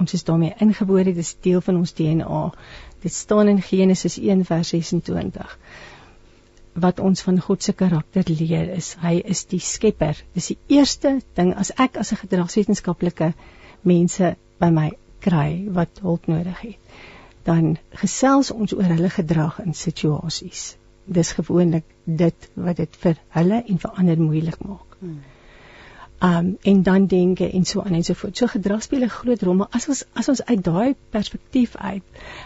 Ons 0.01 0.15
is 0.17 0.25
daarmee 0.25 0.55
ingebore, 0.65 1.05
dit 1.05 1.17
is 1.17 1.37
deel 1.41 1.61
van 1.61 1.77
ons 1.77 1.93
DNA. 1.95 2.43
Dit 3.03 3.13
staan 3.13 3.49
in 3.49 3.61
Genesis 3.63 4.19
1 4.19 4.45
vers 4.49 4.69
26. 4.69 5.59
Wat 6.75 7.01
ons 7.01 7.23
van 7.23 7.41
God 7.41 7.63
se 7.63 7.73
karakter 7.73 8.25
leer 8.27 8.73
is 8.75 8.95
hy 9.03 9.21
is 9.25 9.45
die 9.51 9.61
skepper. 9.63 10.19
Dis 10.35 10.51
die 10.55 10.59
eerste 10.79 11.21
ding 11.39 11.55
as 11.55 11.71
ek 11.79 11.97
as 11.97 12.13
'n 12.13 12.23
gedragswetenskaplike 12.25 13.33
mense 13.83 14.37
by 14.59 14.71
my 14.71 14.91
kry 15.21 15.67
wat 15.69 16.01
hulp 16.03 16.27
nodig 16.27 16.61
het, 16.61 16.79
dan 17.45 17.77
gesels 17.91 18.51
ons 18.51 18.73
oor 18.73 18.85
hulle 18.85 19.11
gedrag 19.11 19.61
in 19.61 19.75
situasies. 19.75 20.77
Dis 21.07 21.33
gewoonlik 21.33 21.85
dit 22.05 22.51
wat 22.55 22.77
dit 22.77 22.97
vir 22.97 23.17
hulle 23.29 23.63
en 23.69 23.79
vir 23.79 23.91
ander 23.91 24.21
moeilik 24.21 24.59
maak. 24.65 24.97
Hmm. 25.01 25.21
Um 26.25 26.57
en 26.63 26.83
dan 26.83 27.07
denke 27.07 27.51
en 27.51 27.65
so 27.65 27.83
aan 27.83 27.93
en 27.93 28.05
so 28.05 28.15
voort. 28.15 28.37
So 28.37 28.47
gedrag 28.47 28.83
speel 28.83 29.03
'n 29.03 29.09
groot 29.09 29.43
rol, 29.43 29.55
maar 29.55 29.67
as 29.71 29.89
ons 29.89 30.05
as 30.13 30.29
ons 30.29 30.45
uit 30.45 30.65
daai 30.65 30.95
perspektief 31.11 31.77
uit 31.77 32.03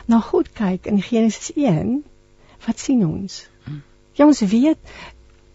na 0.07 0.20
God 0.20 0.53
kyk 0.53 0.87
in 0.87 1.03
Genesis 1.03 1.53
1, 1.55 2.05
wat 2.66 2.79
sien 2.79 3.07
ons? 3.07 3.49
Ja, 4.12 4.26
ons 4.26 4.41
weet 4.41 4.79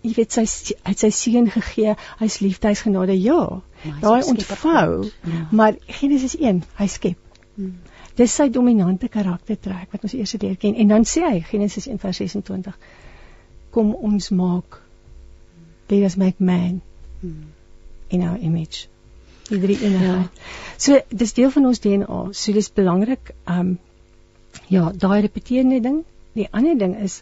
jy 0.01 0.13
weet 0.13 0.32
sy 0.32 0.45
uit 0.84 0.99
sy 0.99 1.09
seun 1.09 1.49
gegee, 1.51 1.95
hy's 2.19 2.39
liefde, 2.39 2.67
hy's 2.67 2.82
genade, 2.82 3.21
ja. 3.21 3.61
Daai 4.01 4.24
ontvou. 4.24 5.09
Ja. 5.24 5.47
maar 5.51 5.76
Genesis 5.88 6.38
1, 6.38 6.63
hy 6.76 6.88
skep. 6.88 7.17
Hmm. 7.55 7.80
Dis 8.15 8.36
sy 8.36 8.49
dominante 8.49 9.07
karaktertrek 9.07 9.91
wat 9.91 10.03
ons 10.03 10.13
eers 10.13 10.36
leer 10.41 10.55
ken 10.55 10.76
en 10.76 10.88
dan 10.88 11.03
sê 11.03 11.21
hy 11.30 11.39
Genesis 11.39 11.88
1 11.88 11.99
vers 11.99 12.17
26 12.17 12.78
kom 13.69 13.95
ons 13.95 14.30
maak 14.30 14.82
let 15.89 16.03
us 16.03 16.15
make 16.15 16.39
man 16.39 16.82
Hmm. 17.24 17.43
In 18.14 18.26
our 18.30 18.39
image 18.39 18.88
die 19.49 19.59
drie 19.59 19.78
eenheid. 19.80 20.30
Ja. 20.32 20.78
So 20.78 20.99
dis 21.09 21.34
deel 21.38 21.51
van 21.51 21.66
ons 21.70 21.82
DNA. 21.84 22.20
So 22.32 22.55
dis 22.55 22.72
belangrik 22.74 23.34
um 23.49 23.78
ja, 24.70 24.91
daai 24.91 25.22
repeterende 25.26 25.82
ding. 25.82 26.03
Die 26.38 26.47
ander 26.51 26.78
ding 26.78 26.95
is 27.01 27.22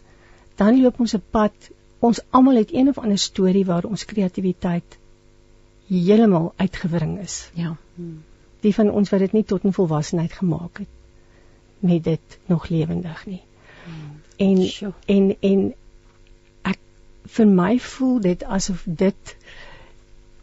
dan 0.60 0.80
loop 0.82 1.00
ons 1.00 1.14
'n 1.16 1.22
pad. 1.30 1.70
Ons 2.00 2.20
almal 2.30 2.56
het 2.56 2.72
een 2.72 2.88
of 2.88 2.98
ander 2.98 3.18
storie 3.18 3.64
waar 3.64 3.84
ons 3.84 4.04
kreatiwiteit 4.04 4.98
heeltemal 5.88 6.52
uitgewring 6.56 7.18
is. 7.20 7.50
Ja. 7.54 7.76
Die 8.60 8.74
van 8.74 8.90
ons 8.90 9.10
wat 9.10 9.20
dit 9.20 9.32
nie 9.32 9.44
tot 9.44 9.64
'n 9.64 9.72
volwassenheid 9.72 10.32
gemaak 10.32 10.78
het 10.78 10.88
met 11.78 12.04
dit 12.04 12.38
nog 12.46 12.68
lewendig 12.68 13.26
nie. 13.26 13.42
En 14.36 14.66
Sjoe. 14.66 14.92
en 15.06 15.36
en 15.40 15.74
ek 16.62 16.78
vir 17.26 17.46
my 17.46 17.78
voel 17.78 18.20
dit 18.20 18.44
asof 18.44 18.82
dit 18.86 19.36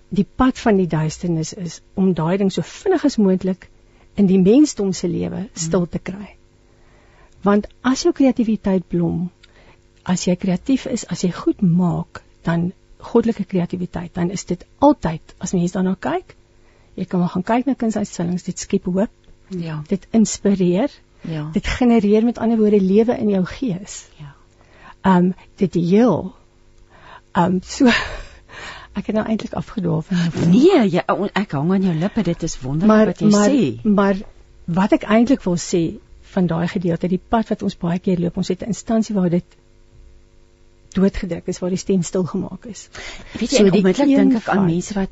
die 0.09 0.25
pad 0.35 0.57
van 0.59 0.77
die 0.77 0.87
duisternis 0.89 1.53
is 1.53 1.81
om 1.93 2.13
daai 2.17 2.37
ding 2.41 2.51
so 2.53 2.61
vinnig 2.65 3.05
as 3.05 3.17
moontlik 3.21 3.67
in 4.15 4.27
die 4.27 4.39
mensdom 4.41 4.93
se 4.93 5.07
lewe 5.07 5.45
stil 5.53 5.85
te 5.87 5.99
kry. 5.99 6.35
Want 7.45 7.67
as 7.81 8.03
jou 8.03 8.13
kreatiwiteit 8.13 8.87
blom, 8.89 9.29
as 10.03 10.25
jy 10.27 10.35
kreatief 10.35 10.87
is, 10.91 11.05
as 11.07 11.21
jy 11.23 11.31
goed 11.31 11.61
maak, 11.61 12.23
dan 12.43 12.71
goddelike 13.11 13.45
kreatiwiteit, 13.47 14.11
dan 14.15 14.31
is 14.35 14.43
dit 14.49 14.65
altyd 14.83 15.35
as 15.39 15.53
mense 15.55 15.73
daarna 15.77 15.95
kyk, 15.95 16.35
jy 16.99 17.05
kan 17.07 17.21
maar 17.21 17.31
gaan 17.35 17.45
kyk 17.47 17.69
na 17.69 17.77
kunsuitstallings, 17.79 18.43
dit 18.43 18.59
skep 18.59 18.89
hoop, 18.89 19.09
Ja. 19.49 19.83
dit 19.87 20.07
inspireer, 20.11 20.91
Ja. 21.23 21.49
dit 21.53 21.67
genereer 21.67 22.23
met 22.25 22.37
ander 22.37 22.57
woorde 22.57 22.81
lewe 22.81 23.17
in 23.17 23.29
jou 23.29 23.45
gees. 23.45 24.07
Ja. 24.19 24.33
Um 25.05 25.33
dit 25.55 25.73
heel. 25.73 26.33
Um 27.33 27.61
so 27.63 27.89
ek 28.95 29.05
het 29.05 29.15
nou 29.15 29.25
eintlik 29.27 29.53
afgedwaal 29.53 30.01
van 30.01 30.17
jou. 30.17 30.47
Nee, 30.49 30.89
jy, 30.89 31.03
ek 31.33 31.51
hang 31.51 31.71
aan 31.71 31.81
jou 31.83 31.93
lippe. 31.95 32.23
Dit 32.23 32.43
is 32.43 32.59
wonderlik 32.61 32.87
maar 32.95 33.05
wat 33.05 33.19
jy 33.19 33.29
maar 33.29 33.49
sê. 33.49 33.83
maar 33.83 34.15
wat 34.65 34.91
ek 34.91 35.03
eintlik 35.03 35.41
wil 35.43 35.55
sê 35.57 35.99
van 36.33 36.45
daai 36.47 36.67
gedeelte, 36.67 37.07
die 37.07 37.21
pad 37.29 37.47
wat 37.49 37.63
ons 37.63 37.77
baie 37.77 37.99
keer 37.99 38.19
loop, 38.19 38.37
ons 38.37 38.47
het 38.47 38.61
'n 38.61 38.65
instansie 38.67 39.15
waar 39.15 39.29
dit 39.29 39.43
doodgedruk 40.93 41.47
is, 41.47 41.59
waar 41.61 41.69
die 41.69 41.77
stem 41.77 42.01
stil 42.03 42.23
gemaak 42.25 42.65
is. 42.65 42.87
Weet 43.39 43.49
So 43.53 43.63
jy, 43.63 43.69
die 43.71 43.79
onmiddellik 43.81 44.15
dink 44.17 44.37
ek 44.41 44.47
aan 44.49 44.65
mense 44.65 44.93
wat 44.97 45.09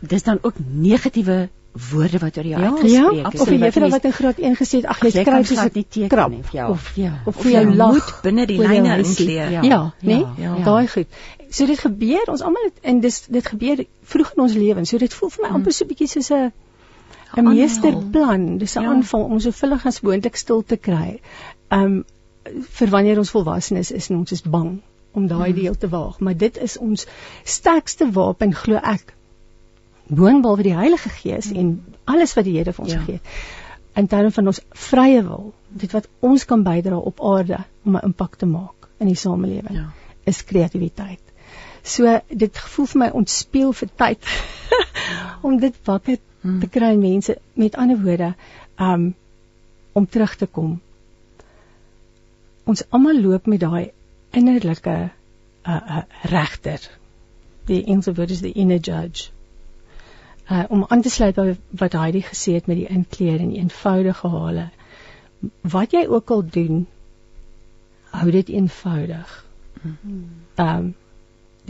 dis 0.00 0.22
dan 0.22 0.38
ook 0.42 0.54
negatiewe 0.58 1.48
woorde 1.90 2.18
wat 2.18 2.36
oor 2.40 2.44
jou 2.50 2.60
Ja, 2.60 2.70
uitgespreek 2.70 3.16
ja, 3.20 3.30
is. 3.30 3.40
of 3.40 3.48
en 3.48 3.58
wat 3.60 3.66
juffrou 3.68 3.84
mense- 3.84 3.90
wat 3.90 4.04
in 4.04 4.12
graad 4.12 4.38
1 4.38 4.56
gesê 4.56 4.76
het, 4.80 4.86
ag 4.86 4.98
jy 5.00 5.06
jy 5.06 5.10
skryf 5.10 5.24
kan 5.34 5.44
soos 5.44 5.58
glad 5.58 5.70
'n 5.74 5.78
nie 5.78 5.86
teken 5.88 6.08
krap, 6.08 6.30
nie, 6.30 6.42
ja, 6.52 6.68
of 6.70 6.92
ja. 6.96 7.12
of 7.26 7.36
Of 7.36 7.42
vir 7.42 7.52
jou 7.52 7.64
jy 7.70 7.76
lag 7.76 8.22
binne 8.22 8.46
die 8.46 8.56
jou 8.56 8.68
lyne 8.68 8.88
huisie. 8.88 9.26
inkleer. 9.26 9.50
Ja, 9.50 9.62
Ja, 9.62 9.92
nee? 10.02 10.18
ja, 10.18 10.34
Ja, 10.38 10.56
ja. 10.56 10.64
Daai 10.64 10.88
goed. 10.88 11.06
So 11.50 11.66
dit 11.66 11.78
gebeur 11.78 12.28
ons 12.30 12.42
almal 12.46 12.70
en 12.82 13.00
dis 13.00 13.20
dit 13.28 13.46
gebeur 13.46 13.84
vroeg 14.02 14.32
in 14.36 14.42
ons 14.42 14.54
lewens. 14.54 14.88
So 14.88 14.98
dit 14.98 15.14
voel 15.14 15.30
vir 15.30 15.42
my 15.42 15.48
Mm. 15.50 15.54
amper 15.60 15.72
so 15.72 15.84
bietjie 15.86 16.08
soos 16.08 16.30
'n 16.30 16.52
'n 17.36 17.44
meesterplan. 17.48 18.58
Dis 18.58 18.76
'n 18.76 18.82
Ja. 18.82 18.88
aanval 18.90 19.22
om 19.24 19.40
so 19.40 19.50
vinnig 19.50 19.86
as 19.86 20.00
moontlik 20.02 20.36
stil 20.36 20.62
te 20.62 20.76
kry. 20.76 21.20
Um 21.70 22.04
vir 22.78 22.88
wanneer 22.88 23.18
ons 23.18 23.30
volwassenes 23.30 23.90
is 23.92 24.10
en 24.10 24.16
ons 24.16 24.32
is 24.32 24.42
bang 24.42 24.80
om 25.12 25.26
daai 25.26 25.52
deel 25.52 25.74
te 25.76 25.88
waag, 25.88 26.20
maar 26.20 26.36
dit 26.36 26.56
is 26.58 26.78
ons 26.78 27.06
sterkste 27.44 28.10
wapen 28.10 28.54
glo 28.54 28.76
ek. 28.76 29.14
Boonbehalwe 30.08 30.62
die 30.62 30.74
Heilige 30.74 31.08
Gees 31.08 31.52
en 31.52 31.84
alles 32.04 32.34
wat 32.34 32.44
die 32.44 32.56
Here 32.56 32.72
vir 32.72 32.84
ons 32.84 32.92
Ja. 32.92 33.00
het. 33.06 33.20
In 33.96 34.06
terme 34.06 34.30
van 34.30 34.46
ons 34.46 34.60
vrye 34.70 35.22
wil, 35.22 35.52
dit 35.68 35.92
wat 35.92 36.08
ons 36.20 36.44
kan 36.44 36.62
bydra 36.62 36.96
op 36.96 37.20
aarde 37.20 37.58
om 37.84 37.96
'n 37.96 38.04
impak 38.04 38.36
te 38.36 38.46
maak 38.46 38.88
in 38.98 39.06
die 39.06 39.14
samelewing 39.16 39.74
Ja. 39.76 39.90
is 40.24 40.44
kreatiwiteit. 40.44 41.20
So 41.82 42.20
dit 42.28 42.58
gevoel 42.58 42.86
vir 42.86 43.00
my 43.04 43.08
ons 43.22 43.38
speel 43.38 43.72
vir 43.72 43.88
tyd 43.96 44.32
om 45.46 45.58
dit 45.60 45.76
wakker 45.84 46.18
Hmm. 46.40 46.60
te 46.60 46.68
kry 46.72 46.94
mense 46.96 47.36
met 47.52 47.76
ander 47.76 48.00
woorde 48.00 48.34
um 48.76 49.14
om 49.92 50.06
terug 50.08 50.36
te 50.36 50.46
kom. 50.46 50.80
Ons 52.64 52.84
almal 52.88 53.20
loop 53.20 53.46
met 53.46 53.60
daai 53.60 53.90
innerlike 54.30 54.94
uh, 55.66 55.80
uh 55.96 56.02
regter. 56.32 56.80
Die 57.68 57.82
Engelse 57.84 58.14
woord 58.14 58.30
is 58.30 58.40
the 58.40 58.52
inner 58.52 58.78
judge. 58.78 59.28
Uh 60.48 60.64
om 60.68 60.86
aan 60.88 61.02
te 61.02 61.10
sluit 61.10 61.36
by 61.36 61.58
wat 61.82 61.98
Heidi 61.98 62.22
gesê 62.24 62.56
het 62.56 62.66
met 62.66 62.80
die 62.80 62.88
inkleer 62.88 63.40
en 63.40 63.52
die 63.52 63.60
eenvoudige 63.60 64.28
hale. 64.28 64.70
Wat 65.60 65.92
jy 65.92 66.06
ook 66.08 66.30
al 66.30 66.44
doen, 66.56 66.86
hou 68.16 68.30
dit 68.30 68.48
eenvoudig. 68.48 69.36
Um 70.56 70.94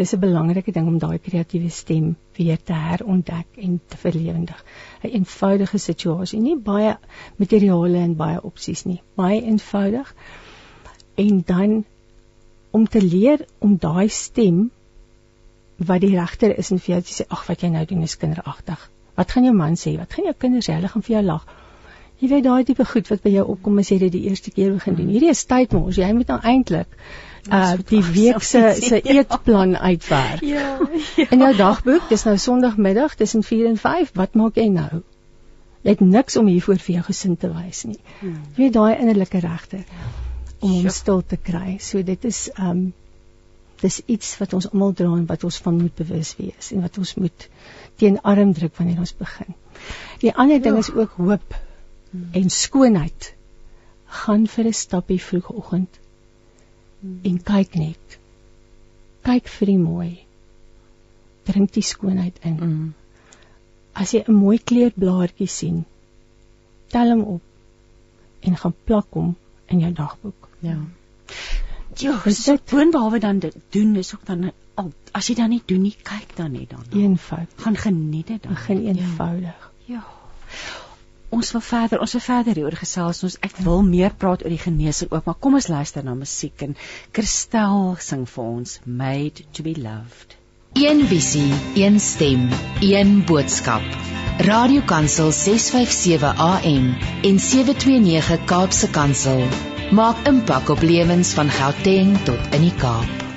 dis 0.01 0.15
'n 0.17 0.21
belangrike 0.21 0.73
ding 0.73 0.87
om 0.89 0.99
daai 0.99 1.19
kreatiewe 1.19 1.71
stem 1.77 2.17
weer 2.37 2.59
te 2.63 2.73
herontdek 2.73 3.59
en 3.67 3.81
te 3.87 3.97
verlewendig. 3.97 4.65
'n 5.03 5.15
Eenvoudige 5.19 5.79
situasie, 5.79 6.41
nie 6.41 6.57
baie 6.57 6.97
materiale 7.37 7.99
en 7.99 8.17
baie 8.17 8.43
opsies 8.43 8.85
nie, 8.85 9.01
baie 9.15 9.43
eenvoudig. 9.43 10.15
En 11.15 11.43
dan 11.47 11.85
om 12.71 12.87
te 12.89 13.03
leer 13.03 13.45
om 13.59 13.77
daai 13.77 14.09
stem 14.09 14.71
wat 15.77 16.01
die 16.01 16.17
regter 16.17 16.59
is 16.59 16.71
en 16.71 16.79
vir 16.79 16.95
jou 16.95 17.03
sê 17.05 17.27
ag 17.29 17.47
wat 17.49 17.63
jy 17.63 17.69
nou 17.69 17.85
doen 17.85 18.03
is 18.03 18.17
kinderagtig. 18.17 18.91
Wat 19.17 19.31
gaan 19.31 19.45
jou 19.45 19.55
man 19.55 19.77
sê? 19.77 19.97
Wat 19.99 20.13
gaan 20.13 20.25
jou 20.25 20.35
kinders 20.39 20.69
sê? 20.69 20.77
Hulle 20.79 20.89
gaan 20.89 21.03
vir 21.03 21.17
jou 21.17 21.25
lag. 21.25 21.47
Jy 22.21 22.29
weet 22.29 22.45
daai 22.45 22.65
tipe 22.65 22.85
goed 22.85 23.09
wat 23.09 23.23
by 23.23 23.31
jou 23.33 23.47
opkom 23.55 23.79
as 23.79 23.91
jy 23.91 23.99
dit 23.99 24.13
die 24.13 24.29
eerste 24.29 24.51
keer 24.51 24.73
begin 24.73 24.95
doen. 24.95 25.09
Hierdie 25.09 25.31
is 25.31 25.45
tyd 25.45 25.73
mos. 25.73 25.97
Jy 25.97 26.13
moet 26.13 26.29
nou 26.29 26.41
eintlik 26.41 26.97
uh 27.49 27.73
die 27.89 28.03
week 28.05 28.43
se 28.43 28.75
se 28.79 29.01
eetplan 29.15 29.77
uitwerk. 29.77 30.41
Ja. 30.45 30.79
In 31.33 31.39
jou 31.39 31.57
dagboek, 31.57 32.09
dis 32.09 32.25
nou 32.25 32.37
Sondagmiddag 32.39 33.15
tussen 33.15 33.43
4 33.43 33.67
en 33.67 33.77
5, 33.77 34.11
wat 34.15 34.35
maak 34.35 34.61
jy 34.61 34.69
nou? 34.69 35.03
Jy 35.83 35.95
het 35.97 36.01
niks 36.05 36.37
om 36.37 36.47
hiervoor 36.47 36.79
vir 36.79 36.95
jou 36.95 37.05
gesin 37.05 37.37
te 37.41 37.49
wys 37.53 37.85
nie. 37.89 38.01
Jy 38.21 38.33
weet 38.57 38.75
daai 38.77 38.99
innerlike 38.99 39.41
regter 39.41 39.85
om 40.61 40.75
hom 40.75 40.91
stil 40.93 41.23
te 41.25 41.39
kry. 41.41 41.79
So 41.81 42.03
dit 42.05 42.25
is 42.29 42.51
um 42.59 42.91
dis 43.81 44.03
iets 44.13 44.35
wat 44.37 44.53
ons 44.53 44.69
almal 44.69 44.93
dra 44.93 45.09
en 45.17 45.25
wat 45.29 45.45
ons 45.49 45.57
van 45.65 45.79
moet 45.81 45.95
bewus 45.97 46.35
wees 46.37 46.69
en 46.75 46.83
wat 46.85 46.99
ons 47.01 47.15
moet 47.17 47.47
teen 47.97 48.19
arm 48.21 48.53
druk 48.53 48.77
wanneer 48.77 49.01
ons 49.01 49.15
begin. 49.17 49.55
Die 50.21 50.35
ander 50.35 50.61
ding 50.61 50.77
is 50.77 50.93
ook 50.93 51.17
hoop 51.17 51.57
en 52.37 52.51
skoonheid. 52.53 53.33
Gaan 54.21 54.47
vir 54.47 54.69
'n 54.69 54.77
stappie 54.77 55.21
vroegoggend 55.23 56.01
en 57.01 57.43
kyk 57.53 57.75
net. 57.81 58.19
Kyk 59.27 59.49
vir 59.49 59.73
die 59.73 59.79
mooi. 59.81 60.11
Drink 61.49 61.73
die 61.73 61.85
skoonheid 61.85 62.41
in. 62.45 62.57
Mm. 62.57 62.89
As 63.93 64.15
jy 64.15 64.25
'n 64.27 64.35
mooi 64.35 64.59
kleurblaartjie 64.59 65.49
sien, 65.49 65.85
tel 66.89 67.11
hom 67.11 67.23
op 67.37 67.43
en 68.41 68.57
gaan 68.57 68.75
plak 68.85 69.07
hom 69.11 69.37
in 69.67 69.81
jou 69.81 69.93
dagboek. 69.93 70.49
Ja. 70.61 70.79
Ja, 71.99 72.21
Is 72.25 72.45
so 72.45 72.57
boonbehalwe 72.71 73.19
dan 73.19 73.39
dit 73.39 73.57
doen 73.71 73.97
is 73.97 74.15
ook 74.15 74.25
dan 74.27 74.53
al 74.75 74.93
as 75.13 75.29
jy 75.29 75.35
dan 75.35 75.51
nie 75.51 75.63
doen 75.67 75.83
nie, 75.83 75.97
kyk 76.03 76.37
dan 76.37 76.53
net 76.53 76.71
dan. 76.71 76.85
Eenvoud. 76.93 77.49
Gaan 77.57 77.77
geniet 77.77 78.27
dit 78.27 78.43
dan. 78.43 78.53
Begin 78.53 78.87
eenvoudig. 78.87 79.73
Ja. 79.85 80.05
Ons 81.31 81.53
wil 81.55 81.63
verder, 81.63 82.01
ons 82.03 82.13
wil 82.17 82.23
verder 82.25 82.59
hieroor 82.59 82.75
gesels. 82.81 83.23
Ons 83.27 83.37
ek 83.47 83.61
wil 83.63 83.85
meer 83.87 84.15
praat 84.19 84.43
oor 84.43 84.51
die 84.51 84.59
genesing 84.59 85.13
ook, 85.15 85.29
maar 85.29 85.39
kom 85.39 85.55
ons 85.61 85.69
luister 85.71 86.03
na 86.03 86.17
musiek 86.19 86.65
en 86.67 86.75
Christel 87.15 87.95
sing 88.03 88.27
vir 88.33 88.49
ons 88.59 88.81
Made 88.85 89.47
to 89.55 89.67
be 89.67 89.77
Loved. 89.79 90.35
Een 90.75 91.05
visie, 91.11 91.53
een 91.79 92.01
stem, 92.03 92.49
een 92.83 93.17
boodskap. 93.31 93.87
Radiokansel 94.51 95.31
657 95.39 96.45
AM 96.49 96.93
en 97.31 97.43
729 97.47 98.47
Kaapse 98.51 98.91
Kansel 98.91 99.47
maak 99.95 100.27
impak 100.27 100.71
op 100.71 100.83
lewens 100.83 101.35
van 101.39 101.51
Gauteng 101.51 102.17
tot 102.27 102.55
in 102.59 102.71
die 102.71 102.77
Kaap. 102.83 103.30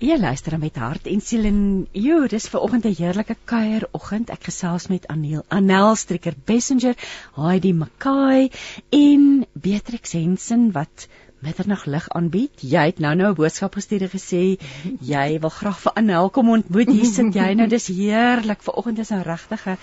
Jy 0.00 0.14
luister 0.16 0.54
met 0.56 0.78
hart 0.80 1.04
en 1.12 1.20
siel 1.20 1.44
en 1.44 1.56
jo, 1.92 2.22
dis 2.32 2.46
ver 2.48 2.62
oggend 2.64 2.86
'n 2.88 2.94
heerlike 2.96 3.34
kuieroggend. 3.44 4.30
Ek 4.32 4.46
gesels 4.48 4.86
met 4.88 5.06
Anel, 5.12 5.44
Anel 5.48 5.94
Stricker 5.94 6.32
Messenger, 6.46 6.96
Heidi 7.36 7.74
Mackay 7.74 8.50
en 8.88 9.44
Beatrix 9.52 10.12
Hensen 10.16 10.72
wat 10.72 11.06
middernag 11.44 11.84
lig 11.84 12.08
aanbied. 12.16 12.64
Jy 12.64 12.84
het 12.90 12.98
nou 12.98 13.14
nou 13.14 13.28
'n 13.30 13.34
boodskap 13.34 13.74
gestuur 13.74 14.08
gesê 14.08 14.56
jy 15.00 15.38
wil 15.40 15.52
graag 15.52 15.78
vir 15.80 15.92
Anel 15.92 16.30
kom 16.30 16.48
ontmoet. 16.48 16.88
Hier 16.88 17.04
sit 17.04 17.34
jy 17.34 17.52
nou, 17.54 17.68
dis 17.68 17.86
heerlik. 17.88 18.62
Vanoggend 18.62 18.98
is 18.98 19.10
'n 19.10 19.22
regtige 19.22 19.76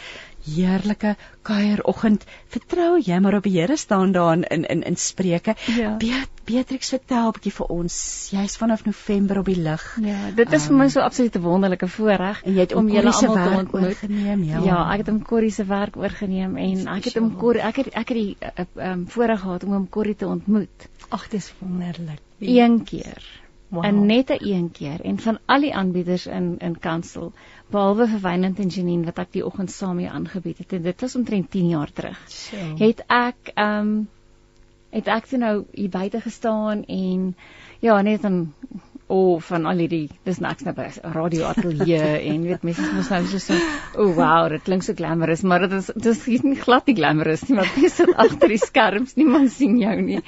heerlike 0.56 1.16
kuieroggend. 1.48 2.26
Vertrou 2.54 2.98
jy 3.04 3.20
maar 3.20 3.38
op 3.40 3.44
die 3.44 3.54
Here 3.60 3.78
staan 3.78 4.12
daar 4.12 4.34
in 4.34 4.66
in 4.66 4.84
in, 4.84 4.96
Spreuke. 4.96 5.56
Ja. 5.76 5.96
Beat, 5.98 6.30
Beatrix 6.48 6.90
vertel 6.90 7.28
'n 7.28 7.32
bietjie 7.32 7.52
vir 7.52 7.66
ons. 7.66 7.96
Jy's 8.32 8.58
vanaf 8.58 8.86
November 8.86 9.40
op 9.40 9.46
die 9.46 9.60
lig. 9.62 9.98
Ja, 10.02 10.32
dit 10.36 10.54
is 10.54 10.68
vir 10.68 10.76
my 10.76 10.88
so 10.90 11.00
absoluut 11.00 11.36
'n 11.36 11.42
wonderlike 11.42 11.88
voorreg 11.88 12.44
En 12.44 12.54
jy 12.54 12.60
het 12.60 12.74
om 12.74 12.90
julle 12.90 13.12
almal 13.12 13.36
te 13.36 13.58
ontmoet. 13.58 13.84
oorgeneem, 13.84 14.44
ja. 14.44 14.62
Ja, 14.64 14.92
ek 14.94 14.98
het 14.98 15.08
hom 15.08 15.24
Corrie 15.24 15.52
se 15.52 15.66
werk 15.66 15.98
oorgeneem 15.98 16.56
en 16.58 16.88
ek 16.88 17.04
het 17.04 17.16
hom. 17.16 17.36
Corrie 17.38 17.62
ek 17.62 17.76
het 17.76 17.88
ek 17.88 18.08
het 18.10 18.18
die 18.18 18.38
uh, 18.42 18.92
um, 18.92 19.08
voorreg 19.08 19.40
gehad 19.40 19.64
om 19.64 19.72
hom 19.72 19.90
Corrie 19.90 20.16
te 20.16 20.28
ontmoet. 20.28 20.90
Ag, 21.10 21.28
dis 21.30 21.54
wonderlik. 21.60 22.20
Een 22.40 22.84
keer. 22.84 23.24
Wow. 23.70 23.86
En 23.86 24.06
net 24.06 24.30
'n 24.30 24.48
een 24.48 24.72
keer 24.72 25.02
en 25.02 25.20
van 25.20 25.40
al 25.46 25.62
die 25.62 25.76
aanbieders 25.76 26.26
in 26.26 26.56
in 26.60 26.80
Kansel 26.80 27.34
behalwe 27.72 28.08
vir 28.08 28.22
Wynand 28.24 28.60
en 28.64 28.70
Janine 28.72 29.06
wat 29.10 29.20
ek 29.24 29.34
die 29.36 29.46
oggend 29.46 29.72
saam 29.72 29.98
mee 30.00 30.10
aangebied 30.10 30.62
het 30.64 30.78
en 30.78 30.86
dit 30.86 31.02
was 31.02 31.16
omtrent 31.20 31.50
10 31.52 31.74
jaar 31.74 31.92
terug. 31.92 32.20
So. 32.32 32.70
Het 32.84 33.04
ek 33.08 33.52
ehm 33.56 33.90
um, 33.90 33.98
het 34.98 35.10
ek 35.12 35.26
toe 35.28 35.38
nou 35.40 35.56
hier 35.76 35.90
buite 35.92 36.22
gestaan 36.24 36.86
en 36.88 37.36
ja, 37.84 38.02
net 38.02 38.22
dan 38.24 38.54
o 39.08 39.18
oh, 39.18 39.42
van 39.50 39.66
al 39.70 39.80
hierdie 39.80 40.10
dis 40.28 40.40
niks 40.44 40.66
nou 40.68 40.74
by 40.76 40.88
radio 41.16 41.46
ateljee 41.48 42.08
en 42.32 42.42
weet 42.50 42.66
mense 42.68 42.84
is 42.84 42.94
mos 42.96 43.12
nou 43.14 43.22
so 43.32 43.40
so 43.40 43.56
o 43.96 44.04
oh, 44.04 44.16
wow, 44.18 44.50
dit 44.52 44.64
klink 44.66 44.84
so 44.84 44.94
glamorous, 44.98 45.44
maar 45.48 45.64
dit 45.64 45.78
is 45.80 45.88
dit 45.96 46.10
is 46.12 46.44
nie 46.44 46.60
glad 46.60 46.90
nie 46.90 46.98
glamorous 46.98 47.46
nie, 47.48 47.56
want 47.60 47.80
jy 47.80 47.90
sit 47.94 48.12
agter 48.26 48.52
die 48.52 48.60
skerms, 48.62 49.16
niemand 49.20 49.54
sien 49.54 49.78
jou 49.80 49.96
nie. 50.02 50.20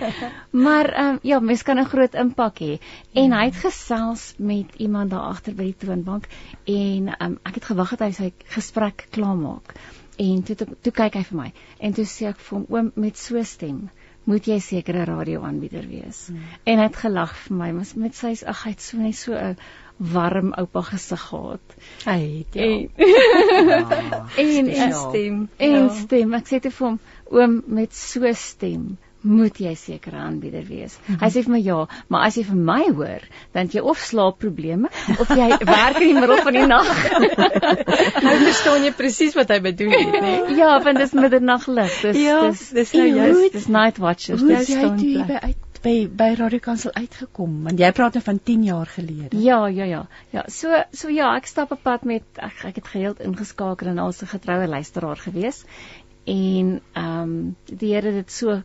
Maar 0.55 0.91
um, 1.03 1.19
ja, 1.27 1.39
mens 1.43 1.63
kan 1.67 1.79
'n 1.79 1.91
groot 1.91 2.15
impak 2.23 2.63
hê. 2.63 2.79
En 3.13 3.35
hy 3.35 3.45
het 3.49 3.59
gesels 3.61 4.33
met 4.37 4.75
iemand 4.77 5.11
daar 5.11 5.27
agter 5.33 5.53
by 5.53 5.69
die 5.69 5.77
toonbank 5.85 6.27
en 6.65 7.13
um, 7.19 7.37
ek 7.43 7.59
het 7.59 7.69
gewag 7.71 7.95
dat 7.97 8.07
hy 8.07 8.11
sy 8.11 8.33
gesprek 8.55 9.07
klaarmaak. 9.11 9.75
En 10.19 10.43
toe 10.43 10.55
toe, 10.55 10.91
kyk 10.91 11.15
hy 11.15 11.23
vir 11.23 11.37
my 11.37 11.51
en 11.79 11.93
toe 11.93 12.05
sê 12.05 12.31
ek 12.31 12.39
vir 12.39 12.57
hom 12.57 12.65
oom 12.69 12.91
met 12.95 13.17
so 13.17 13.43
stem 13.43 13.89
moet 14.29 14.45
jy 14.45 14.59
seker 14.61 14.95
'n 14.95 15.09
radioaanbieder 15.09 15.87
wees. 15.89 16.27
Hmm. 16.27 16.41
En 16.63 16.77
hy 16.77 16.87
het 16.87 16.95
gelag 16.95 17.35
vir 17.45 17.55
my, 17.57 17.71
maar 17.71 17.93
met 17.95 18.15
sy 18.15 18.35
ag 18.45 18.63
hy 18.63 18.73
het 18.75 18.81
so 18.81 18.97
net 18.97 19.15
so 19.15 19.33
'n 19.33 19.57
warm 19.97 20.53
oupa 20.53 20.81
gesig 20.81 21.21
gehad. 21.21 21.75
Hy 22.05 22.19
het 22.37 22.53
ja. 22.53 22.63
En 22.63 22.89
en 24.45 24.65
spesiaal. 24.65 24.85
en 24.85 24.93
stem. 24.93 25.49
En 25.57 25.89
stem. 25.89 26.33
Ek 26.33 26.47
sê 26.47 26.59
te 26.59 26.71
vir 26.71 26.87
hom, 26.87 26.99
oom 27.31 27.63
met 27.67 27.93
so 27.95 28.33
stem 28.33 28.97
moet 29.21 29.57
jy 29.59 29.73
seker 29.75 30.13
aanbieder 30.15 30.63
wees. 30.67 30.97
Mm 30.97 31.15
-hmm. 31.15 31.23
Hy 31.23 31.29
sê 31.29 31.43
vir 31.43 31.51
my 31.51 31.59
ja, 31.59 31.87
maar 32.07 32.25
as 32.25 32.35
jy 32.35 32.43
vir 32.47 32.55
my 32.55 32.83
hoor, 32.95 33.21
dan 33.51 33.65
het 33.65 33.73
jy 33.73 33.81
of 33.81 33.97
slaapprobleme 33.97 34.89
of 35.19 35.29
jy 35.29 35.49
werk 35.75 35.99
in 35.99 36.07
die 36.07 36.19
middel 36.19 36.37
van 36.37 36.53
die 36.53 36.65
nag. 36.65 36.87
nou 38.25 38.35
verstaan 38.43 38.83
jy 38.83 38.91
presies 38.91 39.35
wat 39.35 39.49
hy 39.49 39.59
bedoel 39.61 39.91
het, 39.91 40.21
né? 40.21 40.55
ja, 40.57 40.79
want 40.83 40.97
dis 40.97 41.11
middernaglig. 41.11 42.01
Dis 42.01 42.17
Ja, 42.17 42.41
dis 42.49 42.69
dis 42.69 42.91
nou 42.93 43.07
juist. 43.07 43.51
dis 43.51 43.67
night 43.67 43.97
watchers. 43.97 44.41
Dis 44.41 44.67
jy 44.67 44.77
staan 44.77 44.97
toe 44.97 45.07
hier 45.07 45.25
plek. 45.25 45.41
by 45.41 45.47
uit 45.47 45.57
by 45.83 46.07
by 46.07 46.33
Radio 46.35 46.59
Kansel 46.59 46.91
uitgekom? 46.93 47.63
Want 47.63 47.79
jy 47.79 47.91
praat 47.95 48.17
nou 48.17 48.23
van 48.23 48.39
10 48.43 48.63
jaar 48.63 48.85
gelede. 48.85 49.39
Ja, 49.39 49.67
ja, 49.67 49.85
ja. 49.85 50.07
Ja, 50.31 50.43
so 50.47 50.81
so 50.91 51.09
ja, 51.09 51.35
ek 51.35 51.47
stap 51.47 51.71
op 51.71 51.83
pad 51.83 52.03
met 52.03 52.23
ek 52.35 52.65
ek 52.71 52.75
het 52.75 52.87
gereeld 52.87 53.19
ingeskakel 53.19 53.87
en 53.87 53.99
alse 53.99 54.25
getroue 54.25 54.67
luisteraar 54.67 55.17
gewees. 55.17 55.63
En 56.25 56.81
ehm 56.93 57.21
um, 57.21 57.55
die 57.65 57.93
Here 57.93 58.11
het 58.11 58.15
dit 58.25 58.31
so 58.31 58.61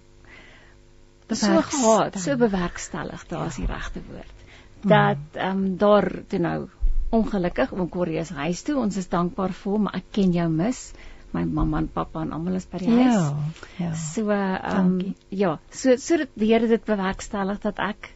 so 1.32 1.46
Bewerkstellig. 1.46 1.70
gehad, 1.70 2.18
so 2.22 2.36
bewerkstellig, 2.36 3.26
daar's 3.26 3.56
die 3.56 3.66
regte 3.66 4.00
woord. 4.10 4.44
dat 4.84 5.16
ehm 5.32 5.64
um, 5.64 5.76
daar 5.76 6.10
toe 6.28 6.38
nou 6.38 6.68
ongelukkig 7.14 7.72
oom 7.72 7.88
Corrie 7.88 8.18
is 8.18 8.28
huis 8.28 8.62
toe. 8.62 8.76
Ons 8.76 8.96
is 8.96 9.08
dankbaar 9.08 9.52
vir 9.52 9.72
hom, 9.72 9.86
maar 9.86 10.00
ek 10.00 10.10
ken 10.18 10.32
jou 10.34 10.48
mis. 10.50 10.92
My 11.34 11.44
mamma 11.44 11.80
en 11.82 11.88
pappa 11.90 12.22
en 12.22 12.32
almal 12.32 12.58
is 12.60 12.66
by 12.70 12.78
die 12.82 12.90
huis. 12.90 13.14
Ja. 13.14 13.86
Ja. 13.86 13.92
So 13.94 14.30
ehm 14.30 14.90
um, 14.90 15.14
ja, 15.30 15.56
so 15.70 15.96
so 15.96 16.20
dat 16.20 16.34
die 16.34 16.52
Here 16.52 16.68
dit 16.68 16.84
bewerkstellig 16.84 17.62
dat 17.64 17.78
ek 17.78 18.10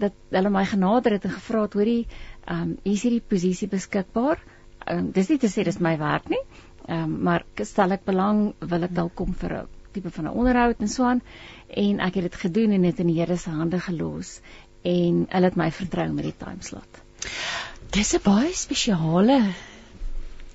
dat 0.00 0.16
hulle 0.30 0.50
my 0.50 0.64
genader 0.64 1.12
het 1.12 1.24
en 1.28 1.34
gevra 1.34 1.66
het, 1.66 1.74
hoorie, 1.74 2.06
ehm 2.46 2.62
um, 2.62 2.78
is 2.84 3.02
hierdie 3.02 3.24
posisie 3.34 3.68
beskikbaar. 3.68 4.40
Ehm 4.86 4.98
um, 4.98 5.10
dis 5.12 5.28
nie 5.28 5.38
te 5.38 5.50
sê 5.50 5.64
dis 5.64 5.80
my 5.80 5.96
werk 5.98 6.30
nie. 6.30 6.42
Ehm 6.86 7.02
um, 7.02 7.18
maar 7.28 7.44
stel 7.62 7.98
ek 7.98 8.06
belang, 8.06 8.54
wil 8.60 8.88
ek 8.88 8.94
dalk 8.94 9.14
kom 9.14 9.34
vir 9.34 9.58
'n 9.62 9.79
tipe 9.92 10.10
van 10.10 10.24
'n 10.24 10.36
onderhoud 10.42 10.80
en 10.80 10.88
so 10.88 11.04
aan 11.04 11.22
en 11.68 12.00
ek 12.00 12.14
het 12.14 12.30
dit 12.30 12.40
gedoen 12.44 12.72
en 12.72 12.82
dit 12.82 12.98
in 12.98 13.06
die 13.06 13.18
Here 13.20 13.36
se 13.36 13.50
hande 13.50 13.80
gelos 13.80 14.40
en 14.82 15.26
hulle 15.28 15.44
het 15.44 15.56
my 15.56 15.70
vertrou 15.70 16.08
met 16.12 16.24
die 16.24 16.36
timeslot. 16.36 17.02
Dis 17.90 18.14
'n 18.14 18.22
baie 18.24 18.54
spesiale 18.54 19.40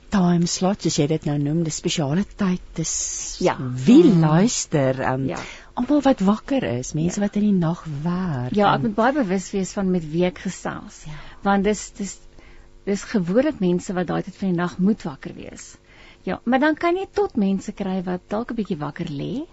time 0.10 0.48
slot, 0.48 0.82
soos 0.82 0.98
jy 1.00 1.08
dit 1.08 1.26
nou 1.26 1.38
noem, 1.42 1.64
dis 1.64 1.76
spesiale 1.82 2.24
tyd. 2.40 2.62
Dis 2.78 3.38
Ja. 3.44 3.58
Wie 3.86 4.04
luister? 4.04 5.02
Um, 5.14 5.28
Ja. 5.28 5.40
Almal 5.74 6.02
wat 6.02 6.20
wakker 6.24 6.64
is, 6.64 6.94
mense 6.94 7.20
wat 7.20 7.36
in 7.36 7.42
die 7.42 7.52
nag 7.52 7.84
werk. 8.04 8.56
Ja, 8.56 8.74
ek 8.76 8.82
moet 8.82 8.96
baie 8.96 9.14
bewus 9.14 9.52
wees 9.52 9.74
van 9.76 9.92
met 9.92 10.06
wie 10.12 10.24
ek 10.26 10.40
gesels. 10.40 11.04
Ja. 11.06 11.18
Want 11.44 11.64
dis 11.64 11.92
dis 11.98 12.18
dis 12.86 13.04
gewoonlik 13.04 13.60
mense 13.60 13.94
wat 13.94 14.08
daai 14.08 14.22
tyd 14.24 14.36
van 14.36 14.54
die 14.54 14.58
nag 14.58 14.78
moet 14.78 15.04
wakker 15.04 15.34
wees. 15.36 15.76
Ja, 16.26 16.40
maar 16.44 16.60
dan 16.60 16.74
kan 16.76 16.96
jy 16.98 17.06
tot 17.14 17.36
mense 17.38 17.72
kry 17.78 18.00
wat 18.06 18.24
dalk 18.34 18.52
'n 18.52 18.56
bietjie 18.58 18.78
wakker 18.82 19.06
lê. 19.14 19.46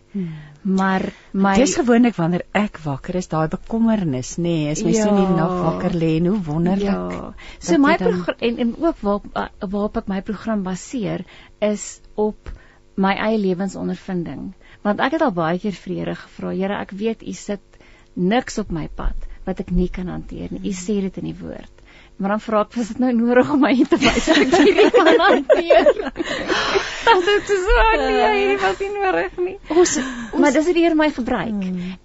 Maar 0.62 1.03
my 1.33 1.55
Dis 1.57 1.75
gewoonlik 1.77 2.14
wanneer 2.16 2.45
ek 2.53 2.79
wakker 2.85 3.14
is, 3.20 3.29
daai 3.29 3.49
bekommernis, 3.49 4.37
nê, 4.39 4.43
nee, 4.43 4.70
as 4.70 4.83
mens 4.83 5.03
so 5.03 5.09
in 5.09 5.16
die 5.16 5.27
Ja. 5.29 5.37
nag 5.37 5.53
wakker 5.66 5.91
lê 6.01 6.16
en 6.16 6.27
hoe 6.27 6.41
wonderlik. 6.47 6.83
Ja. 7.12 7.35
So 7.59 7.77
my 7.79 7.97
dan- 7.97 8.09
program 8.09 8.37
en 8.41 8.59
en 8.59 8.75
ook 8.79 8.97
waarop 9.01 9.25
uh, 9.37 9.47
waarop 9.61 9.97
ek 9.97 10.09
my 10.09 10.20
program 10.23 10.62
baseer 10.62 11.25
is 11.61 12.01
op 12.14 12.53
my 12.97 13.12
eie 13.16 13.39
lewensondervinding. 13.39 14.53
Want 14.83 15.01
ek 15.01 15.12
het 15.12 15.23
al 15.23 15.33
baie 15.33 15.59
keer 15.59 15.73
vir 15.73 15.95
Here 15.95 16.14
gevra, 16.14 16.51
Here, 16.55 16.81
ek 16.81 16.91
weet 16.91 17.23
U 17.23 17.33
sit 17.33 17.61
niks 18.14 18.59
op 18.59 18.70
my 18.70 18.89
pad 18.89 19.14
wat 19.45 19.61
ek 19.61 19.70
nie 19.70 19.89
kan 19.89 20.07
hanteer 20.09 20.49
nie. 20.51 20.61
U 20.70 20.73
sê 20.73 21.01
dit 21.01 21.16
in 21.18 21.25
die 21.25 21.37
woord. 21.41 21.82
Maar 22.23 22.37
dan 22.37 22.43
vra 22.45 22.61
ek, 22.62 22.77
is 22.79 22.91
dit 22.93 22.99
nou 23.03 23.12
nodig 23.18 23.49
om 23.51 23.62
my 23.64 23.73
te 23.91 23.99
wys 23.99 24.27
dat 24.29 24.37
ek 24.45 24.53
hierdie 24.62 24.91
kan 24.95 25.09
hanteer? 25.18 25.89
Dan 27.03 27.23
sê 27.27 27.33
ek 27.41 27.49
so, 27.51 27.79
nee, 27.99 28.29
hierdie 28.39 28.59
was 28.62 28.83
nie 28.83 28.91
nodig 28.95 29.41
nie. 29.43 29.55
Ons 29.75 29.97
Maar 30.39 30.55
dis 30.55 30.68
het 30.70 30.79
Here 30.79 30.99
my 30.99 31.09
gebruik. 31.16 31.64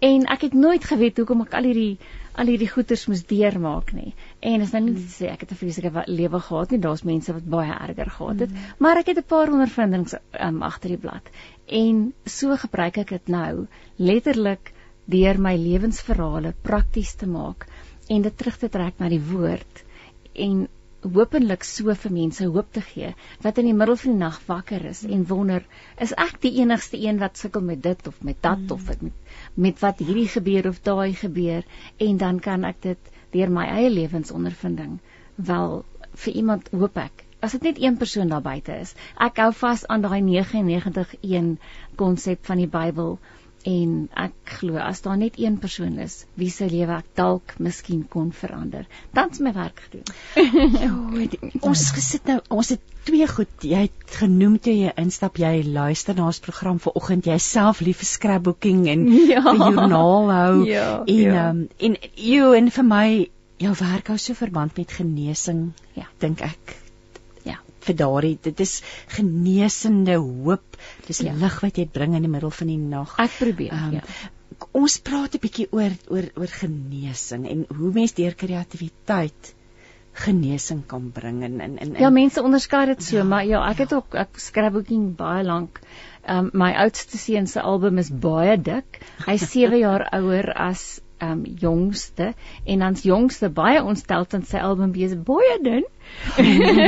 En 0.09 0.26
ek 0.36 0.47
het 0.47 0.55
nooit 0.57 0.88
geweet 0.89 1.22
hoekom 1.22 1.45
ek 1.45 1.53
al 1.59 1.70
hierdie 1.70 1.91
al 2.38 2.49
hierdie 2.51 2.70
goeters 2.70 3.07
moes 3.09 3.24
deurmaak 3.30 3.93
nie. 3.97 4.11
En 4.45 4.61
is 4.61 4.74
nou 4.76 4.84
nie 4.86 4.95
te 4.97 5.05
sê 5.09 5.30
ek 5.32 5.45
het 5.45 5.53
'n 5.53 5.59
vreeslike 5.61 6.03
lewe 6.05 6.39
gehad 6.47 6.72
nie. 6.72 6.80
Daar's 6.80 7.03
mense 7.03 7.34
wat 7.34 7.49
baie 7.49 7.74
erger 7.74 8.11
gehad 8.18 8.39
het, 8.45 8.51
maar 8.78 8.97
ek 8.97 9.07
het 9.13 9.18
'n 9.18 9.30
paar 9.34 9.53
ondervindings 9.53 10.13
um, 10.39 10.61
agter 10.63 10.89
die 10.89 11.01
blad. 11.05 11.30
En 11.65 12.13
so 12.26 12.55
gebruik 12.55 12.97
ek 12.97 13.09
dit 13.09 13.28
nou 13.28 13.68
letterlik 13.97 14.74
deur 15.05 15.39
my 15.39 15.55
lewensverhale 15.55 16.53
prakties 16.61 17.15
te 17.15 17.28
maak 17.28 17.65
en 18.09 18.22
dit 18.22 18.38
terug 18.38 18.57
te 18.57 18.70
trek 18.70 18.99
na 18.99 19.09
die 19.09 19.22
woord 19.22 19.84
en 20.45 20.67
hopelik 21.15 21.63
so 21.67 21.93
vir 22.03 22.13
mense 22.13 22.45
hoop 22.53 22.71
te 22.75 22.81
gee 22.85 23.09
wat 23.43 23.59
in 23.61 23.67
die 23.69 23.75
middel 23.81 23.99
van 24.01 24.15
die 24.15 24.21
nag 24.21 24.39
wakker 24.47 24.85
is 24.91 25.03
en 25.17 25.25
wonder 25.31 25.65
is 26.05 26.13
ek 26.25 26.39
die 26.45 26.53
enigste 26.61 26.99
een 27.03 27.21
wat 27.23 27.38
sukkel 27.38 27.61
met 27.69 27.83
dit 27.83 28.07
of 28.11 28.17
met 28.29 28.41
dat 28.47 28.63
mm. 28.63 28.71
of 28.71 28.89
met 28.89 29.61
met 29.67 29.85
wat 29.85 30.01
hierdie 30.03 30.27
gebeur 30.33 30.69
of 30.71 30.81
daai 30.89 31.13
gebeur 31.21 31.63
en 32.07 32.17
dan 32.23 32.41
kan 32.49 32.65
ek 32.71 32.81
dit 32.88 33.13
deur 33.35 33.53
my 33.59 33.67
eie 33.77 33.93
lewensondervinding 33.93 34.97
wel 35.51 35.79
vir 36.25 36.33
iemand 36.41 36.69
hoop 36.73 36.97
ek 37.05 37.25
as 37.45 37.53
dit 37.53 37.69
net 37.69 37.81
een 37.81 37.97
persoon 38.01 38.33
daar 38.33 38.45
buite 38.49 38.79
is 38.81 38.95
ek 39.29 39.41
hou 39.43 39.51
vas 39.61 39.85
aan 39.88 40.05
daai 40.05 40.21
99 40.21 41.17
konsep 42.01 42.45
van 42.49 42.63
die 42.63 42.71
Bybel 42.79 43.19
en 43.68 43.93
ek 44.24 44.36
glo 44.59 44.78
as 44.80 45.01
daar 45.03 45.18
net 45.20 45.36
een 45.41 45.57
persoon 45.59 45.97
is 46.03 46.13
wie 46.39 46.49
se 46.53 46.68
lewe 46.72 46.93
ek 47.01 47.09
dalk 47.20 47.55
miskien 47.59 48.05
kon 48.13 48.30
verander 48.32 48.86
dan 49.18 49.34
is 49.36 49.41
my 49.43 49.51
werk 49.57 49.82
gedoen 49.88 50.05
Ja, 50.84 50.91
die- 51.34 51.51
ons 51.68 51.84
gesit 51.97 52.30
nou, 52.32 52.38
ons 52.49 52.70
het 52.76 52.82
twee 53.07 53.28
goed. 53.28 53.47
Jy 53.63 53.86
het 53.88 54.15
genoem 54.20 54.57
toe 54.59 54.74
jy 54.76 54.91
instap, 54.99 55.38
jy 55.39 55.61
luister 55.63 56.15
na 56.18 56.26
ons 56.28 56.39
program 56.43 56.76
vanoggend. 56.84 57.26
Jy 57.30 57.38
is 57.39 57.45
self 57.53 57.80
lief 57.82 58.01
vir 58.01 58.09
scrapbooking 58.09 58.82
en 58.91 59.05
Ja. 59.32 59.41
vir 59.47 59.61
joernaal 59.61 60.32
hou 60.36 60.65
Ja, 60.68 60.88
en 61.07 61.22
ja. 61.22 61.45
um, 61.53 61.61
en 61.80 61.95
jou 62.20 62.49
en 62.57 62.68
vir 62.78 62.88
my 62.89 63.05
jou 63.63 63.72
werk 63.80 64.11
hou 64.11 64.18
so 64.22 64.36
verband 64.38 64.76
met 64.78 64.91
genesing. 64.91 65.70
Ja. 65.95 66.05
Dink 66.20 66.43
ek. 66.45 66.76
Ja. 67.88 67.93
Vir 67.93 67.95
daardie 67.95 68.38
dit 68.41 68.59
is 68.59 68.81
genesende 69.07 70.17
hoop. 70.19 70.77
Dis 71.07 71.19
Ja. 71.23 71.33
lig 71.33 71.61
wat 71.61 71.77
jy 71.77 71.85
bring 71.88 72.15
in 72.15 72.21
die 72.21 72.29
middel 72.31 72.51
van 72.51 72.67
die 72.67 72.77
nag. 72.77 73.15
ek 73.19 73.31
probeer 73.39 73.71
Ehm, 73.73 73.93
ja 73.93 74.01
Ons 74.73 74.97
praat 75.05 75.35
'n 75.35 75.39
bietjie 75.39 75.67
oor 75.71 75.93
oor 76.09 76.25
oor 76.35 76.47
genesing 76.47 77.45
en 77.47 77.65
hoe 77.77 77.91
mens 77.93 78.13
deur 78.13 78.33
kreatiwiteit 78.33 79.53
genesing 80.17 80.81
kan 80.88 81.11
bring 81.13 81.43
en 81.43 81.61
in 81.61 81.77
in 81.77 81.93
Ja, 81.99 82.09
mense 82.09 82.41
onderskei 82.41 82.85
dit 82.89 83.03
so, 83.03 83.17
ja, 83.17 83.23
maar 83.23 83.45
ja, 83.45 83.61
ek 83.69 83.77
het 83.77 83.93
ook 83.93 84.15
ek 84.15 84.39
scrapbooking 84.41 85.15
baie 85.15 85.43
lank. 85.43 85.79
Um 86.27 86.49
my 86.53 86.71
oudste 86.73 87.17
seun 87.17 87.47
se 87.47 87.61
album 87.61 87.97
is 87.97 88.09
baie 88.09 88.57
dik. 88.57 88.99
Hy's 89.27 89.45
7 89.51 89.77
jaar 89.79 90.07
ouer 90.19 90.53
as 90.55 91.01
um 91.24 91.43
jongste 91.59 92.34
en 92.65 92.80
dan's 92.80 93.03
jongste 93.03 93.49
baie 93.49 93.84
ontsteld 93.84 94.32
want 94.32 94.47
sy 94.47 94.57
album 94.57 94.93
is 94.93 95.15
baie 95.15 95.59
dun. 95.63 95.86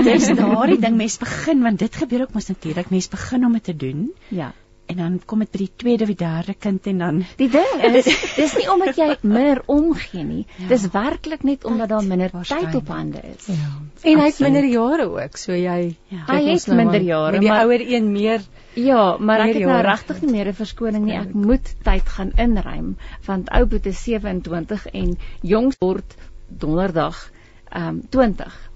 dis 0.09 0.27
daardie 0.37 0.79
ding 0.79 0.97
mens 0.97 1.17
begin 1.17 1.61
want 1.61 1.79
dit 1.79 1.95
gebeur 1.95 2.21
ook 2.27 2.33
mos 2.33 2.47
natuurlik 2.47 2.89
mens 2.89 3.09
begin 3.09 3.45
om 3.45 3.53
dit 3.53 3.63
te 3.63 3.75
doen 3.75 4.11
Ja. 4.29 4.53
En 4.89 4.97
dan 4.97 5.17
kom 5.29 5.39
dit 5.43 5.51
by 5.53 5.57
die 5.61 5.71
tweede 5.77 6.03
of 6.07 6.09
die 6.09 6.17
derde 6.17 6.53
kind 6.57 6.87
en 6.89 6.97
dan 7.03 7.17
Die 7.37 7.49
ding 7.53 7.83
is, 7.99 8.05
dis 8.35 8.55
nie 8.57 8.65
omdat 8.73 8.97
jy 8.97 9.09
minder 9.21 9.61
omgee 9.69 10.23
nie. 10.25 10.45
Ja. 10.57 10.67
Dis 10.71 10.87
werklik 10.93 11.43
net 11.45 11.65
omdat 11.69 11.89
daar 11.93 12.03
minder 12.07 12.31
tyd 12.33 12.75
op 12.79 12.87
hande 12.89 13.21
is. 13.35 13.45
ja 13.53 13.69
En 14.09 14.19
hy 14.19 14.25
het 14.31 14.39
minder 14.39 14.65
jare 14.65 15.05
ook, 15.09 15.37
so 15.37 15.53
jy 15.53 15.95
Ja. 16.09 16.23
Hy 16.27 16.39
het 16.49 16.65
nou 16.67 16.77
minder 16.77 16.99
maar- 16.99 17.09
jare, 17.11 17.31
met 17.31 17.41
die 17.41 17.49
maar- 17.49 17.65
ouer 17.65 17.81
een 17.93 18.11
meer 18.11 18.41
Ja, 18.79 19.17
maar 19.17 19.39
ek 19.43 19.53
het 19.53 19.65
nou 19.65 19.81
regtig 19.81 20.21
nie 20.21 20.31
meer 20.31 20.47
'n 20.47 20.53
verskoning 20.53 21.05
nie. 21.05 21.17
Ek 21.17 21.33
moet 21.33 21.73
tyd 21.83 22.07
gaan 22.09 22.31
inruim 22.37 22.97
want 23.25 23.49
ou 23.49 23.65
boet 23.65 23.85
is 23.85 24.03
27 24.03 24.85
en 24.93 25.17
jong 25.41 25.73
word 25.79 26.15
donderdag 26.47 27.31
ehm 27.71 27.87
um, 27.87 28.01
20. 28.09 28.69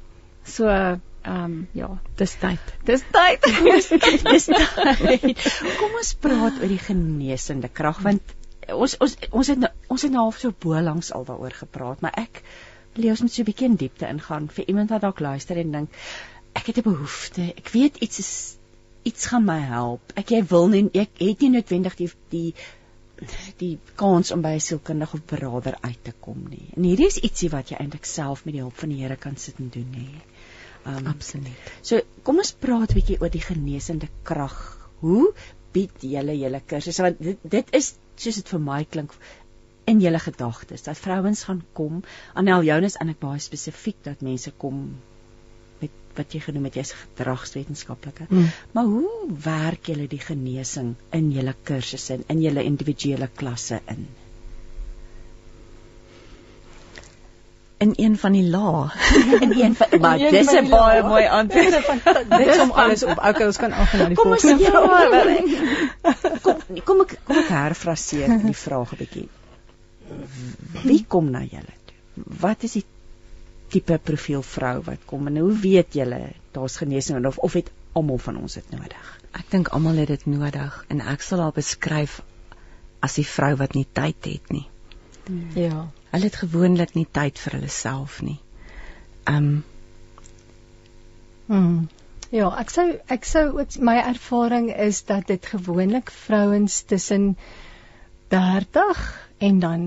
So 0.43 0.65
ehm 1.23 1.43
um, 1.43 1.67
ja, 1.71 1.89
dis 2.19 2.35
tyd. 2.39 2.59
dis 2.89 3.03
tyd. 3.15 3.45
dis 4.27 4.45
tyd. 4.45 5.43
kom 5.79 5.99
ons 5.99 6.13
praat 6.19 6.59
oor 6.59 6.71
die 6.71 6.81
genesende 6.83 7.69
krag 7.71 8.01
want 8.03 8.35
ons 8.71 8.95
ons 9.03 9.15
ons 9.31 9.49
het 9.51 9.59
nou, 9.59 9.71
ons 9.91 10.05
het 10.05 10.11
nou 10.11 10.25
half 10.27 10.39
so 10.39 10.55
bo 10.65 10.79
langs 10.79 11.11
al 11.15 11.25
daaroor 11.27 11.55
gepraat 11.63 12.03
maar 12.03 12.15
ek 12.19 12.43
wil 12.95 13.09
ons 13.11 13.23
moet 13.25 13.33
so 13.33 13.41
'n 13.41 13.49
bietjie 13.49 13.67
in 13.67 13.75
diepte 13.75 14.07
ingaan 14.07 14.49
vir 14.49 14.67
iemand 14.67 14.89
wat 14.89 15.01
dalk 15.01 15.19
luister 15.19 15.57
en 15.57 15.71
dink 15.71 15.89
ek 16.53 16.67
het 16.67 16.77
'n 16.77 16.89
behoefte 16.89 17.41
ek 17.57 17.69
weet 17.73 17.97
iets 17.97 18.19
is 18.19 18.33
iets 19.03 19.25
gaan 19.25 19.45
my 19.45 19.59
help 19.59 20.13
ek 20.15 20.31
jy 20.31 20.43
wil 20.53 20.67
nie 20.67 20.89
ek 20.93 21.19
het 21.19 21.41
nie 21.41 21.49
noodwendig 21.49 21.95
die 21.95 22.11
die 22.29 22.53
die 23.57 23.77
kans 23.95 24.31
om 24.31 24.41
by 24.41 24.53
'n 24.55 24.59
sielkundige 24.67 25.17
of 25.17 25.25
beraader 25.25 25.77
uit 25.81 26.03
te 26.03 26.13
kom 26.19 26.45
nie 26.49 26.67
en 26.75 26.83
hierdie 26.83 27.07
is 27.07 27.17
ietsie 27.17 27.49
wat 27.49 27.69
jy 27.69 27.77
eintlik 27.77 28.05
self 28.05 28.45
met 28.45 28.53
die 28.53 28.61
hulp 28.61 28.77
van 28.77 28.89
die 28.89 29.01
Here 29.01 29.15
kan 29.15 29.37
sit 29.37 29.59
en 29.59 29.69
doen 29.69 29.91
nê 29.91 30.07
um, 30.85 31.07
Absoluut. 31.07 31.73
So 31.81 32.01
kom 32.23 32.41
ons 32.43 32.53
praat 32.65 32.91
'n 32.91 32.99
bietjie 32.99 33.19
oor 33.21 33.33
die 33.33 33.43
genesende 33.43 34.09
krag. 34.23 34.57
Hoe 35.03 35.33
bied 35.73 36.05
julle 36.05 36.35
julle 36.37 36.61
kursusse 36.65 37.01
want 37.05 37.21
dit 37.23 37.39
dit 37.43 37.73
is 37.79 37.95
soos 38.15 38.35
dit 38.39 38.51
vir 38.53 38.61
my 38.61 38.83
klink 38.85 39.15
in 39.91 39.99
julle 39.99 40.19
gedagtes 40.19 40.85
dat 40.85 40.99
vrouens 40.99 41.43
gaan 41.43 41.63
kom. 41.73 42.03
Anel 42.39 42.63
Jonas 42.63 42.95
en 43.01 43.11
ek 43.11 43.19
baie 43.19 43.41
spesifiek 43.43 43.99
dat 44.05 44.21
mense 44.21 44.53
kom 44.63 44.85
met 45.81 45.91
wat 46.15 46.35
jy 46.35 46.43
genoem 46.45 46.69
het 46.69 46.77
jy's 46.79 46.93
gedragswetenskaplike. 46.95 48.27
Mm. 48.29 48.49
Maar 48.77 48.91
hoe 48.91 49.31
werk 49.43 49.89
julle 49.91 50.07
die 50.07 50.21
genesing 50.21 50.93
in 51.11 51.31
julle 51.35 51.55
kursusse 51.63 52.19
en 52.19 52.27
in 52.35 52.43
julle 52.45 52.63
individuele 52.69 53.27
klasse 53.41 53.81
in? 53.91 54.05
In 57.83 57.93
een 57.95 58.15
van 58.17 58.35
die 58.37 58.43
lae. 58.49 58.83
In 59.45 59.51
een 59.59 59.75
van 59.75 59.99
maar 59.99 60.19
Een 60.19 60.31
dis 60.31 60.47
van 60.47 60.65
'n 60.65 60.69
baie 60.69 61.03
mooi 61.03 61.25
antwoord. 61.27 61.87
Dit 62.39 62.53
som 62.55 62.71
alles 62.71 63.03
op. 63.03 63.17
Okay, 63.17 63.45
ons 63.45 63.57
kan 63.57 63.71
af 63.71 63.93
na 63.93 64.07
die 64.11 64.15
Kom 64.15 64.31
volgende. 64.31 64.63
ja, 64.63 65.09
wel, 65.11 65.31
kom 66.45 66.83
kom 66.83 67.01
ek 67.05 67.17
kom 67.27 67.37
ek 67.41 67.49
herfraseer 67.57 68.37
die 68.45 68.57
vraag 68.65 68.93
'n 68.93 68.97
bietjie. 69.03 69.27
Wie 70.83 71.05
kom 71.07 71.31
na 71.31 71.41
julle 71.43 71.75
toe? 71.85 72.25
Wat 72.45 72.63
is 72.63 72.71
die 72.79 72.85
tipe 73.73 73.97
profiel 73.97 74.41
vrou 74.45 74.81
wat 74.85 75.05
kom 75.09 75.27
en 75.27 75.37
hoe 75.37 75.53
weet 75.59 75.93
julle 75.97 76.21
daar's 76.51 76.77
genesing 76.77 77.25
of 77.25 77.37
of 77.37 77.53
het 77.53 77.71
almal 77.91 78.17
van 78.17 78.37
ons 78.37 78.53
dit 78.53 78.69
nodig? 78.71 79.07
Ek 79.31 79.49
dink 79.49 79.67
almal 79.67 79.95
het 80.03 80.07
dit 80.07 80.25
nodig 80.25 80.85
en 80.87 81.01
ek 81.01 81.21
sal 81.21 81.39
haar 81.39 81.55
beskryf 81.55 82.21
as 82.99 83.17
die 83.19 83.27
vrou 83.27 83.55
wat 83.59 83.73
nie 83.73 83.87
tyd 83.91 84.25
het 84.25 84.51
nie. 84.51 84.67
Ja. 85.55 85.87
Hulle 86.13 86.29
het 86.29 86.41
gewoonlik 86.45 86.93
nie 86.95 87.07
tyd 87.11 87.39
vir 87.41 87.57
hulle 87.57 87.71
self 87.73 88.21
nie. 88.21 88.39
Um 89.29 89.63
Hmm. 91.47 91.89
Ja, 92.33 92.47
ek 92.57 92.71
sou 92.73 92.85
ek 93.13 93.27
sou 93.29 93.43
ook 93.59 93.75
my 93.83 93.97
ervaring 93.99 94.71
is 94.71 95.03
dat 95.05 95.27
dit 95.27 95.45
gewoonlik 95.45 96.09
vrouens 96.09 96.81
tussen 96.89 97.35
30 98.33 99.01
en 99.37 99.59
dan 99.59 99.83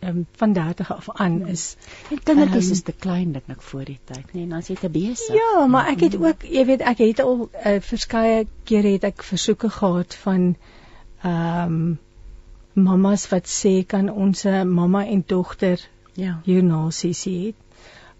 um, 0.00 0.26
van 0.36 0.52
30 0.52 0.92
af 0.94 1.10
aan 1.12 1.46
is. 1.46 1.76
En 2.10 2.22
kindertjies 2.22 2.70
Ehm, 2.70 2.72
is 2.72 2.82
te 2.82 2.92
klein 2.92 3.32
dit 3.32 3.46
net 3.46 3.62
voor 3.62 3.84
die 3.84 3.98
tyd, 4.04 4.32
nee, 4.32 4.46
dan 4.46 4.58
is 4.58 4.70
jy 4.72 4.76
te 4.80 4.88
besig. 4.88 5.34
Ja, 5.34 5.66
maar 5.66 5.90
ek 5.92 6.00
het 6.00 6.16
ook, 6.16 6.42
jy 6.42 6.64
weet, 6.64 6.80
ek 6.80 6.98
het 7.04 7.20
al 7.20 7.48
uh, 7.50 7.76
verskeie 7.80 8.46
kere 8.64 8.96
het 8.96 9.04
ek 9.10 9.22
versoeke 9.22 9.70
gehad 9.70 10.14
van 10.24 10.54
ehm 11.22 11.76
um, 11.76 11.98
mammas 12.74 13.28
wat 13.30 13.46
sê 13.46 13.84
kan 13.86 14.10
ons 14.10 14.44
'n 14.44 14.68
mamma 14.68 15.04
en 15.06 15.24
dogter 15.26 15.80
ja. 16.14 16.40
joernaal 16.44 16.90
sessie 16.90 17.46
het. 17.46 17.54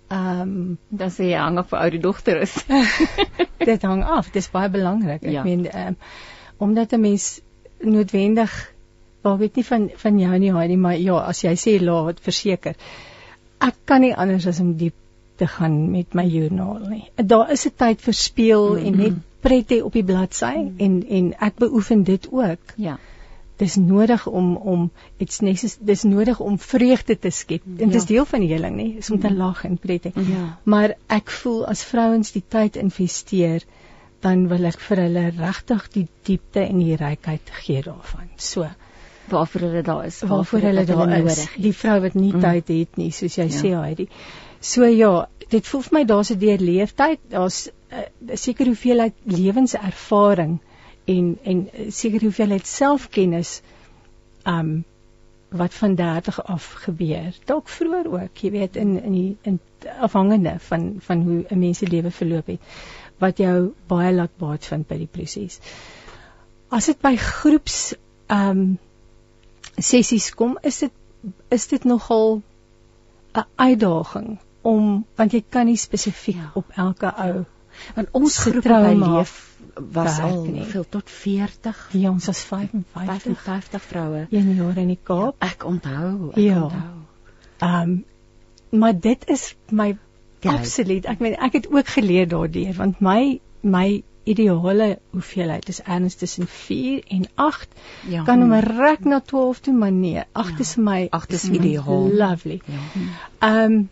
Ehm 0.09 0.41
um, 0.41 0.79
Dan 0.89 1.11
sê 1.11 1.31
jy 1.31 1.39
hang 1.39 1.59
af 1.59 1.69
vir 1.69 1.79
ou 1.79 1.91
die 1.91 2.01
dogter 2.01 2.41
is. 2.41 2.55
dit 3.71 3.83
hang 3.83 4.05
af, 4.05 4.31
dis 4.33 4.51
baie 4.51 4.69
belangrik. 4.69 5.23
Ek 5.23 5.33
Ja. 5.33 5.43
meen 5.45 5.67
ehm 5.71 5.89
um, 5.89 5.97
omdat 6.57 6.93
'n 6.93 7.01
mens 7.01 7.41
noodwendig 7.81 8.73
wel 9.23 9.39
weet 9.39 9.57
nie 9.57 9.65
van 9.65 9.91
van 9.97 10.19
jou 10.19 10.39
nie 10.39 10.53
Heidi, 10.53 10.77
maar 10.77 10.99
ja, 10.99 11.17
as 11.19 11.43
jy 11.43 11.55
sê 11.57 11.81
laat 11.83 12.21
verseker. 12.21 12.77
Ek 13.61 13.75
kan 13.85 14.01
nie 14.01 14.15
anders 14.15 14.47
as 14.47 14.61
om 14.61 14.77
diep 14.77 14.95
te 15.37 15.47
gaan 15.47 15.91
met 15.91 16.15
my 16.15 16.25
joernaal 16.25 16.79
nie. 16.91 17.05
Daar 17.17 17.51
is 17.51 17.67
'n 17.67 17.73
tyd 17.77 18.01
vir 18.01 18.15
speel 18.15 18.69
mm 18.71 18.77
-hmm. 18.77 18.87
en 18.87 18.97
net 18.97 19.15
pret 19.41 19.71
hê 19.71 19.83
op 19.83 19.93
die 19.93 20.05
bladsy 20.05 20.55
mm 20.57 20.69
-hmm. 20.69 20.79
en 20.79 21.09
en 21.09 21.35
ek 21.41 21.55
beoefen 21.57 22.05
dit 22.05 22.29
ook. 22.31 22.77
ja. 22.77 22.99
Dis 23.57 23.77
nodig 23.77 24.27
om 24.27 24.57
om 24.57 24.91
iets 25.19 25.41
nes 25.41 25.77
dis 25.81 26.03
nodig 26.03 26.41
om 26.41 26.59
vreugde 26.59 27.19
te 27.19 27.31
skep. 27.31 27.63
En 27.79 27.89
dis 27.89 28.03
Ja. 28.03 28.09
deel 28.09 28.25
van 28.25 28.41
die 28.41 28.49
heling, 28.49 28.77
nie? 28.77 28.97
Is 28.99 29.11
om 29.11 29.21
te 29.21 29.31
lag 29.35 29.65
en 29.65 29.77
pret 29.79 30.05
hê. 30.05 30.13
Ja. 30.15 30.59
Maar 30.65 30.95
ek 31.09 31.31
voel 31.31 31.67
as 31.67 31.85
vrouens 31.85 32.33
die 32.33 32.43
tyd 32.49 32.77
investeer, 32.77 33.63
dan 34.21 34.49
wil 34.49 34.65
ek 34.65 34.81
vir 34.81 34.97
hulle 34.97 35.31
regtig 35.39 35.89
die 35.93 36.09
diepte 36.23 36.61
en 36.69 36.79
die 36.79 36.97
rykheid 36.97 37.51
gee 37.63 37.83
daarvan. 37.83 38.29
So, 38.37 38.67
Waarvoor 39.29 39.61
hulle 39.61 39.83
daar 39.83 40.05
is. 40.07 40.21
waarvoor 40.21 40.61
hulle 40.61 40.85
wat 40.85 40.87
daar 40.87 41.09
is, 41.09 41.19
nodig 41.19 41.53
het. 41.55 41.63
die 41.63 41.73
vrou 41.73 42.01
wat 42.01 42.15
nie 42.15 42.33
Mm. 42.33 42.41
tyd 42.41 42.69
het 42.69 42.97
nie, 42.97 43.11
soos 43.11 43.37
jy 43.37 43.45
Ja. 43.45 43.61
sê 43.63 43.71
Heidi. 43.81 44.09
So 44.61 44.85
ja, 44.85 45.27
dit 45.49 45.67
voel 45.67 45.83
vir 45.83 45.93
my 45.99 46.05
daar's 46.05 46.31
'n 46.31 46.39
deurleeftyd, 46.39 47.19
daar's 47.31 47.69
'n 47.93 47.95
uh, 48.31 48.35
seker 48.37 48.67
hoeveelheid 48.67 49.13
lewenservaring 49.25 50.59
en 51.05 51.39
en 51.43 51.69
seker 51.93 52.21
hoeveelheid 52.21 52.67
selfkennis 52.67 53.61
um 54.49 54.85
wat 55.55 55.75
van 55.75 55.95
30 55.95 56.45
af 56.45 56.73
gebeur. 56.73 57.35
Dalk 57.47 57.69
vroeër 57.69 58.09
ook, 58.11 58.39
jy 58.43 58.51
weet 58.51 58.77
in 58.77 59.03
in 59.03 59.13
die 59.13 59.37
in 59.43 59.61
afhangende 60.01 60.57
van 60.59 60.95
van 60.99 61.23
hoe 61.23 61.45
'n 61.49 61.59
mens 61.59 61.79
se 61.79 61.87
lewe 61.87 62.11
verloop 62.11 62.47
het 62.47 62.61
wat 63.19 63.39
jou 63.39 63.73
baie 63.87 64.15
laat 64.15 64.37
baat 64.37 64.65
vind 64.67 64.87
by 64.87 64.97
die 64.99 65.07
proses. 65.11 65.61
As 66.69 66.87
dit 66.87 67.01
by 67.01 67.17
groeps 67.17 67.95
um 68.29 68.79
sessies 69.77 70.35
kom, 70.35 70.59
is 70.63 70.79
dit 70.79 70.93
is 71.49 71.67
dit 71.67 71.85
nogal 71.85 72.43
'n 73.35 73.47
uitdaging 73.57 74.39
om 74.63 75.07
want 75.17 75.33
jy 75.33 75.45
kan 75.49 75.67
nie 75.67 75.77
spesifiek 75.77 76.37
Ja. 76.37 76.51
op 76.55 76.65
elke 76.75 77.15
ou 77.17 77.45
Want 77.95 78.09
ons 78.13 78.45
by 78.45 78.61
trauma 78.61 79.19
leef 79.19 79.54
was 79.93 80.17
werk 80.17 80.31
al 80.31 80.45
nie. 80.45 80.63
veel 80.65 80.85
tot 80.89 81.11
40, 81.11 81.89
ja, 81.93 82.11
ons 82.11 82.27
was 82.27 82.39
55 82.41 82.93
55 82.93 83.83
vroue. 83.83 84.27
een 84.31 84.55
jaar 84.55 84.77
in 84.77 84.87
die 84.89 84.99
Kaap. 85.03 85.35
Ek 85.39 85.65
onthou, 85.65 86.31
ek 86.31 86.37
Ja. 86.43 86.63
onthou. 86.63 86.91
Um 87.61 88.05
maar 88.71 89.01
dit 89.01 89.29
is 89.29 89.55
my 89.71 89.97
Ja. 90.41 90.53
absoluut. 90.53 91.05
Ek 91.05 91.19
meen 91.19 91.37
ek 91.37 91.53
het 91.53 91.69
ook 91.73 91.87
geleer 91.87 92.29
daardeur 92.29 92.75
want 92.75 93.01
my 93.01 93.41
my 93.61 94.03
ideale 94.25 94.99
hoeveelheid 95.11 95.69
is 95.69 95.83
erns 95.83 96.15
tussen 96.15 96.47
4 96.47 97.05
en 97.09 97.25
8. 97.35 97.69
Ja. 98.09 98.23
Kan 98.25 98.41
hom 98.41 98.53
rek 98.53 99.05
na 99.05 99.21
12 99.21 99.61
toe, 99.61 99.75
maar 99.75 99.93
nee, 99.93 100.23
8 100.33 100.51
Ja. 100.51 100.59
is 100.59 100.77
my 100.77 101.07
Agt 101.11 101.33
is 101.33 101.45
my 101.49 101.57
ideaal. 101.57 102.09
Lovely. 102.13 102.61
Ja. 102.65 103.65
Um 103.65 103.91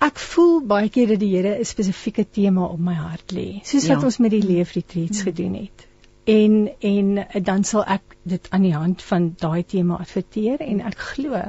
ek 0.00 0.18
voel 0.18 0.60
baie 0.66 0.88
keer 0.88 1.06
dat 1.08 1.20
die 1.20 1.30
Here 1.36 1.58
'n 1.58 1.64
spesifieke 1.64 2.24
tema 2.30 2.64
op 2.64 2.78
my 2.78 2.94
hart 2.94 3.32
lê, 3.32 3.60
soos 3.64 3.86
Ja. 3.86 3.94
wat 3.94 4.04
ons 4.04 4.18
met 4.18 4.30
die 4.30 4.42
leefretreats 4.42 5.22
gedoen 5.22 5.54
het. 5.54 5.86
En 6.24 6.70
en 6.80 7.26
dan 7.44 7.64
sal 7.64 7.84
ek 7.84 8.16
dit 8.24 8.46
aan 8.50 8.62
die 8.62 8.74
hand 8.74 9.02
van 9.02 9.34
daai 9.38 9.62
tema 9.64 9.96
adverteer 9.96 10.60
en 10.60 10.80
ek 10.80 10.98
glo 10.98 11.40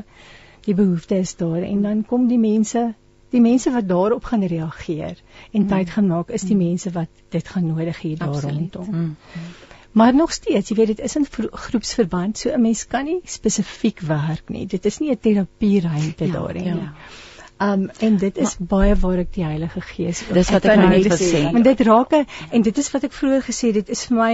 die 0.65 0.73
behoefte 0.75 1.15
is 1.17 1.35
daar 1.35 1.61
en 1.63 1.81
dan 1.81 2.05
kom 2.05 2.27
die 2.27 2.37
mense 2.39 2.93
die 3.31 3.41
mense 3.41 3.71
wat 3.71 3.87
daarop 3.87 4.23
gaan 4.23 4.43
reageer 4.43 5.17
en 5.53 5.67
tyd 5.67 5.89
gaan 5.89 6.07
maak 6.07 6.29
is 6.29 6.41
die 6.41 6.55
mense 6.55 6.91
wat 6.91 7.07
dit 7.29 7.47
gaan 7.47 7.67
nodig 7.67 8.01
hê 8.03 8.15
daar 8.17 8.27
Absoluut. 8.27 8.75
rondom. 8.75 8.95
Mm. 8.95 9.15
Maar 9.91 10.13
nog 10.15 10.31
steeds, 10.31 10.69
jy 10.69 10.75
weet 10.75 10.87
dit 10.87 10.99
is 10.99 11.15
in 11.15 11.25
groepsverband, 11.51 12.37
so 12.37 12.49
'n 12.49 12.61
mens 12.61 12.87
kan 12.87 13.05
nie 13.05 13.19
spesifiek 13.23 13.99
werk 13.99 14.49
nie. 14.49 14.65
Dit 14.65 14.85
is 14.85 14.99
nie 14.99 15.11
'n 15.11 15.19
terapieruimte 15.19 16.25
Ja, 16.25 16.31
daarin 16.31 16.63
ja. 16.65 16.93
Um 17.61 17.89
en 17.99 18.17
dit 18.17 18.37
is 18.37 18.57
maar, 18.57 18.67
baie 18.67 18.95
waar 18.95 19.19
ek 19.21 19.33
die 19.33 19.45
Heilige 19.45 19.81
Gees. 19.81 20.23
Dis 20.33 20.49
wat 20.49 20.65
ek 20.65 20.73
kan 20.73 20.79
nou 20.79 20.89
net 20.89 21.07
wil 21.07 21.21
sê. 21.21 21.43
Want 21.53 21.67
dit 21.67 21.85
raak 21.87 22.17
en 22.17 22.61
dit 22.61 22.77
is 22.83 22.91
wat 22.91 23.03
ek 23.05 23.13
vroeër 23.13 23.43
gesê 23.45 23.69
het, 23.69 23.81
dit 23.83 23.89
is 23.95 24.05
vir 24.09 24.17
my 24.17 24.33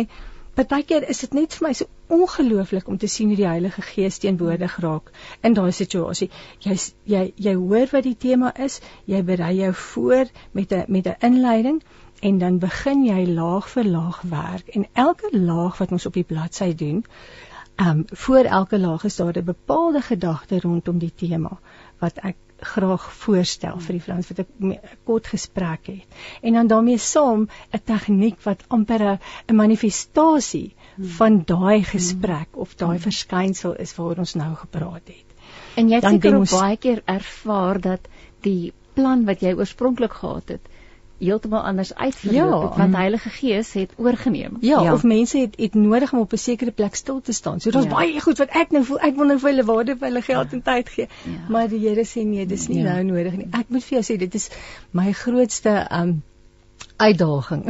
partykeer 0.58 1.04
is 1.12 1.20
dit 1.22 1.36
net 1.38 1.54
vir 1.58 1.68
my 1.68 1.74
so 1.78 1.86
ongelooflik 2.18 2.88
om 2.90 2.98
te 2.98 3.10
sien 3.12 3.30
hoe 3.30 3.38
die 3.38 3.50
Heilige 3.50 3.84
Gees 3.86 4.18
teenwoordig 4.24 4.78
raak 4.86 5.12
in 5.46 5.58
daai 5.58 5.72
situasie. 5.76 6.30
Jy 6.66 6.78
jy 7.14 7.24
jy 7.48 7.54
hoor 7.60 7.92
wat 7.92 8.08
die 8.08 8.16
tema 8.28 8.54
is, 8.68 8.80
jy 9.06 9.22
berei 9.28 9.54
jou 9.60 9.74
voor 9.82 10.32
met 10.58 10.74
'n 10.74 10.86
met 10.88 11.08
'n 11.08 11.20
inleiding 11.30 11.84
en 12.22 12.40
dan 12.40 12.58
begin 12.60 13.06
jy 13.06 13.26
laag 13.28 13.70
vir 13.76 13.84
laag 13.84 14.22
werk 14.22 14.74
en 14.74 14.88
elke 14.94 15.30
laag 15.32 15.78
wat 15.78 15.92
ons 15.92 16.06
op 16.06 16.14
die 16.14 16.24
bladsy 16.34 16.74
doen, 16.74 17.04
ehm 17.76 17.90
um, 17.90 18.06
voor 18.26 18.50
elke 18.62 18.80
laag 18.80 19.04
is 19.04 19.16
daar 19.16 19.38
'n 19.38 19.44
bepaalde 19.54 20.02
gedagte 20.02 20.60
rondom 20.60 20.98
die 20.98 21.14
tema 21.16 21.60
wat 22.00 22.18
ek 22.24 22.36
graag 22.60 23.04
voorstel 23.14 23.80
vir 23.80 23.98
die 23.98 24.02
vrouens 24.02 24.30
wat 24.32 24.40
ek 24.40 24.48
'n 24.60 24.80
kort 25.06 25.28
gesprek 25.28 25.88
het. 25.88 26.06
En 26.42 26.54
dan 26.54 26.68
daarmee 26.68 26.98
saam 26.98 27.48
'n 27.74 27.82
tegniek 27.86 28.42
wat 28.44 28.64
amper 28.68 29.20
'n 29.48 29.56
manifestasie 29.56 30.76
van 30.98 31.44
daai 31.46 31.84
gesprek 31.84 32.48
of 32.52 32.76
daai 32.76 33.00
verskynsel 33.00 33.76
is 33.76 33.96
waaroor 33.96 34.18
ons 34.18 34.34
nou 34.34 34.56
gepraat 34.56 35.08
het. 35.08 35.28
En 35.76 35.90
jy 35.90 35.96
het 35.96 36.04
seker 36.04 36.16
ook 36.16 36.22
demos- 36.22 36.52
baie 36.52 36.78
keer 36.78 37.02
ervaar 37.06 37.82
dat 37.82 38.08
die 38.42 38.74
plan 38.94 39.26
wat 39.26 39.40
jy 39.40 39.54
oorspronklik 39.54 40.14
gehad 40.14 40.48
het 40.48 40.62
heeltemal 41.20 41.62
anders 41.62 41.96
uitverloop 41.96 42.36
Ja. 42.52 42.62
het 42.68 42.78
want 42.78 42.92
die 42.92 42.98
Heilige 43.00 43.30
Gees 43.30 43.74
het 43.74 43.92
oorgeneem. 43.98 44.58
Ja, 44.62 44.78
Ja. 44.78 44.84
ja, 44.84 44.94
of 44.94 45.04
mense 45.04 45.38
het 45.38 45.56
het 45.58 45.74
nodig 45.74 46.14
om 46.14 46.20
op 46.20 46.32
'n 46.34 46.38
sekere 46.38 46.72
plek 46.72 46.96
stil 46.96 47.22
te 47.22 47.32
staan. 47.32 47.60
So 47.60 47.72
daar's 47.72 47.86
Ja. 47.86 47.90
ja. 47.92 47.98
baie 47.98 48.22
goed 48.22 48.38
wat 48.38 48.50
ek 48.50 48.72
nou 48.72 48.84
voel. 48.86 49.00
Ek 49.00 49.16
wil 49.16 49.26
nou 49.26 49.40
vir 49.40 49.50
hulle 49.50 49.64
waarde 49.64 49.96
vir 49.98 50.08
hulle 50.08 50.22
geld 50.22 50.54
en 50.54 50.62
tyd 50.62 50.90
gee. 50.90 51.08
Ja. 51.26 51.32
Maar 51.50 51.68
die 51.68 51.80
Here 51.80 52.04
sê 52.06 52.26
nee, 52.26 52.46
dis 52.46 52.68
nie 52.68 52.78
Ja. 52.78 52.84
ja. 52.86 52.94
nou 52.94 53.04
nodig 53.04 53.36
nie. 53.38 53.48
Ek 53.52 53.66
moet 53.70 53.84
vir 53.84 54.02
jou 54.02 54.16
sê 54.16 54.20
dit 54.20 54.36
is 54.36 54.50
my 54.92 55.12
grootste 55.12 55.88
um 55.92 56.24
uitdaging. 56.98 57.64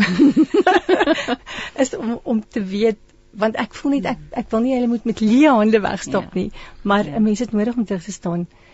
is 1.84 1.95
om 1.98 2.19
om 2.24 2.44
te 2.48 2.64
weet 2.64 2.98
want 3.38 3.56
ek 3.56 3.76
voel 3.76 3.91
net 3.91 4.06
ek 4.06 4.18
ek 4.32 4.52
wil 4.52 4.60
nie 4.65 4.74
hulle 4.74 4.88
moet 4.88 5.06
met 5.06 5.19
leë 5.22 5.52
hande 5.56 5.80
wegstap 5.84 6.24
Ja. 6.24 6.30
ja. 6.34 6.40
nie, 6.41 6.52
maar 6.82 7.06
Ja. 7.06 7.15
'n 7.18 7.24
mens 7.24 7.40
het 7.40 7.52
nodig 7.52 7.76
om 7.76 7.86
terug 7.86 8.03
te 8.03 8.11
staan. 8.11 8.40
Ja. 8.49 8.65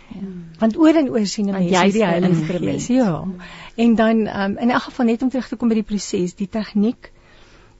Want 0.58 0.76
oor 0.78 0.96
en 0.96 1.10
oor 1.10 1.26
sien 1.26 1.48
'n 1.48 1.52
mens 1.52 1.70
hierdie 1.70 1.92
die 1.92 2.04
heilige 2.04 2.58
gees. 2.58 2.86
Ja. 2.86 3.24
En 3.74 3.94
dan 3.94 4.26
um, 4.26 4.58
in 4.58 4.70
elk 4.70 4.82
geval 4.82 5.06
net 5.06 5.22
om 5.22 5.30
terug 5.30 5.48
te 5.48 5.56
kom 5.56 5.68
by 5.68 5.74
die 5.74 5.86
proses, 5.86 6.34
die 6.34 6.48
tegniek 6.48 7.12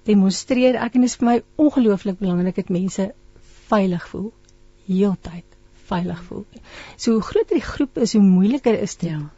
demonstreer 0.05 0.75
ek 0.75 0.95
en 0.95 1.01
dit 1.01 1.11
is 1.11 1.17
vir 1.17 1.27
my 1.27 1.43
ongelooflik 1.57 2.19
belangrik 2.19 2.57
dat 2.57 2.69
mense 2.69 3.15
veilig 3.69 4.09
voel 4.09 4.33
heeltyd 4.87 5.45
veilig 5.85 6.23
voel. 6.29 6.45
So 6.97 7.13
hoe 7.13 7.23
groter 7.23 7.59
die 7.59 7.65
groep 7.65 7.99
is, 7.99 8.13
hoe 8.13 8.23
moeiliker 8.23 8.79
is 8.81 8.97
dit 8.97 9.11
Ja. 9.11 9.31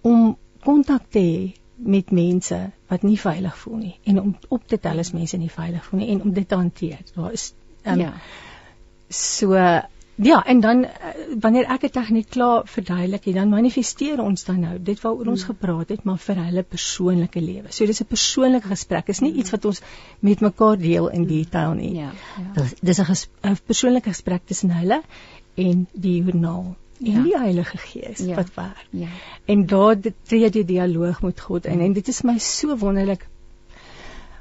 om 0.00 0.36
kontak 0.62 1.02
te 1.10 1.18
hê 1.18 1.54
met 1.76 2.10
mense 2.10 2.70
wat 2.88 3.02
nie 3.02 3.18
veilig 3.20 3.56
voel 3.58 3.76
nie 3.76 3.98
en 4.04 4.20
om 4.20 4.36
op 4.48 4.66
te 4.68 4.78
tel 4.78 4.98
as 4.98 5.12
mense 5.12 5.36
nie 5.36 5.50
veilig 5.50 5.84
voel 5.84 6.00
nie 6.00 6.08
en 6.14 6.22
om 6.22 6.32
dit 6.32 6.48
te 6.48 6.54
hanteer. 6.54 6.98
Daar 7.14 7.32
is 7.32 7.54
um, 7.84 7.98
ja. 7.98 8.12
So 9.08 9.54
ja, 10.16 10.44
en 10.46 10.60
dan 10.60 10.84
uh, 10.84 10.88
wanneer 11.40 11.64
ek 11.70 11.82
'n 11.84 11.90
tegniek 11.90 12.28
klaar 12.30 12.62
verduidelik, 12.66 13.24
het, 13.24 13.34
dan 13.34 13.48
manifesteer 13.48 14.20
ons 14.22 14.44
dan 14.44 14.60
nou 14.60 14.78
dit 14.82 15.00
waaroor 15.00 15.26
ons 15.26 15.44
gepraat 15.44 15.88
het, 15.88 16.04
maar 16.04 16.18
vir 16.18 16.36
hulle 16.36 16.62
persoonlike 16.62 17.40
lewe. 17.40 17.68
So 17.72 17.86
dis 17.86 18.00
'n 18.00 18.06
persoonlike 18.06 18.68
gesprek. 18.68 19.08
Is 19.08 19.20
nie 19.20 19.32
iets 19.32 19.50
wat 19.50 19.64
ons 19.64 19.80
met 20.20 20.40
mekaar 20.40 20.78
deel 20.78 21.08
in 21.08 21.26
detail 21.26 21.72
nie. 21.74 21.94
Ja. 21.94 22.10
ja. 22.56 22.64
Dis 22.82 22.98
'n 22.98 23.04
ges- 23.04 23.28
persoonlike 23.66 24.08
gesprek 24.08 24.42
tussen 24.46 24.70
hulle 24.70 25.02
en 25.54 25.86
die 25.92 26.22
joernaal 26.22 26.76
en 27.04 27.12
Ja. 27.12 27.22
die 27.22 27.36
Heilige 27.38 27.76
Gees 27.78 28.18
Ja. 28.18 28.34
wat 28.34 28.54
werk. 28.54 28.86
Ja. 28.90 29.08
En 29.44 29.66
daar 29.66 29.96
tree 30.22 30.50
die 30.50 30.64
dialoog 30.64 31.22
met 31.22 31.40
God 31.40 31.66
in 31.66 31.80
en 31.80 31.92
dit 31.92 32.08
is 32.08 32.22
my 32.22 32.38
so 32.38 32.76
wonderlik 32.76 33.26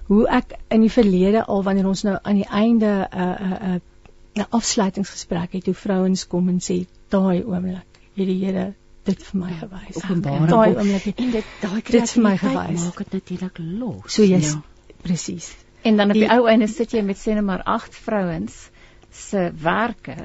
hoe 0.07 0.27
ek 0.27 0.53
in 0.69 0.81
die 0.81 0.91
verlede 0.91 1.45
al 1.45 1.63
wanneer 1.63 1.87
ons 1.87 2.03
nou 2.03 2.17
aan 2.21 2.35
die 2.35 2.47
einde 2.49 3.07
'n 3.11 3.17
uh, 3.19 3.39
'n 3.39 3.43
uh, 3.43 3.59
'n 3.61 3.73
uh, 3.73 3.79
'n 4.35 4.45
afsluitingsgesprek 4.49 5.51
het 5.53 5.65
hoe 5.65 5.73
vrouens 5.73 6.27
kom 6.27 6.49
en 6.49 6.59
sê 6.59 6.85
daai 7.09 7.43
oomblik 7.43 7.99
het 8.15 8.27
die 8.27 8.45
Here 8.45 8.73
dit 9.05 9.23
vir 9.23 9.39
my 9.39 9.51
gewys. 9.59 9.95
Openbaring 10.03 10.49
Daai 10.49 10.75
oomblik 10.75 11.03
het 11.03 11.19
En 11.19 11.31
dit 11.31 11.43
daai 11.61 11.81
Dit 11.83 12.09
vir 12.11 12.23
my 12.23 12.35
kreatiwiteit 12.37 12.67
gewys. 12.67 12.83
maak 12.83 12.97
dit 12.97 13.11
natuurlik 13.13 13.57
los. 13.57 14.13
so 14.13 14.23
jy's 14.23 14.51
Ja. 14.53 14.61
presies. 15.01 15.55
En 15.83 15.97
dan 15.97 16.07
op 16.07 16.13
die, 16.13 16.21
Die- 16.27 16.31
ou 16.37 16.47
einde 16.49 16.67
sit 16.67 16.91
jy 16.91 17.01
met 17.01 17.17
sê 17.17 17.33
net 17.33 17.43
maar 17.43 17.63
8 17.63 17.95
vrouens 17.95 18.69
se 19.11 19.51
werke, 19.61 20.15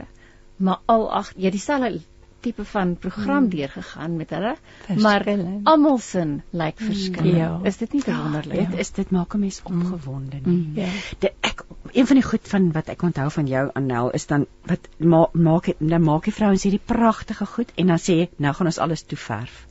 maar 0.56 0.78
al 0.86 1.10
8 1.12 1.34
jy 1.36 1.50
dieselfde 1.50 2.00
tipe 2.40 2.64
van 2.64 2.96
program 2.96 3.38
Hmm. 3.44 3.48
deurgegaan 3.48 4.16
met 4.16 4.30
hulle, 4.30 4.56
maar 4.96 5.26
almal 5.62 5.98
sin 5.98 6.42
lyk 6.50 6.78
verskillend. 6.78 7.36
Ja. 7.36 7.60
Is 7.62 7.76
dit 7.76 7.92
nie 7.92 8.02
te 8.02 8.16
wonderlik? 8.16 8.70
Dit 8.70 8.78
is 8.78 8.90
dit 8.90 9.10
maak 9.10 9.34
'n 9.34 9.38
mens 9.38 9.60
opgewonde 9.64 10.40
nie. 10.44 10.56
Mm. 10.56 10.72
Ja. 10.74 10.88
De, 11.18 11.32
ek 11.40 11.64
een 11.92 12.06
van 12.06 12.16
die 12.16 12.24
goed 12.24 12.48
van 12.48 12.72
wat 12.72 12.88
ek 12.88 13.02
onthou 13.02 13.30
van 13.30 13.46
jou 13.46 13.70
Annel 13.72 14.10
is 14.10 14.26
dan 14.26 14.46
wat 14.64 14.88
ma, 14.96 15.28
maak 15.32 15.66
het 15.66 15.76
dan 15.78 16.02
maak 16.02 16.24
die 16.24 16.32
vrouens 16.32 16.62
hierdie 16.62 16.82
pragtige 16.84 17.46
goed 17.46 17.72
en 17.74 17.86
dan 17.86 17.98
sê 17.98 18.28
nou 18.36 18.54
gaan 18.54 18.66
ons 18.66 18.78
alles 18.78 19.02
toeverf. 19.02 19.66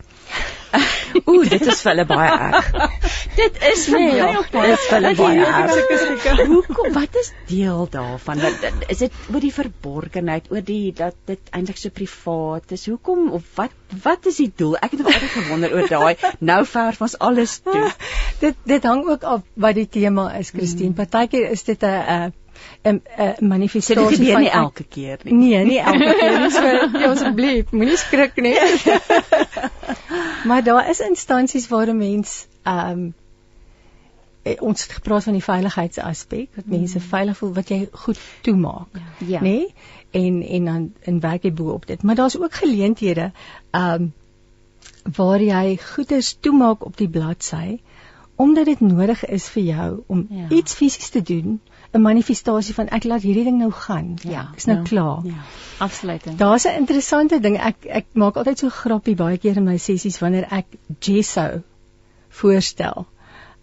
Ooh, 1.30 1.42
dit 1.50 1.66
is 1.66 1.82
vir 1.82 1.92
hulle 1.92 2.06
baie 2.10 2.30
erg. 2.30 2.68
dit 3.40 3.56
is 3.72 3.86
Nee, 3.94 4.16
ja. 4.20 4.28
dit 4.54 4.66
is 4.76 4.86
vir 4.90 4.96
hulle 4.98 5.14
baie 5.18 5.46
erg. 5.46 6.42
Hoekom 6.52 6.94
wat 6.96 7.18
is 7.22 7.32
deel 7.50 7.88
daarvan? 7.92 8.42
Dat, 8.44 8.68
is 8.94 9.02
dit 9.06 9.20
oor 9.34 9.44
die 9.44 9.54
verborgenheid, 9.54 10.50
oor 10.54 10.66
die 10.66 10.94
dat 10.96 11.18
dit 11.30 11.54
eintlik 11.56 11.82
so 11.82 11.94
privaat 11.94 12.76
is? 12.78 12.86
Hoekom 12.92 13.30
of 13.40 13.46
wat 13.58 13.74
wat 14.04 14.30
is 14.30 14.38
die 14.42 14.52
doel? 14.56 14.76
Ek 14.78 14.94
het 14.94 15.02
nog 15.02 15.14
altyd 15.14 15.34
gewonder 15.38 15.74
oor 15.74 15.88
daai 15.90 16.36
nou 16.52 16.62
verf 16.70 17.02
ons 17.08 17.18
alles 17.30 17.58
toe. 17.66 17.88
dit 18.44 18.60
dit 18.70 18.90
hang 18.92 19.08
ook 19.10 19.26
af 19.26 19.48
wat 19.58 19.80
die 19.80 19.88
tema 19.90 20.30
is, 20.38 20.54
Christine. 20.54 20.94
Partykeer 20.98 21.50
is 21.56 21.66
dit 21.66 21.82
'n 21.84 21.90
'n 21.90 22.34
'n 22.84 22.96
'n 22.96 23.02
So 23.02 23.32
dit 23.34 23.42
manifestasie 23.42 24.18
gebeur 24.18 24.40
nie 24.40 24.50
elke 24.50 24.84
keer 24.84 25.18
nie. 25.24 25.34
Nee, 25.34 25.64
nie 25.66 25.80
elke 25.80 26.14
keer 26.20 26.40
nie. 26.40 26.52
So 26.52 27.10
asseblief, 27.12 27.72
moenie 27.72 27.98
skrik 27.98 28.36
nie. 28.36 28.56
maar 30.46 30.64
daar 30.64 30.90
is 30.90 31.00
instansies 31.00 31.68
waar 31.68 31.88
'n 31.88 31.98
mens 31.98 32.48
ehm 32.64 32.90
um, 32.90 33.14
ons 34.60 34.82
het 34.82 34.92
gepraat 34.92 35.24
van 35.24 35.34
die 35.34 35.44
veiligheidsaspek, 35.44 36.56
dat 36.56 36.66
mense 36.66 37.00
veilig 37.00 37.38
voel 37.38 37.54
wat 37.54 37.70
jy 37.70 37.88
goed 37.92 38.20
toemaak. 38.42 38.88
Ja. 39.18 39.40
Nê? 39.40 39.42
Nee? 39.42 39.74
En 40.12 40.42
en 40.48 40.66
dan 40.66 40.94
in 41.00 41.20
werk 41.20 41.44
jy 41.44 41.54
bo 41.54 41.72
op 41.72 41.86
dit. 41.88 42.04
Maar 42.04 42.16
daar's 42.16 42.38
ook 42.38 42.54
geleenthede 42.54 43.32
ehm 43.70 43.94
um, 43.94 44.14
waar 45.16 45.42
jy 45.42 45.78
goeders 45.78 46.38
toemaak 46.40 46.86
op 46.86 46.98
die 46.98 47.10
bladsy 47.10 47.80
omdat 48.36 48.66
dit 48.66 48.80
nodig 48.80 49.26
is 49.26 49.48
vir 49.50 49.64
jou 49.64 50.04
om 50.08 50.28
Ja. 50.30 50.46
ja. 50.50 50.56
iets 50.56 50.74
fisies 50.74 51.10
te 51.10 51.22
doen, 51.22 51.62
'n 51.94 52.02
manifestasie 52.02 52.74
van 52.78 52.88
ek 52.88 53.04
laat 53.04 53.22
hierdie 53.26 53.44
ding 53.44 53.58
nou 53.58 53.72
gaan. 53.72 54.14
Ja. 54.22 54.50
Dis 54.56 54.66
nou 54.66 54.78
Ja. 54.78 54.84
klaar. 54.84 55.26
Ja. 55.26 55.42
Afsluiting. 55.78 56.38
Daar's 56.38 56.66
'n 56.66 56.78
interessante 56.78 57.40
ding. 57.40 57.58
Ek 57.58 57.86
ek 57.86 58.06
maak 58.14 58.36
altyd 58.36 58.60
so 58.60 58.70
grappie 58.70 59.16
baie 59.16 59.38
keer 59.38 59.58
in 59.58 59.64
my 59.64 59.78
sessies 59.78 60.20
wanneer 60.20 60.48
ek 60.52 60.66
gesso 61.00 61.64
voorstel. 62.30 63.06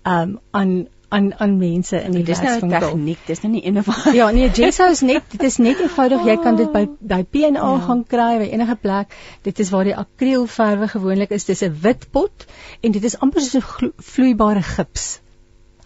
Um 0.04 0.38
aan 0.50 0.88
aan 1.08 1.34
aan 1.38 1.56
mense 1.58 2.00
in 2.02 2.12
die 2.12 2.22
Dis 2.24 2.40
nou 2.42 2.60
'n 2.60 2.70
tegniek, 2.70 3.18
dis 3.26 3.42
nou 3.42 3.52
nie 3.52 3.62
innovasie. 3.62 4.14
Ja, 4.14 4.30
nee, 4.30 4.50
gesso 4.50 4.88
is 4.90 5.00
net 5.00 5.22
dit 5.30 5.42
is 5.42 5.56
net 5.58 5.80
eenvoudig 5.80 6.24
jy 6.26 6.36
kan 6.42 6.56
dit 6.56 6.72
by 6.72 6.88
by 7.00 7.22
P&A 7.22 7.50
ja. 7.52 7.78
gaan 7.78 8.04
kry 8.06 8.38
by 8.38 8.48
enige 8.50 8.76
plek. 8.76 9.14
Dit 9.42 9.58
is 9.58 9.70
waar 9.70 9.84
die 9.84 9.96
akrielverwe 9.96 10.88
gewoonlik 10.88 11.30
is. 11.30 11.44
Dis 11.44 11.62
'n 11.62 11.78
wit 11.82 12.10
pot 12.10 12.46
en 12.80 12.92
dit 12.92 13.04
is 13.04 13.18
amper 13.18 13.40
soos 13.40 13.62
'n 13.62 13.92
vloeibare 13.98 14.62
gips. 14.62 15.20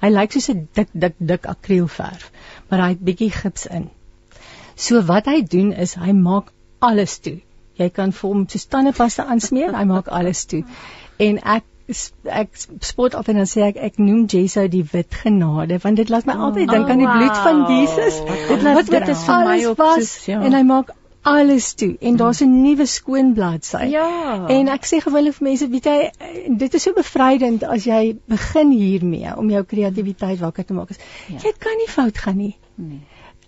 Hy 0.00 0.10
lyk 0.12 0.32
soos 0.32 0.48
'n 0.50 0.68
dik 0.74 0.92
dik 0.92 1.16
dik 1.18 1.46
akrielverf, 1.46 2.30
maar 2.68 2.84
hy 2.84 2.88
het 2.94 3.04
bietjie 3.04 3.30
gips 3.30 3.66
in. 3.66 3.90
So 4.76 5.02
wat 5.04 5.26
hy 5.26 5.42
doen 5.42 5.72
is 5.72 5.94
hy 5.94 6.12
maak 6.16 6.52
alles 6.80 7.18
toe. 7.18 7.40
Jy 7.80 7.88
kan 7.96 8.12
vir 8.12 8.28
hom 8.30 8.46
so 8.48 8.70
tandepasta 8.70 9.26
aansmeer, 9.28 9.74
hy 9.76 9.84
maak 9.84 10.08
alles 10.08 10.44
toe. 10.44 10.64
En 11.18 11.38
ek 11.56 11.64
ek 12.24 12.54
spot 12.86 13.16
altyd 13.18 13.34
en 13.34 13.40
dan 13.42 13.48
sê 13.50 13.64
ek 13.66 13.78
ek 13.88 13.98
noem 13.98 14.26
Jesu 14.30 14.66
die 14.70 14.84
wit 14.92 15.16
genade 15.22 15.80
want 15.82 15.98
dit 15.98 16.12
laat 16.12 16.28
my 16.28 16.36
altyd 16.48 16.70
dink 16.70 16.92
aan 16.92 17.02
die 17.02 17.10
bloed 17.10 17.40
van 17.46 17.64
Jesus. 17.72 18.20
Dit 18.48 18.62
laat 18.66 18.92
dit 18.94 19.08
is 19.14 19.24
vir 19.26 19.46
my 19.48 19.58
was 19.80 19.96
soos, 19.98 20.12
ja. 20.30 20.40
en 20.40 20.54
hy 20.54 20.62
maak 20.68 20.94
alles 21.22 21.74
toe 21.74 21.96
en 22.00 22.16
daar's 22.16 22.40
'n 22.40 22.62
nuwe 22.62 22.86
skoon 22.86 23.34
bladsy. 23.34 23.84
Ja. 23.90 24.46
En 24.48 24.68
ek 24.68 24.84
sê 24.86 25.00
gewoonlik 25.04 25.34
vir 25.34 25.44
mense, 25.48 25.68
weet 25.68 25.84
jy, 25.84 26.10
dit 26.56 26.74
is 26.74 26.82
so 26.82 26.92
bevrydend 26.92 27.64
as 27.64 27.84
jy 27.84 28.16
begin 28.26 28.70
hiermee 28.70 29.36
om 29.36 29.50
jou 29.50 29.62
kreatiwiteit 29.64 30.38
wakker 30.38 30.64
te 30.64 30.72
maak. 30.72 30.90
Ja. 31.28 31.36
Jy 31.42 31.52
kan 31.58 31.76
nie 31.76 31.88
fout 31.88 32.18
gaan 32.18 32.36
nie. 32.36 32.56
Nee. 32.74 33.00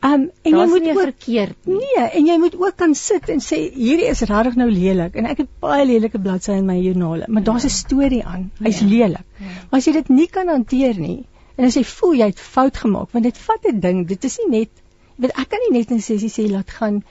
Um 0.04 0.30
en 0.42 0.50
jy 0.50 0.50
Daar's 0.50 0.70
moet 0.70 0.82
nie 0.82 0.90
ook 0.90 1.00
verkeerd 1.00 1.56
nie. 1.64 1.76
Nee, 1.78 2.06
en 2.08 2.26
jy 2.26 2.38
moet 2.38 2.56
ook 2.58 2.76
kan 2.76 2.94
sit 2.94 3.28
en 3.28 3.38
sê 3.40 3.58
hierdie 3.74 4.08
is 4.10 4.20
regtig 4.20 4.56
nou 4.56 4.68
lelik 4.70 5.14
en 5.14 5.26
ek 5.26 5.38
het 5.44 5.48
baie 5.60 5.84
lelike 5.86 6.18
bladsye 6.18 6.56
in 6.58 6.66
my 6.66 6.76
joernale, 6.80 7.24
maar 7.28 7.42
daar's 7.42 7.64
'n 7.64 7.70
storie 7.70 8.24
aan. 8.24 8.50
Hy's 8.58 8.80
Ja. 8.80 8.86
lelik. 8.86 9.26
Maar 9.70 9.78
as 9.78 9.84
jy 9.86 9.92
dit 9.92 10.08
nie 10.08 10.26
kan 10.26 10.48
hanteer 10.48 10.98
nie 10.98 11.26
en 11.56 11.64
as 11.64 11.74
jy 11.76 11.84
voel 11.84 12.14
jy 12.14 12.26
het 12.26 12.40
fout 12.40 12.76
gemaak, 12.76 13.12
want 13.12 13.24
dit 13.24 13.38
vat 13.38 13.64
'n 13.72 13.80
ding, 13.80 14.06
dit 14.08 14.24
is 14.24 14.38
nie 14.38 14.58
net 14.58 14.70
jy 15.16 15.22
weet 15.22 15.38
ek 15.38 15.48
kan 15.48 15.58
nie 15.70 15.78
net 15.78 15.90
in 15.90 16.00
sessie 16.00 16.28
sê 16.30 16.50
laat 16.50 16.70
gaan 16.70 17.02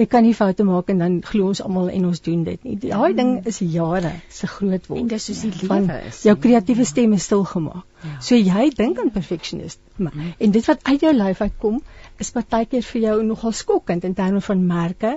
jy 0.00 0.06
kan 0.10 0.24
nie 0.26 0.34
foute 0.34 0.64
maak 0.64 0.88
en 0.92 0.98
dan 1.02 1.16
glo 1.26 1.50
ons 1.52 1.60
almal 1.62 1.88
en 1.92 2.06
ons 2.10 2.20
doen 2.26 2.42
dit 2.46 2.64
nie. 2.66 2.76
Daai 2.82 3.14
ding 3.14 3.32
is 3.46 3.58
jare 3.60 4.12
se 4.28 4.46
groot 4.50 4.86
word. 4.90 5.00
En 5.00 5.08
dis 5.12 5.24
soos 5.30 5.40
die 5.44 5.68
lewe 5.68 5.98
is. 6.08 6.22
Jou 6.26 6.36
kreatiewe 6.40 6.84
stem 6.88 7.12
is 7.18 7.24
stilgemaak. 7.28 7.84
Ja. 8.04 8.16
So 8.24 8.34
jy 8.38 8.70
dink 8.76 8.98
aan 9.02 9.10
perfectionisme 9.14 10.12
en 10.38 10.50
dit 10.56 10.66
wat 10.70 10.84
uit 10.88 11.00
jou 11.06 11.12
lyf 11.16 11.40
uitkom 11.44 11.82
is 12.20 12.30
partykeer 12.36 12.82
vir 12.92 13.02
jou 13.02 13.18
nogal 13.24 13.52
skokkend 13.52 14.04
in 14.08 14.14
terme 14.14 14.40
van 14.40 14.66
merke 14.66 15.16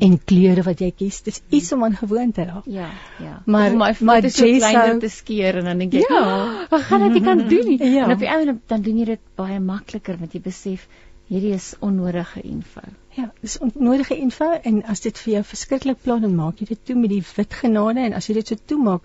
en 0.00 0.14
kleure 0.24 0.62
wat 0.64 0.80
jy 0.80 0.90
kies. 0.96 1.18
Dis 1.26 1.40
iets 1.50 1.72
om 1.76 1.82
aan 1.84 1.96
gewoon 1.96 2.30
te 2.32 2.44
raak. 2.48 2.64
Ja, 2.66 2.88
ja. 3.20 3.42
Maar- 3.46 3.70
my 3.76 3.76
maar 4.00 4.22
foto 4.22 4.28
so 4.28 4.46
Jay 4.46 4.58
kleiner 4.58 4.86
sou- 4.88 5.00
te 5.00 5.08
skeer 5.08 5.56
en 5.58 5.64
dan 5.64 5.78
dink 5.78 5.92
jy, 5.92 5.98
Ja. 6.08 6.20
"Oh, 6.20 6.68
wat 6.70 6.80
gaan 6.80 7.12
nie 7.12 7.20
kan 7.22 7.38
doen 7.48 7.66
nie?" 7.66 7.82
Ja. 7.84 8.04
En 8.04 8.12
op 8.12 8.18
die 8.18 8.28
einde 8.28 8.56
dan 8.66 8.82
doen 8.82 8.98
jy 8.98 9.04
dit 9.04 9.20
baie 9.36 9.60
makliker 9.60 10.16
want 10.18 10.32
jy 10.32 10.40
besef 10.40 10.86
hierdie 11.28 11.52
is 11.54 11.74
onnodige 11.80 12.40
info. 12.42 12.80
Ja, 13.20 13.28
dis 13.44 13.58
onnodige 13.58 14.16
info 14.16 14.48
en 14.70 14.82
as 14.94 15.02
dit 15.04 15.18
vir 15.24 15.32
jou 15.34 15.44
verskriklik 15.52 16.02
pla 16.04 16.18
dan 16.22 16.34
maak 16.38 16.60
jy 16.62 16.70
dit 16.72 16.82
toe 16.90 16.96
met 16.98 17.12
die 17.12 17.22
wit 17.36 17.56
genade 17.62 18.04
en 18.08 18.16
as 18.18 18.28
jy 18.30 18.36
dit 18.40 18.52
so 18.52 18.66
toemaak 18.72 19.02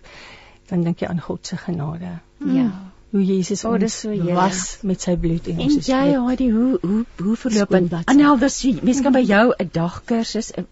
dan 0.69 0.85
dink 0.87 1.03
jy 1.03 1.09
aan 1.11 1.21
God 1.21 1.47
se 1.47 1.57
genade. 1.61 2.17
Ja. 2.39 2.69
Hoe 3.15 3.23
Jesus 3.23 3.63
O, 3.65 3.75
ons 3.77 3.99
so 4.03 4.15
was 4.35 4.61
met 4.83 5.03
sy 5.05 5.15
bloed 5.19 5.47
en, 5.51 5.59
En 5.59 5.67
ons 5.67 5.77
is 5.81 5.91
jy 5.91 6.01
wit. 6.07 6.23
Heidi, 6.29 6.49
hoe 6.51 6.79
hoe 6.81 7.03
hoe 7.21 7.35
verloop 7.43 7.75
dit? 7.75 7.93
Annel, 8.11 8.39
dis 8.41 8.57
mense 8.81 9.05
kan 9.05 9.15
by 9.15 9.23
jou 9.23 9.45
'n 9.53 9.69
dagkursus 9.77 10.51
'n 10.57 10.67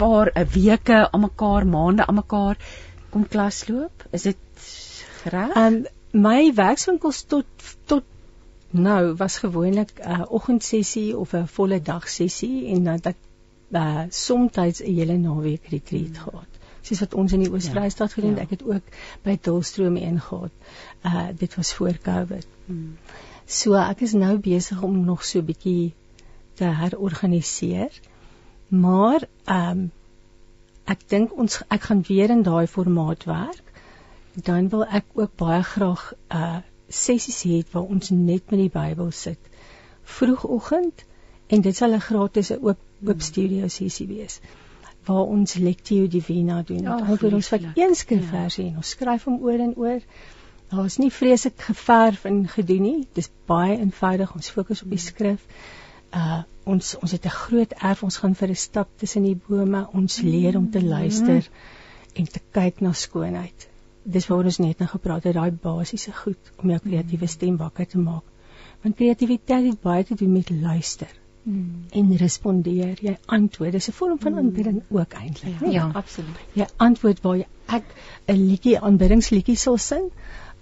paar 0.00 0.32
'n 0.34 0.48
weke 0.54 1.02
aan 1.10 1.20
mekaar, 1.20 1.66
maande 1.66 2.06
aan 2.06 2.20
mekaar 2.20 2.56
kom 3.10 3.28
klasloop. 3.28 4.06
Is 4.12 4.22
dit 4.22 4.36
reg? 5.24 5.56
Um 5.56 5.84
my 6.12 6.52
werkswinkels 6.54 7.22
tot 7.24 7.46
tot 7.86 8.04
nou 8.72 9.14
was 9.14 9.38
gewoonlik 9.38 9.92
'n 9.98 10.10
uh, 10.10 10.24
oggendsessie 10.28 11.18
of 11.18 11.32
'n 11.32 11.46
volle 11.46 11.82
dag 11.82 12.08
sessie 12.08 12.66
en 12.66 12.84
dan 12.84 12.94
het 12.94 13.06
ek 13.06 13.16
uh, 13.70 14.02
soms 14.08 14.56
'n 14.56 14.84
hele 14.84 15.16
naweek 15.16 15.66
retreat 15.66 16.18
gehad. 16.18 16.50
Soos 16.80 17.00
wat 17.00 17.14
ons 17.14 17.32
in 17.32 17.42
die 17.44 17.52
Oos-Vrystaat 17.52 18.12
gedoen 18.12 18.30
het, 18.30 18.38
ja. 18.38 18.44
ek 18.44 18.50
het 18.50 18.62
ook 18.62 18.96
by 19.22 19.38
Dullstroom 19.40 19.96
een 19.96 20.20
gehad. 20.20 20.50
Uh 21.04 21.28
dit 21.38 21.54
was 21.54 21.74
voor 21.74 21.98
Covid. 22.02 22.46
Hmm. 22.66 22.96
So 23.44 23.74
ek 23.74 24.00
is 24.00 24.12
nou 24.12 24.38
besig 24.38 24.82
om 24.82 25.04
nog 25.04 25.24
so 25.24 25.38
'n 25.38 25.44
bietjie 25.44 25.94
te 26.54 26.64
herorganiseer. 26.64 28.00
Maar 28.68 29.22
ehm 29.44 29.70
um, 29.70 29.90
ek 30.84 31.08
dink 31.08 31.36
ons 31.38 31.62
ek 31.68 31.82
gaan 31.82 32.02
weer 32.08 32.30
in 32.30 32.42
daai 32.42 32.66
formaat 32.66 33.24
werk. 33.24 33.72
Dan 34.34 34.68
wil 34.68 34.84
ek 34.84 35.04
ook 35.14 35.36
baie 35.36 35.62
graag 35.62 36.12
uh 36.28 36.56
sessies 36.94 37.42
hê 37.44 37.62
waar 37.72 37.88
ons 37.88 38.10
net 38.10 38.50
met 38.50 38.60
die 38.60 38.70
Bybel 38.74 39.10
sit. 39.10 39.38
Vroegoggend 40.02 41.04
en 41.48 41.60
dit 41.60 41.76
sal 41.76 41.92
'n 41.94 42.00
gratis 42.00 42.50
'n 42.52 42.58
oop 42.62 42.78
oop 43.06 43.20
studio 43.22 43.68
sessie 43.68 44.06
wees 44.06 44.40
waar 45.04 45.26
ons 45.26 45.54
Lectio 45.54 46.06
Divina 46.06 46.62
doen. 46.62 46.86
Ag, 46.86 46.98
Dan 46.98 47.06
word 47.08 47.22
ons 47.32 47.50
lieflik. 47.50 47.76
een 47.76 47.94
skrifversie 47.94 48.66
en 48.66 48.76
ons 48.76 48.88
skryf 48.88 49.24
hom 49.24 49.40
oor 49.42 49.58
en 49.58 49.74
oor. 49.76 50.00
Daar 50.68 50.84
is 50.84 50.96
nie 50.98 51.10
vreeslik 51.10 51.60
geverf 51.60 52.24
en 52.24 52.48
gedoen 52.48 52.82
nie. 52.82 53.08
Dis 53.12 53.30
baie 53.46 53.78
eenvoudig. 53.78 54.34
Ons 54.34 54.50
fokus 54.50 54.82
op 54.82 54.90
die 54.90 54.98
skrif. 54.98 55.44
Uh 56.14 56.42
ons 56.64 56.94
ons 57.02 57.10
het 57.10 57.24
'n 57.26 57.28
groot 57.28 57.72
erf. 57.72 58.02
Ons 58.02 58.16
gaan 58.16 58.34
vir 58.34 58.48
'n 58.48 58.54
stap 58.54 58.88
tussen 58.98 59.22
die 59.22 59.40
bome. 59.48 59.88
Ons 59.92 60.20
leer 60.20 60.56
om 60.56 60.70
te 60.70 60.82
luister 60.82 61.48
en 62.14 62.24
te 62.24 62.40
kyk 62.52 62.80
na 62.80 62.92
skoonheid. 62.92 63.68
Dis 64.04 64.26
waaroor 64.26 64.44
ons 64.44 64.58
net 64.58 64.78
nou 64.78 64.88
gepraat 64.88 65.24
het, 65.24 65.34
daai 65.34 65.50
basiese 65.50 66.12
goed 66.12 66.52
om 66.56 66.70
jou 66.70 66.78
kreatiewe 66.78 67.26
stem 67.26 67.56
wakker 67.56 67.86
te 67.86 67.98
maak. 67.98 68.24
Want 68.82 68.96
kreatiwiteit 68.96 69.64
het 69.64 69.80
baie 69.80 70.04
te 70.04 70.14
doen 70.14 70.32
met 70.32 70.50
luister 70.50 71.08
en 71.90 72.16
respondeer. 72.16 72.98
Jy 73.02 73.16
antwoord. 73.26 73.72
Dis 73.72 73.88
'n 73.88 73.92
vorm 73.92 74.18
van 74.18 74.36
aanbidding 74.36 74.82
ook 74.88 75.12
eintlik. 75.12 75.60
nee? 75.60 75.72
Ja, 75.72 75.90
absoluut. 75.92 76.38
jy 76.52 76.66
antwoord 76.76 77.20
waar 77.22 77.36
jy 77.36 77.46
ek 77.66 77.84
'n 78.26 78.46
liedjie 78.46 78.80
aanbiddingsliedjie 78.80 79.56
sal 79.56 79.78
sing, 79.78 80.10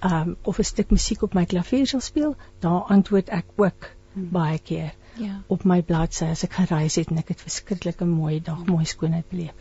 um 0.02 0.36
of 0.42 0.58
'n 0.58 0.64
stuk 0.64 0.90
musiek 0.90 1.22
op 1.22 1.34
my 1.34 1.44
klavier 1.44 1.86
sal 1.86 2.00
speel, 2.00 2.36
daar 2.58 2.80
antwoord 2.80 3.28
ek 3.28 3.44
ook 3.56 3.90
baie 4.14 4.58
keer. 4.58 4.94
Ja. 5.16 5.42
op 5.46 5.64
my 5.64 5.82
bladsy 5.82 6.24
as 6.24 6.44
ek 6.44 6.52
gereis 6.52 6.94
het 6.94 7.10
en 7.10 7.18
ek 7.18 7.28
het 7.28 7.40
verskriklik 7.40 8.00
'n 8.00 8.08
mooi 8.08 8.40
dag, 8.40 8.64
mooi 8.66 8.84
skoonheid 8.84 9.28
beleef. 9.28 9.52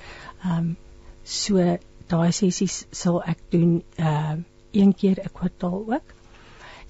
Um, 0.45 0.77
so 1.23 1.77
daai 2.09 2.31
sessies 2.35 2.85
sal 2.91 3.21
ek 3.23 3.43
doen 3.53 3.83
uh 3.97 4.37
een 4.71 4.93
keer 4.93 5.17
'n 5.23 5.31
kwartaal 5.33 5.83
ook. 5.87 6.07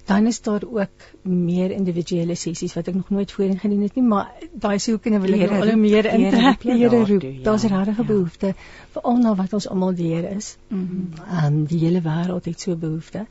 Dan 0.04 0.26
is 0.26 0.40
daar 0.42 0.62
ook 0.64 1.04
meer 1.22 1.70
individuele 1.70 2.34
sessies 2.34 2.74
wat 2.74 2.88
ek 2.88 2.94
nog 2.94 3.10
nooit 3.10 3.32
voorheen 3.32 3.58
gedoen 3.58 3.82
het 3.82 3.94
nie, 3.94 4.04
maar 4.04 4.32
daai 4.52 4.78
sielkinders 4.78 5.24
wil 5.24 5.40
ek 5.40 5.50
nou 5.50 5.70
al 5.70 5.76
meer 5.76 6.06
intrek. 6.12 6.62
Here 6.62 7.04
roep. 7.04 7.22
ja, 7.22 7.42
Daar's 7.42 7.62
regtig 7.62 7.96
'n 7.98 8.02
ja. 8.02 8.06
behoefte 8.06 8.54
veral 8.90 9.16
na 9.16 9.34
wat 9.34 9.52
ons 9.52 9.68
almal 9.68 9.94
deur 9.94 10.30
is. 10.36 10.56
Ehm 10.70 11.44
um, 11.44 11.64
die 11.64 11.78
hele 11.78 12.00
wêreld 12.02 12.44
het 12.44 12.60
so 12.60 12.76
behoefte 12.76 13.26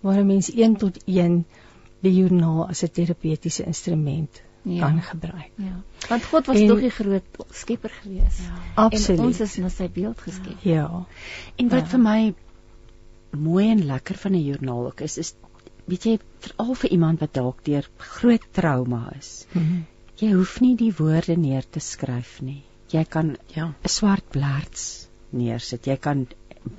waar 0.00 0.18
'n 0.18 0.26
mens 0.26 0.50
1 0.54 0.76
tot 0.76 0.98
1 1.04 1.44
die 2.00 2.14
joernaal 2.14 2.68
as 2.68 2.82
'n 2.82 2.90
terapeutiese 2.92 3.64
instrument 3.64 4.42
Ja. 4.62 4.86
kan 4.88 5.02
gebruik. 5.02 5.50
Ja. 5.56 5.82
Want 6.08 6.24
God 6.24 6.46
was 6.46 6.56
En- 6.56 6.66
tog 6.68 6.80
die 6.80 6.90
groot 6.90 7.22
skepper 7.50 7.90
gewees. 8.02 8.38
Ja. 8.38 8.54
Absoluut. 8.74 9.18
En 9.20 9.26
ons 9.26 9.40
is 9.40 9.56
na 9.56 9.68
sy 9.68 9.88
beeld 9.88 10.20
geskep. 10.20 10.56
ja. 10.62 11.06
En 11.56 11.68
wat 11.68 11.80
Ja. 11.80 11.86
vir 11.86 11.98
my 12.00 12.34
mooi 13.30 13.70
en 13.70 13.84
lekker 13.86 14.14
van 14.16 14.32
'n 14.32 14.44
joernaal 14.44 14.86
ook 14.86 15.00
is 15.00 15.18
is 15.18 15.34
weet 15.86 16.02
jy 16.04 16.18
veral 16.40 16.74
vir 16.74 16.90
iemand 16.90 17.20
wat 17.20 17.32
dalk 17.34 17.64
deur 17.64 17.88
groot 17.96 18.42
trauma 18.52 19.12
is. 19.18 19.46
Mhm. 19.52 19.82
Jy 20.16 20.32
hoef 20.32 20.60
nie 20.60 20.76
die 20.76 20.92
woorde 20.98 21.36
neer 21.36 21.64
te 21.70 21.78
skryf 21.80 22.40
nie. 22.42 22.62
Jy 22.88 23.04
kan 23.04 23.36
Ja. 23.54 23.66
'n 23.84 23.88
swart 23.88 24.28
blaarts 24.30 25.08
neersit. 25.30 25.84
Jy 25.86 25.96
kan 25.96 26.26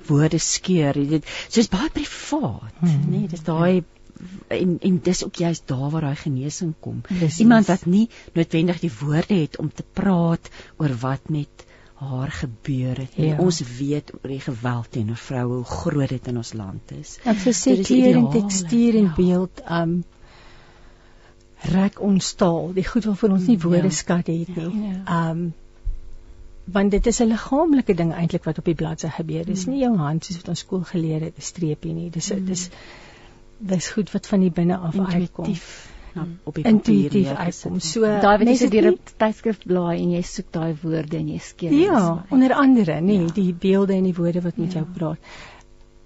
woorde 0.06 0.38
skeur. 0.38 0.92
Dit 0.92 1.24
soos 1.48 1.68
baie 1.68 1.90
privaat, 1.90 2.80
Mhm. 2.80 2.90
hmm. 2.90 3.10
nee, 3.10 3.28
dis 3.28 3.42
daai 3.42 3.84
en 4.48 4.76
en 4.80 5.00
dis 5.02 5.24
ook 5.24 5.34
juist 5.34 5.62
daar 5.68 5.90
waar 5.90 6.00
daai 6.00 6.16
genesing 6.16 6.74
kom. 6.80 7.00
Presies. 7.00 7.38
Iemand 7.38 7.66
wat 7.66 7.86
nie 7.86 8.08
noodwendig 8.32 8.80
die 8.80 8.92
woorde 9.00 9.34
het 9.34 9.58
om 9.58 9.72
te 9.72 9.84
praat 9.92 10.50
oor 10.76 10.94
wat 11.00 11.28
met 11.28 11.66
haar 12.00 12.30
gebeur 12.32 12.96
het. 12.96 13.12
Ja. 13.14 13.36
Ons 13.38 13.60
weet 13.78 14.12
oor 14.14 14.28
die 14.32 14.40
geweld 14.40 14.90
teenoor 14.90 15.16
vroue 15.16 15.54
hoe 15.54 15.64
groot 15.64 16.08
dit 16.08 16.26
in 16.26 16.36
ons 16.36 16.52
land 16.52 16.92
is. 17.00 17.18
Ek 17.24 17.36
Dit 17.44 17.46
is 17.46 17.86
kleur 17.86 18.16
en 18.16 18.30
tekstuur 18.30 18.94
en 18.94 19.10
ja. 19.10 19.14
beeld 19.16 19.60
um 19.70 20.04
rek 21.60 22.00
ons 22.00 22.30
taal, 22.40 22.70
die 22.72 22.84
goed 22.88 23.04
waarvoor 23.04 23.34
ons 23.34 23.46
nie 23.46 23.56
Mm, 23.56 23.62
woorde 23.62 23.90
ja. 23.90 23.96
skat 23.96 24.26
het 24.32 24.56
nie. 24.56 24.70
Ja. 24.86 25.30
Um 25.30 25.52
want 26.70 26.90
dit 26.90 27.06
is 27.06 27.20
'n 27.20 27.26
liggaamlike 27.28 27.94
ding 27.94 28.12
eintlik 28.14 28.44
wat 28.44 28.58
op 28.58 28.64
die 28.64 28.74
bladsy 28.74 29.08
gebeur. 29.08 29.44
Dis 29.44 29.66
nie 29.66 29.80
jou 29.80 29.96
hand 29.96 30.24
soos 30.24 30.36
wat 30.36 30.48
ons 30.48 30.58
skool 30.58 30.84
geleer 30.84 31.20
het, 31.20 31.36
'n 31.36 31.42
streepie 31.42 31.92
nie. 31.92 32.10
Dis 32.10 32.32
dis 32.46 32.68
dis 33.60 33.88
goed 33.94 34.10
wat 34.12 34.26
van 34.26 34.40
die 34.40 34.50
binne 34.50 34.76
af 34.76 34.94
uitkom. 34.98 35.44
Intuïtief 35.44 35.88
nou, 36.14 36.26
op 36.44 36.54
die 36.54 36.64
Intuïtief 36.64 37.28
uitkom. 37.36 37.80
So 37.80 38.00
Daai 38.00 38.38
wat 38.38 38.48
jy 38.48 38.56
so 38.56 38.68
deur 38.72 38.84
het 38.90 38.98
'n 39.12 39.16
tydskrif 39.22 39.58
blaai 39.64 40.00
en 40.02 40.10
jy 40.16 40.22
soek 40.22 40.52
daai 40.52 40.74
woorde 40.82 41.16
en 41.16 41.28
jy 41.28 41.40
dit. 41.56 41.72
Ja, 41.84 42.24
onder 42.30 42.54
andere, 42.54 43.00
nee, 43.00 43.18
Ja. 43.20 43.32
die 43.34 43.54
beelde 43.54 43.94
en 43.94 44.04
die 44.04 44.14
woorde 44.14 44.40
wat 44.40 44.56
met 44.56 44.72
Ja. 44.72 44.80
jou 44.80 44.86
praat. 44.94 45.18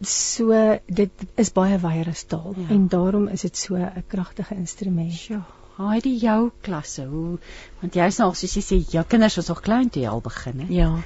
So 0.01 0.79
dit 0.87 1.11
is 1.37 1.53
baie 1.53 1.79
wyer 1.79 2.09
as 2.09 2.25
taal 2.25 2.55
Ja. 2.57 2.75
en 2.75 2.89
daarom 2.89 3.29
is 3.29 3.41
dit 3.41 3.57
so 3.57 3.75
'n 3.77 4.05
kragtige 4.09 4.55
instrument. 4.55 5.13
Sjoe, 5.13 5.43
haai 5.77 6.01
die 6.01 6.19
jou 6.19 6.51
klasse. 6.61 7.07
Hoe 7.07 7.39
want 7.81 7.95
jy's 7.95 8.19
nog 8.19 8.37
soos 8.37 8.55
jy 8.55 8.63
sê 8.63 8.91
jou 8.91 9.05
kinders 9.05 9.37
was 9.37 9.49
nog 9.49 9.61
klein 9.61 9.91
toe 9.91 10.03
jy 10.03 10.09
al 10.09 10.21
begin 10.21 10.61
het. 10.61 10.69
Ja. 10.69 10.97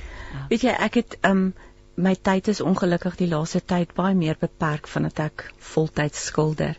Weet 0.49 0.61
jy, 0.61 0.71
ek 0.71 0.95
het 0.95 1.19
um 1.23 1.55
my 1.99 2.15
tyd 2.15 2.49
is 2.53 2.61
ongelukkig 2.63 3.19
die 3.19 3.29
laaste 3.31 3.61
tyd 3.61 3.93
baie 3.97 4.15
meer 4.15 4.39
beperk 4.39 4.87
vandat 4.91 5.21
ek 5.25 5.45
voltyds 5.75 6.25
skilder. 6.31 6.79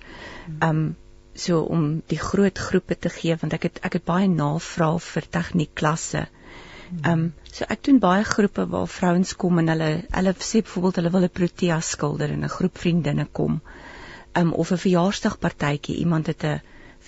Um 0.65 0.95
so 1.39 1.61
om 1.71 2.01
die 2.11 2.19
groot 2.19 2.57
groepe 2.59 2.97
te 2.99 3.11
gee 3.15 3.35
want 3.41 3.53
ek 3.55 3.67
het 3.67 3.79
ek 3.87 3.99
het 3.99 4.05
baie 4.07 4.27
navraag 4.31 5.03
vir 5.05 5.27
tegniekklasse. 5.37 6.25
Um 7.11 7.29
so 7.51 7.67
ek 7.75 7.83
doen 7.87 7.99
baie 8.03 8.23
groepe 8.27 8.65
waar 8.71 8.87
vrouens 8.87 9.35
kom 9.43 9.59
en 9.61 9.71
hulle 9.73 9.91
hulle 10.15 10.33
sê 10.39 10.63
byvoorbeeld 10.65 11.01
hulle 11.01 11.13
wil 11.15 11.27
'n 11.27 11.37
protea 11.39 11.79
skilder 11.91 12.35
en 12.35 12.43
'n 12.43 12.55
groep 12.57 12.77
vriendinne 12.77 13.27
kom. 13.31 13.61
Um 14.35 14.53
of 14.53 14.71
'n 14.71 14.83
verjaarsdagpartytjie, 14.85 15.99
iemand 16.05 16.27
het 16.27 16.43
'n 16.43 16.61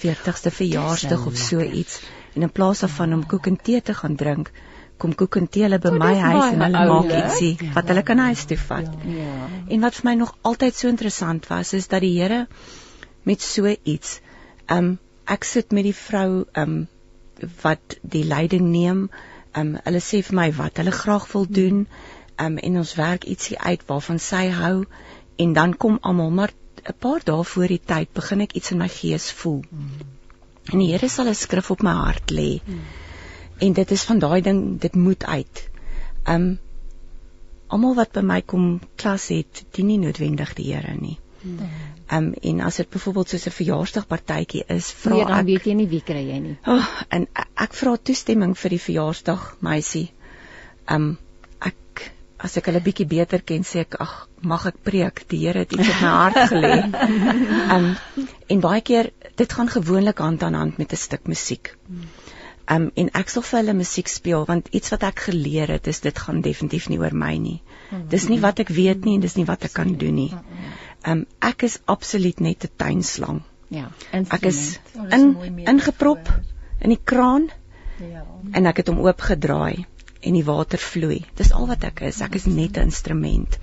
40ste 0.04 0.52
verjaarsdag 0.52 1.26
of 1.26 1.38
so 1.38 1.62
iets 1.62 2.02
en 2.36 2.42
in 2.42 2.52
plaas 2.52 2.80
daarvan 2.80 3.14
om 3.14 3.26
koek 3.26 3.48
en 3.48 3.58
tee 3.58 3.82
te 3.82 3.94
gaan 3.94 4.16
drink, 4.16 4.52
kom 5.02 5.16
koek 5.18 5.38
en 5.40 5.48
tee 5.56 5.66
hulle 5.66 5.80
by 5.84 5.92
O, 5.92 6.00
my 6.02 6.14
huis 6.20 6.46
en 6.54 6.64
hulle 6.66 6.84
maak 6.92 7.12
ietsie 7.18 7.72
wat 7.76 7.90
hulle 7.92 8.04
kan 8.08 8.22
huis 8.28 8.46
toe 8.50 8.58
vat. 8.62 8.90
Ja. 9.18 9.50
En 9.74 9.86
wat 9.88 9.98
vir 10.00 10.10
my 10.10 10.16
nog 10.20 10.36
altyd 10.52 10.78
so 10.78 10.92
interessant 10.94 11.50
was 11.50 11.74
is 11.78 11.90
dat 11.94 12.06
die 12.06 12.14
Here 12.20 12.46
met 13.30 13.42
so 13.42 13.76
iets 13.96 14.20
um 14.78 14.96
ek 15.36 15.46
sit 15.48 15.76
met 15.78 15.88
die 15.90 15.98
vrou 15.98 16.46
um 16.64 16.80
wat 17.64 17.98
die 18.16 18.24
leiding 18.28 18.72
neem 18.72 19.06
um 19.58 19.76
hulle 19.84 20.02
sê 20.08 20.22
vir 20.28 20.38
my 20.42 20.50
wat 20.58 20.82
hulle 20.82 20.96
graag 21.02 21.28
wil 21.34 21.48
doen 21.60 21.86
um 22.46 22.58
en 22.58 22.82
ons 22.84 22.96
werk 23.00 23.28
ietsie 23.34 23.60
uit 23.60 23.86
waarvan 23.90 24.22
sy 24.32 24.48
hou 24.62 24.76
en 25.46 25.54
dan 25.58 25.78
kom 25.86 26.00
almal 26.02 26.34
maar 26.40 26.54
'n 26.90 26.98
paar 27.00 27.22
dae 27.24 27.44
voor 27.54 27.68
die 27.68 27.84
tyd 27.94 28.14
begin 28.14 28.42
ek 28.42 28.54
iets 28.60 28.72
in 28.72 28.80
my 28.82 28.88
gees 28.90 29.32
voel. 29.40 29.62
En 30.72 30.80
die 30.80 30.90
Here 30.92 31.10
sal 31.10 31.28
'n 31.30 31.36
skrif 31.36 31.72
op 31.72 31.84
my 31.88 31.94
hart 31.94 32.32
lê. 32.32 32.52
En 33.62 33.74
dit 33.78 33.92
is 33.92 34.04
van 34.10 34.20
daai 34.20 34.42
ding 34.42 34.62
dit 34.82 34.96
moet 34.96 35.26
uit. 35.26 35.64
Um 36.36 36.52
almal 37.72 37.96
wat 37.96 38.12
by 38.18 38.22
my 38.28 38.42
kom 38.44 38.80
klas 39.00 39.30
het, 39.32 39.64
dien 39.72 39.88
nie 39.88 40.00
noodwendig 40.02 40.56
die 40.58 40.74
Here 40.74 40.96
nie. 41.00 41.18
Um 42.12 42.34
en 42.42 42.60
as 42.68 42.76
dit 42.82 42.90
byvoorbeeld 42.90 43.30
soos 43.30 43.48
'n 43.48 43.56
verjaarsdagpartytjie 43.58 44.64
is, 44.68 44.92
vra 45.04 45.16
Nee, 45.16 45.26
dan 45.26 45.38
ek 45.40 45.46
weet 45.46 45.70
jy 45.70 45.76
nie 45.80 45.88
wie 45.88 46.02
kry 46.02 46.24
jy 46.28 46.40
nie. 46.40 46.58
Oh, 46.66 46.88
en 47.10 47.28
ek, 47.34 47.48
ek 47.56 47.74
vra 47.74 47.96
toestemming 47.98 48.58
vir 48.58 48.76
die 48.76 48.82
verjaarsdag 48.88 49.46
meisie. 49.60 50.12
Um 50.88 51.18
ek 51.62 52.12
as 52.38 52.58
ek 52.58 52.66
hulle 52.70 52.82
bietjie 52.82 53.08
beter 53.08 53.42
ken 53.42 53.64
sê 53.64 53.86
ek 53.86 53.96
ag 54.02 54.28
mag 54.42 54.66
ek 54.66 54.84
preek 54.84 55.24
die 55.30 55.46
Here 55.46 55.60
het 55.66 55.74
iets 55.74 55.90
op 55.90 56.02
my 56.02 56.14
hart 56.18 56.42
gelê. 56.52 56.76
um 57.78 57.96
en 58.52 58.60
baie 58.68 58.82
keer 58.82 59.12
dit 59.36 59.54
gaan 59.54 59.70
gewoonlik 59.70 60.18
hand 60.20 60.44
aan 60.44 60.54
hand 60.54 60.78
met 60.78 60.92
'n 60.94 61.04
stuk 61.08 61.28
musiek. 61.28 61.78
Um 62.72 62.90
en 62.96 63.10
ek 63.20 63.30
sal 63.34 63.44
vir 63.44 63.60
hulle 63.60 63.74
musiek 63.78 64.08
speel 64.12 64.46
want 64.48 64.70
iets 64.78 64.94
wat 64.94 65.04
ek 65.04 65.26
geleer 65.28 65.74
het 65.76 65.88
is 65.92 66.00
dit 66.06 66.20
gaan 66.26 66.42
definitief 66.46 66.88
nie 66.92 67.00
oor 67.02 67.16
my 67.24 67.34
nie. 67.38 67.58
Dis 68.14 68.28
nie 68.32 68.40
wat 68.44 68.62
ek 68.64 68.70
weet 68.78 69.06
nie 69.06 69.16
en 69.18 69.24
dis 69.26 69.36
nie 69.36 69.48
wat 69.50 69.66
ek 69.68 69.74
kan 69.80 69.96
doen 70.04 70.16
nie. 70.16 70.32
Um 71.08 71.26
ek 71.52 71.66
is 71.68 71.80
absoluut 71.96 72.40
net 72.40 72.64
'n 72.66 72.76
tuinslang. 72.78 73.42
Ja. 73.70 73.90
Ek 74.12 74.44
is 74.44 74.80
in 75.18 75.36
ingeprop 75.68 76.32
in 76.82 76.90
die 76.96 77.02
kraan 77.04 77.50
Ja. 78.02 78.24
en 78.54 78.66
ek 78.66 78.78
het 78.78 78.88
hom 78.88 79.00
oopgedraai 79.00 79.86
en 80.22 80.34
die 80.34 80.46
water 80.46 80.80
vloei. 80.80 81.26
Dis 81.36 81.52
al 81.52 81.68
wat 81.68 81.84
ek 81.84 82.02
is. 82.02 82.22
Ek 82.22 82.36
is 82.36 82.46
net 82.46 82.78
'n 82.78 82.88
instrument. 82.90 83.60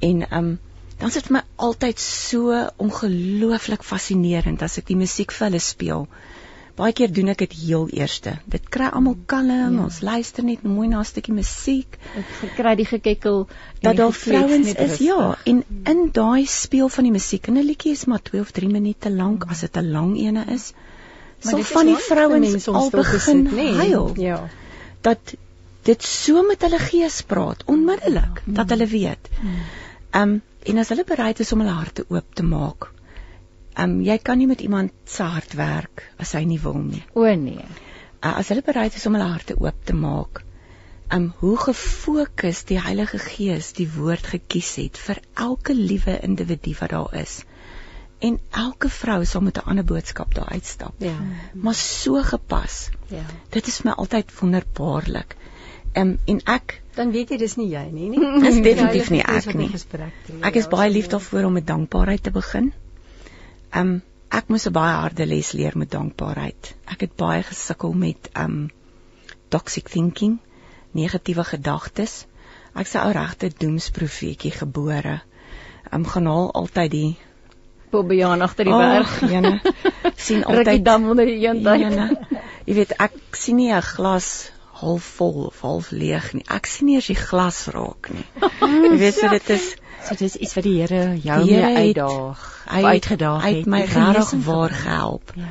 En 0.00 0.26
um 0.32 0.58
dan 0.98 1.08
is 1.08 1.14
dit 1.14 1.26
vir 1.26 1.32
my 1.32 1.42
altyd 1.56 1.98
so 2.00 2.52
ongelooflik 2.78 3.82
fascinerend 3.84 4.62
as 4.62 4.78
ek 4.78 4.86
die 4.86 4.96
musiek 4.96 5.32
vir 5.32 5.46
hulle 5.48 5.60
speel. 5.60 6.08
Baie 6.76 6.92
keer 6.92 7.12
doen 7.12 7.28
ek 7.32 7.38
dit 7.38 7.52
heel 7.52 7.86
eerste. 7.88 8.34
Dit 8.52 8.66
kry 8.68 8.90
almal 8.92 9.16
kalm, 9.26 9.48
ja. 9.78 9.84
ons 9.84 10.00
luister 10.04 10.44
net 10.44 10.62
mooi 10.62 10.88
na 10.88 10.98
'n 11.00 11.04
stukkie 11.08 11.32
musiek 11.34 11.96
Ek 12.16 12.52
kry 12.56 12.74
die 12.76 12.84
gekekkel 12.84 13.46
dat 13.80 13.96
daar 13.96 14.12
vrouens 14.12 14.66
is 14.66 14.74
rustig. 14.76 15.06
ja 15.06 15.38
en 15.44 15.64
in 15.84 16.10
daai 16.12 16.44
speel 16.46 16.88
van 16.88 17.04
die 17.04 17.12
musiek 17.12 17.48
en 17.48 17.56
'n 17.58 17.64
liedjie 17.64 17.92
is 17.92 18.04
maar 18.04 18.20
2 18.22 18.40
of 18.40 18.50
3 18.52 18.68
minute 18.68 19.10
lank 19.10 19.44
as 19.48 19.60
dit 19.60 19.76
'n 19.76 19.90
lang 19.92 20.18
ene 20.18 20.44
is 20.54 20.72
sal 21.40 21.62
van 21.62 21.86
die 21.86 21.96
vrouens 21.96 22.68
al 22.68 22.90
begin 22.90 23.46
huil 23.46 24.12
Ja. 24.16 24.48
dat 25.00 25.34
dit 25.84 26.02
so 26.02 26.42
met 26.42 26.60
hulle 26.62 26.78
gees 26.78 27.22
praat 27.22 27.62
onmiddellik 27.66 28.42
dat 28.44 28.68
hulle 28.70 28.86
weet. 28.86 29.28
Ehm 30.10 30.22
um, 30.22 30.42
en 30.66 30.78
as 30.78 30.88
hulle 30.88 31.04
bereid 31.04 31.40
is 31.40 31.52
om 31.52 31.60
hulle 31.60 31.72
harte 31.72 32.04
oop 32.08 32.34
te 32.34 32.42
maak. 32.42 32.90
Ehm 33.76 33.90
um, 33.90 34.00
jy 34.00 34.16
kan 34.24 34.38
nie 34.40 34.46
met 34.48 34.60
iemand 34.64 34.92
se 35.04 35.22
hart 35.22 35.52
werk 35.58 36.02
as 36.18 36.32
hy 36.32 36.44
nie 36.48 36.60
wil 36.62 36.78
nie. 36.80 37.02
O 37.14 37.24
nee. 37.36 37.64
Uh, 38.24 38.38
as 38.38 38.48
hulle 38.48 38.62
bereid 38.64 38.94
is 38.96 39.04
om 39.06 39.12
hulle 39.18 39.28
harte 39.28 39.56
oop 39.60 39.82
te 39.84 39.92
maak. 39.94 40.42
Um 41.12 41.26
hoe 41.38 41.56
gefokus 41.60 42.64
die 42.66 42.80
Heilige 42.82 43.18
Gees 43.22 43.72
die 43.76 43.86
woord 43.94 44.26
gekies 44.32 44.72
het 44.80 44.98
vir 44.98 45.20
elke 45.34 45.74
liewe 45.76 46.16
individu 46.26 46.72
wat 46.80 46.90
daar 46.90 47.14
is. 47.20 47.42
En 48.18 48.38
elke 48.50 48.88
vrou 48.88 49.18
sal 49.24 49.44
met 49.44 49.58
'n 49.60 49.68
ander 49.70 49.84
boodskap 49.84 50.34
daar 50.34 50.48
uitstap. 50.48 50.94
Ja. 50.98 51.14
Maar 51.54 51.74
so 51.74 52.22
gepas. 52.22 52.88
Ja. 53.08 53.26
Dit 53.50 53.66
is 53.66 53.82
my 53.82 53.90
altyd 53.90 54.32
wonderbaarlik. 54.40 55.36
Um 55.94 56.18
en 56.24 56.40
ek 56.44 56.80
Dan 56.94 57.10
weet 57.12 57.28
jy 57.30 57.36
dis 57.36 57.56
nie 57.56 57.68
jy 57.68 57.84
nie, 57.92 58.08
nie. 58.12 58.40
Dis 58.40 58.62
definitief 58.62 59.10
nie 59.10 59.22
ek 59.22 59.54
nie. 59.54 59.70
ek 60.40 60.54
is 60.56 60.64
Ja, 60.64 60.70
baie 60.70 60.90
lief 60.90 61.06
daarvoor 61.08 61.44
om 61.44 61.52
met 61.52 61.66
dankbaarheid 61.66 62.22
te 62.22 62.30
begin. 62.30 62.72
Um 63.76 64.00
ek 64.32 64.48
moes 64.48 64.66
'n 64.66 64.72
baie 64.72 64.94
harde 64.96 65.26
les 65.26 65.52
leer 65.52 65.76
met 65.78 65.90
dankbaarheid. 65.90 66.74
Ek 66.92 67.00
het 67.00 67.16
baie 67.16 67.42
gesukkel 67.42 67.92
met 67.92 68.30
um 68.34 68.70
toxic 69.48 69.88
thinking, 69.88 70.38
negatiewe 70.92 71.44
gedagtes. 71.44 72.26
Ek 72.74 72.86
se 72.86 72.98
ou 72.98 73.12
regte 73.12 73.50
doemsprofeetjie 73.58 74.52
gebore. 74.52 75.20
Um 75.92 76.04
gaan 76.06 76.26
haal 76.26 76.52
altyd 76.52 76.90
die 76.90 77.16
Bobbejaan 77.90 78.42
agter 78.42 78.64
die 78.64 78.72
Ag, 78.74 79.20
berg. 79.20 79.30
jene 79.30 79.60
sien 80.16 80.44
altyd 80.50 80.84
dam 80.84 81.08
onder 81.08 81.26
die 81.26 81.46
een 81.46 81.62
jene 81.62 82.16
Jy 82.66 82.74
weet, 82.74 82.92
ek 82.98 83.12
sien 83.32 83.56
nie 83.56 83.72
'n 83.72 83.82
glas 83.82 84.50
half 84.80 85.04
vol 85.18 85.46
of 85.46 85.60
half 85.60 85.90
leeg 85.90 86.32
nie. 86.34 86.44
Ek 86.50 86.66
sien 86.66 86.86
nie 86.86 86.96
as 86.98 87.06
die 87.06 87.14
glas 87.14 87.66
raak 87.72 88.10
nie. 88.12 88.26
Jy 88.92 88.98
weet 88.98 89.14
so 89.14 89.28
dit 89.28 89.50
is 89.50 89.76
So 90.06 90.14
dis 90.14 90.36
iets 90.36 90.54
wat 90.54 90.64
die 90.64 90.74
Here 90.80 91.16
jou 91.18 91.38
Die 91.44 91.54
mee 91.56 91.64
het- 91.64 91.76
uitdaag, 91.96 92.42
hy 92.70 92.82
uitgedaag 92.84 93.42
het. 93.44 93.56
het 93.56 93.66
my 93.66 93.80
regtig 93.80 94.44
waar 94.44 94.70
gehelp. 94.70 95.32
Ja. 95.36 95.48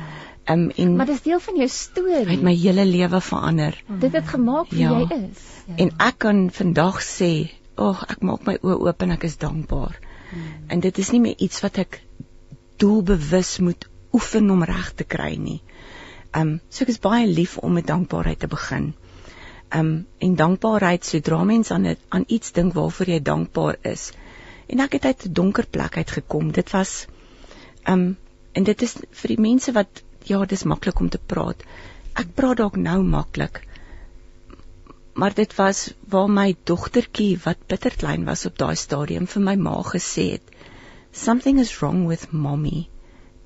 Um 0.54 0.70
en 0.76 0.96
Maar 0.96 1.06
dis 1.06 1.22
deel 1.22 1.40
van 1.40 1.56
jou 1.56 1.68
storie. 1.68 2.24
hy 2.26 2.30
het 2.36 2.42
my 2.42 2.54
hele 2.54 2.84
lewe 2.86 3.20
verander. 3.20 3.82
Dit 4.00 4.12
het 4.12 4.28
gemaak 4.28 4.70
wie 4.70 4.80
Ja. 4.80 4.98
jy 4.98 5.06
is. 5.16 5.42
Ja. 5.66 5.74
En 5.76 5.90
ek 5.98 6.18
kan 6.18 6.50
vandag 6.52 7.02
sê, 7.02 7.50
"Ag, 7.76 8.04
ek 8.08 8.22
maak 8.22 8.44
my 8.46 8.54
oë 8.62 8.80
oop 8.86 9.02
en 9.02 9.10
ek 9.10 9.22
is 9.24 9.36
dankbaar." 9.38 9.98
En 10.68 10.80
dit 10.80 10.98
is 10.98 11.10
nie 11.10 11.20
meer 11.20 11.34
iets 11.38 11.60
wat 11.60 11.78
ek 11.78 12.02
doelbewus 12.76 13.58
moet 13.58 13.88
oefen 14.12 14.50
om 14.50 14.62
reg 14.64 14.92
te 14.94 15.04
kry 15.04 15.34
nie. 15.36 15.60
Um 16.36 16.60
so 16.68 16.84
ek 16.84 16.88
is 16.88 16.98
baie 16.98 17.26
lief 17.26 17.58
om 17.58 17.72
met 17.72 17.86
dankbaarheid 17.86 18.38
te 18.38 18.46
begin. 18.46 18.94
Um 19.74 20.06
en 20.18 20.34
dankbaarheid 20.36 21.04
sodra 21.04 21.44
mens 21.44 21.70
aan 21.70 21.82
dit 21.82 21.98
aan 22.08 22.24
iets 22.26 22.52
dink 22.52 22.72
waarvoor 22.74 23.06
jy 23.06 23.20
dankbaar 23.22 23.76
is. 23.82 24.12
En 24.66 24.80
ek 24.80 24.92
het 24.98 25.04
uit 25.04 25.26
'n 25.26 25.32
donker 25.32 25.66
plek 25.66 25.96
uit 25.96 26.10
gekom. 26.10 26.52
Dit 26.52 26.70
was 26.70 27.06
um 27.84 28.16
en 28.52 28.64
dit 28.64 28.82
is 28.82 28.96
vir 29.10 29.28
die 29.28 29.40
mense 29.40 29.72
wat 29.72 30.02
ja, 30.24 30.44
dis 30.44 30.64
maklik 30.64 31.00
om 31.00 31.08
te 31.08 31.18
praat. 31.18 31.62
Ek 32.14 32.34
praat 32.34 32.56
dalk 32.56 32.76
nou 32.76 33.02
maklik, 33.02 33.66
maar 35.16 35.34
dit 35.34 35.54
was 35.54 35.94
waar 36.12 36.28
my 36.30 36.50
dogtertjie 36.68 37.38
wat 37.44 37.66
bitterklein 37.72 38.24
was 38.28 38.44
op 38.48 38.58
daai 38.60 38.76
stadium 38.76 39.28
vir 39.34 39.42
my 39.48 39.54
ma 39.66 39.76
gesê 39.90 40.26
het 40.34 40.50
something 41.24 41.60
is 41.62 41.72
wrong 41.78 42.02
with 42.10 42.26
mommy 42.32 42.88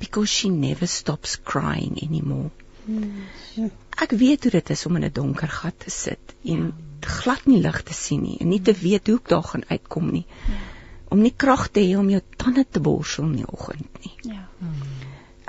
because 0.02 0.32
she 0.34 0.48
never 0.48 0.90
stops 0.90 1.36
crying 1.52 2.00
anymore 2.06 2.50
ek 4.06 4.16
weet 4.22 4.48
hoe 4.48 4.54
dit 4.56 4.72
is 4.74 4.86
om 4.88 4.98
in 4.98 5.06
'n 5.08 5.14
donker 5.20 5.54
gat 5.60 5.78
te 5.84 5.94
sit 5.96 6.34
en 6.56 6.66
glad 7.20 7.46
nie 7.46 7.62
lig 7.62 7.82
te 7.82 7.94
sien 7.94 8.22
nie 8.26 8.36
en 8.40 8.50
nie 8.54 8.62
te 8.70 8.74
weet 8.82 9.06
hoe 9.06 9.20
ek 9.22 9.32
daar 9.34 9.48
gaan 9.52 9.66
uitkom 9.70 10.10
nie 10.16 10.26
om 11.10 11.20
nie 11.20 11.34
krag 11.44 11.68
te 11.74 11.82
hê 11.84 11.96
om 11.98 12.10
jou 12.12 12.20
tande 12.36 12.64
te 12.64 12.80
borsel 12.80 13.24
in 13.28 13.36
die 13.42 13.48
oggend 13.48 14.02
nie 14.04 14.34
Ja. 14.34 14.44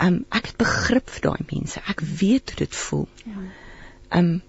um, 0.07 0.25
ek 0.31 0.51
het 0.51 0.57
begrip 0.61 1.09
vir 1.15 1.21
daai 1.29 1.45
mense 1.51 1.81
ek 1.93 2.01
weet 2.21 2.53
hoe 2.53 2.63
dit 2.65 2.75
voel 2.85 3.07
Ja. 3.25 3.43
Um 4.19 4.41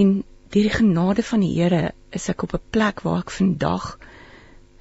en 0.00 0.10
deur 0.54 0.66
die 0.66 0.70
genade 0.74 1.22
van 1.26 1.40
die 1.42 1.54
Here 1.54 1.92
is 2.14 2.28
ek 2.28 2.42
op 2.42 2.54
'n 2.54 2.70
plek 2.70 3.00
waar 3.06 3.20
ek 3.24 3.30
vandag 3.30 3.98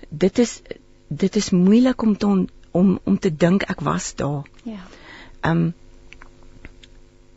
dit 0.10 0.39
is 0.39 0.61
dit 1.10 1.35
is 1.35 1.49
moeilik 1.49 2.01
om 2.01 2.18
te 2.18 2.27
on, 2.27 2.49
om 2.72 2.99
om 3.03 3.18
te 3.19 3.30
dink 3.35 3.64
ek 3.69 3.81
was 3.81 4.15
daar. 4.15 4.43
Ja. 4.64 4.81
Um 5.43 5.73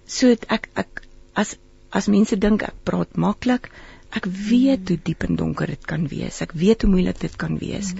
so 0.06 0.28
ek 0.48 0.68
ek 0.74 1.02
as 1.34 1.56
as 1.90 2.08
mense 2.08 2.36
dink 2.36 2.62
ek 2.62 2.74
praat 2.84 3.16
maklik, 3.16 3.70
ek 4.12 4.26
weet 4.28 4.88
hoe 4.92 4.98
diep 5.04 5.24
en 5.28 5.36
donker 5.40 5.66
dit 5.72 5.84
kan 5.88 6.06
wees. 6.10 6.40
Ek 6.44 6.52
weet 6.52 6.82
hoe 6.84 6.90
moeilik 6.92 7.18
dit 7.20 7.36
kan 7.40 7.58
wees. 7.58 7.94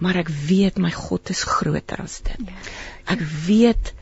Maar 0.00 0.16
ek 0.22 0.28
weet 0.48 0.78
my 0.80 0.90
God 0.96 1.30
is 1.30 1.42
groter 1.44 2.00
as 2.00 2.20
dit. 2.24 2.52
Ek 3.12 3.20
weet 3.46 3.92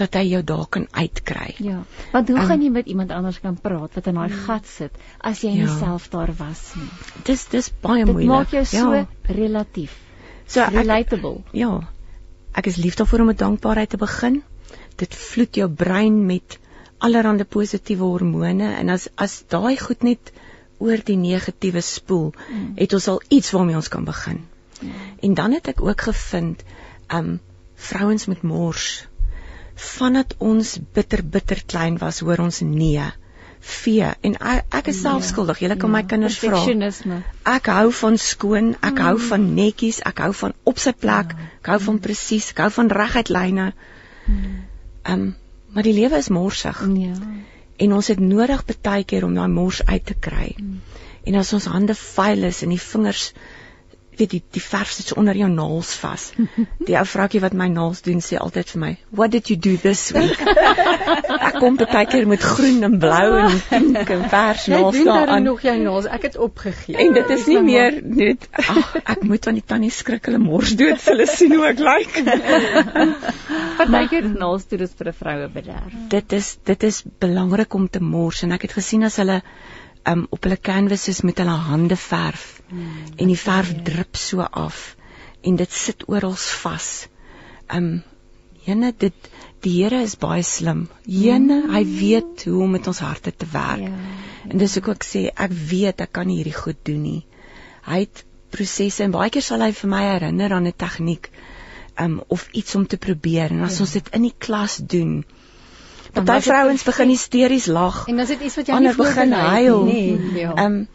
dat 0.00 0.14
hy 0.16 0.22
jou 0.30 0.42
daar 0.46 0.66
kan 0.70 0.86
uitkry. 0.96 1.54
Ja. 1.60 1.82
Want 2.12 2.28
hoe 2.30 2.38
Um, 2.38 2.46
gaan 2.46 2.62
jy 2.62 2.70
met 2.70 2.86
iemand 2.86 3.10
anders 3.10 3.40
kan 3.40 3.56
praat 3.60 3.94
wat 3.98 4.06
in 4.06 4.14
daai 4.14 4.30
gat 4.46 4.66
sit 4.66 4.92
as 5.20 5.42
jy 5.42 5.50
nie 5.50 5.66
Ja. 5.66 5.78
self 5.78 6.08
daar 6.10 6.32
was 6.38 6.62
nie? 6.76 6.88
Dis 7.24 7.44
dis 7.48 7.70
baie 7.82 8.04
Dit 8.04 8.14
moeilik. 8.14 8.28
maak 8.30 8.50
jou 8.50 8.64
so 8.64 8.92
Ja. 8.94 9.06
relatief. 9.28 9.98
So 10.46 10.60
ek 10.62 10.72
relatable. 10.72 11.42
ja. 11.52 11.80
Ek 12.54 12.66
is 12.66 12.76
lief 12.76 12.94
daarvoor 12.96 13.20
om 13.20 13.26
met 13.26 13.38
dankbaarheid 13.38 13.90
te 13.90 13.96
begin. 13.96 14.42
Dit 14.96 15.14
vloed 15.14 15.54
jou 15.54 15.68
brein 15.68 16.26
met 16.26 16.58
allerlei 16.98 17.44
positiewe 17.44 18.04
hormone 18.04 18.74
en 18.78 18.88
as 18.88 19.08
as 19.16 19.44
daai 19.48 19.76
goed 19.76 20.02
net 20.02 20.32
oor 20.80 21.02
die 21.04 21.18
negatiewe 21.20 21.82
spoel, 21.84 22.30
mm. 22.32 22.72
het 22.80 22.96
ons 22.96 23.08
al 23.12 23.22
iets 23.28 23.52
waarmee 23.54 23.78
ons 23.78 23.92
kan 23.92 24.04
begin. 24.08 24.42
Mm. 24.80 25.06
En 25.28 25.34
dan 25.34 25.52
het 25.52 25.68
ek 25.74 25.84
ook 25.84 26.08
gevind 26.08 26.64
um 27.12 27.38
vrouens 27.80 28.26
met 28.28 28.42
mors 28.44 28.88
vandat 29.80 30.34
ons 30.38 30.74
bitter 30.92 31.22
bitter 31.24 31.62
klein 31.66 31.96
was, 32.00 32.20
hoor 32.20 32.42
ons 32.44 32.60
nee. 32.60 33.06
Vee 33.60 34.08
en 34.24 34.36
ek, 34.40 34.88
is 34.88 35.00
self 35.04 35.24
skuldig. 35.28 35.60
Julle 35.60 35.76
kan 35.80 35.92
my 35.92 36.02
kinders 36.08 36.38
vra. 36.40 36.60
Ek 37.48 37.68
hou 37.68 37.90
van 37.98 38.16
skoon, 38.20 38.70
ek 38.84 39.00
hou 39.04 39.14
van 39.30 39.46
netjies, 39.56 40.00
ek 40.08 40.22
hou 40.24 40.32
van 40.36 40.54
op 40.68 40.80
sy 40.80 40.92
plek, 40.96 41.34
ek 41.60 41.72
hou 41.74 41.78
van 41.90 42.00
presies, 42.00 42.50
ek 42.54 42.62
hou 42.64 42.70
van 42.78 42.92
reguit 43.00 43.32
lyne. 43.32 43.70
Ehm, 44.26 45.12
um, 45.12 45.26
maar 45.70 45.86
die 45.86 45.94
lewe 45.94 46.18
is 46.18 46.28
morsig 46.34 46.80
Ja. 46.96 47.14
En 47.80 47.94
ons 47.96 48.10
het 48.12 48.20
nodig 48.20 48.64
baie 48.84 49.04
keer 49.08 49.24
om 49.24 49.34
daai 49.36 49.48
mors 49.48 49.80
uit 49.86 50.04
te 50.10 50.16
kry. 50.26 50.50
En 51.24 51.38
as 51.40 51.52
ons 51.56 51.68
hande 51.72 51.96
vuil 51.96 52.48
is 52.48 52.62
en 52.66 52.74
die 52.74 52.82
vingers 52.82 53.30
weet 54.18 54.30
die 54.30 54.42
die 54.56 54.62
verf 54.62 54.90
sit 54.92 55.06
so 55.10 55.18
onder 55.20 55.36
jou 55.36 55.48
naels 55.50 55.94
vas. 56.00 56.30
Die 56.88 56.96
ou 56.98 57.04
vroutjie 57.06 57.40
wat 57.40 57.54
my 57.56 57.68
naels 57.68 58.02
doen 58.02 58.20
sê 58.24 58.38
altyd 58.40 58.70
vir 58.72 58.80
my, 58.80 58.90
"What 59.10 59.30
did 59.30 59.50
you 59.50 59.56
do 59.58 59.76
this 59.76 60.10
week?" 60.12 60.40
ek 61.48 61.58
kom 61.60 61.76
baie 61.80 62.06
keer 62.06 62.26
met 62.26 62.42
groen 62.42 62.82
en 62.82 62.98
blou 62.98 63.38
en 63.38 63.60
pink 63.68 64.10
en 64.16 64.24
vers 64.34 64.66
Jy 64.66 64.74
naels 64.74 64.96
doen 64.96 65.04
daar 65.04 65.26
daaraan. 65.26 65.42
nog 65.42 65.62
jou 65.62 65.76
naels. 65.78 66.06
Ek 66.06 66.22
het 66.22 66.36
opgegee. 66.36 66.96
En 66.96 67.12
dit 67.12 67.30
is 67.30 67.46
nie 67.46 67.62
meer 67.62 68.00
net 68.02 68.48
ag 68.52 68.96
ek 69.04 69.22
moet 69.22 69.44
van 69.44 69.54
die 69.54 69.64
tannie 69.66 69.90
skrik 69.90 70.26
hulle 70.26 70.38
mors 70.38 70.74
dood 70.76 71.00
vir 71.00 71.14
hulle 71.14 71.26
sien 71.26 71.54
hoe 71.56 71.66
ek 71.70 71.78
lyk. 71.78 72.20
Partykeer 73.80 74.28
naals 74.28 74.66
toe 74.68 74.78
dis 74.78 74.92
vir 74.96 75.08
'n 75.08 75.18
vroue 75.22 75.48
bederf. 75.48 75.92
dit 76.08 76.32
is 76.32 76.56
dit 76.64 76.82
is 76.82 77.02
belangrik 77.18 77.74
om 77.74 77.88
te 77.88 78.00
mors 78.00 78.42
en 78.42 78.52
ek 78.52 78.62
het 78.68 78.72
gesien 78.72 79.04
as 79.04 79.16
hulle 79.16 79.42
um, 80.04 80.26
op 80.30 80.42
hulle 80.42 80.56
canvases 80.60 81.22
met 81.22 81.38
hulle 81.38 81.56
hande 81.70 81.96
verf 81.96 82.59
en 82.70 83.26
die 83.26 83.38
verf 83.38 83.74
drup 83.86 84.16
so 84.16 84.40
af 84.40 84.96
en 85.40 85.56
dit 85.56 85.72
sit 85.72 86.06
oral 86.08 86.36
vas. 86.62 86.88
Um 87.72 88.02
jene 88.66 88.92
dit 88.96 89.30
die 89.64 89.82
Here 89.82 90.02
is 90.02 90.16
baie 90.16 90.42
slim. 90.42 90.86
Jene, 91.04 91.62
hy 91.72 91.84
weet 91.84 92.44
hoe 92.48 92.62
om 92.64 92.70
met 92.76 92.86
ons 92.88 93.02
harte 93.04 93.32
te 93.32 93.46
werk. 93.52 93.88
Ja. 93.88 94.48
En 94.48 94.58
dis 94.60 94.74
hoekom 94.76 94.96
ek 94.96 95.04
sê 95.04 95.26
ek 95.28 95.52
weet 95.72 96.00
ek 96.00 96.12
kan 96.16 96.32
hierdie 96.32 96.56
goed 96.56 96.80
doen 96.88 97.02
nie. 97.04 97.20
Hy 97.88 98.04
het 98.06 98.24
prosesse 98.50 99.04
en 99.04 99.12
baie 99.14 99.30
keer 99.32 99.44
sal 99.44 99.62
hy 99.64 99.72
vir 99.76 99.90
my 99.92 100.00
herinner 100.06 100.56
aan 100.56 100.66
'n 100.66 100.76
tegniek 100.76 101.30
um 102.00 102.22
of 102.28 102.48
iets 102.52 102.74
om 102.74 102.86
te 102.86 102.96
probeer 102.96 103.52
en 103.52 103.62
as 103.66 103.76
ja. 103.76 103.84
ons 103.84 103.92
dit 103.92 104.08
in 104.16 104.22
die 104.22 104.34
klas 104.38 104.76
doen. 104.76 105.24
Dan 106.12 106.24
Party 106.24 106.48
vrouens 106.48 106.82
begin 106.82 107.08
hysteries 107.08 107.66
lag. 107.66 108.06
En 108.08 108.18
as 108.18 108.28
dit 108.28 108.40
iets 108.40 108.56
wat 108.56 108.66
jy 108.66 108.78
nie 108.82 108.94
begin 108.96 109.32
huil. 109.32 109.84
het 109.86 109.94
nie, 109.94 110.32
nee. 110.34 110.86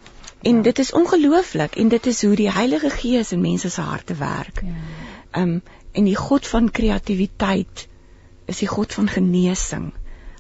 Ja. 0.45 0.51
En 0.51 0.61
dit 0.61 0.80
is 0.80 0.91
ongelooflik 0.93 1.76
en 1.81 1.88
dit 1.89 2.05
is 2.05 2.22
hoe 2.26 2.35
die 2.35 2.51
Heilige 2.51 2.89
Gees 2.93 3.31
in 3.31 3.41
mense 3.41 3.69
se 3.69 3.81
harte 3.81 4.15
werk. 4.15 4.61
Ja. 4.61 5.41
Um 5.41 5.61
en 5.95 6.03
die 6.03 6.15
God 6.19 6.47
van 6.47 6.72
kreatiwiteit 6.72 7.88
is 8.51 8.57
die 8.59 8.67
God 8.67 8.93
van 8.93 9.07
genesing. 9.07 9.93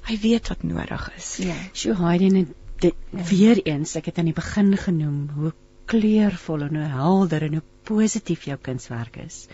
Hy 0.05 0.17
weet 0.21 0.49
wat 0.51 0.63
nodig 0.63 1.05
is. 1.17 1.29
Ja. 1.41 1.55
Sjoe, 1.73 1.95
Heidi 1.95 2.27
en 2.27 2.53
dit 2.83 2.95
weer 3.29 3.61
eens, 3.63 3.95
ek 3.95 4.05
het 4.11 4.19
aan 4.19 4.29
die 4.29 4.35
begin 4.35 4.75
genoem 4.77 5.29
hoe 5.37 5.53
kleurvol 5.89 6.67
en 6.67 6.75
hoe 6.75 6.89
helder 6.91 7.47
en 7.47 7.57
hoe 7.59 7.63
positief 7.87 8.45
jou 8.49 8.57
kunswerk 8.61 9.17
is. 9.23 9.45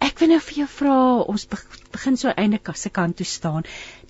Ek 0.00 0.18
wil 0.22 0.32
nou 0.34 0.40
vir 0.40 0.58
jou 0.62 0.68
vra, 0.78 0.96
ons 1.34 1.46
beg- 1.50 1.78
begin 1.94 2.16
so 2.16 2.32
einde 2.34 2.60
se 2.74 2.90
kant 2.90 3.16
toe 3.16 3.26
staan, 3.26 3.62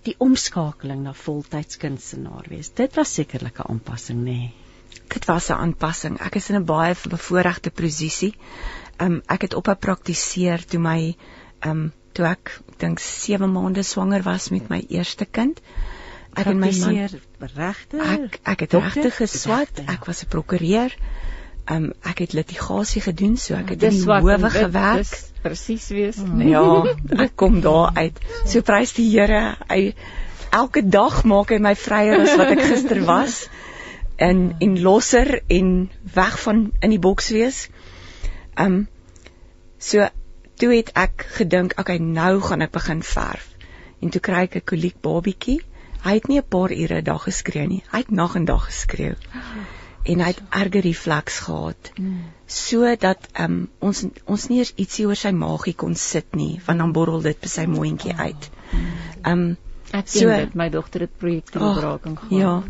die 0.04 0.14
omskakeling 0.18 1.02
na 1.02 1.12
voltyds 1.12 1.76
kunstenaar 1.76 2.46
wees. 2.48 2.70
Dit 2.74 2.94
was 2.94 3.14
sekerlik 3.14 3.58
'n 3.58 3.70
aanpassing, 3.72 4.20
nê? 4.20 4.24
Nee. 4.24 4.61
Dit 5.08 5.24
was 5.24 5.48
'n 5.48 5.52
aanpassing. 5.52 6.20
Ek 6.20 6.34
is 6.34 6.50
in 6.50 6.56
'n 6.56 6.64
baie 6.64 6.94
bevoordeelde 7.08 7.70
posisie. 7.70 8.34
Um 8.98 9.22
ek 9.26 9.42
het 9.42 9.54
ophou 9.54 9.74
praktiseer 9.74 10.64
toe 10.64 10.80
my 10.80 11.16
um 11.66 11.92
toe 12.12 12.26
ek 12.26 12.60
dink 12.78 12.98
7 12.98 13.52
maande 13.52 13.82
swanger 13.82 14.22
was 14.22 14.48
met 14.50 14.68
my 14.68 14.84
eerste 14.88 15.24
kind. 15.24 15.60
Ek 16.34 16.46
en 16.46 16.58
my 16.58 16.72
man 16.78 17.08
regter. 17.38 18.00
ek 18.00 18.40
ek 18.44 18.60
het 18.60 18.72
regtig 18.72 19.16
geswat. 19.16 19.68
Regter. 19.74 19.94
Ek 19.94 20.04
was 20.04 20.22
'n 20.22 20.28
prokureur. 20.28 20.96
Um 21.70 21.92
ek 22.02 22.18
het 22.18 22.32
litigasie 22.32 23.02
gedoen, 23.02 23.36
so 23.36 23.54
ek 23.54 23.68
het 23.68 23.82
in 23.82 23.90
die 23.90 24.04
howe 24.04 24.50
gewerk. 24.50 24.98
dis 24.98 25.30
Presies 25.42 25.88
wees. 25.88 26.18
Ja, 26.38 26.84
ek 27.18 27.32
kom 27.36 27.60
daar 27.60 27.90
uit. 27.98 28.18
So 28.46 28.62
prys 28.62 28.92
die 28.94 29.08
Here. 29.10 29.56
Hy 29.68 29.94
elke 30.54 30.84
dag 30.86 31.24
maak 31.24 31.50
hy 31.50 31.58
my 31.58 31.74
vryer 31.74 32.20
as 32.22 32.36
wat 32.38 32.54
ek 32.54 32.62
gister 32.62 33.02
was. 33.08 33.46
En 34.26 34.42
en 34.58 34.80
losser 34.82 35.42
en 35.46 35.90
weg 36.14 36.40
van 36.42 36.64
in 36.80 36.94
die 36.94 37.02
boks 37.02 37.30
wees. 37.34 37.62
Um 38.64 38.86
so 39.78 40.08
toe 40.62 40.70
het 40.76 40.92
ek 40.94 41.26
gedink, 41.38 41.74
okay, 41.80 41.98
nou 41.98 42.40
gaan 42.40 42.62
ek 42.62 42.74
begin 42.74 43.02
verf. 43.02 43.48
En 44.02 44.10
toe 44.14 44.20
kry 44.20 44.46
ek 44.46 44.56
'n 44.60 44.68
koliek 44.72 44.98
babietjie. 45.02 45.60
Hy 46.02 46.14
het 46.18 46.28
nie 46.28 46.38
'n 46.38 46.48
paar 46.48 46.72
ure 46.72 47.00
'n 47.00 47.04
dag 47.04 47.22
geskree 47.22 47.66
nie. 47.66 47.82
Hy 47.90 47.98
het 47.98 48.10
nag 48.10 48.34
en 48.34 48.44
dag 48.44 48.64
geskreeu. 48.64 49.16
En 50.04 50.20
hy 50.20 50.26
het 50.26 50.42
erge 50.50 50.80
refleks 50.80 51.38
gehad 51.38 51.92
sodat 52.46 53.28
um, 53.40 53.68
ons 53.78 54.04
ons 54.26 54.48
nie 54.48 54.58
eers 54.58 54.72
ietsie 54.76 55.06
oor 55.06 55.16
sy 55.16 55.30
maagie 55.30 55.74
kon 55.74 55.94
sit 55.94 56.34
nie 56.36 56.60
want 56.66 56.78
dan 56.78 56.92
borrel 56.92 57.22
dit 57.22 57.40
by 57.40 57.48
sy 57.48 57.66
mondjie 57.66 58.14
uit. 58.16 58.50
Um 59.24 59.56
Ek 59.92 60.08
sien 60.08 60.22
so, 60.22 60.36
dit 60.36 60.54
my 60.54 60.68
dogter 60.72 61.00
het 61.00 61.16
projekte 61.18 61.58
bebraking 61.58 62.18
gehad. 62.18 62.38
Ja. 62.38 62.62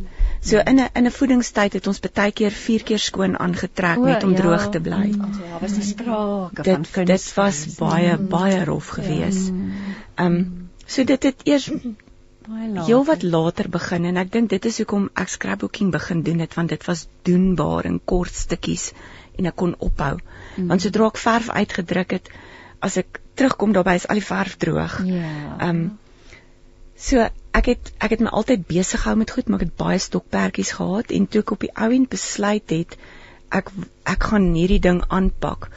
So 0.43 0.59
in 0.59 0.81
'n 0.81 0.89
in 0.99 1.07
'n 1.07 1.11
voedingstyd 1.11 1.73
het 1.73 1.87
ons 1.87 2.01
baie 2.01 2.33
keer 2.33 2.51
4 2.51 2.83
keer 2.83 2.99
skoon 2.99 3.39
aangetrek 3.39 3.99
o, 3.99 4.05
net 4.05 4.25
om 4.25 4.31
ja. 4.31 4.37
droog 4.37 4.69
te 4.75 4.81
bly. 4.81 5.07
Mm. 5.15 5.39
Ja, 5.49 5.59
was 5.61 5.73
die 5.73 5.83
sprake 5.87 6.65
van 6.65 7.05
dit, 7.05 7.07
dit 7.07 7.35
was 7.35 7.67
baie 7.79 8.17
baie 8.19 8.65
rof 8.65 8.89
geweest. 8.89 9.47
Ja. 9.47 10.25
Ehm 10.25 10.35
um, 10.35 10.71
so 10.87 11.05
dit 11.05 11.23
het 11.23 11.41
eers 11.45 11.71
baie 11.71 12.69
later. 12.69 12.87
Heel 12.87 13.05
wat 13.05 13.23
later 13.23 13.69
begin 13.69 14.05
en 14.05 14.17
ek 14.17 14.33
dink 14.33 14.51
dit 14.51 14.65
is 14.65 14.79
hoekom 14.83 15.09
ek 15.15 15.29
scrapbooking 15.29 15.93
begin 15.95 16.23
doen 16.23 16.39
het 16.39 16.55
want 16.55 16.69
dit 16.69 16.85
was 16.85 17.07
doenbaar 17.23 17.85
in 17.85 18.01
kort 18.05 18.35
stukkies 18.35 18.93
en 19.39 19.47
ek 19.47 19.57
kon 19.57 19.75
ophou. 19.79 20.17
Mm. 20.57 20.67
Want 20.67 20.83
sodra 20.83 21.07
ek 21.07 21.23
verf 21.23 21.51
uitgedruk 21.51 22.11
het, 22.19 22.29
as 22.81 22.97
ek 22.97 23.21
terugkom 23.39 23.73
daarby 23.73 23.95
is 24.01 24.09
al 24.09 24.19
die 24.19 24.27
verf 24.27 24.57
droog. 24.57 25.03
Ja. 25.07 25.35
Ehm 25.59 25.69
um, 25.69 25.91
so 27.03 27.27
ek 27.59 27.69
het 27.73 27.91
ek 27.99 28.15
het 28.15 28.23
my 28.25 28.31
altyd 28.39 28.67
besig 28.69 29.03
gehou 29.03 29.17
met 29.19 29.33
goed, 29.35 29.49
maar 29.49 29.61
ek 29.61 29.71
het 29.71 29.81
baie 29.81 29.99
stokperdjies 30.03 30.77
gehad 30.79 31.11
en 31.17 31.27
toe 31.27 31.43
ek 31.43 31.55
op 31.57 31.67
die 31.67 31.75
ou 31.75 31.91
end 31.97 32.11
besluit 32.13 32.75
het 32.75 32.97
ek 33.53 33.73
ek 34.09 34.31
gaan 34.31 34.53
hierdie 34.57 34.81
ding 34.87 35.03
aanpak. 35.09 35.69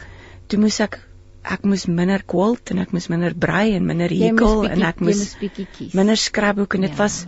Toe 0.47 0.59
moes 0.61 0.79
ek 0.85 0.99
ek 1.55 1.65
moes 1.69 1.85
minder 1.85 2.23
kwalt 2.33 2.71
en 2.73 2.79
ek 2.81 2.93
moes 2.95 3.09
minder 3.13 3.35
brei 3.37 3.73
en 3.77 3.89
minder 3.89 4.13
hekel 4.13 4.63
en 4.69 4.85
ek 4.87 5.01
moes 5.05 5.35
minder 5.97 6.17
skrapboek 6.17 6.77
en 6.77 6.87
dit 6.87 6.95
ja. 6.95 7.01
was 7.03 7.25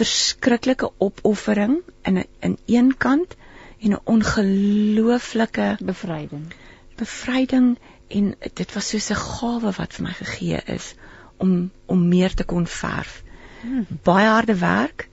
verskriklike 0.00 0.90
opoffering 0.98 1.80
in 2.08 2.24
in 2.46 2.58
een 2.66 2.90
kant 2.96 3.36
en 3.80 3.94
'n 3.96 4.02
ongelooflike 4.14 5.76
bevryding. 5.92 6.50
Bevryding 6.96 7.78
en 8.08 8.34
dit 8.40 8.74
was 8.74 8.88
soos 8.88 9.10
'n 9.10 9.22
gawe 9.24 9.72
wat 9.78 9.94
vir 9.94 10.04
my 10.08 10.12
gegee 10.24 10.60
is 10.66 10.94
om 11.40 11.70
om 11.90 12.08
meer 12.08 12.34
te 12.34 12.44
kon 12.44 12.66
verf. 12.66 13.22
Hmm. 13.60 13.86
Baie 14.06 14.28
harde 14.28 14.56
werk. 14.60 15.08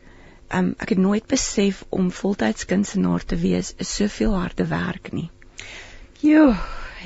Um, 0.48 0.74
ek 0.80 0.94
het 0.95 0.99
nooit 1.04 1.26
besef 1.28 1.84
om 1.90 2.12
voltyds 2.12 2.66
kunstenaar 2.66 3.24
te 3.26 3.36
wees 3.36 3.74
is 3.84 3.95
soveel 3.95 4.36
harde 4.38 4.68
werk 4.68 5.12
nie. 5.12 5.28
Jo, 6.24 6.54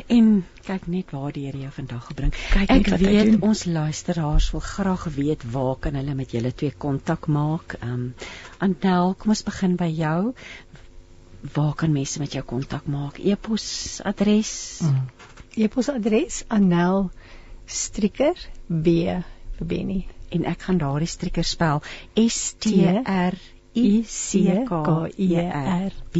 en 0.07 0.27
kyk 0.65 0.85
net 0.87 1.09
waar 1.15 1.33
die 1.35 1.47
Here 1.47 1.63
jou 1.63 1.71
vandag 1.73 2.05
gebring. 2.11 2.35
Kyk 2.53 2.69
ek 2.75 2.91
weet 3.01 3.41
ons 3.43 3.63
luisteraars 3.65 4.51
wil 4.53 4.63
graag 4.65 5.07
weet 5.17 5.45
waar 5.55 5.79
kan 5.81 5.97
hulle 5.97 6.15
met 6.15 6.35
julle 6.35 6.53
twee 6.53 6.75
kontak 6.85 7.27
maak. 7.27 7.75
Ehm 7.81 7.93
um, 7.93 8.05
Antel, 8.61 9.15
kom 9.17 9.33
ons 9.33 9.43
begin 9.43 9.75
by 9.75 9.89
jou. 9.89 10.33
Waar 11.55 11.73
kan 11.73 11.91
mense 11.91 12.21
met 12.21 12.37
jou 12.37 12.43
kontak 12.45 12.85
maak? 12.85 13.17
E-posadres? 13.17 14.53
Mm. 14.85 15.09
E-posadres 15.57 16.43
Anel 16.47 17.09
Stricker 17.71 18.35
B 18.67 18.85
vir 19.57 19.67
Benny. 19.67 20.05
En 20.29 20.45
ek 20.45 20.67
gaan 20.67 20.77
daardie 20.81 21.07
strikker 21.07 21.47
spel 21.47 21.81
S 22.19 22.53
T 22.59 22.75
R 23.03 23.37
I 23.75 24.03
C 24.03 24.65
K 24.67 25.07
E 25.17 25.47
R 25.47 25.93
B 26.11 26.17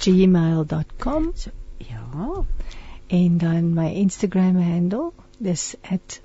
@gmail.com. 0.00 1.30
So 1.34 1.50
Ja. 1.78 2.44
En 3.06 3.38
dan 3.38 3.72
my 3.74 3.88
Instagram 3.92 4.56
handle, 4.56 5.12
dis 5.38 5.74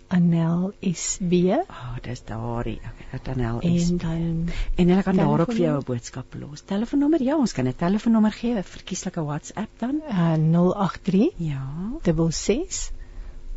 @anelsb. 0.07 1.31
Ah, 1.67 1.69
oh, 1.69 1.95
dis 2.01 2.23
daardie. 2.23 2.79
Okay, 2.79 3.33
@anelsb. 3.33 3.89
En 3.89 3.97
dan 3.97 4.49
en 4.75 4.87
hulle 4.87 5.03
kan 5.03 5.15
daar 5.15 5.39
ook 5.39 5.51
vir 5.51 5.61
jou 5.61 5.77
'n 5.77 5.83
boodskap 5.85 6.33
los. 6.39 6.61
Telefoonnommer? 6.61 7.23
Ja, 7.23 7.37
ons 7.37 7.53
kan 7.53 7.67
'n 7.67 7.75
telefoonnommer 7.75 8.31
gee, 8.31 8.53
'n 8.53 8.63
verkieslike 8.63 9.23
WhatsApp 9.23 9.79
dan. 9.79 10.01
Uh, 10.09 10.33
083 10.33 11.31
Ja. 11.37 11.63
66 12.03 12.91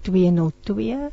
202 0.05 1.11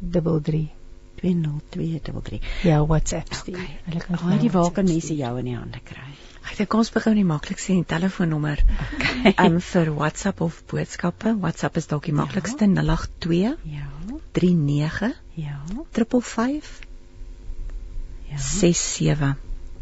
33 0.00 0.76
20233. 1.16 2.40
Ja, 2.62 2.86
WhatsApp 2.86 3.32
stuur. 3.34 3.54
Okay. 3.54 3.78
Hulle 3.84 4.00
kan 4.00 4.18
daai 4.20 4.38
die 4.42 4.50
waar 4.52 4.72
kan 4.72 4.84
mense 4.84 5.16
jou 5.16 5.38
in 5.40 5.44
die 5.48 5.56
hande 5.56 5.80
kry. 5.84 6.10
Ek 6.46 6.58
dink 6.60 6.74
ons 6.78 6.92
begin 6.94 7.16
die 7.18 7.26
maklikste 7.26 7.72
en 7.74 7.86
telefoonnommer. 7.88 8.60
Okay. 8.98 9.32
Um 9.46 9.58
vir 9.64 9.90
WhatsApp 9.96 10.42
of 10.44 10.60
boodskappe. 10.70 11.34
WhatsApp 11.42 11.80
is 11.80 11.88
dalk 11.90 12.06
die 12.06 12.14
maklikste 12.16 12.68
ja. 12.68 12.84
082 12.84 13.56
ja 13.72 13.88
39 14.36 15.14
ja 15.40 15.56
555 15.96 16.70
ja 18.30 18.38
67. 18.38 19.34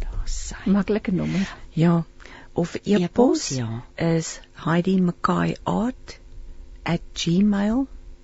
Daar's 0.07 0.39
sy 0.49 0.71
maklike 0.71 1.13
nommer. 1.13 1.45
Ja. 1.75 2.05
Of 2.55 2.77
e-pos 2.85 3.51
e 3.51 3.59
ja. 3.59 3.83
is 3.99 4.39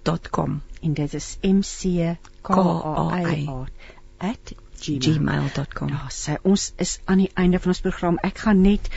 heidi.mckay@gmail.com 0.05 0.60
en 0.81 0.94
dit 0.94 1.14
is 1.14 1.36
m 1.43 1.60
c 1.60 2.16
k 2.43 2.51
a 2.51 3.20
y 3.20 3.48
@gmail.com. 4.81 5.89
Ja, 5.89 6.06
sê 6.09 6.36
ons 6.43 6.72
is 6.77 7.01
aan 7.05 7.18
die 7.18 7.31
einde 7.35 7.59
van 7.59 7.72
ons 7.74 7.81
program. 7.81 8.18
Ek 8.22 8.39
gaan 8.39 8.62
net 8.62 8.89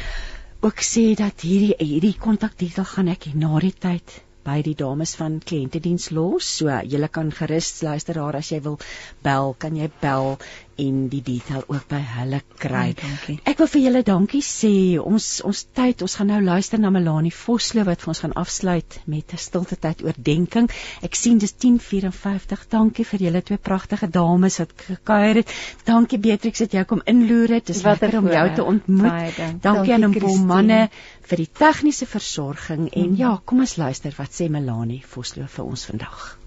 ook 0.62 0.80
sê 0.80 1.14
dat 1.16 1.42
hierdie 1.42 1.76
hierdie 1.78 2.16
kontakdetail 2.20 2.86
gaan 2.86 3.08
ek 3.08 3.34
na 3.36 3.60
die 3.60 3.74
tyd 3.74 4.24
by 4.44 4.62
die 4.64 4.76
dames 4.76 5.16
van 5.16 5.40
kliëntediens 5.40 6.10
los. 6.12 6.48
So 6.60 6.68
jy 6.68 7.08
kan 7.08 7.32
gerus 7.32 7.82
luister 7.82 8.14
daar 8.20 8.36
as 8.36 8.52
jy 8.52 8.62
wil 8.62 8.80
bel, 9.24 9.54
kan 9.60 9.76
jy 9.76 9.92
bel 10.02 10.38
en 10.82 11.08
die 11.12 11.22
detail 11.22 11.64
ook 11.68 11.86
by 11.90 12.00
hulle 12.16 12.40
kry. 12.62 12.90
Oh, 12.94 13.00
dankie. 13.02 13.36
Ek 13.50 13.60
wil 13.62 13.70
vir 13.70 13.82
julle 13.84 14.02
dankie 14.08 14.42
sê. 14.46 14.74
Ons 15.02 15.28
ons 15.46 15.64
tyd, 15.76 16.02
ons 16.06 16.16
gaan 16.20 16.30
nou 16.32 16.40
luister 16.44 16.82
na 16.82 16.92
Melanie 16.94 17.34
Vosloo 17.34 17.86
wat 17.88 18.04
vir 18.04 18.14
ons 18.14 18.24
gaan 18.26 18.36
afsluit 18.40 19.00
met 19.06 19.34
'n 19.34 19.42
stilte 19.42 19.76
tyd 19.76 20.04
oordenking. 20.04 20.70
Ek 21.02 21.16
sien 21.16 21.38
dis 21.38 21.54
10:54. 21.54 22.68
Dankie 22.70 23.06
vir 23.06 23.20
julle 23.20 23.42
twee 23.42 23.58
pragtige 23.58 24.10
dames 24.10 24.58
wat 24.58 24.74
gekuier 24.78 25.42
het. 25.42 25.54
Dankie 25.86 26.20
Beatrix 26.20 26.60
dat 26.60 26.74
jy 26.74 26.84
kom 26.84 27.02
inloer 27.06 27.56
het. 27.60 27.66
Dis 27.68 27.84
lekker 27.84 28.18
om 28.18 28.28
jou 28.28 28.56
te 28.56 28.64
ontmoet. 28.64 29.36
Dankie, 29.38 29.60
dankie 29.62 29.94
aan 29.94 30.12
die 30.12 30.38
manne 30.38 30.90
vir 31.22 31.38
die 31.38 31.50
tegniese 31.60 32.06
versorging 32.06 32.90
en 32.92 33.10
mm. 33.12 33.16
ja, 33.16 33.42
kom 33.46 33.60
ons 33.60 33.78
luister 33.78 34.14
wat 34.18 34.32
sê 34.32 34.50
Melanie 34.50 35.04
Vosloo 35.06 35.48
vir 35.48 35.66
ons 35.66 35.86
vandag. 35.86 36.38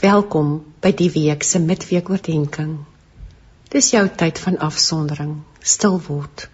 Welkom 0.00 0.60
by 0.84 0.92
die 0.92 1.08
week 1.10 1.42
se 1.42 1.58
midweek 1.58 2.10
oordenking. 2.12 2.76
Dis 3.72 3.90
jou 3.90 4.04
tyd 4.08 4.38
van 4.38 4.58
afsondering, 4.62 5.40
stil 5.60 5.98
word. 6.06 6.46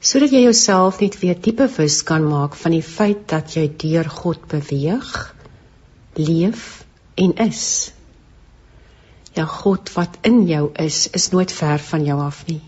Sodat 0.00 0.32
jy 0.32 0.44
jouself 0.46 1.00
net 1.02 1.18
weer 1.20 1.36
diep 1.36 1.58
bewus 1.60 2.00
kan 2.06 2.24
maak 2.24 2.54
van 2.56 2.76
die 2.76 2.84
feit 2.86 3.26
dat 3.32 3.56
jy 3.56 3.66
deur 3.82 4.08
God 4.08 4.46
beweeg, 4.48 5.10
leef 6.16 6.84
en 7.20 7.34
is. 7.44 7.64
Ja 9.34 9.44
God 9.44 9.90
wat 9.94 10.16
in 10.26 10.46
jou 10.48 10.70
is, 10.78 11.08
is 11.18 11.30
nooit 11.34 11.52
ver 11.52 11.82
van 11.90 12.06
jou 12.06 12.18
af 12.22 12.44
nie. 12.46 12.62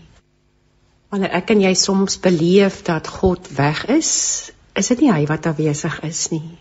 Wanneer 1.13 1.33
ek 1.39 1.55
en 1.55 1.63
jy 1.63 1.73
soms 1.77 2.19
beleef 2.19 2.81
dat 2.83 3.07
God 3.07 3.47
weg 3.57 3.85
is, 3.95 4.13
is 4.75 4.89
dit 4.91 5.03
nie 5.05 5.11
hy 5.13 5.25
wat 5.29 5.47
afwesig 5.49 5.99
is 6.07 6.27
nie. 6.33 6.57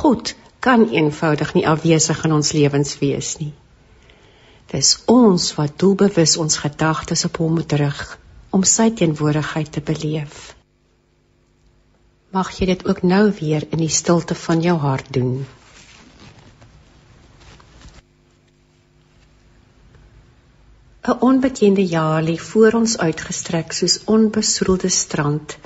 God 0.00 0.34
kan 0.62 0.88
eenvoudig 0.90 1.54
nie 1.56 1.66
afwesig 1.66 2.24
in 2.24 2.36
ons 2.36 2.52
lewens 2.56 2.98
wees 3.00 3.36
nie. 3.40 3.52
Dis 4.70 4.90
ons 5.10 5.44
wat 5.58 5.78
doelbewus 5.82 6.36
ons 6.38 6.56
gedagtes 6.62 7.24
op 7.26 7.40
hom 7.42 7.56
moet 7.58 7.72
rig 7.80 8.02
om 8.54 8.62
sy 8.62 8.90
teenwoordigheid 9.00 9.70
te 9.74 9.82
beleef. 9.82 10.36
Mag 12.30 12.52
jy 12.58 12.68
dit 12.70 12.84
ook 12.86 13.02
nou 13.02 13.24
weer 13.40 13.66
in 13.74 13.82
die 13.82 13.90
stilte 13.90 14.36
van 14.38 14.62
jou 14.62 14.76
hart 14.78 15.10
doen. 15.16 15.40
Onbekende 21.20 21.82
jaar 21.86 22.22
lê 22.22 22.36
voor 22.38 22.78
ons 22.78 22.96
uitgestrek 22.98 23.74
soos 23.76 23.98
onbesoedelde 24.04 24.88
strand 24.88 25.56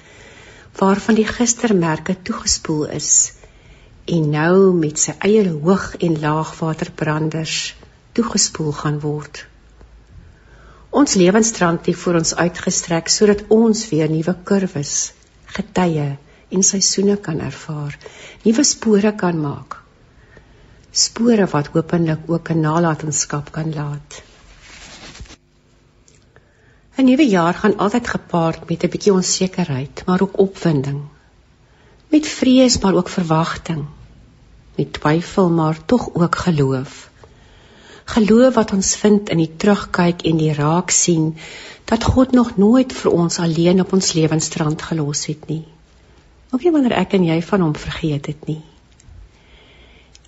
waarvan 0.78 1.14
die 1.20 1.26
gistermerke 1.28 2.16
toegespoel 2.22 2.86
is 2.96 3.10
en 4.16 4.30
nou 4.32 4.72
met 4.74 4.98
sy 4.98 5.14
eie 5.28 5.44
hoog 5.50 5.86
en 6.08 6.18
laagwaterbranders 6.20 7.58
toegespoel 8.14 8.72
gaan 8.78 9.00
word. 9.02 9.40
Ons 10.94 11.16
lewensstrand 11.18 11.86
het 11.88 11.98
voor 11.98 12.20
ons 12.20 12.34
uitgestrek 12.38 13.08
sodat 13.10 13.40
ons 13.54 13.80
weer 13.90 14.10
nuwe 14.10 14.34
kurwes, 14.50 14.92
getye 15.56 16.04
en 16.54 16.62
seisoene 16.62 17.16
kan 17.24 17.40
ervaar, 17.42 17.96
nuwe 18.44 18.64
spore 18.68 19.10
kan 19.22 19.40
maak. 19.40 19.80
Spore 21.04 21.48
wat 21.50 21.72
hopelik 21.74 22.30
ook 22.30 22.50
'n 22.54 22.60
nalatenskap 22.60 23.50
kan 23.56 23.74
laat. 23.74 24.22
'n 26.96 27.04
Nuwe 27.04 27.26
jaar 27.28 27.54
gaan 27.54 27.76
altyd 27.76 28.08
gepaard 28.08 28.68
met 28.68 28.84
'n 28.84 28.90
bietjie 28.90 29.12
onsekerheid, 29.12 30.04
maar 30.06 30.22
ook 30.22 30.38
opwinding. 30.38 31.00
Met 32.08 32.26
vrees 32.26 32.78
maar 32.78 32.94
ook 32.94 33.08
verwagting. 33.08 33.84
Met 34.76 34.92
twyfel 34.92 35.50
maar 35.50 35.84
tog 35.84 36.14
ook 36.14 36.36
geloof 36.36 37.10
geloof 38.04 38.54
wat 38.54 38.72
ons 38.72 38.96
vind 38.96 39.28
in 39.32 39.40
die 39.40 39.52
terugkyk 39.56 40.24
en 40.28 40.36
die 40.36 40.52
raak 40.52 40.90
sien 40.90 41.34
dat 41.84 42.04
God 42.04 42.32
nog 42.32 42.56
nooit 42.56 42.92
vir 42.92 43.12
ons 43.12 43.38
alleen 43.38 43.80
op 43.80 43.92
ons 43.92 44.12
lewensstrand 44.12 44.82
gelos 44.82 45.26
het 45.26 45.48
nie. 45.48 45.64
Ook 46.52 46.62
nie 46.64 46.72
wanneer 46.72 46.96
ek 47.00 47.16
en 47.18 47.24
jy 47.24 47.40
van 47.42 47.60
hom 47.60 47.74
vergeet 47.74 48.26
het 48.26 48.46
nie. 48.46 48.62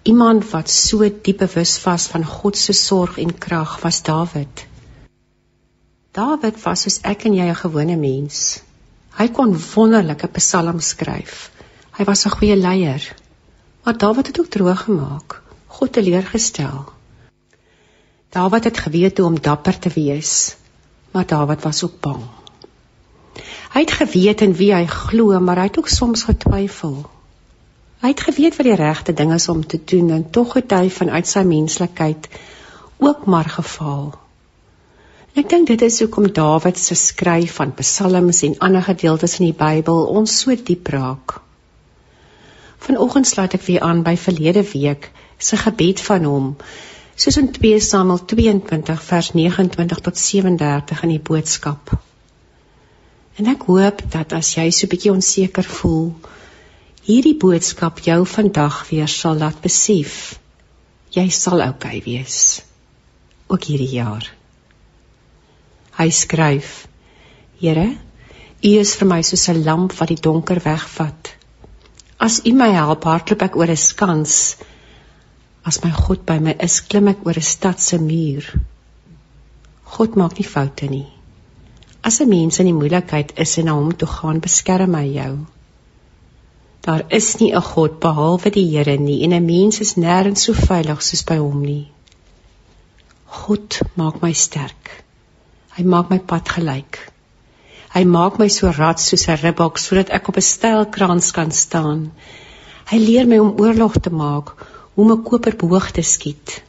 Iemand 0.07 0.45
wat 0.53 0.71
so 0.71 1.07
diep 1.09 1.39
bewus 1.43 1.77
was 1.85 2.07
van 2.13 2.25
God 2.25 2.57
se 2.57 2.73
sorg 2.73 3.19
en 3.19 3.33
krag 3.39 3.81
was 3.83 4.03
Dawid. 4.03 4.67
Dawid 6.15 6.61
was 6.63 6.87
soos 6.87 7.01
ek 7.03 7.27
en 7.27 7.35
jy 7.35 7.47
'n 7.51 7.63
gewone 7.63 7.97
mens. 7.97 8.61
Hy 9.19 9.29
kon 9.29 9.57
wonderlike 9.75 10.29
psalms 10.29 10.89
skryf. 10.89 11.51
Hy 11.99 12.05
was 12.05 12.27
'n 12.27 12.37
goeie 12.39 12.57
leier. 12.57 13.15
Maar 13.85 13.99
Dawid 13.99 14.27
het 14.27 14.41
ook 14.41 14.51
droog 14.51 14.85
gemaak, 14.85 15.43
God 15.67 15.93
teleurgestel. 15.93 16.96
Dawid 18.35 18.65
het 18.65 18.79
geweet 18.79 19.19
hoe 19.19 19.27
om 19.27 19.41
dapper 19.41 19.79
te 19.79 19.91
wees, 19.95 20.57
maar 21.11 21.27
Dawid 21.27 21.63
was 21.63 21.85
ook 21.85 22.01
bang. 22.01 22.23
Hy 23.73 23.81
het 23.81 23.93
geweet 23.93 24.41
in 24.41 24.55
wie 24.57 24.73
hy 24.75 24.87
glo, 24.87 25.41
maar 25.41 25.61
hy 25.61 25.69
het 25.69 25.79
ook 25.79 25.89
soms 25.89 26.23
getwyfel. 26.29 27.05
Hy 28.01 28.13
het 28.13 28.21
geweet 28.21 28.57
wat 28.57 28.69
die 28.69 28.79
regte 28.79 29.13
ding 29.13 29.33
is 29.35 29.49
om 29.49 29.67
te 29.67 29.81
doen 29.85 30.11
en 30.11 30.31
tog 30.31 30.55
het 30.59 30.73
hy 30.73 30.91
vanuit 30.91 31.29
sy 31.29 31.43
menslikheid 31.49 32.29
ook 32.99 33.27
maar 33.27 33.49
gefaal. 33.51 34.15
Ek 35.37 35.49
dink 35.53 35.69
dit 35.69 35.83
is 35.85 35.99
hoekom 36.01 36.31
Dawid 36.33 36.79
se 36.81 36.97
skryf 36.97 37.59
van 37.61 37.75
psalms 37.77 38.43
en 38.47 38.59
ander 38.65 38.83
gedeeltes 38.83 39.39
in 39.41 39.51
die 39.51 39.59
Bybel 39.59 40.07
ons 40.21 40.39
so 40.41 40.55
diep 40.57 40.89
raak. 40.95 41.41
Vanoggend 42.87 43.29
sluit 43.29 43.57
ek 43.59 43.67
weer 43.67 43.85
aan 43.85 44.01
by 44.07 44.15
verlede 44.17 44.65
week 44.73 45.11
se 45.37 45.59
gebed 45.61 46.01
van 46.01 46.25
hom 46.25 46.47
soos 47.17 47.37
in 47.41 47.51
2 47.53 47.81
Samuel 47.81 48.25
22 48.29 49.03
vers 49.03 49.33
29 49.33 50.01
tot 50.09 50.19
37 50.21 51.03
in 51.03 51.15
die 51.15 51.23
boodskap. 51.31 51.93
En 53.41 53.49
ek 53.53 53.65
hoop 53.69 54.03
dat 54.13 54.33
as 54.37 54.55
jy 54.57 54.71
so 54.71 54.87
'n 54.87 54.93
bietjie 54.93 55.13
onseker 55.13 55.65
voel, 55.65 56.15
hierdie 57.09 57.37
boodskap 57.37 58.01
jou 58.01 58.25
vandag 58.27 58.89
weer 58.91 59.09
sal 59.09 59.37
laat 59.37 59.61
besef 59.63 60.39
jy 61.17 61.29
sal 61.31 61.63
oukei 61.65 61.99
okay 61.99 62.03
wees 62.05 62.63
ook 63.49 63.65
hierdie 63.65 63.95
jaar. 63.97 64.27
Hy 65.97 66.09
skryf: 66.11 66.87
Here, 67.61 67.97
U 68.65 68.71
is 68.81 68.95
vir 69.01 69.09
my 69.09 69.23
soos 69.23 69.49
'n 69.49 69.65
lamp 69.65 69.93
wat 69.99 70.09
die 70.09 70.21
donker 70.21 70.61
wegvat. 70.65 71.31
As 72.19 72.41
U 72.45 72.53
my 72.53 72.71
help, 72.73 73.05
hardloop 73.05 73.43
ek 73.43 73.57
oor 73.57 73.71
'n 73.71 73.77
skans 73.77 74.57
As 75.67 75.83
my 75.83 75.91
God 75.91 76.21
by 76.27 76.39
my 76.39 76.53
is, 76.63 76.79
klim 76.81 77.09
ek 77.11 77.25
oor 77.27 77.39
'n 77.39 77.43
stad 77.43 77.81
se 77.83 77.97
muur. 77.99 78.45
God 79.95 80.17
maak 80.21 80.37
nie 80.39 80.47
foute 80.47 80.89
nie. 80.91 81.07
As 82.11 82.21
'n 82.21 82.29
mens 82.29 82.61
in 82.63 82.69
die 82.71 82.77
moeilikheid 82.77 83.33
is 83.45 83.55
en 83.59 83.67
na 83.67 83.73
hom 83.75 83.89
toe 84.03 84.07
gaan, 84.07 84.39
beskerm 84.45 84.95
hy 84.95 85.07
jou. 85.15 85.33
Daar 86.87 87.03
is 87.19 87.31
nie 87.41 87.51
'n 87.53 87.67
God 87.71 87.99
behalwe 88.05 88.53
die 88.59 88.69
Here 88.71 88.97
nie 88.97 89.25
en 89.25 89.33
'n 89.33 89.47
mens 89.47 89.81
is 89.81 89.97
nêrens 89.97 90.47
so 90.47 90.53
veilig 90.53 91.03
soos 91.03 91.25
by 91.25 91.39
hom 91.39 91.61
nie. 91.63 91.89
God 93.41 93.81
maak 93.97 94.23
my 94.23 94.33
sterk. 94.33 94.93
Hy 95.77 95.83
maak 95.83 96.11
my 96.11 96.19
pad 96.19 96.49
gelyk. 96.49 97.01
Hy 97.95 98.05
maak 98.05 98.39
my 98.39 98.49
so 98.49 98.71
rad 98.71 99.01
soos 99.01 99.29
'n 99.29 99.43
ribbok 99.43 99.79
sodat 99.79 100.11
ek 100.11 100.29
op 100.29 100.37
'n 100.37 100.49
styl 100.53 100.87
kraans 100.87 101.33
kan 101.33 101.51
staan. 101.51 102.13
Hy 102.87 102.99
leer 102.99 103.27
my 103.27 103.39
om 103.39 103.59
oorlog 103.59 103.99
te 103.99 104.11
maak 104.11 104.76
hoe 104.97 105.05
om 105.05 105.11
'n 105.13 105.23
koperboog 105.23 105.91
te 105.91 106.03
skiet. 106.03 106.63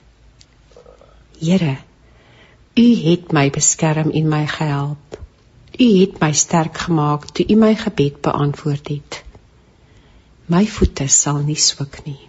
Here, 1.39 1.77
U 2.75 2.87
het 3.09 3.31
my 3.31 3.49
beskerm 3.49 4.09
en 4.11 4.27
my 4.27 4.47
gehelp. 4.47 5.19
U 5.79 5.85
het 5.99 6.19
my 6.19 6.33
sterk 6.33 6.77
gemaak 6.77 7.29
toe 7.29 7.45
U 7.47 7.55
my 7.55 7.75
gebed 7.75 8.21
beantwoord 8.21 8.87
het. 8.87 9.23
My 10.45 10.67
voete 10.67 11.07
sal 11.07 11.37
nie 11.37 11.55
swik 11.55 12.01
nie. 12.05 12.19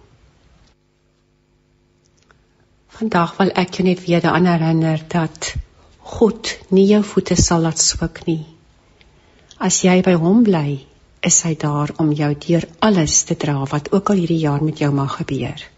Vandag 2.86 3.36
wil 3.36 3.50
ek 3.54 3.74
jou 3.74 3.86
net 3.88 4.04
weer 4.04 4.20
daaraan 4.20 4.46
herinner 4.46 5.02
dat 5.08 5.54
God 5.98 6.58
nie 6.68 6.86
jou 6.86 7.02
voete 7.02 7.36
sal 7.42 7.60
laat 7.60 7.78
swik 7.78 8.22
nie. 8.26 8.46
As 9.58 9.82
jy 9.82 10.02
by 10.02 10.14
hom 10.14 10.44
bly, 10.44 10.86
is 11.20 11.42
hy 11.42 11.56
daar 11.58 11.90
om 11.96 12.12
jou 12.12 12.30
deur 12.46 12.68
alles 12.78 13.22
te 13.22 13.36
dra 13.36 13.64
wat 13.64 13.92
ook 13.92 14.10
al 14.10 14.22
hierdie 14.22 14.38
jaar 14.38 14.62
met 14.62 14.78
jou 14.78 14.92
mag 14.94 15.16
gebeur. 15.16 15.77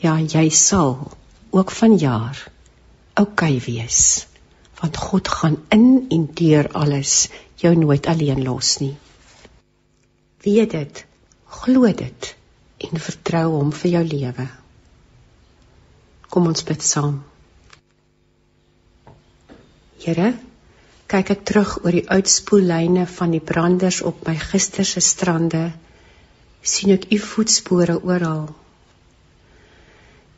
Ja, 0.00 0.14
jy 0.16 0.48
sal 0.48 0.94
ook 1.52 1.70
vanjaar 1.76 2.38
oukei 3.20 3.56
okay 3.56 3.64
wees. 3.66 4.26
Want 4.80 4.96
God 4.96 5.28
gaan 5.28 5.58
in 5.68 6.06
en 6.08 6.28
deur 6.34 6.70
alles 6.72 7.28
jou 7.60 7.74
nooit 7.76 8.06
alleen 8.06 8.42
los 8.42 8.78
nie. 8.80 8.96
Weet 10.40 10.70
dit, 10.70 11.02
glo 11.44 11.90
dit 11.92 12.28
en 12.88 13.02
vertrou 13.06 13.50
hom 13.58 13.74
vir 13.76 13.90
jou 13.90 14.04
lewe. 14.06 14.46
Kom 16.32 16.48
ons 16.48 16.64
bid 16.64 16.86
saam. 16.86 17.18
Here, 20.00 20.30
kyk 21.12 21.34
ek 21.34 21.44
terug 21.44 21.74
oor 21.82 21.92
die 21.92 22.06
uitspoellyne 22.08 23.04
van 23.18 23.36
die 23.36 23.44
branders 23.52 24.00
op 24.00 24.24
my 24.24 24.38
gister 24.40 24.88
se 24.88 25.04
strande, 25.04 25.66
sien 26.64 26.96
ek 26.96 27.10
u 27.12 27.20
voetspore 27.20 27.98
oral 28.00 28.48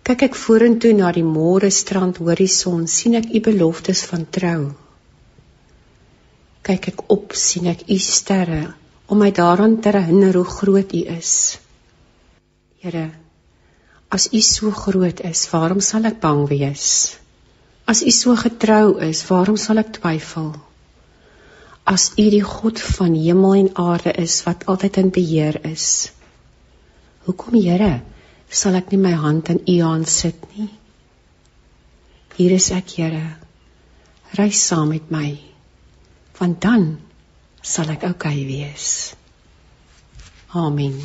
Kyk 0.03 0.23
ek 0.27 0.35
vorentoe 0.35 0.91
na 0.99 1.13
die 1.15 1.23
môre 1.23 1.69
strand 1.71 2.17
horison, 2.19 2.89
sien 2.91 3.15
ek 3.15 3.29
u 3.31 3.41
beloftes 3.45 4.01
van 4.11 4.25
trou. 4.35 4.73
Kyk 6.67 6.89
ek 6.91 7.05
op, 7.15 7.37
sien 7.39 7.69
ek 7.71 7.85
u 7.87 7.99
sterre 8.03 8.65
om 9.07 9.23
my 9.23 9.31
daaraan 9.31 9.77
te 9.85 9.93
herinner 9.95 10.41
hoe 10.41 10.49
groot 10.49 10.91
u 10.99 11.05
is. 11.15 11.33
Here, 12.83 13.13
as 14.11 14.27
u 14.35 14.41
so 14.43 14.75
groot 14.75 15.23
is, 15.31 15.47
waarom 15.55 15.79
sal 15.81 16.11
ek 16.11 16.19
bang 16.23 16.49
wees? 16.51 16.91
As 17.87 18.03
u 18.03 18.11
so 18.11 18.35
getrou 18.35 18.99
is, 19.07 19.23
waarom 19.31 19.59
sal 19.59 19.79
ek 19.79 19.95
twyfel? 20.01 20.51
As 21.87 22.11
u 22.19 22.27
die 22.31 22.43
God 22.43 22.83
van 22.99 23.15
hemel 23.15 23.55
en 23.61 23.75
aarde 23.87 24.19
is 24.19 24.41
wat 24.47 24.67
altyd 24.67 24.99
in 25.03 25.15
beheer 25.15 25.63
is. 25.67 26.11
Hoekom, 27.27 27.55
Here? 27.55 28.01
Sal 28.53 28.77
ek 28.77 28.93
nie 28.93 29.01
my 29.01 29.15
hand 29.17 29.49
in 29.53 29.63
u 29.67 29.79
hand 29.83 30.09
sit 30.09 30.45
nie. 30.57 30.69
Hier 32.37 32.53
is 32.57 32.71
ek, 32.73 32.93
Here. 32.99 33.25
Ry 34.39 34.51
saam 34.57 34.93
met 34.93 35.11
my. 35.13 35.39
Want 36.39 36.61
dan 36.61 36.87
sal 37.63 37.91
ek 37.97 38.07
oukei 38.09 38.37
okay 38.37 38.47
wees. 38.49 38.93
Amen. 40.55 41.01